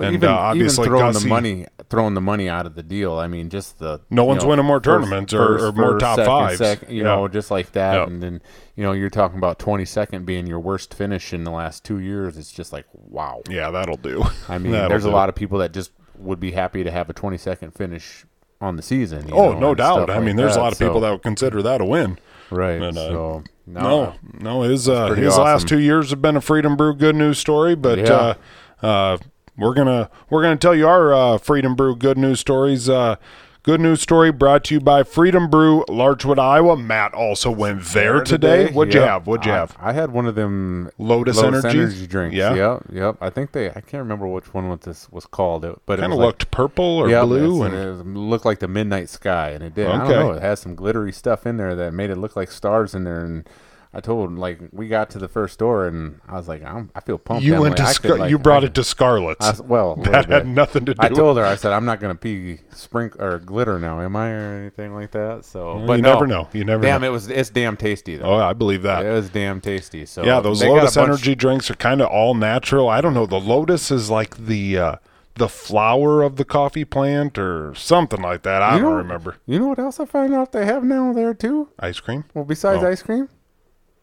and 0.07 0.15
even, 0.15 0.29
uh, 0.29 0.33
obviously 0.35 0.85
even 0.87 0.99
throwing 0.99 1.13
Gussie, 1.13 1.25
the 1.25 1.29
money, 1.29 1.67
throwing 1.89 2.15
the 2.15 2.21
money 2.21 2.49
out 2.49 2.67
of 2.67 2.75
the 2.75 2.83
deal. 2.83 3.15
I 3.19 3.27
mean, 3.27 3.49
just 3.51 3.79
the 3.79 4.01
No 4.11 4.25
one's 4.25 4.43
know, 4.43 4.51
winning 4.51 4.65
more 4.67 4.79
first- 4.79 4.85
tournaments 4.85 5.33
or- 5.35 5.39
first- 5.59 5.65
or 5.65 5.73
more 5.73 5.91
first, 5.93 6.01
top 6.01 6.17
second, 6.17 6.27
fives. 6.31 6.59
second, 6.59 6.93
you 6.93 7.03
Yeah. 7.03 7.09
know, 7.17 7.29
just 7.29 7.51
like 7.51 7.73
that. 7.73 7.95
Yep. 7.95 8.09
And 8.09 8.23
then 8.23 8.43
you 8.77 8.85
know, 8.85 8.93
you're 8.93 9.11
talking 9.11 9.37
about 9.39 9.59
22nd 9.59 10.25
being 10.25 10.47
your 10.47 10.59
worst 10.61 10.95
finish 10.95 11.33
in 11.35 11.45
the 11.45 11.51
last 11.51 11.85
two 11.85 11.99
years. 11.99 12.39
It's 12.39 12.53
just 12.53 12.73
like 12.73 12.87
wow. 12.93 13.43
Yeah, 13.49 13.71
that'll 13.71 13.97
do. 13.97 14.25
I 14.49 14.59
mean, 14.59 14.73
there's 14.73 15.05
a 15.05 15.11
lot 15.11 15.29
of 15.29 15.35
people 15.35 15.59
that 15.59 15.73
just 15.73 15.91
would 16.19 16.41
be 16.41 16.53
happy 16.53 16.85
to 16.85 16.91
have 16.91 17.09
a 17.11 17.13
22nd 17.15 17.73
finish 17.75 18.25
on 18.61 18.77
the 18.77 18.83
season. 18.83 19.27
you 19.29 19.35
Oh, 19.35 19.53
know, 19.53 19.59
no 19.59 19.75
doubt. 19.75 20.11
I 20.11 20.17
like 20.17 20.25
mean, 20.25 20.37
there's 20.37 20.55
a 20.57 20.61
lot 20.61 20.73
of 20.73 20.79
people 20.79 20.97
so- 20.97 21.01
that 21.01 21.11
would 21.13 21.23
consider 21.23 21.63
that 21.63 21.81
a 21.81 21.85
win. 21.85 22.19
right. 22.51 22.81
and, 22.83 22.97
uh, 22.99 23.09
so 23.09 23.43
no, 23.67 23.81
No, 23.81 24.13
no, 24.41 24.63
his 24.63 24.89
uh, 24.89 25.09
his 25.15 25.39
last 25.39 25.69
two 25.69 25.79
years 25.79 26.11
have 26.11 26.21
been 26.21 26.37
a 26.37 26.41
Freedom 26.41 26.75
Brew 26.77 26.95
good 26.95 27.15
news 27.17 27.39
story, 27.39 27.75
but 27.75 27.99
Yeah. 27.99 28.35
uh, 28.83 28.87
uh, 28.87 29.17
we're 29.61 29.75
gonna 29.75 30.11
we're 30.31 30.43
gonna 30.43 30.57
tell 30.57 30.75
you 30.75 30.89
our 30.89 31.13
uh, 31.15 31.39
Freedom 31.39 31.75
Brew 31.75 31.95
good 31.95 32.19
news 32.19 32.41
stories. 32.41 32.89
Uh, 32.89 33.17
good 33.63 33.79
news 33.81 34.01
story 34.01 34.33
brought 34.33 34.65
to 34.65 34.75
you 34.75 34.81
by 34.81 35.03
Freedom 35.03 35.51
Brew, 35.51 35.85
Larchwood, 35.87 36.39
Iowa. 36.39 36.79
Matt 36.79 37.13
also 37.13 37.51
went 37.51 37.85
there 37.85 38.23
today. 38.23 38.73
What'd 38.73 38.95
you 38.95 39.01
have? 39.01 39.27
What'd 39.27 39.45
you 39.45 39.53
I- 39.53 39.57
have? 39.57 39.77
I 39.79 39.93
had 39.93 40.11
one 40.13 40.25
of 40.27 40.35
them 40.35 40.91
Lotus, 40.99 41.43
Energy? 41.43 42.07
drinks. 42.07 42.35
Yeah. 42.35 42.55
Yep. 42.55 42.83
Yep. 42.91 43.17
I 43.21 43.29
think 43.31 43.53
they. 43.53 43.69
I 43.69 43.75
can't 43.83 44.03
remember 44.03 44.27
which 44.27 44.55
one 44.55 44.69
what 44.71 44.81
this 44.81 45.11
was 45.13 45.27
called. 45.27 45.65
It, 45.67 45.79
but 45.85 45.99
it 45.99 46.03
Kind 46.03 46.13
of 46.15 46.19
was 46.19 46.25
like- 46.25 46.27
looked 46.41 46.51
purple 46.51 46.85
or 46.85 47.11
Yep, 47.11 47.25
blue, 47.27 47.65
it's- 47.67 48.01
and 48.01 48.17
it 48.17 48.19
looked 48.19 48.47
like 48.47 48.61
the 48.61 48.69
midnight 48.69 49.09
sky, 49.11 49.51
and 49.51 49.63
it 49.63 49.75
did. 49.75 49.87
I 49.89 50.03
Okay. 50.05 50.15
don't 50.15 50.27
know. 50.27 50.33
It 50.33 50.43
has 50.43 50.61
some 50.61 50.75
glittery 50.75 51.13
stuff 51.13 51.47
in 51.47 51.59
there 51.59 51.75
that 51.77 51.93
made 51.93 52.09
it 52.11 52.17
look 52.17 52.35
like 52.37 52.51
stars 52.51 52.95
in 52.95 53.05
there. 53.05 53.21
And 53.25 53.47
I 53.93 54.01
told 54.01 54.29
him 54.31 54.37
like 54.37 54.61
we 54.71 54.87
got 54.87 55.11
to 55.11 55.19
the 55.19 55.27
first 55.27 55.59
door, 55.59 55.89
and 55.89 56.21
I 56.29 56.35
was 56.37 56.47
like, 56.47 56.63
I'm, 56.65 56.91
I 56.95 57.01
feel 57.01 57.19
pumped. 57.19 57.43
you 57.43 57.57
I'm 57.57 57.61
went 57.63 57.79
like, 57.79 57.89
to 57.89 57.93
Scar- 57.95 58.19
like, 58.19 58.31
you 58.31 58.39
brought 58.39 58.63
I, 58.63 58.67
it 58.69 58.75
to 58.75 58.85
Scarlett's. 58.85 59.61
I, 59.61 59.63
well, 59.65 59.97
that 59.97 60.27
had 60.29 60.47
nothing 60.47 60.85
to 60.85 60.95
do. 60.95 60.99
I 61.03 61.09
told 61.09 61.37
her, 61.39 61.45
I 61.45 61.57
said, 61.57 61.73
I'm 61.73 61.85
not 61.85 61.99
gonna 61.99 62.15
pee 62.15 62.59
sprink 62.73 63.21
or 63.21 63.41
glitter 63.41 63.81
now, 63.81 64.01
am 64.01 64.15
I, 64.15 64.31
or 64.31 64.59
anything 64.61 64.95
like 64.95 65.11
that. 65.11 65.45
So, 65.45 65.77
Well, 65.79 65.87
but 65.89 65.93
you 65.95 66.03
no. 66.03 66.13
never 66.13 66.27
know. 66.29 66.49
You 66.53 66.65
never 66.65 66.83
Damn, 66.83 67.01
know. 67.01 67.09
it 67.09 67.11
was 67.11 67.29
it's 67.29 67.51
damn 67.51 67.77
tasty 67.77 68.17
though. 68.17 68.27
Oh, 68.35 68.37
I 68.37 68.53
believe 68.53 68.83
that. 68.83 69.05
It 69.05 69.11
was 69.11 69.29
damn 69.29 69.61
tasty. 69.61 70.07
So 70.07 70.25
Yeah, 70.25 70.39
those 70.39 70.63
Lotus 70.63 70.97
energy 70.97 71.35
drinks 71.35 71.69
are 71.71 71.75
kind 71.75 72.01
of 72.01 72.07
all 72.09 72.35
natural. 72.35 72.89
I 72.89 73.01
don't 73.01 73.13
know. 73.15 73.27
The 73.27 73.41
Lotus 73.41 73.91
is 73.91 74.09
like 74.09 74.37
the 74.37 74.79
uh, 74.79 74.97
the 75.35 75.49
flower 75.49 76.23
of 76.23 76.37
the 76.37 76.45
coffee 76.45 76.85
plant 76.85 77.39
or 77.39 77.75
something 77.75 78.21
like 78.23 78.43
that. 78.43 78.63
I 78.63 78.77
You 78.77 78.83
don't 78.83 78.91
know- 78.93 78.97
remember. 78.99 79.37
You 79.47 79.59
know 79.59 79.67
what 79.67 79.81
else 79.81 79.99
I 79.99 80.05
find 80.05 80.33
out 80.33 80.53
they 80.53 80.65
have 80.65 80.85
now 80.85 81.13
there 81.13 81.35
too? 81.35 81.71
Ice 81.81 81.99
cream? 81.99 82.25
Well, 82.35 82.45
besides 82.45 82.85
Oh. 82.85 82.89
ice 82.89 83.03
cream, 83.03 83.29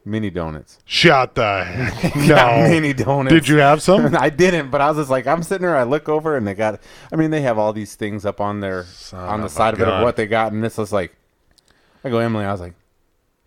mini 0.07 0.29
donuts. 0.29 0.79
Shut 0.85 1.35
the 1.35 1.63
heck. 1.65 2.13
Got 2.27 2.57
no. 2.63 2.69
mini 2.69 2.93
donuts. 2.93 3.33
Did 3.33 3.47
you 3.47 3.57
have 3.57 3.81
some? 3.81 4.15
I 4.19 4.29
didn't, 4.29 4.71
but 4.71 4.81
I 4.81 4.89
was 4.89 4.97
just 4.97 5.09
like, 5.09 5.27
I'm 5.27 5.43
sitting 5.43 5.65
there. 5.67 5.75
I 5.75 5.83
look 5.83 6.09
over 6.09 6.35
and 6.35 6.47
they 6.47 6.53
got. 6.53 6.79
I 7.11 7.15
mean, 7.15 7.31
they 7.31 7.41
have 7.41 7.57
all 7.57 7.73
these 7.73 7.95
things 7.95 8.25
up 8.25 8.39
on 8.41 8.61
their 8.61 8.85
on 9.13 9.39
the 9.41 9.45
of 9.45 9.51
a 9.51 9.53
side 9.53 9.73
of 9.73 9.81
it 9.81 9.85
gun. 9.85 9.99
of 9.99 10.03
what 10.03 10.15
they 10.15 10.25
got, 10.27 10.51
and 10.53 10.63
this 10.63 10.77
was 10.77 10.91
like, 10.91 11.15
I 12.03 12.09
go 12.09 12.19
Emily. 12.19 12.45
I 12.45 12.51
was 12.51 12.61
like, 12.61 12.73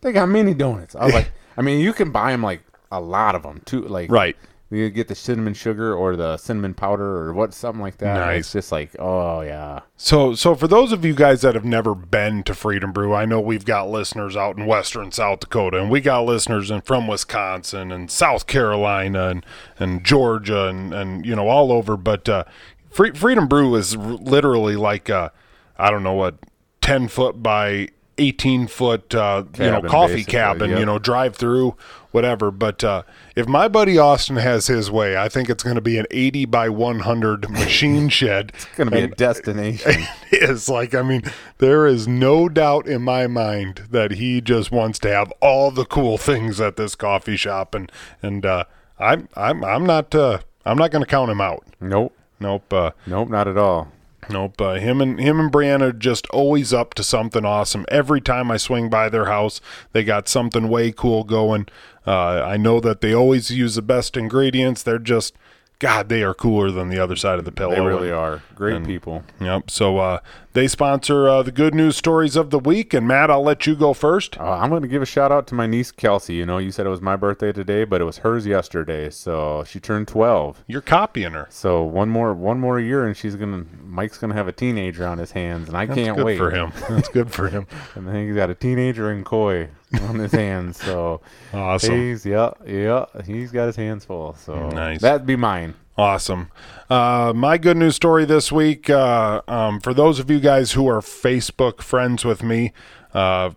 they 0.03 0.13
got 0.13 0.29
mini 0.29 0.55
donuts. 0.55 0.95
I 0.95 1.05
was 1.07 1.15
like, 1.15 1.33
I 1.57 1.63
mean, 1.63 1.81
you 1.81 1.93
can 1.93 2.11
buy 2.11 2.31
them 2.33 2.43
like 2.43 2.63
a 2.93 3.01
lot 3.01 3.35
of 3.35 3.43
them 3.43 3.63
too. 3.65 3.83
Like 3.83 4.11
Right. 4.11 4.37
You 4.71 4.89
get 4.89 5.09
the 5.09 5.15
cinnamon 5.15 5.53
sugar 5.55 5.93
or 5.95 6.15
the 6.15 6.37
cinnamon 6.37 6.75
powder 6.75 7.05
or 7.05 7.33
what 7.33 7.53
something 7.53 7.81
like 7.81 7.99
that. 7.99 8.15
Nice. 8.15 8.39
It's 8.47 8.53
just 8.53 8.73
like, 8.73 8.95
oh 8.99 9.41
yeah, 9.41 9.81
So, 9.97 10.35
so 10.35 10.55
for 10.55 10.69
those 10.69 10.93
of 10.93 11.05
you 11.05 11.13
guys 11.15 11.41
that 11.43 11.55
have 11.57 11.65
never 11.65 11.95
been 11.95 12.45
to 12.45 12.55
Freedom 12.55 12.93
Brew, 12.93 13.13
I 13.13 13.25
know 13.25 13.41
we've 13.41 13.65
got 13.65 13.91
listeners 13.91 14.37
out 14.37 14.57
in 14.57 14.67
western 14.67 15.11
South 15.11 15.41
Dakota, 15.41 15.81
and 15.81 15.91
we 15.91 16.01
got 16.01 16.25
listeners 16.25 16.71
in 16.71 16.83
from 16.83 17.09
Wisconsin 17.09 17.91
and 17.91 18.11
South 18.11 18.47
Carolina 18.47 19.29
and 19.29 19.47
and 19.79 20.05
Georgia 20.05 20.69
and 20.69 20.95
and 20.95 21.27
you 21.27 21.35
know 21.35 21.49
all 21.49 21.73
over. 21.73 21.97
But 21.97 22.29
uh, 22.29 22.45
Free, 22.91 23.13
Freedom 23.13 23.49
Brew 23.49 23.75
is 23.75 23.97
r- 23.97 24.03
literally 24.03 24.77
like 24.77 25.09
a, 25.09 25.33
I 25.79 25.91
don't 25.91 26.03
know 26.05 26.15
what 26.15 26.37
ten 26.81 27.09
foot 27.09 27.43
by 27.43 27.89
eighteen 28.21 28.67
foot 28.67 29.15
uh, 29.15 29.45
you 29.59 29.65
know 29.65 29.83
coffee 29.83 30.25
cabin, 30.25 30.71
yep. 30.71 30.79
you 30.79 30.87
know 30.87 30.99
drive 30.99 31.37
through 31.37 31.77
whatever. 32.13 32.51
But 32.51 32.85
uh, 32.85 33.03
if 33.35 33.49
my 33.49 33.69
buddy 33.69 33.99
Austin 33.99 34.37
has 34.37 34.67
his 34.67 34.91
way, 34.91 35.17
I 35.17 35.29
think 35.29 35.49
it's 35.49 35.63
going 35.63 35.77
to 35.77 35.81
be 35.81 35.99
an 35.99 36.07
eighty 36.11 36.45
by 36.45 36.69
one 36.69 37.01
hundred 37.01 37.51
machine 37.51 38.09
shed. 38.09 38.53
it's 38.55 38.65
gonna 38.77 38.91
be 38.91 39.01
a 39.01 39.09
destination. 39.09 40.05
is 40.33 40.69
like 40.69 40.95
I 40.95 41.03
mean 41.03 41.23
there 41.59 41.87
is 41.87 42.07
no 42.07 42.49
doubt 42.49 42.87
in 42.87 43.03
my 43.03 43.27
mind 43.27 43.83
that 43.91 44.13
he 44.13 44.41
just 44.41 44.71
wants 44.71 44.99
to 45.01 45.09
have 45.13 45.33
all 45.41 45.71
the 45.71 45.85
cool 45.85 46.19
things 46.19 46.61
at 46.61 46.77
this 46.77 46.95
coffee 46.95 47.37
shop 47.37 47.75
and 47.75 47.91
and 48.23 48.45
uh 48.47 48.65
I'm 48.99 49.29
I'm 49.35 49.65
I'm 49.65 49.85
not 49.85 50.15
uh 50.15 50.41
I'm 50.65 50.77
not 50.77 50.91
going 50.91 51.03
to 51.03 51.09
count 51.09 51.31
him 51.31 51.41
out. 51.41 51.65
nope, 51.81 52.15
Nope. 52.39 52.73
Uh 52.73 52.91
nope, 53.07 53.29
not 53.29 53.49
at 53.49 53.57
all. 53.57 53.91
Nope. 54.31 54.61
Uh, 54.61 54.75
him 54.75 55.01
and 55.01 55.19
him 55.19 55.41
and 55.41 55.53
Brianna 55.53 55.83
are 55.83 55.93
just 55.93 56.27
always 56.29 56.73
up 56.73 56.95
to 56.95 57.03
something 57.03 57.45
awesome. 57.45 57.85
Every 57.89 58.21
time 58.21 58.51
I 58.51 58.57
swing 58.57 58.89
by 58.89 59.09
their 59.09 59.27
house, 59.27 59.61
they 59.93 60.05
got 60.05 60.29
something 60.29 60.69
way 60.69 60.93
cool 60.93 61.25
going. 61.25 61.67
Uh, 62.07 62.43
I 62.43 62.57
know 62.57 62.81
that 62.81 63.01
they 63.01 63.15
always 63.15 63.51
use 63.51 63.75
the 63.75 63.83
best 63.83 64.17
ingredients. 64.17 64.83
They're 64.83 64.99
just, 64.99 65.35
God, 65.79 66.09
they 66.09 66.23
are 66.23 66.35
cooler 66.35 66.71
than 66.71 66.89
the 66.89 66.99
other 66.99 67.17
side 67.17 67.39
of 67.39 67.45
the 67.45 67.53
pillow. 67.53 67.75
They 67.75 67.81
really 67.81 68.11
are 68.11 68.43
great 68.61 68.85
people. 68.85 69.25
Yep. 69.41 69.71
So 69.71 69.97
uh, 69.99 70.19
they 70.53 70.69
sponsor 70.69 71.27
uh, 71.29 71.43
the 71.43 71.51
good 71.51 71.75
news 71.75 71.97
stories 71.97 72.37
of 72.37 72.51
the 72.51 72.59
week. 72.59 72.93
And 72.93 73.09
Matt, 73.09 73.31
I'll 73.31 73.43
let 73.43 73.67
you 73.67 73.75
go 73.75 73.95
first. 73.95 74.39
Uh, 74.39 74.45
I'm 74.45 74.69
going 74.69 74.83
to 74.83 74.89
give 74.89 75.01
a 75.03 75.07
shout 75.07 75.33
out 75.33 75.47
to 75.49 75.55
my 75.55 75.67
niece 75.67 75.91
Kelsey. 75.91 76.35
You 76.35 76.45
know, 76.47 76.59
you 76.59 76.71
said 76.71 76.85
it 76.87 76.91
was 76.91 77.01
my 77.01 77.17
birthday 77.17 77.53
today, 77.53 77.85
but 77.85 78.01
it 78.01 78.05
was 78.05 78.19
hers 78.19 78.47
yesterday. 78.47 79.09
So 79.11 79.65
she 79.65 79.81
turned 79.81 80.09
12. 80.09 80.63
You're 80.67 80.83
copying 80.83 81.33
her. 81.33 81.47
So 81.51 81.83
one 81.83 82.11
more 82.11 82.35
one 82.35 82.61
more 82.61 82.79
year, 82.79 83.07
and 83.07 83.17
she's 83.17 83.35
gonna 83.37 83.65
Mike's 83.83 84.19
gonna 84.19 84.35
have 84.35 84.47
a 84.49 84.53
teenager 84.53 85.07
on 85.07 85.19
his 85.19 85.33
hands, 85.33 85.69
and 85.69 85.77
I 85.77 85.87
That's 85.87 85.99
can't 85.99 86.17
good 86.17 86.27
wait 86.27 86.39
for 86.39 86.51
him. 86.51 86.73
That's 86.89 87.09
good 87.09 87.33
for 87.33 87.49
him. 87.49 87.67
And 87.95 88.07
then 88.07 88.27
he's 88.27 88.37
got 88.37 88.51
a 88.51 88.55
teenager 88.55 89.11
in 89.11 89.25
koi 89.25 89.69
on 90.03 90.19
his 90.19 90.33
hands. 90.33 90.81
So 90.83 91.21
Awesome. 91.55 91.95
he's 91.95 92.27
yeah 92.27 92.51
yeah 92.67 93.07
he's 93.25 93.51
got 93.51 93.67
his 93.67 93.77
hands 93.77 94.05
full. 94.05 94.35
So 94.35 94.69
Nice. 94.71 95.01
that'd 95.01 95.27
be 95.27 95.37
mine. 95.37 95.75
Awesome. 96.01 96.49
Uh, 96.89 97.33
my 97.37 97.59
good 97.59 97.77
news 97.77 97.95
story 97.95 98.25
this 98.25 98.51
week 98.51 98.89
uh, 98.89 99.43
um, 99.47 99.81
for 99.81 99.93
those 99.93 100.19
of 100.19 100.31
you 100.31 100.41
guys 100.41 100.73
who 100.73 100.89
are 100.89 101.01
Facebook 101.01 101.83
friends 101.83 102.25
with 102.25 102.43
me, 102.43 102.73
uh, 103.13 103.51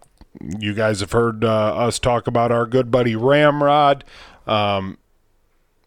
you 0.60 0.74
guys 0.74 1.00
have 1.00 1.14
heard 1.14 1.46
uh, 1.46 1.48
us 1.76 2.00
talk 2.00 2.28
about 2.28 2.52
our 2.52 2.66
good 2.66 2.92
buddy 2.92 3.16
Ramrod. 3.16 4.04
Um, 4.46 4.98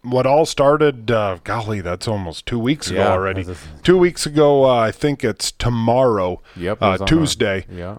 what 0.01 0.25
all 0.25 0.47
started, 0.47 1.11
uh, 1.11 1.39
golly, 1.45 1.83
that's 1.83 2.09
almost 2.09 2.47
two 2.47 2.59
weeks 2.59 2.91
ago 2.91 3.01
Yeah, 3.01 3.13
already. 3.13 3.45
two 3.83 3.99
weeks 3.99 4.25
ago, 4.25 4.65
uh, 4.65 4.77
I 4.79 4.93
think 4.93 5.23
it's 5.23 5.53
tomorrow, 5.53 6.41
Yep. 6.57 6.79
it 6.79 6.83
uh, 7.03 7.05
Tuesday. 7.05 7.67
yeah. 7.71 7.99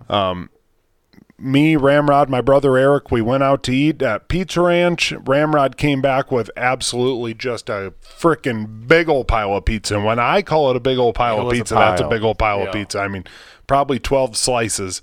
Me, 1.39 1.75
Ramrod, 1.75 2.29
my 2.29 2.41
brother 2.41 2.77
Eric, 2.77 3.11
we 3.11 3.21
went 3.21 3.43
out 3.43 3.61
to 3.63 3.71
eat 3.75 4.01
at 4.01 4.27
Pizza 4.27 4.61
Ranch. 4.61 5.11
Ramrod 5.11 5.77
came 5.77 6.01
back 6.01 6.31
with 6.31 6.49
absolutely 6.57 7.33
just 7.33 7.69
a 7.69 7.93
freaking 8.01 8.87
big 8.87 9.07
old 9.07 9.27
pile 9.27 9.53
of 9.55 9.65
pizza. 9.65 9.95
And 9.95 10.03
when 10.05 10.19
I 10.19 10.41
call 10.41 10.69
it 10.71 10.75
a 10.75 10.79
big 10.79 10.97
old 10.97 11.15
pile 11.15 11.37
It 11.37 11.39
of 11.41 11.45
was 11.45 11.53
a 11.53 11.61
pizza, 11.61 11.75
that's 11.75 12.01
a 12.01 12.07
big 12.07 12.23
old 12.23 12.39
pile 12.39 12.59
Yeah. 12.59 12.65
of 12.67 12.73
pizza. 12.73 12.99
I 12.99 13.07
mean, 13.07 13.23
probably 13.67 13.99
12 13.99 14.35
slices. 14.35 15.01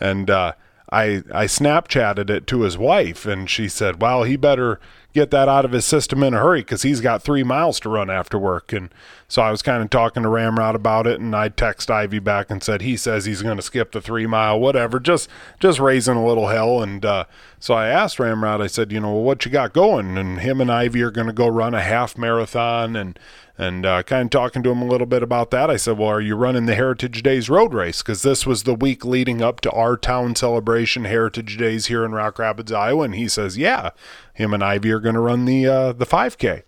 And 0.00 0.30
uh, 0.30 0.52
I, 0.90 1.22
I 1.32 1.44
Snapchatted 1.46 2.30
it 2.30 2.46
to 2.48 2.62
his 2.62 2.78
wife, 2.78 3.26
and 3.26 3.48
she 3.50 3.68
said, 3.68 4.00
well, 4.00 4.22
he 4.22 4.36
better 4.36 4.80
get 5.14 5.30
that 5.30 5.48
out 5.48 5.64
of 5.64 5.70
his 5.70 5.84
system 5.84 6.22
in 6.24 6.34
a 6.34 6.38
hurry 6.38 6.60
because 6.60 6.82
he's 6.82 7.00
got 7.00 7.22
three 7.22 7.44
miles 7.44 7.78
to 7.80 7.88
run 7.88 8.10
after 8.10 8.36
work. 8.36 8.72
And 8.72 8.90
so 9.28 9.42
I 9.42 9.50
was 9.52 9.62
kind 9.62 9.82
of 9.82 9.88
talking 9.88 10.24
to 10.24 10.28
Ramrod 10.28 10.74
about 10.74 11.06
it, 11.06 11.20
and 11.20 11.34
I 11.34 11.48
text 11.48 11.90
Ivy 11.90 12.18
back 12.18 12.50
and 12.50 12.62
said 12.62 12.82
he 12.82 12.96
says 12.96 13.24
he's 13.24 13.40
going 13.40 13.56
to 13.56 13.62
skip 13.62 13.92
the 13.92 14.00
three 14.00 14.26
mile, 14.26 14.58
whatever, 14.58 14.98
just 14.98 15.30
just 15.60 15.78
raising 15.78 16.16
a 16.16 16.26
little 16.26 16.48
hell. 16.48 16.82
And 16.82 17.04
uh, 17.04 17.24
so 17.60 17.74
I 17.74 17.86
asked 17.86 18.18
Ramrod, 18.18 18.60
I 18.60 18.66
said, 18.66 18.90
you 18.90 19.00
know, 19.00 19.12
well, 19.12 19.22
what 19.22 19.44
you 19.44 19.50
got 19.50 19.72
going? 19.72 20.18
And 20.18 20.40
him 20.40 20.60
and 20.60 20.70
Ivy 20.70 21.00
are 21.02 21.12
going 21.12 21.28
to 21.28 21.32
go 21.32 21.46
run 21.46 21.74
a 21.74 21.80
half 21.80 22.18
marathon 22.18 22.96
and 22.96 23.18
and 23.56 23.86
uh, 23.86 24.02
kind 24.02 24.24
of 24.26 24.30
talking 24.30 24.62
to 24.64 24.70
him 24.70 24.82
a 24.82 24.86
little 24.86 25.06
bit 25.06 25.22
about 25.22 25.50
that. 25.52 25.70
I 25.70 25.76
said, 25.76 25.96
Well, 25.96 26.08
are 26.08 26.20
you 26.20 26.34
running 26.34 26.66
the 26.66 26.74
Heritage 26.74 27.22
Days 27.22 27.48
road 27.48 27.72
race? 27.72 28.02
Because 28.02 28.22
this 28.22 28.46
was 28.46 28.64
the 28.64 28.74
week 28.74 29.04
leading 29.04 29.42
up 29.42 29.60
to 29.62 29.70
our 29.70 29.96
town 29.96 30.34
celebration, 30.34 31.04
Heritage 31.04 31.56
Days 31.56 31.86
here 31.86 32.04
in 32.04 32.12
Rock 32.12 32.38
Rapids, 32.38 32.72
Iowa. 32.72 33.04
And 33.04 33.14
he 33.14 33.28
says, 33.28 33.56
Yeah, 33.56 33.90
him 34.32 34.52
and 34.52 34.64
Ivy 34.64 34.90
are 34.90 35.00
going 35.00 35.14
to 35.14 35.20
run 35.20 35.44
the 35.44 35.66
uh, 35.66 35.92
the 35.92 36.06
5K. 36.06 36.62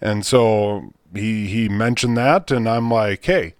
And 0.00 0.24
so 0.24 0.92
he 1.14 1.46
he 1.48 1.68
mentioned 1.68 2.16
that, 2.16 2.50
and 2.50 2.66
I'm 2.66 2.90
like, 2.90 3.24
Hey, 3.24 3.54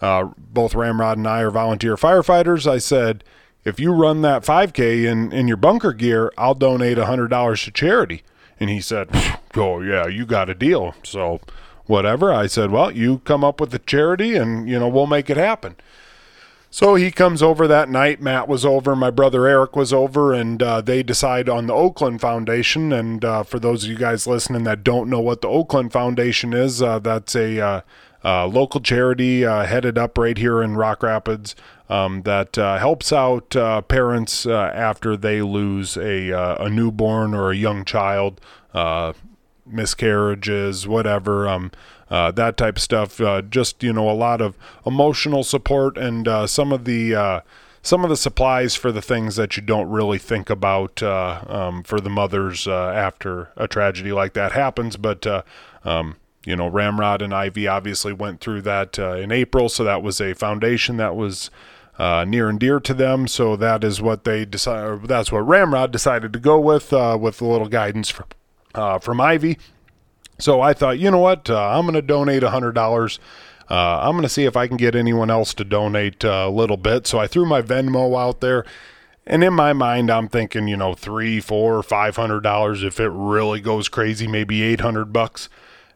uh, 0.00 0.28
both 0.36 0.74
Ramrod 0.74 1.18
and 1.18 1.26
I 1.26 1.40
are 1.40 1.50
volunteer 1.50 1.96
firefighters. 1.96 2.70
I 2.70 2.78
said, 2.78 3.24
If 3.64 3.80
you 3.80 3.92
run 3.92 4.22
that 4.22 4.44
5K 4.44 5.06
in, 5.06 5.32
in 5.32 5.48
your 5.48 5.56
bunker 5.56 5.92
gear, 5.92 6.32
I'll 6.38 6.54
donate 6.54 6.98
$100 6.98 7.64
to 7.64 7.70
charity. 7.72 8.22
And 8.60 8.70
he 8.70 8.80
said, 8.80 9.08
Oh, 9.56 9.80
yeah, 9.80 10.06
you 10.06 10.24
got 10.24 10.48
a 10.50 10.54
deal. 10.54 10.94
So 11.02 11.40
whatever. 11.86 12.32
I 12.32 12.46
said, 12.46 12.70
well, 12.70 12.90
you 12.90 13.18
come 13.20 13.44
up 13.44 13.60
with 13.60 13.70
the 13.70 13.78
charity 13.78 14.36
and, 14.36 14.68
you 14.68 14.78
know, 14.78 14.88
we'll 14.88 15.06
make 15.06 15.30
it 15.30 15.36
happen. 15.36 15.76
So 16.74 16.96
he 16.96 17.12
comes 17.12 17.40
over 17.40 17.68
that 17.68 17.88
night. 17.88 18.20
Matt 18.20 18.48
was 18.48 18.66
over. 18.66 18.96
My 18.96 19.10
brother 19.10 19.46
Eric 19.46 19.76
was 19.76 19.92
over, 19.92 20.32
and 20.34 20.60
uh, 20.60 20.80
they 20.80 21.04
decide 21.04 21.48
on 21.48 21.68
the 21.68 21.72
Oakland 21.72 22.20
Foundation. 22.20 22.92
And 22.92 23.24
uh, 23.24 23.44
for 23.44 23.60
those 23.60 23.84
of 23.84 23.90
you 23.90 23.96
guys 23.96 24.26
listening 24.26 24.64
that 24.64 24.82
don't 24.82 25.08
know 25.08 25.20
what 25.20 25.40
the 25.40 25.46
Oakland 25.46 25.92
Foundation 25.92 26.52
is, 26.52 26.82
uh, 26.82 26.98
that's 26.98 27.36
a 27.36 27.60
uh, 27.60 27.80
uh, 28.24 28.48
local 28.48 28.80
charity 28.80 29.46
uh, 29.46 29.66
headed 29.66 29.96
up 29.96 30.18
right 30.18 30.36
here 30.36 30.64
in 30.64 30.74
Rock 30.74 31.04
Rapids 31.04 31.54
um, 31.88 32.22
that 32.22 32.56
helps 32.56 33.12
out 33.12 33.50
parents 33.86 34.44
after 34.44 35.16
they 35.16 35.42
lose 35.42 35.96
a, 35.96 36.30
a 36.30 36.68
newborn 36.68 37.34
or 37.34 37.52
a 37.52 37.56
young 37.56 37.84
child 37.84 38.40
miscarriages, 39.66 40.86
whatever, 40.86 41.48
um, 41.48 41.70
uh, 42.10 42.30
that 42.30 42.56
type 42.56 42.76
of 42.76 42.82
stuff. 42.82 43.20
Uh, 43.20 43.42
just 43.42 43.82
you 43.82 43.92
know, 43.92 44.08
a 44.08 44.12
lot 44.12 44.40
of 44.40 44.56
emotional 44.86 45.42
support 45.42 45.96
and 45.96 46.28
uh, 46.28 46.46
some 46.46 46.72
of 46.72 46.84
the 46.84 47.14
uh, 47.14 47.40
some 47.82 48.04
of 48.04 48.10
the 48.10 48.16
supplies 48.16 48.74
for 48.74 48.92
the 48.92 49.02
things 49.02 49.36
that 49.36 49.56
you 49.56 49.62
don't 49.62 49.88
really 49.88 50.18
think 50.18 50.48
about 50.48 51.02
uh, 51.02 51.44
um, 51.46 51.82
for 51.82 52.00
the 52.00 52.10
mothers 52.10 52.66
uh, 52.66 52.88
after 52.88 53.50
a 53.56 53.68
tragedy 53.68 54.12
like 54.12 54.32
that 54.34 54.52
happens. 54.52 54.96
But 54.96 55.26
um, 55.84 56.16
you 56.44 56.56
know, 56.56 56.68
Ramrod 56.68 57.22
and 57.22 57.34
Ivy 57.34 57.66
obviously 57.66 58.12
went 58.12 58.40
through 58.40 58.62
that 58.62 58.98
in 58.98 59.32
April, 59.32 59.68
so 59.68 59.84
that 59.84 60.02
was 60.02 60.20
a 60.20 60.34
foundation 60.34 60.96
that 60.98 61.16
was. 61.16 61.50
near 61.98 62.48
and 62.48 62.58
dear 62.60 62.80
to 62.80 62.92
them, 62.92 63.28
so 63.28 63.56
that 63.56 63.84
is 63.84 64.02
what 64.02 64.24
they 64.24 64.44
decided. 64.44 65.08
That's 65.08 65.30
what 65.30 65.46
Ramrod 65.46 65.90
decided 65.90 66.32
to 66.32 66.38
go 66.38 66.58
with, 66.58 66.92
with 66.92 67.40
a 67.40 67.46
little 67.46 67.68
guidance 67.68 68.10
from 68.10 68.26
uh, 68.74 68.98
from 68.98 69.20
Ivy. 69.20 69.58
So 70.38 70.60
I 70.60 70.72
thought, 70.72 70.98
you 70.98 71.10
know 71.10 71.18
what? 71.18 71.48
Uh, 71.48 71.70
I'm 71.70 71.82
going 71.82 71.94
to 71.94 72.02
donate 72.02 72.42
$100. 72.42 73.18
Uh, 73.70 73.74
I'm 73.74 74.12
going 74.12 74.22
to 74.22 74.28
see 74.28 74.44
if 74.44 74.56
I 74.56 74.66
can 74.66 74.76
get 74.76 74.94
anyone 74.94 75.30
else 75.30 75.54
to 75.54 75.64
donate 75.64 76.24
uh, 76.24 76.44
a 76.46 76.50
little 76.50 76.76
bit. 76.76 77.06
So 77.06 77.18
I 77.18 77.26
threw 77.26 77.46
my 77.46 77.62
Venmo 77.62 78.20
out 78.20 78.40
there. 78.40 78.64
And 79.26 79.42
in 79.42 79.54
my 79.54 79.72
mind, 79.72 80.10
I'm 80.10 80.28
thinking, 80.28 80.68
you 80.68 80.76
know, 80.76 80.94
three, 80.94 81.40
four, 81.40 81.82
five 81.82 82.16
hundred 82.16 82.42
dollars. 82.42 82.82
If 82.82 83.00
it 83.00 83.08
really 83.08 83.60
goes 83.60 83.88
crazy, 83.88 84.26
maybe 84.26 84.62
eight 84.62 84.80
hundred 84.80 85.14
bucks. 85.14 85.48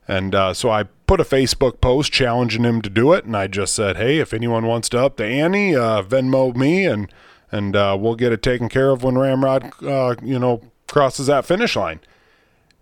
And 0.07 0.35
uh, 0.35 0.55
so 0.55 0.71
I 0.71 0.85
put 1.07 1.21
a 1.21 1.25
Facebook 1.25 1.83
post 1.83 2.11
challenging 2.11 2.65
him 2.65 2.81
to 2.81 2.89
do 2.89 3.13
it, 3.13 3.27
and 3.27 3.37
I 3.37 3.47
just 3.47 3.75
said, 3.75 3.99
"Hey, 3.99 4.19
if 4.19 4.33
anyone 4.33 4.65
wants 4.65 4.89
to 4.91 5.05
up 5.05 5.19
the 5.19 5.27
ante, 5.27 5.77
uh, 5.77 6.03
Venmo 6.03 6.57
me, 6.57 6.87
and 6.87 7.13
and 7.53 7.77
uh, 7.77 7.99
we'll 8.01 8.15
get 8.15 8.33
it 8.33 8.43
taken 8.43 8.71
care 8.71 8.89
of 8.89 9.03
when 9.03 9.19
Ramrod, 9.19 9.73
uh, 9.83 10.15
you 10.23 10.39
know, 10.39 10.63
crosses 10.87 11.27
that 11.27 11.45
finish 11.45 11.77
line." 11.77 12.01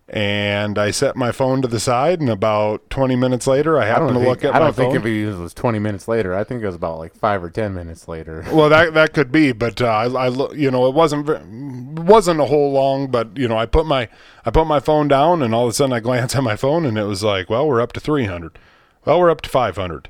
And 0.09 0.79
I 0.79 0.93
set 0.93 1.17
my 1.17 1.33
phone 1.33 1.63
to 1.63 1.69
the 1.69 1.81
side, 1.81 2.21
and 2.21 2.31
about 2.31 2.89
20 2.91 3.17
minutes 3.17 3.47
later, 3.49 3.79
I 3.79 3.87
happened 3.87 4.11
to 4.11 4.15
think, 4.15 4.29
look 4.29 4.45
at 4.45 4.55
I 4.55 4.61
my 4.61 4.65
don't 4.67 4.77
think 4.77 5.05
it 5.05 5.37
was 5.37 5.53
20 5.53 5.81
minutes 5.81 6.07
later. 6.07 6.33
I 6.35 6.45
think 6.45 6.63
it 6.63 6.67
was 6.67 6.77
about 6.77 6.99
like 6.99 7.15
five 7.17 7.43
or 7.43 7.51
10 7.51 7.75
minutes 7.75 8.07
later. 8.07 8.45
well, 8.53 8.69
that 8.69 8.95
that 8.95 9.13
could 9.13 9.33
be, 9.33 9.51
but 9.51 9.83
uh, 9.83 9.87
I, 9.87 10.07
I, 10.07 10.53
you 10.55 10.71
know, 10.71 10.87
it 10.87 10.95
wasn't 10.95 11.99
wasn't 11.99 12.41
a 12.41 12.45
whole 12.45 12.71
long, 12.71 13.11
but 13.11 13.37
you 13.37 13.49
know, 13.49 13.59
I 13.59 13.67
put 13.67 13.85
my 13.85 14.09
I 14.45 14.51
put 14.51 14.67
my 14.67 14.79
phone 14.79 15.09
down, 15.09 15.43
and 15.43 15.53
all 15.53 15.65
of 15.65 15.71
a 15.71 15.73
sudden, 15.73 15.93
I 15.93 16.01
glance 16.01 16.37
at 16.37 16.43
my 16.43 16.57
phone, 16.57 16.87
and 16.87 16.97
it 16.97 17.05
was 17.05 17.25
like, 17.25 17.51
well, 17.51 17.67
we're 17.67 17.81
up 17.81 17.93
to 17.95 18.01
300. 18.01 18.59
Well, 19.05 19.19
we're 19.19 19.31
up 19.31 19.41
to 19.43 19.51
500. 19.51 20.09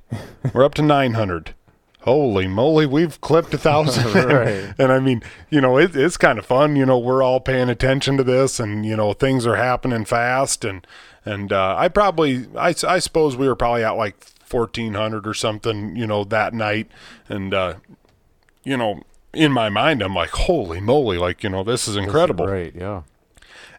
we're 0.53 0.65
up 0.65 0.75
to 0.75 0.83
900. 0.83 1.55
Holy 2.07 2.47
moly, 2.47 2.87
we've 2.87 3.21
clipped 3.21 3.53
a 3.53 3.59
thousand. 3.59 4.07
Right. 4.15 4.73
and 4.79 4.93
I 4.93 5.01
mean, 5.01 5.23
you 5.51 5.61
know, 5.61 5.77
it, 5.77 5.97
it's 5.97 6.17
kind 6.17 6.39
of 6.39 6.47
fun. 6.47 6.77
You 6.77 6.87
know, 6.87 6.99
we're 6.99 7.23
all 7.23 7.41
paying 7.41 7.69
attention 7.69 8.17
to 8.17 8.23
this, 8.23 8.61
and 8.61 8.87
you 8.87 8.97
know, 8.97 9.13
things 9.13 9.45
are 9.45 9.57
happening 9.57 10.05
fast. 10.05 10.65
And 10.65 10.87
and 11.25 11.53
uh, 11.53 11.75
I 11.77 11.89
probably, 11.89 12.47
I, 12.57 12.75
I 12.87 13.01
suppose 13.01 13.37
we 13.37 13.49
were 13.49 13.57
probably 13.57 13.83
at 13.83 13.97
like 13.97 14.23
fourteen 14.23 14.95
hundred 14.95 15.27
or 15.27 15.35
something. 15.35 15.97
You 15.97 16.07
know, 16.07 16.23
that 16.23 16.55
night, 16.55 16.89
and 17.29 17.53
uh, 17.53 17.75
you 18.63 18.77
know, 18.77 19.03
in 19.33 19.51
my 19.51 19.69
mind, 19.69 20.01
I'm 20.01 20.15
like, 20.15 20.31
holy 20.31 20.81
moly, 20.81 21.19
like 21.19 21.43
you 21.43 21.51
know, 21.51 21.65
this 21.65 21.89
is 21.89 21.97
incredible. 21.97 22.47
Right, 22.47 22.73
yeah. 22.73 23.03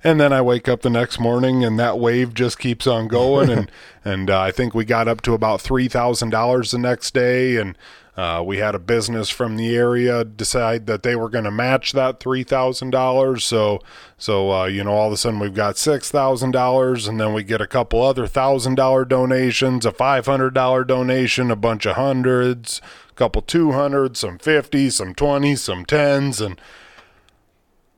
And 0.04 0.20
then 0.20 0.32
I 0.34 0.42
wake 0.42 0.68
up 0.68 0.82
the 0.82 0.90
next 0.90 1.18
morning, 1.18 1.64
and 1.64 1.80
that 1.80 1.98
wave 1.98 2.34
just 2.34 2.60
keeps 2.60 2.88
on 2.88 3.08
going. 3.08 3.50
and 3.58 3.72
and 4.04 4.30
uh, 4.30 4.42
I 4.42 4.52
think 4.52 4.76
we 4.76 4.84
got 4.84 5.08
up 5.08 5.22
to 5.22 5.34
about 5.34 5.62
three 5.62 5.88
thousand 5.88 6.30
dollars 6.32 6.72
the 6.72 6.78
next 6.78 7.14
day, 7.14 7.56
and 7.56 7.78
uh, 8.18 8.42
we 8.44 8.58
had 8.58 8.74
a 8.74 8.80
business 8.80 9.30
from 9.30 9.58
the 9.58 9.76
area 9.76 10.24
decide 10.24 10.88
that 10.88 11.04
they 11.04 11.16
were 11.16 11.30
going 11.30 11.44
to 11.44 11.52
match 11.52 11.92
that 11.92 12.20
three 12.20 12.44
thousand 12.44 12.90
dollars. 12.90 13.44
So 13.44 13.80
so 14.18 14.52
uh, 14.52 14.66
you 14.66 14.84
know 14.84 14.92
all 14.92 15.08
of 15.08 15.14
a 15.14 15.18
sudden 15.18 15.40
we've 15.40 15.54
got 15.54 15.78
six 15.78 16.10
thousand 16.10 16.52
dollars, 16.52 17.08
and 17.08 17.20
then 17.20 17.34
we 17.34 17.44
get 17.44 17.62
a 17.62 17.68
couple 17.68 18.02
other 18.02 18.26
thousand 18.26 18.74
dollar 18.74 19.06
donations, 19.06 19.86
a 19.86 19.92
five 19.92 20.26
hundred 20.26 20.56
dollar 20.56 20.84
donation, 20.84 21.52
a 21.52 21.56
bunch 21.56 21.86
of 21.86 21.96
hundreds, 21.96 22.82
a 23.12 23.14
couple 23.14 23.44
two 23.44 23.74
hundreds, 23.74 24.20
some 24.20 24.40
fifties, 24.40 24.96
some 24.96 25.14
twenties, 25.14 25.62
some 25.62 25.86
tens, 25.86 26.42
and 26.42 26.60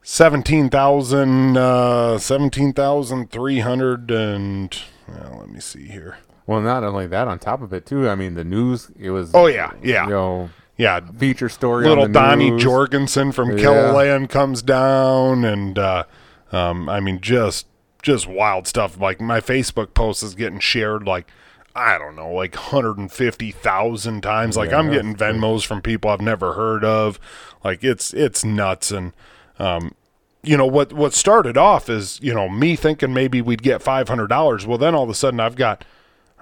seventeen 0.03 0.69
thousand, 0.69 1.55
uh, 1.55 2.17
seventeen 2.17 2.73
thousand 2.73 3.31
three 3.31 3.59
hundred, 3.59 4.11
and 4.11 4.81
well, 5.07 5.37
let 5.39 5.49
me 5.49 5.61
see 5.61 5.87
here. 5.87 6.17
Well, 6.49 6.61
not 6.61 6.83
only 6.83 7.05
that, 7.05 7.27
on 7.27 7.37
top 7.37 7.61
of 7.61 7.73
it 7.73 7.85
too. 7.85 8.09
I 8.09 8.15
mean, 8.15 8.33
the 8.33 8.43
news. 8.43 8.89
It 8.97 9.11
was. 9.11 9.35
Oh 9.35 9.45
yeah, 9.45 9.71
yeah, 9.83 10.05
You 10.05 10.09
know, 10.09 10.49
yeah. 10.77 10.99
feature 10.99 11.47
story. 11.47 11.85
Little 11.85 12.07
Donnie 12.07 12.49
news. 12.49 12.63
Jorgensen 12.63 13.31
from 13.31 13.55
Yeah. 13.55 14.25
Comes 14.25 14.63
down, 14.63 15.45
and 15.45 15.77
uh, 15.77 16.05
um, 16.51 16.89
I 16.89 17.01
mean, 17.01 17.21
just 17.21 17.67
just 18.01 18.25
wild 18.25 18.65
stuff. 18.65 18.99
Like 18.99 19.21
my 19.21 19.41
Facebook 19.41 19.93
post 19.93 20.23
is 20.23 20.33
getting 20.33 20.59
shared 20.59 21.03
like. 21.03 21.27
I 21.75 21.99
don't 21.99 22.15
know, 22.15 22.33
like 22.33 22.55
150,000 22.55 24.21
times. 24.21 24.57
Like 24.57 24.71
Yeah, 24.71 24.79
I'm 24.79 24.89
getting 24.89 25.15
Venmos 25.15 25.63
from 25.65 25.83
people 25.83 26.09
I've 26.09 26.19
never 26.19 26.53
heard 26.53 26.83
of. 26.83 27.19
Like 27.63 27.83
it's 27.83 28.11
it's 28.11 28.43
nuts 28.43 28.91
and 28.91 29.13
um 29.59 29.93
you 30.41 30.57
know 30.57 30.65
what 30.65 30.91
what 30.91 31.13
started 31.13 31.57
off 31.57 31.87
is, 31.87 32.19
you 32.21 32.33
know, 32.33 32.49
me 32.49 32.75
thinking 32.75 33.13
maybe 33.13 33.39
we'd 33.39 33.61
get 33.61 33.81
$500. 33.81 34.65
Well, 34.65 34.77
then 34.79 34.95
all 34.95 35.03
of 35.03 35.09
a 35.09 35.13
sudden 35.13 35.39
I've 35.39 35.55
got 35.55 35.85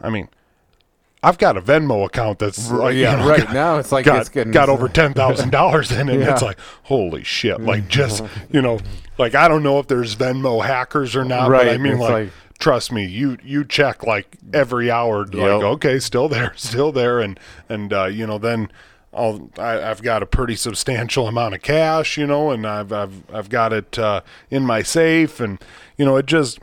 I 0.02 0.10
mean, 0.10 0.28
I've 1.24 1.38
got 1.38 1.57
a 1.57 1.61
Venmo 1.61 2.06
account 2.06 2.40
that's 2.40 2.69
you 2.69 2.90
yeah, 2.90 3.15
know, 3.15 3.28
right 3.28 3.44
got- 3.44 3.53
now 3.53 3.78
it's 3.78 3.91
like 3.91 4.06
got, 4.06 4.19
it's 4.19 4.30
getting 4.30 4.52
got 4.53 4.69
over 4.69 4.88
ten 4.88 5.14
thousand 5.14 5.52
dollars 5.52 5.91
in 5.91 6.10
it. 6.10 6.22
And 6.22 6.24
it's 6.24 6.41
like 6.41 6.60
holy 6.84 7.24
shit! 7.24 7.60
Like 7.60 7.88
just 7.88 8.24
you 8.52 8.61
know, 8.61 8.80
like 9.18 9.36
I 9.36 9.48
don't 9.48 9.64
know 9.64 9.80
if 9.80 9.88
there's 9.88 10.15
Venmo 10.15 10.64
hackers 10.65 11.15
or 11.15 11.26
not, 11.26 11.48
but 11.48 11.52
Right, 11.52 11.68
I 11.69 11.78
mean 11.78 11.98
like, 11.98 12.11
like- 12.11 12.30
trust 12.60 12.91
me, 12.91 13.06
you 13.06 13.38
you 13.44 13.65
check 13.65 14.06
like 14.06 14.38
every 14.53 14.91
hour, 14.91 15.26
like 15.26 15.36
okay, 15.64 15.99
still 15.99 16.30
there, 16.30 16.53
still 16.56 16.91
there, 16.91 17.19
and 17.19 17.40
and 17.68 17.91
uh, 17.94 18.06
you 18.06 18.26
know 18.28 18.38
then. 18.38 18.72
I'll, 19.14 19.49
I, 19.57 19.82
I've 19.90 20.03
got 20.03 20.22
a 20.22 20.28
pretty 20.28 20.56
substantial 20.56 21.28
amount 21.28 21.56
of 21.56 21.64
cash, 21.64 22.18
you 22.18 22.28
know, 22.28 22.52
and 22.52 22.68
I've 22.68 22.91
I've 22.94 23.24
I've 23.34 23.49
got 23.49 23.74
it 23.74 23.98
uh, 23.98 24.22
in 24.52 24.64
my 24.64 24.84
safe, 24.84 25.40
and 25.40 25.57
you 25.98 26.06
know, 26.06 26.18
it 26.18 26.28
just 26.28 26.60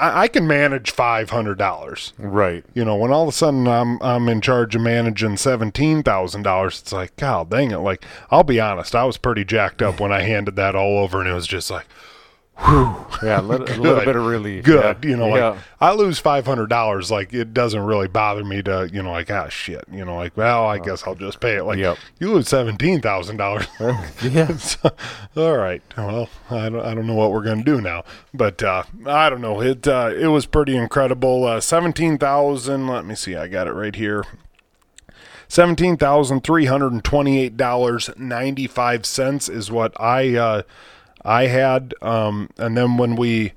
I, 0.00 0.22
I 0.22 0.28
can 0.28 0.46
manage 0.46 0.90
five 0.90 1.30
hundred 1.30 1.58
dollars 1.58 2.12
right. 2.18 2.64
you 2.74 2.84
know, 2.84 2.96
when 2.96 3.12
all 3.12 3.22
of 3.22 3.28
a 3.28 3.32
sudden 3.32 3.68
I'm 3.68 4.02
I'm 4.02 4.28
in 4.28 4.40
charge 4.40 4.74
of 4.74 4.82
managing 4.82 5.36
seventeen 5.36 6.02
thousand 6.02 6.42
dollars, 6.42 6.80
it's 6.80 6.92
like, 6.92 7.14
God 7.16 7.50
dang 7.50 7.70
it! 7.70 7.78
Like, 7.78 8.04
I'll 8.30 8.42
be 8.44 8.60
honest, 8.60 8.94
I 8.94 9.04
was 9.04 9.16
pretty 9.18 9.44
jacked 9.44 9.82
up 9.82 10.00
when 10.00 10.12
I 10.12 10.22
handed 10.22 10.56
that 10.56 10.74
all 10.74 10.98
over, 10.98 11.20
and 11.20 11.28
it 11.28 11.34
was 11.34 11.46
just 11.46 11.70
like, 11.70 11.86
yeah, 12.62 13.40
a 13.40 13.42
little, 13.42 13.66
a 13.66 13.76
little 13.80 14.04
bit 14.04 14.16
of 14.16 14.24
relief. 14.26 14.64
good. 14.64 14.98
Yeah. 15.02 15.10
You 15.10 15.16
know, 15.16 15.34
yeah. 15.34 15.48
like 15.50 15.58
I 15.80 15.92
lose 15.94 16.18
five 16.18 16.46
hundred 16.46 16.68
dollars, 16.68 17.10
like 17.10 17.32
it 17.32 17.54
doesn't 17.54 17.80
really 17.82 18.08
bother 18.08 18.44
me 18.44 18.62
to, 18.62 18.88
you 18.92 19.02
know, 19.02 19.10
like 19.12 19.30
ah 19.30 19.48
shit, 19.48 19.84
you 19.90 20.04
know, 20.04 20.16
like 20.16 20.36
well, 20.36 20.66
I 20.66 20.78
guess 20.78 21.04
I'll 21.06 21.14
just 21.14 21.40
pay 21.40 21.56
it. 21.56 21.64
Like 21.64 21.78
Yep. 21.78 21.98
you 22.18 22.32
lose 22.32 22.48
seventeen 22.48 23.00
thousand 23.00 23.38
dollars. 23.38 23.66
yeah. 24.22 24.56
All 25.36 25.56
right. 25.56 25.82
Well, 25.96 26.28
I 26.50 26.68
don't, 26.68 26.84
I 26.84 26.94
don't 26.94 27.06
know 27.06 27.14
what 27.14 27.32
we're 27.32 27.42
gonna 27.44 27.64
do 27.64 27.80
now, 27.80 28.04
but 28.34 28.62
uh, 28.62 28.82
I 29.06 29.30
don't 29.30 29.40
know. 29.40 29.60
It 29.62 29.88
uh, 29.88 30.12
it 30.14 30.28
was 30.28 30.46
pretty 30.46 30.76
incredible. 30.76 31.44
Uh, 31.44 31.60
Seventeen 31.60 32.18
thousand. 32.18 32.88
Let 32.88 33.04
me 33.06 33.14
see. 33.14 33.36
I 33.36 33.48
got 33.48 33.66
it 33.66 33.72
right 33.72 33.94
here. 33.94 34.24
Seventeen 35.48 35.96
thousand 35.96 36.44
three 36.44 36.66
hundred 36.66 36.92
and 36.92 37.02
twenty-eight 37.02 37.56
dollars 37.56 38.08
ninety-five 38.16 39.04
cents 39.04 39.48
is 39.48 39.70
what 39.70 39.98
I 40.00 40.36
uh, 40.36 40.62
I 41.24 41.46
had. 41.46 41.94
Um, 42.02 42.50
and 42.58 42.76
then 42.76 42.96
when 42.96 43.16
we 43.16 43.52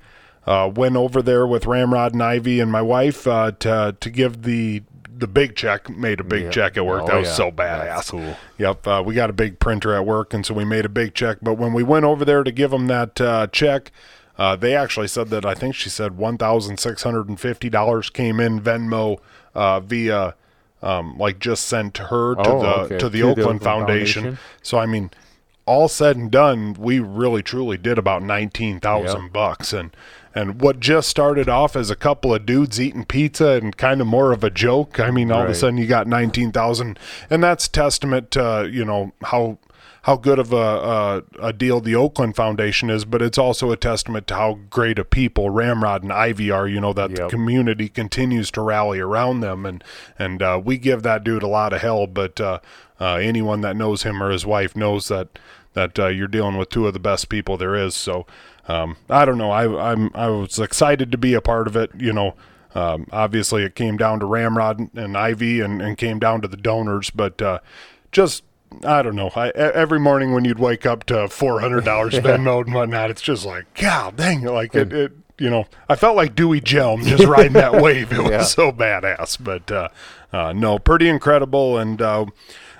uh, 0.46 0.70
went 0.74 0.96
over 0.96 1.22
there 1.22 1.46
with 1.46 1.66
Ramrod 1.66 2.12
and 2.12 2.22
Ivy 2.22 2.60
and 2.60 2.70
my 2.70 2.82
wife 2.82 3.26
uh, 3.26 3.52
to 3.60 3.96
to 3.98 4.10
give 4.10 4.42
the 4.42 4.82
the 5.16 5.28
big 5.28 5.54
check, 5.54 5.88
made 5.88 6.18
a 6.20 6.24
big 6.24 6.44
Yeah. 6.44 6.50
check 6.50 6.76
at 6.76 6.84
work. 6.84 7.02
Oh, 7.04 7.06
that 7.06 7.16
was 7.16 7.28
yeah. 7.28 7.34
so 7.34 7.50
That's 7.56 8.08
badass. 8.08 8.10
cool. 8.10 8.36
Yep, 8.58 8.86
uh, 8.86 9.02
we 9.06 9.14
got 9.14 9.30
a 9.30 9.32
big 9.32 9.60
printer 9.60 9.94
at 9.94 10.04
work, 10.04 10.34
and 10.34 10.44
so 10.44 10.52
we 10.54 10.64
made 10.64 10.84
a 10.84 10.88
big 10.88 11.14
check. 11.14 11.38
But 11.40 11.54
when 11.54 11.72
we 11.72 11.82
went 11.84 12.04
over 12.04 12.24
there 12.24 12.42
to 12.42 12.50
give 12.50 12.72
them 12.72 12.88
that 12.88 13.20
uh, 13.20 13.46
check, 13.46 13.92
uh, 14.36 14.56
they 14.56 14.74
actually 14.74 15.06
said 15.08 15.28
that 15.28 15.46
I 15.46 15.54
think 15.54 15.76
she 15.76 15.88
said 15.88 16.16
one 16.18 16.36
thousand 16.36 16.78
six 16.78 17.04
hundred 17.04 17.28
and 17.28 17.38
fifty 17.38 17.70
dollars 17.70 18.10
came 18.10 18.40
in 18.40 18.60
Venmo 18.60 19.18
uh, 19.54 19.80
via. 19.80 20.34
Um, 20.82 21.16
like 21.16 21.38
just 21.38 21.64
sent 21.64 21.96
her 21.96 22.34
to 22.34 22.40
Oh, 22.46 22.60
the 22.60 22.68
okay. 22.80 22.88
to 22.88 22.94
the 22.94 22.98
To 22.98 23.08
the 23.08 23.22
Oakland, 23.22 23.38
Oakland 23.40 23.62
Foundation. 23.62 24.22
Foundation. 24.22 24.44
So 24.60 24.76
I 24.78 24.84
mean, 24.84 25.10
all 25.66 25.88
said 25.88 26.16
and 26.16 26.30
done, 26.30 26.74
we 26.74 26.98
really 26.98 27.42
truly 27.42 27.76
did 27.78 27.98
about 27.98 28.22
nineteen 28.22 28.80
thousand 28.80 29.22
Yep. 29.24 29.32
bucks, 29.32 29.72
and 29.72 29.96
and 30.34 30.60
what 30.60 30.80
just 30.80 31.08
started 31.08 31.48
off 31.48 31.76
as 31.76 31.90
a 31.90 31.96
couple 31.96 32.34
of 32.34 32.44
dudes 32.44 32.80
eating 32.80 33.04
pizza 33.04 33.50
and 33.52 33.76
kind 33.76 34.00
of 34.00 34.06
more 34.06 34.32
of 34.32 34.42
a 34.44 34.50
joke. 34.50 34.98
I 34.98 35.10
mean, 35.10 35.30
all 35.30 35.42
of 35.42 35.50
a 35.50 35.54
sudden 35.54 35.78
you 35.78 35.86
got 35.86 36.06
nineteen 36.06 36.52
thousand, 36.52 36.98
and 37.30 37.42
that's 37.42 37.68
testament 37.68 38.30
to 38.32 38.68
you 38.70 38.84
know 38.84 39.12
how 39.22 39.58
how 40.02 40.16
good 40.16 40.38
of 40.38 40.52
a, 40.52 40.56
a 40.56 41.22
a 41.48 41.52
deal 41.54 41.80
the 41.80 41.94
Oakland 41.94 42.36
Foundation 42.36 42.90
is, 42.90 43.06
but 43.06 43.22
it's 43.22 43.38
also 43.38 43.70
a 43.70 43.76
testament 43.76 44.26
to 44.26 44.34
how 44.34 44.58
great 44.68 44.98
a 44.98 45.04
people 45.04 45.48
Ramrod 45.48 46.02
and 46.02 46.12
Ivy 46.12 46.50
are. 46.50 46.68
You 46.68 46.78
know 46.80 46.92
that 46.92 47.14
the 47.14 47.28
community 47.28 47.88
continues 47.88 48.50
to 48.50 48.60
rally 48.60 49.00
around 49.00 49.40
them, 49.40 49.64
and 49.64 49.82
and 50.18 50.42
uh, 50.42 50.60
we 50.62 50.76
give 50.76 51.02
that 51.04 51.24
dude 51.24 51.42
a 51.42 51.46
lot 51.48 51.72
of 51.72 51.80
hell. 51.80 52.06
But 52.06 52.38
uh, 52.38 52.58
uh, 53.00 53.14
anyone 53.16 53.60
that 53.62 53.76
knows 53.76 54.02
him 54.04 54.22
or 54.22 54.30
his 54.30 54.46
wife 54.46 54.76
knows 54.76 55.08
that 55.08 55.38
that 55.74 55.98
uh, 55.98 56.06
you're 56.06 56.28
dealing 56.28 56.56
with 56.56 56.68
two 56.70 56.86
of 56.86 56.92
the 56.92 57.00
best 57.00 57.28
people 57.28 57.56
there 57.56 57.74
is. 57.74 57.94
So 57.94 58.26
um, 58.68 58.96
I 59.10 59.24
don't 59.24 59.38
know. 59.38 59.50
I 59.50 59.92
I'm 59.92 60.10
I 60.14 60.28
was 60.28 60.58
excited 60.58 61.10
to 61.12 61.18
be 61.18 61.34
a 61.34 61.40
part 61.40 61.66
of 61.66 61.76
it. 61.76 61.90
You 61.98 62.12
know. 62.12 62.34
Um, 62.76 63.06
obviously, 63.12 63.62
it 63.62 63.76
came 63.76 63.96
down 63.96 64.18
to 64.18 64.26
Ramrod 64.26 64.88
and 64.96 65.16
Ivy, 65.16 65.60
and, 65.60 65.80
and 65.80 65.96
came 65.96 66.18
down 66.18 66.40
to 66.40 66.48
the 66.48 66.56
donors. 66.56 67.08
But 67.08 67.40
uh, 67.40 67.60
just 68.10 68.42
I 68.84 69.00
don't 69.02 69.14
know. 69.14 69.30
I, 69.36 69.50
every 69.50 70.00
morning 70.00 70.32
when 70.34 70.44
you'd 70.44 70.58
wake 70.58 70.84
up 70.84 71.04
to 71.04 71.28
four 71.28 71.60
hundred 71.60 71.84
dollars 71.84 72.14
Venmo 72.18 72.64
and 72.64 72.74
whatnot, 72.74 73.10
it's 73.10 73.22
just 73.22 73.46
like, 73.46 73.72
God 73.74 74.16
dang 74.16 74.42
it! 74.42 74.50
Like 74.50 74.74
it, 74.74 74.92
it, 74.92 75.12
you 75.38 75.50
know, 75.50 75.66
I 75.88 75.94
felt 75.94 76.16
like 76.16 76.34
Dewey 76.34 76.60
Hjelm 76.60 77.04
just 77.04 77.22
riding 77.28 77.52
that 77.52 77.80
wave. 77.80 78.12
It 78.12 78.18
was 78.20 78.30
Yeah. 78.32 78.42
so 78.42 78.72
badass. 78.72 79.38
But 79.40 79.70
uh, 79.70 79.88
uh, 80.32 80.52
no, 80.52 80.80
pretty 80.80 81.08
incredible. 81.08 81.78
And 81.78 82.02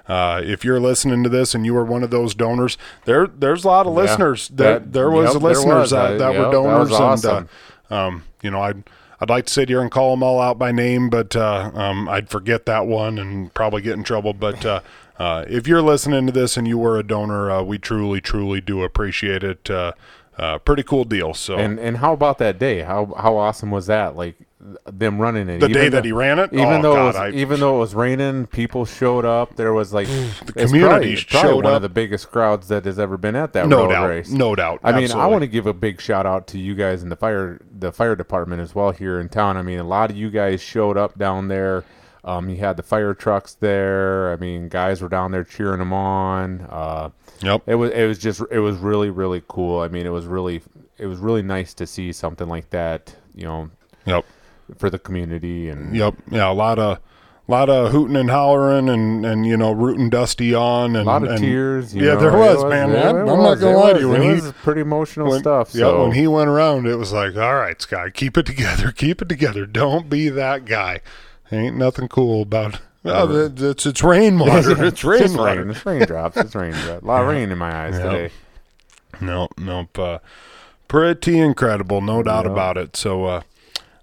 uh, 0.08 0.12
uh, 0.12 0.40
if 0.44 0.64
you're 0.64 0.80
listening 0.80 1.22
to 1.22 1.28
this 1.28 1.54
and 1.54 1.64
you 1.64 1.74
were 1.74 1.84
one 1.84 2.02
of 2.02 2.10
those 2.10 2.34
donors, 2.34 2.76
there 3.04 3.26
there's 3.26 3.64
a 3.64 3.68
lot 3.68 3.86
of 3.86 3.92
listeners. 3.94 4.48
There 4.48 4.78
That- 4.78 4.92
there 4.92 5.10
was 5.10 5.32
yep, 5.34 5.42
there 5.42 5.50
listeners 5.50 5.74
was. 5.74 5.90
that, 5.90 6.18
that 6.18 6.32
yep, 6.34 6.46
were 6.46 6.52
donors, 6.52 6.90
was 6.90 7.00
awesome. 7.00 7.36
and 7.36 7.48
uh, 7.90 7.94
um, 8.06 8.22
you 8.42 8.50
know, 8.50 8.60
I'd 8.62 8.82
I'd 9.20 9.30
like 9.30 9.46
to 9.46 9.52
sit 9.52 9.68
here 9.68 9.80
and 9.80 9.90
call 9.90 10.10
them 10.10 10.22
all 10.22 10.40
out 10.40 10.58
by 10.58 10.72
name, 10.72 11.08
but 11.08 11.34
uh, 11.36 11.70
um, 11.74 12.08
I'd 12.08 12.28
forget 12.28 12.66
that 12.66 12.86
one 12.86 13.18
and 13.18 13.52
probably 13.54 13.80
get 13.80 13.94
in 13.94 14.02
trouble. 14.04 14.34
But 14.34 14.66
uh, 14.66 14.80
uh, 15.18 15.44
if 15.48 15.66
you're 15.68 15.80
listening 15.82 16.26
to 16.26 16.32
this 16.32 16.56
and 16.56 16.66
you 16.68 16.76
were 16.76 16.98
a 16.98 17.02
donor, 17.02 17.50
uh, 17.50 17.62
we 17.62 17.78
truly, 17.78 18.20
truly 18.20 18.60
do 18.60 18.82
appreciate 18.82 19.42
it. 19.44 19.70
Uh, 19.70 19.92
uh, 20.36 20.58
pretty 20.58 20.82
cool 20.82 21.04
deal. 21.04 21.32
So 21.32 21.56
And 21.56 21.78
and 21.78 21.98
how 21.98 22.12
about 22.12 22.38
that 22.38 22.58
day? 22.58 22.80
How 22.80 23.14
how 23.16 23.36
awesome 23.36 23.70
was 23.70 23.86
that? 23.86 24.16
Like 24.16 24.34
them 24.86 25.18
running 25.20 25.48
it. 25.48 25.60
the 25.60 25.66
Even 25.66 25.72
day 25.72 25.88
that 25.90 26.04
he 26.04 26.12
ran 26.12 26.38
it, 26.38 26.50
Even 26.52 26.66
oh, 26.66 26.82
though 26.82 26.94
God, 26.94 27.02
it 27.02 27.06
was, 27.06 27.16
I, 27.16 27.30
even 27.30 27.60
though 27.60 27.76
it 27.76 27.78
was 27.80 27.94
raining, 27.94 28.46
people 28.46 28.84
showed 28.86 29.24
up. 29.24 29.56
There 29.56 29.72
was 29.72 29.92
like 29.92 30.06
the 30.46 30.52
community 30.54 30.78
probably, 30.78 31.16
showed 31.16 31.64
one 31.64 31.66
up. 31.66 31.72
of 31.76 31.82
the 31.82 31.88
biggest 31.88 32.30
crowds 32.30 32.68
that 32.68 32.84
has 32.86 32.98
ever 32.98 33.16
been 33.18 33.36
at 33.36 33.52
that 33.52 33.68
no 33.68 33.82
road 33.84 33.88
doubt, 33.92 34.08
race. 34.08 34.30
no 34.30 34.54
doubt. 34.54 34.80
I 34.82 34.92
mean, 34.98 35.12
I 35.12 35.26
want 35.26 35.42
to 35.42 35.46
give 35.48 35.66
a 35.66 35.74
big 35.74 36.00
shout 36.00 36.24
out 36.26 36.46
to 36.48 36.58
you 36.58 36.74
guys 36.74 37.02
in 37.02 37.08
the 37.10 37.16
fire 37.16 37.60
the 37.78 37.92
fire 37.92 38.16
department 38.16 38.62
as 38.62 38.74
well 38.74 38.90
here 38.90 39.20
in 39.20 39.28
town. 39.28 39.56
I 39.56 39.62
mean, 39.62 39.78
a 39.78 39.84
lot 39.84 40.10
of 40.10 40.16
you 40.16 40.30
guys 40.30 40.62
showed 40.62 40.96
up 40.96 41.18
down 41.18 41.48
there. 41.48 41.84
Um, 42.24 42.48
you 42.48 42.56
had 42.56 42.78
the 42.78 42.82
fire 42.82 43.12
trucks 43.12 43.52
there. 43.60 44.32
I 44.32 44.36
mean, 44.36 44.70
guys 44.70 45.02
were 45.02 45.10
down 45.10 45.30
there 45.32 45.44
cheering 45.44 45.78
them 45.78 45.92
on. 45.92 46.62
Uh, 46.70 47.10
Yep. 47.42 47.62
it 47.66 47.74
was 47.74 47.90
it 47.90 48.06
was 48.06 48.18
just 48.18 48.40
it 48.50 48.60
was 48.60 48.76
really 48.78 49.10
really 49.10 49.42
cool. 49.48 49.80
I 49.80 49.88
mean, 49.88 50.06
it 50.06 50.10
was 50.10 50.24
really 50.24 50.62
it 50.96 51.04
was 51.06 51.18
really 51.18 51.42
nice 51.42 51.74
to 51.74 51.86
see 51.86 52.12
something 52.12 52.48
like 52.48 52.70
that. 52.70 53.14
You 53.34 53.44
know, 53.44 53.70
Yep. 54.06 54.24
For 54.78 54.90
the 54.90 54.98
community 54.98 55.68
and 55.68 55.94
Yep. 55.96 56.14
Yeah. 56.30 56.50
A 56.50 56.52
lot 56.52 56.78
of. 56.78 56.98
lot 57.46 57.68
of 57.68 57.92
hooting 57.92 58.16
and 58.16 58.30
hollering 58.30 58.88
and, 58.88 59.26
and 59.26 59.44
you 59.44 59.54
know 59.54 59.70
rooting 59.70 60.08
Dusty 60.08 60.54
on 60.54 60.96
and 60.96 61.06
a 61.06 61.10
lot 61.10 61.22
of 61.24 61.28
and- 61.28 61.38
tears. 61.40 61.94
yeah, 61.94 62.14
know, 62.14 62.20
there 62.20 62.30
it 62.30 62.38
was, 62.38 62.64
man. 62.64 62.96
I'm- 62.96 63.16
I'm 63.28 63.42
not 63.42 63.56
gonna 63.60 63.76
lie 63.76 63.92
to 63.92 64.00
you, 64.00 64.08
when 64.08 64.22
it 64.22 64.24
he- 64.24 64.40
was 64.40 64.52
pretty 64.62 64.80
emotional 64.80 65.28
when, 65.28 65.40
stuff. 65.40 65.74
Yeah, 65.74 65.80
So 65.80 66.02
when 66.04 66.12
he 66.12 66.26
went 66.26 66.48
around, 66.48 66.86
it 66.86 66.96
was 66.96 67.12
like, 67.12 67.36
all 67.36 67.56
right, 67.56 67.78
Sky, 67.82 68.08
keep 68.08 68.38
it 68.38 68.46
together, 68.46 68.90
keep 68.96 69.20
it 69.20 69.28
together. 69.28 69.66
Don't 69.66 70.08
be 70.08 70.30
that 70.30 70.64
guy. 70.64 71.00
Ain't 71.52 71.76
nothing 71.76 72.08
cool 72.08 72.40
about. 72.40 72.80
Oh, 73.06 73.26
that- 73.26 73.60
it's 73.60 73.84
it's 73.84 74.02
rainwater. 74.02 74.70
It's 74.82 75.04
It's 75.04 75.04
rainwater. 75.04 75.60
rain. 75.60 75.70
It's 75.72 75.84
raindrops. 75.84 76.38
It's 76.38 76.54
raindrops. 76.54 77.02
A 77.02 77.06
lot 77.06 77.20
of 77.20 77.28
rain 77.28 77.52
in 77.52 77.58
my 77.58 77.76
eyes 77.88 77.98
Yeah. 77.98 78.04
today. 78.10 78.30
No, 79.20 79.48
nope. 79.58 79.98
Uh, 79.98 80.18
pretty 80.88 81.38
incredible, 81.38 82.00
no 82.00 82.22
doubt 82.22 82.46
Yeah. 82.46 82.52
about 82.52 82.78
it. 82.78 82.96
So, 82.96 83.26
uh, 83.26 83.40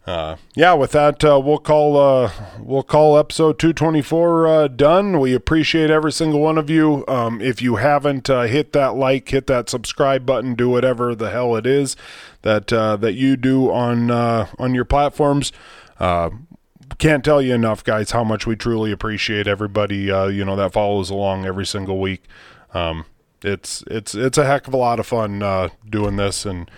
uh, 0.07 0.35
yeah, 0.55 0.73
with 0.73 0.93
that, 0.93 1.23
uh, 1.23 1.39
we'll 1.39 1.59
call 1.59 1.95
uh, 1.95 2.31
we'll 2.59 2.81
call 2.81 3.19
episode 3.19 3.59
two 3.59 3.71
twenty 3.71 4.01
four 4.01 4.47
uh, 4.47 4.67
done. 4.67 5.19
We 5.19 5.35
appreciate 5.35 5.91
every 5.91 6.11
single 6.11 6.39
one 6.39 6.57
of 6.57 6.71
you. 6.71 7.05
Um, 7.07 7.39
if 7.39 7.61
you 7.61 7.75
haven't 7.75 8.27
uh, 8.27 8.43
hit 8.43 8.73
that 8.73 8.95
like, 8.95 9.29
hit 9.29 9.45
that 9.45 9.69
subscribe 9.69 10.25
button, 10.25 10.55
do 10.55 10.69
whatever 10.69 11.13
the 11.13 11.29
hell 11.29 11.55
it 11.55 11.67
is 11.67 11.95
that 12.41 12.73
uh, 12.73 12.97
that 12.97 13.13
you 13.13 13.37
do 13.37 13.71
on 13.71 14.09
on 14.09 14.73
your 14.73 14.85
platforms. 14.85 15.51
Can't 16.97 17.23
tell 17.23 17.41
you 17.41 17.53
enough, 17.53 17.83
guys, 17.83 18.11
how 18.11 18.23
much 18.23 18.45
we 18.45 18.55
truly 18.55 18.91
appreciate 18.91 19.47
everybody. 19.47 19.97
You 19.97 20.43
know 20.43 20.55
that 20.55 20.73
follows 20.73 21.11
along 21.11 21.45
every 21.45 21.65
single 21.65 21.99
week. 21.99 22.23
Um, 22.73 23.05
it's 23.43 23.83
it's 23.85 24.15
it's 24.15 24.39
a 24.39 24.45
heck 24.45 24.67
of 24.67 24.73
a 24.73 24.77
lot 24.77 24.99
of 24.99 25.05
fun 25.05 25.69
doing 25.87 26.15
this, 26.15 26.43
and 26.43 26.71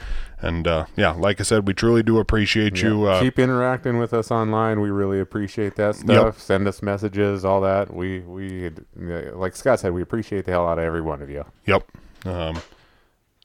and 0.44 0.68
uh, 0.68 0.86
yeah, 0.96 1.12
like 1.12 1.40
I 1.40 1.44
said, 1.44 1.68
we 1.68 1.74
truly 1.74 2.04
do 2.04 2.20
appreciate 2.20 2.82
you. 2.82 3.06
Uh, 3.06 3.20
Keep 3.22 3.40
interacting 3.40 3.98
with 3.98 4.14
us 4.14 4.30
online. 4.30 4.82
We 4.82 4.90
really 4.92 5.20
appreciate 5.20 5.76
that 5.78 5.96
stuff. 5.96 6.40
Send 6.40 6.68
us 6.68 6.82
messages, 6.84 7.44
all 7.46 7.62
that. 7.62 7.94
We 7.94 8.20
we 8.20 8.70
like 9.34 9.56
Scott 9.56 9.80
said, 9.80 9.94
we 9.94 10.02
appreciate 10.02 10.46
the 10.46 10.52
hell 10.52 10.68
out 10.68 10.78
of 10.78 10.84
every 10.84 11.02
one 11.02 11.22
of 11.22 11.30
you. 11.30 11.46
Yep. 11.66 11.84
Um, 12.26 12.62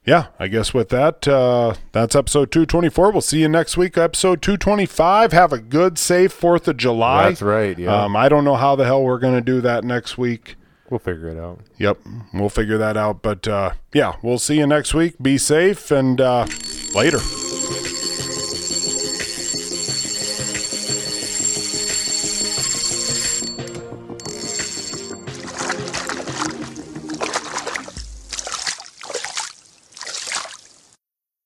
yeah, 0.05 0.29
I 0.39 0.49
guess 0.49 0.73
with 0.73 0.89
that, 0.89 1.29
uh, 1.29 1.75
that's 1.93 2.17
episode 2.17 2.51
224. 2.51 3.11
We'll 3.11 3.21
see 3.21 3.41
you 3.43 3.49
next 3.49 3.77
week, 3.77 3.99
episode 3.99 4.41
225. 4.41 5.33
Have 5.33 5.53
a 5.53 5.59
good, 5.59 5.99
safe 5.99 6.33
4th 6.41 6.67
of 6.67 6.79
July. 6.79 7.29
That's 7.29 7.43
right. 7.43 7.79
Yeah, 7.79 8.05
Um, 8.05 8.17
I 8.17 8.31
don't 8.31 8.45
know 8.45 8.55
how 8.57 8.75
the 8.75 8.87
hell 8.87 9.03
we're 9.03 9.19
going 9.19 9.35
to 9.35 9.43
do 9.43 9.61
that 9.61 9.85
next 9.85 10.17
week. 10.17 10.55
we'll 10.89 10.99
figure 10.99 11.29
it 11.29 11.37
out. 11.39 11.61
Yep, 11.77 11.99
we'll 12.33 12.49
figure 12.49 12.79
that 12.79 12.97
out. 12.97 13.21
But 13.21 13.47
uh, 13.47 13.73
yeah, 13.93 14.15
we'll 14.23 14.39
see 14.39 14.57
you 14.57 14.67
next 14.67 14.95
week. 14.95 15.17
Be 15.21 15.37
safe 15.37 15.91
and 15.91 16.19
uh, 16.23 16.47
Later. 16.95 17.21